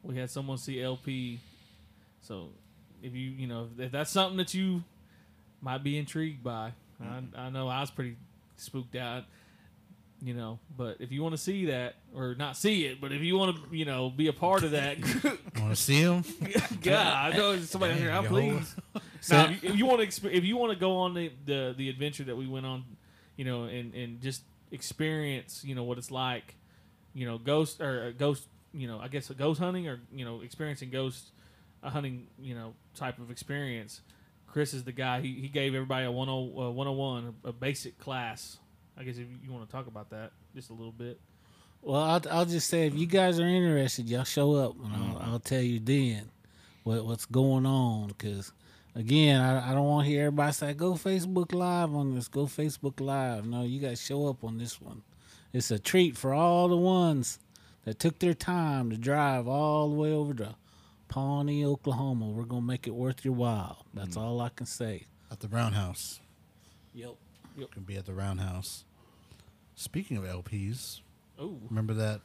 We 0.05 0.17
had 0.17 0.31
someone 0.31 0.57
see 0.57 0.81
LP. 0.81 1.41
So 2.21 2.51
if 3.03 3.13
you 3.13 3.31
you 3.31 3.49
know 3.49 3.69
if 3.77 3.91
that's 3.91 4.13
something 4.13 4.37
that 4.37 4.55
you 4.55 4.85
might 5.61 5.83
be 5.83 5.99
intrigued 5.99 6.45
by, 6.45 6.75
I, 7.03 7.23
I 7.35 7.51
know 7.51 7.67
I 7.67 7.81
was 7.81 7.91
pretty 7.91 8.17
spooked 8.57 8.95
out. 8.95 9.25
You 10.23 10.33
know, 10.33 10.61
but 10.77 10.99
if 11.01 11.11
you 11.11 11.23
want 11.25 11.33
to 11.33 11.39
see 11.39 11.67
that 11.67 11.97
or 12.15 12.37
not 12.37 12.57
see 12.57 12.87
it, 12.87 13.01
but 13.01 13.11
if 13.11 13.23
you 13.23 13.37
want 13.37 13.57
to, 13.57 13.77
you 13.77 13.85
know, 13.85 14.11
be 14.11 14.29
a 14.29 14.33
part 14.33 14.63
of 14.63 14.71
that, 14.71 14.97
Want 15.59 15.71
to 15.71 15.77
see 15.77 16.03
him? 16.03 16.23
God, 16.83 16.95
I 17.35 17.37
know 17.37 17.57
there's 17.57 17.69
somebody 17.69 17.95
here. 17.95 18.13
I'm 18.13 18.25
Yo. 18.25 18.31
please. 18.31 18.77
Now, 19.29 19.47
if 19.47 19.63
you, 19.65 19.71
if 19.71 19.77
you 19.77 19.87
want 19.87 20.03
to, 20.03 20.07
exp- 20.07 20.33
if 20.33 20.45
you 20.45 20.57
want 20.57 20.73
to 20.73 20.79
go 20.79 20.99
on 20.99 21.15
the, 21.15 21.33
the 21.47 21.75
the 21.77 21.89
adventure 21.89 22.23
that 22.25 22.37
we 22.37 22.47
went 22.47 22.65
on, 22.65 22.85
you 23.37 23.45
know, 23.45 23.65
and 23.65 23.93
and 23.93 24.21
just 24.21 24.43
experience, 24.71 25.63
you 25.65 25.75
know, 25.75 25.85
what 25.85 25.99
it's 25.99 26.11
like, 26.11 26.57
you 27.15 27.27
know, 27.27 27.39
ghost 27.39 27.81
or 27.81 28.09
uh, 28.09 28.11
ghost, 28.17 28.47
you 28.73 28.87
know, 28.87 28.99
I 29.01 29.09
guess 29.09 29.31
a 29.31 29.35
ghost 29.35 29.61
hunting 29.61 29.89
or 29.89 30.01
you 30.13 30.25
know, 30.25 30.43
experiencing 30.43 30.91
ghost 30.91 31.31
uh, 31.83 31.91
hunting, 31.91 32.27
you 32.39 32.55
know, 32.55 32.75
type 32.95 33.19
of 33.19 33.31
experience. 33.31 34.01
Chris 34.47 34.75
is 34.75 34.85
the 34.85 34.93
guy. 34.93 35.21
He, 35.21 35.35
he 35.35 35.49
gave 35.49 35.75
everybody 35.75 36.07
a 36.07 36.09
10, 36.09 36.19
uh, 36.19 36.71
101, 36.71 37.35
a, 37.45 37.49
a 37.49 37.53
basic 37.53 37.99
class. 37.99 38.59
I 38.97 39.05
guess 39.05 39.17
if 39.17 39.27
you 39.45 39.53
want 39.53 39.69
to 39.69 39.73
talk 39.73 39.87
about 39.87 40.11
that 40.11 40.33
just 40.55 40.71
a 40.71 40.73
little 40.73 40.93
bit. 40.93 41.21
Well, 41.83 42.03
I'll, 42.03 42.23
I'll 42.31 42.45
just 42.45 42.69
say 42.69 42.87
if 42.87 42.95
you 42.95 43.07
guys 43.07 43.41
are 43.41 43.47
interested, 43.47 44.09
y'all 44.09 44.25
show 44.25 44.55
up, 44.55 44.77
and 44.85 44.95
I'll, 44.95 45.33
I'll 45.33 45.39
tell 45.41 45.63
you 45.63 45.79
then 45.79 46.31
what 46.83 47.05
what's 47.07 47.25
going 47.27 47.65
on. 47.65 48.09
Because 48.09 48.53
again, 48.95 49.41
I, 49.41 49.71
I 49.71 49.75
don't 49.75 49.87
want 49.87 50.07
to 50.07 50.11
hear 50.11 50.27
everybody 50.27 50.53
say 50.53 50.75
go 50.75 50.95
Facebook 50.95 51.53
Live 51.53 51.95
on 51.95 52.15
this, 52.15 52.29
go 52.29 52.47
Facebook 52.47 53.01
Live. 53.01 53.47
No, 53.47 53.63
you 53.63 53.81
guys 53.81 54.01
show 54.01 54.29
up 54.29 54.45
on 54.45 54.59
this 54.59 54.81
one. 54.81 55.03
It's 55.53 55.71
a 55.71 55.79
treat 55.79 56.17
for 56.17 56.33
all 56.33 56.69
the 56.69 56.77
ones 56.77 57.39
that 57.85 57.99
took 57.99 58.19
their 58.19 58.35
time 58.35 58.91
to 58.91 58.97
drive 58.97 59.49
all 59.49 59.89
the 59.89 59.97
way 59.97 60.13
over 60.13 60.35
to 60.35 60.55
Pawnee, 61.09 61.65
Oklahoma. 61.65 62.27
We're 62.27 62.45
gonna 62.45 62.63
make 62.63 62.87
it 62.87 62.95
worth 62.95 63.25
your 63.25 63.35
while. 63.35 63.85
That's 63.95 64.17
mm. 64.17 64.21
all 64.21 64.41
I 64.41 64.51
can 64.51 64.67
say. 64.67 65.07
At 65.31 65.41
the 65.41 65.49
Roundhouse. 65.49 66.21
Yep. 66.95 67.15
You 67.57 67.67
can 67.67 67.83
be 67.83 67.97
at 67.97 68.07
the 68.07 68.15
Roundhouse. 68.15 68.85
Speaking 69.75 70.17
of 70.17 70.25
LPs, 70.25 71.01
Oh, 71.41 71.57
remember 71.71 71.95
that 71.95 72.21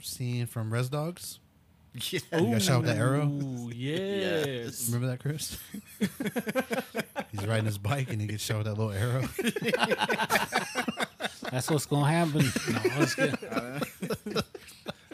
scene 0.00 0.46
from 0.46 0.72
Res 0.72 0.88
Dogs? 0.88 1.40
Yeah. 2.10 2.20
You 2.38 2.52
got 2.52 2.62
shot 2.62 2.78
with 2.82 2.86
that 2.86 2.96
arrow? 2.98 3.26
Ooh, 3.26 3.70
yes. 3.74 4.86
Remember 4.90 5.08
that, 5.08 5.20
Chris? 5.20 5.58
He's 7.32 7.46
riding 7.46 7.64
his 7.66 7.78
bike 7.78 8.10
and 8.12 8.20
he 8.20 8.26
gets 8.28 8.44
shot 8.44 8.58
with 8.58 8.66
that 8.66 8.78
little 8.78 8.92
arrow. 8.92 9.28
That's 11.50 11.68
what's 11.70 11.86
gonna 11.86 12.06
happen. 12.06 12.44
No, 12.72 12.80
I 12.94 12.98
was 12.98 13.14
kidding. 13.14 13.34
Uh-huh. 13.48 14.42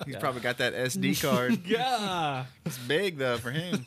He's 0.05 0.17
probably 0.17 0.43
got 0.43 0.59
that 0.59 0.75
SD 0.75 1.21
card. 1.23 1.67
Yeah. 1.67 2.45
It's 2.67 2.79
big, 2.79 3.17
though, 3.17 3.39
for 3.39 3.51
him. 3.51 3.87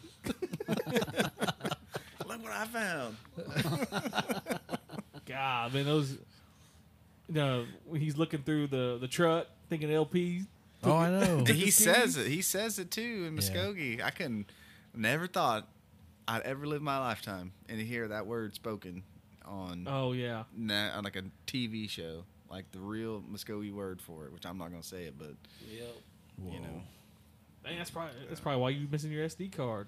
Look 2.27 2.43
what 2.43 2.51
I 2.51 2.65
found. 2.65 3.17
God, 5.25 5.73
man, 5.73 5.85
those. 5.85 6.17
No, 7.29 7.65
he's 7.95 8.17
looking 8.17 8.41
through 8.41 8.67
the 8.67 8.97
the 8.99 9.07
truck, 9.07 9.47
thinking 9.69 9.91
LP. 9.91 10.45
Oh, 10.83 10.95
I 10.95 11.09
know. 11.09 11.43
He 11.47 11.71
says 11.71 12.15
it. 12.17 12.27
He 12.27 12.41
says 12.41 12.79
it, 12.79 12.89
too, 12.91 13.01
in 13.01 13.23
Yeah. 13.25 13.29
Muscogee. 13.31 14.01
I 14.01 14.09
couldn't, 14.11 14.49
never 14.95 15.27
thought 15.27 15.67
I'd 16.27 16.41
ever 16.43 16.65
live 16.67 16.81
my 16.81 16.97
lifetime 16.99 17.51
and 17.67 17.79
hear 17.81 18.07
that 18.07 18.25
word 18.27 18.55
spoken 18.55 19.03
on, 19.45 19.87
Oh 19.89 20.11
yeah, 20.13 20.43
na- 20.55 20.91
on 20.95 21.03
like 21.03 21.15
a 21.15 21.23
TV 21.47 21.89
show. 21.89 22.23
Like 22.49 22.71
the 22.71 22.79
real 22.79 23.23
Muscogee 23.27 23.71
word 23.71 24.01
for 24.01 24.25
it, 24.25 24.33
which 24.33 24.45
I'm 24.45 24.57
not 24.57 24.69
going 24.69 24.81
to 24.81 24.87
say 24.87 25.03
it, 25.03 25.15
but, 25.17 25.33
Whoa. 26.37 26.51
you 26.53 26.59
know, 26.59 26.81
Dang, 27.63 27.77
that's 27.77 27.89
probably 27.91 28.13
that's 28.27 28.39
probably 28.39 28.61
why 28.61 28.69
you 28.69 28.87
missing 28.89 29.11
your 29.11 29.25
SD 29.27 29.51
card. 29.51 29.87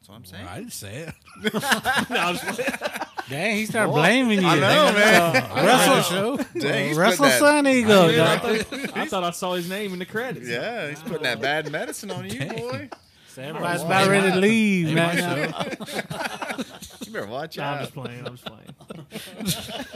that's 0.00 0.08
what 0.08 0.14
I'm 0.14 0.24
saying. 0.24 0.44
Well, 0.44 0.54
I 0.54 0.58
didn't 0.58 0.72
say 0.72 0.94
it. 1.08 1.14
no, 2.10 2.16
I'm 2.16 2.36
just 2.36 2.44
playing. 2.46 3.01
Dang, 3.28 3.56
he 3.56 3.66
started 3.66 3.92
blaming 3.92 4.42
you. 4.42 4.46
I 4.46 4.56
know, 4.56 4.92
man. 4.92 5.66
Russell, 5.66 6.36
Dang, 6.58 6.96
Russell 6.96 7.24
put 7.24 7.30
that- 7.30 7.38
Sun 7.38 7.66
Eagle. 7.66 8.06
Man, 8.08 8.20
I, 8.20 8.36
thought, 8.38 8.96
I 8.96 9.06
thought 9.06 9.24
I 9.24 9.30
saw 9.30 9.54
his 9.54 9.68
name 9.68 9.92
in 9.92 9.98
the 10.00 10.06
credits. 10.06 10.48
Yeah, 10.48 10.88
he's 10.88 11.00
putting 11.00 11.22
that 11.22 11.40
bad 11.40 11.70
medicine 11.70 12.10
on 12.10 12.28
you, 12.28 12.44
boy. 12.46 12.88
So 13.28 13.42
everybody's 13.42 13.82
about 13.82 14.08
ready 14.08 14.30
to 14.30 14.36
leave 14.38 14.86
Maybe 14.88 15.00
right 15.00 15.22
I 15.22 15.46
now. 15.46 16.56
You 17.06 17.12
better 17.12 17.26
watch 17.26 17.56
No, 17.56 17.64
I'm 17.64 17.78
just 17.80 17.94
playing. 17.94 18.26
I'm 18.26 18.36
just 18.36 18.44
playing. 18.44 19.86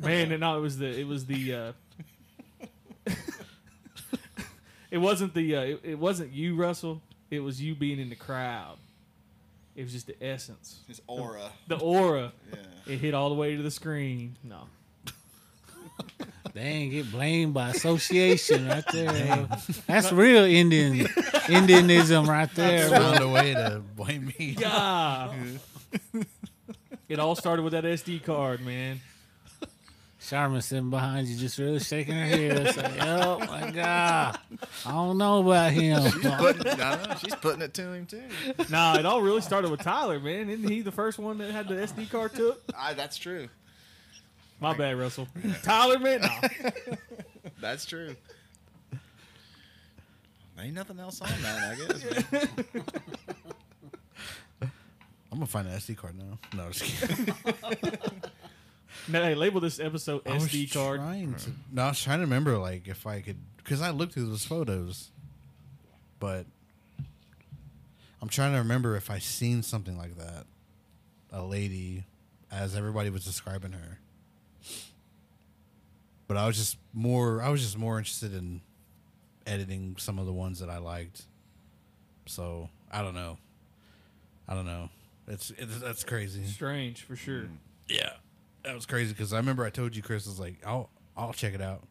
Man, 0.00 0.32
and 0.32 0.40
no, 0.40 0.56
it 0.58 0.60
was 0.60 0.78
the 0.78 0.86
it 0.86 1.06
was 1.06 1.26
the. 1.26 1.54
Uh, 1.54 1.72
it 4.90 4.98
wasn't 4.98 5.34
the 5.34 5.54
uh, 5.56 5.60
it, 5.60 5.80
it 5.84 5.98
wasn't 5.98 6.32
you, 6.32 6.56
Russell. 6.56 7.02
It 7.30 7.40
was 7.40 7.60
you 7.62 7.74
being 7.74 8.00
in 8.00 8.08
the 8.08 8.16
crowd. 8.16 8.78
It 9.80 9.84
was 9.84 9.92
just 9.94 10.08
the 10.08 10.22
essence, 10.22 10.80
His 10.88 11.00
aura. 11.06 11.50
the 11.66 11.78
aura. 11.78 12.32
Yeah. 12.52 12.92
It 12.92 12.98
hit 12.98 13.14
all 13.14 13.30
the 13.30 13.34
way 13.34 13.56
to 13.56 13.62
the 13.62 13.70
screen. 13.70 14.36
No, 14.44 14.64
They 16.52 16.60
ain't 16.60 16.92
get 16.92 17.10
blamed 17.10 17.54
by 17.54 17.70
association 17.70 18.68
right 18.68 18.84
there. 18.92 19.48
That's 19.86 20.12
real 20.12 20.44
Indian 20.44 21.06
Indianism 21.48 22.28
right 22.28 22.54
there. 22.54 22.90
Found 22.90 23.20
a 23.20 23.28
way 23.28 23.54
to 23.54 23.80
blame 23.96 24.34
me. 24.38 24.56
yeah. 24.58 25.32
it 27.08 27.18
all 27.18 27.34
started 27.34 27.62
with 27.62 27.72
that 27.72 27.84
SD 27.84 28.22
card, 28.22 28.60
man. 28.60 29.00
Charmin 30.30 30.62
sitting 30.62 30.90
behind 30.90 31.26
you, 31.26 31.36
just 31.36 31.58
really 31.58 31.80
shaking 31.80 32.14
her 32.14 32.24
head. 32.24 32.72
Saying, 32.72 33.00
"Oh 33.00 33.40
my 33.40 33.68
God, 33.72 34.38
I 34.86 34.92
don't 34.92 35.18
know 35.18 35.40
about 35.40 35.72
him." 35.72 36.00
Putting, 36.38 36.68
I 36.80 37.04
know, 37.04 37.14
she's 37.20 37.34
putting 37.34 37.62
it 37.62 37.74
to 37.74 37.92
him, 37.92 38.06
too. 38.06 38.22
Nah, 38.68 38.96
it 38.96 39.04
all 39.04 39.22
really 39.22 39.40
started 39.40 39.72
with 39.72 39.80
Tyler, 39.80 40.20
man. 40.20 40.48
Isn't 40.48 40.68
he 40.68 40.82
the 40.82 40.92
first 40.92 41.18
one 41.18 41.38
that 41.38 41.50
had 41.50 41.66
the 41.66 41.74
SD 41.74 42.12
card 42.12 42.32
took? 42.32 42.62
I, 42.78 42.94
that's 42.94 43.16
true. 43.16 43.48
My 44.60 44.72
bad, 44.72 44.96
Russell. 44.96 45.26
Tyler, 45.64 45.98
man. 45.98 46.20
Nah. 46.20 46.48
That's 47.60 47.86
true. 47.86 48.14
Ain't 50.60 50.74
nothing 50.74 51.00
else 51.00 51.22
on 51.22 51.28
that, 51.42 51.70
I 51.70 51.74
guess. 51.74 52.30
man. 52.30 52.48
I'm 55.32 55.38
gonna 55.38 55.46
find 55.46 55.66
an 55.66 55.74
SD 55.74 55.96
card 55.96 56.18
now. 56.18 56.38
No, 56.54 56.64
I'm 56.64 56.72
just 56.72 57.08
kidding. 57.08 57.34
No, 59.08 59.22
hey, 59.22 59.34
label 59.34 59.60
this 59.60 59.80
episode 59.80 60.22
I 60.26 60.34
was 60.34 60.44
SD 60.46 60.72
card. 60.72 61.00
trying 61.00 61.34
to- 61.34 61.50
no, 61.72 61.82
I 61.82 61.88
was 61.88 62.02
trying 62.02 62.18
to 62.18 62.24
remember 62.24 62.58
like 62.58 62.86
if 62.88 63.06
I 63.06 63.20
could 63.20 63.38
because 63.56 63.80
I 63.82 63.90
looked 63.90 64.14
through 64.14 64.26
those 64.26 64.44
photos, 64.44 65.10
but 66.18 66.46
I'm 68.22 68.28
trying 68.28 68.52
to 68.52 68.58
remember 68.58 68.96
if 68.96 69.10
I 69.10 69.18
seen 69.18 69.62
something 69.62 69.96
like 69.96 70.16
that, 70.18 70.46
a 71.32 71.42
lady, 71.42 72.04
as 72.50 72.74
everybody 72.76 73.10
was 73.10 73.24
describing 73.24 73.72
her. 73.72 73.98
But 76.26 76.36
I 76.36 76.46
was 76.46 76.56
just 76.56 76.76
more. 76.92 77.42
I 77.42 77.48
was 77.48 77.60
just 77.60 77.76
more 77.78 77.98
interested 77.98 78.32
in 78.34 78.60
editing 79.46 79.96
some 79.98 80.18
of 80.18 80.26
the 80.26 80.32
ones 80.32 80.60
that 80.60 80.70
I 80.70 80.78
liked. 80.78 81.22
So 82.26 82.68
I 82.92 83.02
don't 83.02 83.14
know. 83.14 83.38
I 84.48 84.54
don't 84.54 84.66
know. 84.66 84.90
It's, 85.26 85.50
it's 85.58 85.78
that's 85.78 86.04
crazy. 86.04 86.44
Strange 86.44 87.02
for 87.02 87.16
sure. 87.16 87.42
Mm. 87.42 87.56
Yeah, 87.88 88.12
that 88.64 88.74
was 88.74 88.86
crazy 88.86 89.12
because 89.12 89.32
I 89.32 89.36
remember 89.38 89.64
I 89.64 89.70
told 89.70 89.94
you 89.96 90.02
Chris 90.02 90.26
was 90.26 90.38
like, 90.40 90.56
"I'll 90.66 90.90
I'll 91.16 91.32
check 91.32 91.54
it 91.54 91.60
out." 91.62 91.82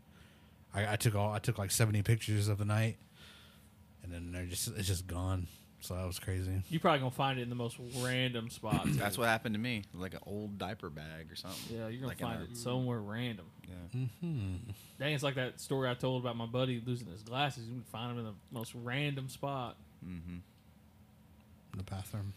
I, 0.74 0.94
I 0.94 0.96
took 0.98 1.16
all 1.16 1.32
I 1.34 1.40
took 1.40 1.58
like 1.58 1.72
seventy 1.72 2.02
pictures 2.04 2.48
of 2.48 2.58
the 2.58 2.66
night, 2.66 2.98
and 4.04 4.14
then 4.14 4.32
they're 4.32 4.46
just 4.46 4.68
it's 4.78 4.88
just 4.88 5.08
gone. 5.08 5.48
So 5.82 5.96
that 5.96 6.06
was 6.06 6.20
crazy. 6.20 6.62
You 6.70 6.80
probably 6.82 7.00
gonna 7.00 7.12
find 7.12 7.40
it 7.40 7.44
in 7.44 7.50
the 7.50 7.56
most 7.56 7.78
random 8.02 8.50
spots. 8.50 8.98
That's 8.98 9.18
what 9.18 9.28
happened 9.30 9.56
to 9.56 9.60
me. 9.60 9.84
Like 9.94 10.14
an 10.14 10.20
old 10.26 10.58
diaper 10.58 10.90
bag 10.90 11.32
or 11.32 11.36
something. 11.36 11.78
Yeah, 11.78 11.88
you're 11.88 12.02
gonna 12.02 12.08
Like 12.08 12.20
find 12.20 12.42
a- 12.42 12.44
it 12.46 12.58
somewhere 12.58 13.00
random. 13.00 13.46
Yeah. 13.68 14.00
Mm-hmm. 14.02 14.56
Dang, 15.00 15.14
it's 15.14 15.24
like 15.24 15.36
that 15.36 15.60
story 15.62 15.90
I 15.90 15.94
told 15.94 16.22
about 16.24 16.36
my 16.36 16.46
buddy 16.48 16.82
losing 16.86 17.08
his 17.08 17.24
glasses. 17.24 17.64
You 17.66 17.76
can 17.76 17.84
find 17.84 18.12
them 18.12 18.20
in 18.20 18.26
the 18.26 18.34
most 18.52 18.74
random 18.76 19.30
spot. 19.30 19.78
In 20.02 20.42
the 21.78 21.84
bathroom. 21.84 22.34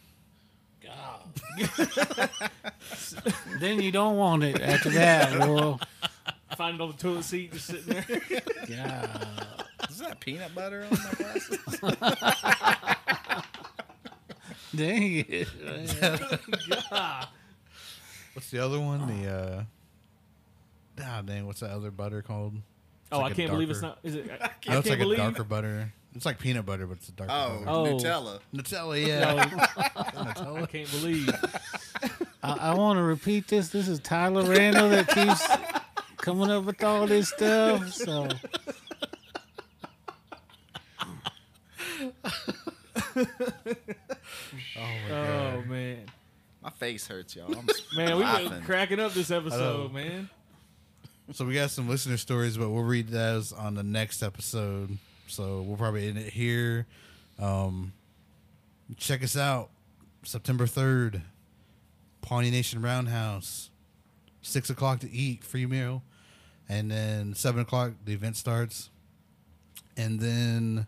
Then 3.61 3.81
you 3.81 3.93
don't 3.93 4.17
want 4.17 4.43
it 4.45 4.61
after 4.61 4.91
that, 4.91 5.33
bro. 5.41 5.79
Find 6.57 6.75
it 6.77 6.81
on 6.81 6.91
the 6.93 6.97
toilet 6.97 7.25
seat, 7.25 7.53
just 7.53 7.67
sitting 7.67 7.95
there. 7.95 8.05
God. 8.69 9.27
Is 9.91 9.99
that 9.99 10.21
peanut 10.21 10.55
butter 10.55 10.87
on 10.91 10.99
my 10.99 11.13
glasses? 11.19 11.59
Dang 14.75 15.25
it. 15.29 15.49
What's 18.35 18.49
the 18.51 18.59
other 18.65 18.81
one? 18.81 19.07
The 19.07 19.29
uh, 19.31 19.65
ah, 21.03 21.21
dang, 21.23 21.47
what's 21.47 21.61
that 21.61 21.69
other 21.71 21.91
butter 21.91 22.23
called? 22.23 22.55
It's 22.55 22.63
oh, 23.13 23.19
like 23.19 23.33
I 23.33 23.35
a 23.35 23.37
can't 23.37 23.51
believe 23.51 23.69
it's 23.69 23.83
not. 23.83 23.99
Is 24.03 24.15
it? 24.15 24.31
I, 24.31 24.35
I 24.35 24.39
No, 24.39 24.49
can't 24.63 24.79
it's 24.79 24.89
like 24.89 24.99
believe. 25.01 25.19
a 25.19 25.23
darker 25.23 25.45
butter. 25.45 25.93
It's 26.14 26.26
like 26.26 26.39
peanut 26.39 26.66
butter, 26.66 26.86
but 26.86 26.98
it's 26.98 27.09
a 27.09 27.12
darker 27.12 27.32
Oh, 27.32 27.62
butter. 27.64 27.70
Oh. 27.70 27.84
Nutella. 27.86 28.39
Nutella, 28.55 29.06
yeah. 29.06 29.48
I 30.36 30.66
can't 30.66 30.90
believe. 30.90 31.30
I, 32.43 32.52
I 32.52 32.74
want 32.74 32.98
to 32.98 33.02
repeat 33.02 33.48
this. 33.48 33.68
This 33.68 33.89
is 33.89 33.98
Tyler 34.01 34.43
Randall 34.44 34.90
that 34.90 35.09
keeps 35.09 35.47
coming 36.18 36.51
up 36.51 36.64
with 36.64 36.82
all 36.84 37.06
this 37.06 37.30
stuff. 37.30 37.90
So 37.93 38.28
oh 43.16 43.16
my 43.16 43.26
oh, 44.76 45.09
god. 45.09 45.55
Oh 45.56 45.62
man, 45.66 45.98
My 46.62 46.70
face 46.70 47.06
hurts, 47.06 47.36
y'all. 47.36 47.55
I'm 47.55 47.66
man, 47.97 48.16
we 48.16 48.22
laughing. 48.22 48.48
been 48.48 48.62
cracking 48.62 49.01
up 49.01 49.12
this 49.12 49.30
episode, 49.30 49.93
man. 49.93 50.30
So 51.32 51.44
we 51.44 51.55
got 51.55 51.70
some 51.70 51.89
listener 51.89 52.16
stories, 52.16 52.56
but 52.56 52.70
we'll 52.70 52.82
read 52.82 53.09
those 53.09 53.52
on 53.52 53.74
the 53.74 53.82
next 53.82 54.22
episode. 54.22 54.98
So 55.33 55.63
we'll 55.63 55.79
probably 55.79 56.09
end 56.09 56.19
it 56.19 56.31
here. 56.31 56.87
Um, 57.39 57.95
check 58.99 59.25
us 59.25 59.35
out 59.35 59.71
September 60.25 60.67
third, 60.67 61.23
Pawnee 62.21 62.51
Nation 62.51 62.83
Roundhouse. 62.83 63.71
Six 64.43 64.69
o'clock 64.69 65.01
to 65.01 65.11
eat, 65.11 65.43
free 65.43 65.65
meal, 65.65 66.03
and 66.69 66.91
then 66.91 67.35
seven 67.35 67.63
o'clock 67.63 67.93
the 68.05 68.13
event 68.13 68.37
starts, 68.37 68.91
and 69.97 70.21
then 70.21 70.87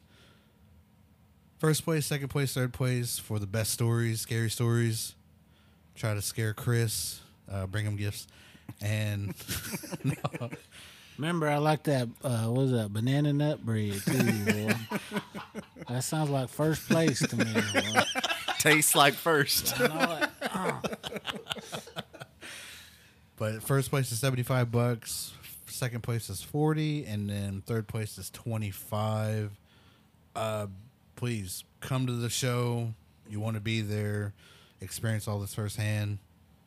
first 1.58 1.84
place, 1.84 2.04
second 2.04 2.28
place, 2.28 2.52
third 2.52 2.72
place 2.72 3.18
for 3.18 3.38
the 3.38 3.46
best 3.46 3.70
stories, 3.70 4.20
scary 4.20 4.50
stories. 4.50 5.14
Try 5.94 6.14
to 6.14 6.20
scare 6.20 6.52
Chris, 6.52 7.20
uh, 7.50 7.66
bring 7.66 7.86
him 7.86 7.96
gifts, 7.96 8.26
and 8.82 9.34
no. 10.04 10.50
Remember, 11.18 11.48
I 11.48 11.58
like 11.58 11.84
that. 11.84 12.08
Uh, 12.22 12.44
what 12.44 12.62
was 12.62 12.72
that 12.72 12.92
banana 12.92 13.32
nut 13.32 13.64
bread 13.64 14.00
too? 14.04 14.44
boy. 14.44 14.74
that 15.88 16.04
sounds 16.04 16.30
like 16.30 16.48
first 16.48 16.88
place 16.88 17.20
to 17.20 17.36
me. 17.36 17.44
boy. 17.52 18.00
Tastes 18.58 18.94
like 18.94 19.14
first. 19.14 19.78
I 19.80 19.86
know. 19.86 20.80
But 23.36 23.62
first 23.64 23.90
place 23.90 24.12
is 24.12 24.20
seventy 24.20 24.44
five 24.44 24.70
bucks. 24.70 25.32
Second 25.66 26.02
place 26.02 26.30
is 26.30 26.40
forty, 26.40 27.04
and 27.04 27.28
then 27.28 27.62
third 27.66 27.88
place 27.88 28.16
is 28.16 28.30
twenty 28.30 28.70
five. 28.70 29.50
Uh, 30.36 30.68
please 31.16 31.64
come 31.80 32.06
to 32.06 32.12
the 32.12 32.30
show. 32.30 32.94
You 33.28 33.40
want 33.40 33.54
to 33.56 33.60
be 33.60 33.80
there, 33.80 34.34
experience 34.80 35.26
all 35.26 35.40
this 35.40 35.52
firsthand. 35.52 36.18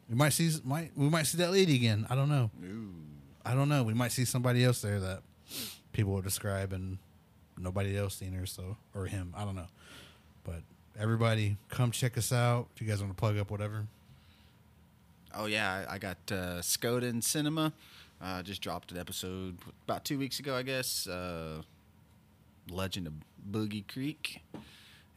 We 0.10 0.16
might 0.16 0.34
see 0.34 0.52
might 0.66 0.92
we 0.96 1.08
might 1.08 1.24
see 1.28 1.38
that 1.38 1.52
lady 1.52 1.76
again. 1.76 2.06
I 2.10 2.16
don't 2.16 2.30
know. 2.30 2.52
I 3.48 3.54
don't 3.54 3.70
know. 3.70 3.82
We 3.84 3.94
might 3.94 4.12
see 4.12 4.26
somebody 4.26 4.66
else 4.66 4.82
there 4.82 5.00
that 5.00 5.22
people 5.94 6.12
will 6.12 6.22
describe, 6.22 6.74
and 6.74 6.98
nobody 7.58 7.98
else 7.98 8.16
seen 8.16 8.34
her. 8.34 8.46
So 8.46 8.76
or 8.94 9.06
him. 9.06 9.34
I 9.38 9.46
don't 9.46 9.56
know. 9.56 9.68
But 10.44 10.64
everybody, 11.00 11.56
come 11.70 11.92
check 11.92 12.18
us 12.18 12.34
out. 12.34 12.68
If 12.76 12.82
you 12.82 12.88
guys 12.88 13.00
want 13.00 13.16
to 13.16 13.20
plug 13.20 13.38
up 13.38 13.50
whatever. 13.50 13.88
Oh 15.34 15.46
yeah, 15.46 15.86
I, 15.88 15.98
got 15.98 16.18
uh, 16.30 16.60
Skoden 16.62 17.24
Cinema. 17.24 17.72
Uh, 18.22 18.42
just 18.44 18.62
dropped 18.62 18.92
an 18.92 18.98
episode 18.98 19.58
about 19.86 20.04
two 20.04 20.20
weeks 20.20 20.40
ago, 20.40 20.56
I 20.56 20.64
guess. 20.64 21.08
Uh, 21.08 21.62
Legend 22.70 23.08
of 23.08 23.14
Boggy 23.46 23.86
Creek, 23.88 24.42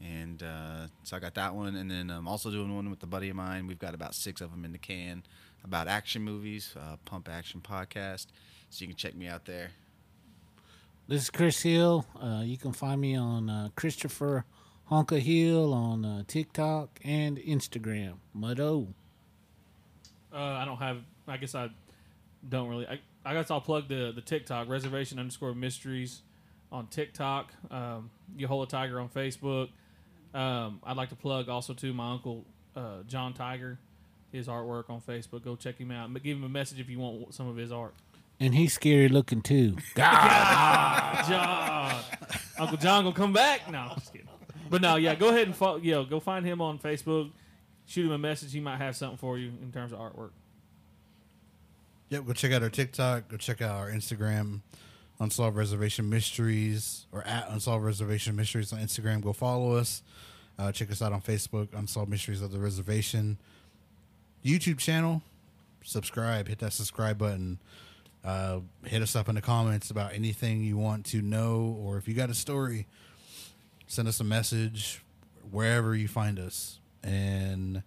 and 0.00 0.42
uh, 0.42 0.86
so 1.02 1.16
I 1.16 1.20
got 1.20 1.34
that 1.34 1.54
one, 1.54 1.76
and 1.76 1.90
then 1.90 2.10
I'm 2.10 2.28
also 2.28 2.50
doing 2.50 2.74
one 2.74 2.90
with 2.90 3.02
a 3.02 3.06
buddy 3.06 3.28
of 3.28 3.36
mine. 3.36 3.66
We've 3.66 3.78
got 3.78 3.94
about 3.94 4.14
six 4.14 4.40
of 4.40 4.50
them 4.50 4.64
in 4.64 4.72
the 4.72 4.78
can 4.78 5.22
about 5.64 5.88
action 5.88 6.22
movies, 6.22 6.74
uh, 6.76 6.96
Pump 7.04 7.28
Action 7.28 7.60
Podcast. 7.60 8.26
So 8.70 8.82
you 8.82 8.88
can 8.88 8.96
check 8.96 9.14
me 9.14 9.26
out 9.26 9.44
there. 9.44 9.70
This 11.08 11.22
is 11.22 11.30
Chris 11.30 11.60
Hill. 11.62 12.06
Uh, 12.20 12.42
you 12.44 12.56
can 12.56 12.72
find 12.72 13.00
me 13.00 13.16
on 13.16 13.50
uh, 13.50 13.68
Christopher 13.74 14.44
Honka 14.90 15.18
Hill 15.18 15.72
on 15.74 16.04
uh, 16.04 16.22
TikTok 16.26 17.00
and 17.04 17.36
Instagram. 17.38 18.14
Muddo. 18.36 18.86
Uh, 20.32 20.36
I 20.36 20.64
don't 20.64 20.76
have. 20.76 20.98
I 21.26 21.36
guess 21.36 21.54
I 21.54 21.70
don't 22.48 22.68
really. 22.68 22.86
I, 22.86 23.00
I 23.24 23.34
guess 23.34 23.50
I'll 23.50 23.60
plug 23.60 23.88
the 23.88 24.12
the 24.14 24.20
TikTok 24.20 24.68
reservation 24.68 25.18
underscore 25.18 25.54
mysteries 25.54 26.22
on 26.70 26.86
TikTok. 26.86 27.52
Um, 27.70 28.10
Yehola 28.38 28.68
Tiger 28.68 29.00
on 29.00 29.08
Facebook. 29.08 29.70
Um, 30.34 30.80
I'd 30.84 30.96
like 30.96 31.08
to 31.10 31.16
plug 31.16 31.48
also 31.48 31.74
to 31.74 31.92
my 31.92 32.12
uncle 32.12 32.44
uh, 32.76 33.02
John 33.06 33.32
Tiger, 33.32 33.78
his 34.32 34.46
artwork 34.48 34.88
on 34.90 35.00
Facebook. 35.00 35.44
Go 35.44 35.56
check 35.56 35.78
him 35.78 35.90
out. 35.90 36.12
Give 36.22 36.36
him 36.36 36.44
a 36.44 36.48
message 36.48 36.80
if 36.80 36.88
you 36.88 36.98
want 36.98 37.34
some 37.34 37.48
of 37.48 37.56
his 37.56 37.72
art. 37.72 37.94
And 38.38 38.54
he's 38.54 38.72
scary 38.72 39.08
looking 39.08 39.42
too. 39.42 39.76
God, 39.94 41.24
John, 41.28 42.02
Uncle 42.58 42.78
John 42.78 43.04
gonna 43.04 43.14
come 43.14 43.32
back? 43.32 43.70
No, 43.70 43.78
I'm 43.78 43.98
just 43.98 44.12
kidding. 44.12 44.28
But 44.70 44.80
no, 44.80 44.96
yeah, 44.96 45.14
go 45.14 45.28
ahead 45.28 45.46
and 45.46 45.54
follow. 45.54 45.76
Yo, 45.76 46.04
go 46.04 46.20
find 46.20 46.46
him 46.46 46.60
on 46.62 46.78
Facebook. 46.78 47.32
Shoot 47.86 48.06
him 48.06 48.12
a 48.12 48.18
message. 48.18 48.52
He 48.52 48.60
might 48.60 48.78
have 48.78 48.96
something 48.96 49.18
for 49.18 49.36
you 49.36 49.52
in 49.62 49.72
terms 49.72 49.92
of 49.92 49.98
artwork. 49.98 50.30
Yep, 52.10 52.26
go 52.26 52.32
check 52.32 52.52
out 52.52 52.62
our 52.62 52.70
TikTok. 52.70 53.28
Go 53.28 53.36
check 53.36 53.60
out 53.60 53.76
our 53.76 53.90
Instagram, 53.90 54.60
Unsolved 55.20 55.56
Reservation 55.56 56.08
Mysteries, 56.08 57.06
or 57.12 57.26
at 57.26 57.48
Unsolved 57.50 57.84
Reservation 57.84 58.34
Mysteries 58.34 58.72
on 58.72 58.80
Instagram. 58.80 59.22
Go 59.22 59.32
follow 59.34 59.74
us. 59.74 60.02
Uh, 60.58 60.72
check 60.72 60.90
us 60.90 61.02
out 61.02 61.12
on 61.12 61.20
Facebook, 61.20 61.68
Unsolved 61.74 62.10
Mysteries 62.10 62.42
of 62.42 62.52
the 62.52 62.58
Reservation. 62.58 63.38
YouTube 64.44 64.78
channel, 64.78 65.22
subscribe. 65.84 66.48
Hit 66.48 66.58
that 66.60 66.72
subscribe 66.72 67.18
button. 67.18 67.58
Uh, 68.24 68.60
hit 68.84 69.02
us 69.02 69.14
up 69.14 69.28
in 69.28 69.34
the 69.34 69.40
comments 69.40 69.90
about 69.90 70.12
anything 70.12 70.62
you 70.62 70.76
want 70.76 71.06
to 71.06 71.22
know, 71.22 71.78
or 71.80 71.96
if 71.96 72.08
you 72.08 72.14
got 72.14 72.30
a 72.30 72.34
story, 72.34 72.86
send 73.86 74.08
us 74.08 74.20
a 74.20 74.24
message 74.24 75.02
wherever 75.50 75.94
you 75.94 76.08
find 76.08 76.38
us. 76.38 76.78
And 77.02 77.82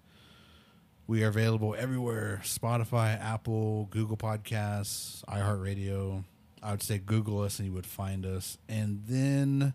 we 1.07 1.23
are 1.23 1.27
available 1.27 1.75
everywhere 1.77 2.41
Spotify, 2.43 3.19
Apple, 3.19 3.87
Google 3.91 4.17
Podcasts, 4.17 5.23
iHeartRadio. 5.25 6.23
I 6.63 6.71
would 6.71 6.81
say 6.81 6.97
Google 6.97 7.41
us 7.41 7.59
and 7.59 7.67
you 7.67 7.73
would 7.73 7.85
find 7.85 8.25
us. 8.25 8.57
And 8.69 9.03
then, 9.07 9.73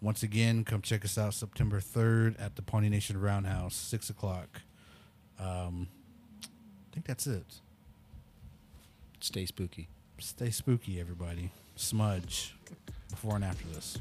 once 0.00 0.22
again, 0.22 0.64
come 0.64 0.82
check 0.82 1.04
us 1.04 1.16
out 1.16 1.32
September 1.32 1.80
3rd 1.80 2.34
at 2.40 2.56
the 2.56 2.62
Pawnee 2.62 2.88
Nation 2.88 3.20
Roundhouse, 3.20 3.76
6 3.76 4.10
o'clock. 4.10 4.62
Um, 5.38 5.88
I 6.42 6.92
think 6.92 7.06
that's 7.06 7.26
it. 7.26 7.60
Stay 9.20 9.46
spooky. 9.46 9.88
Stay 10.18 10.50
spooky, 10.50 11.00
everybody. 11.00 11.50
Smudge 11.76 12.54
before 13.10 13.36
and 13.36 13.44
after 13.44 13.66
this. 13.68 13.96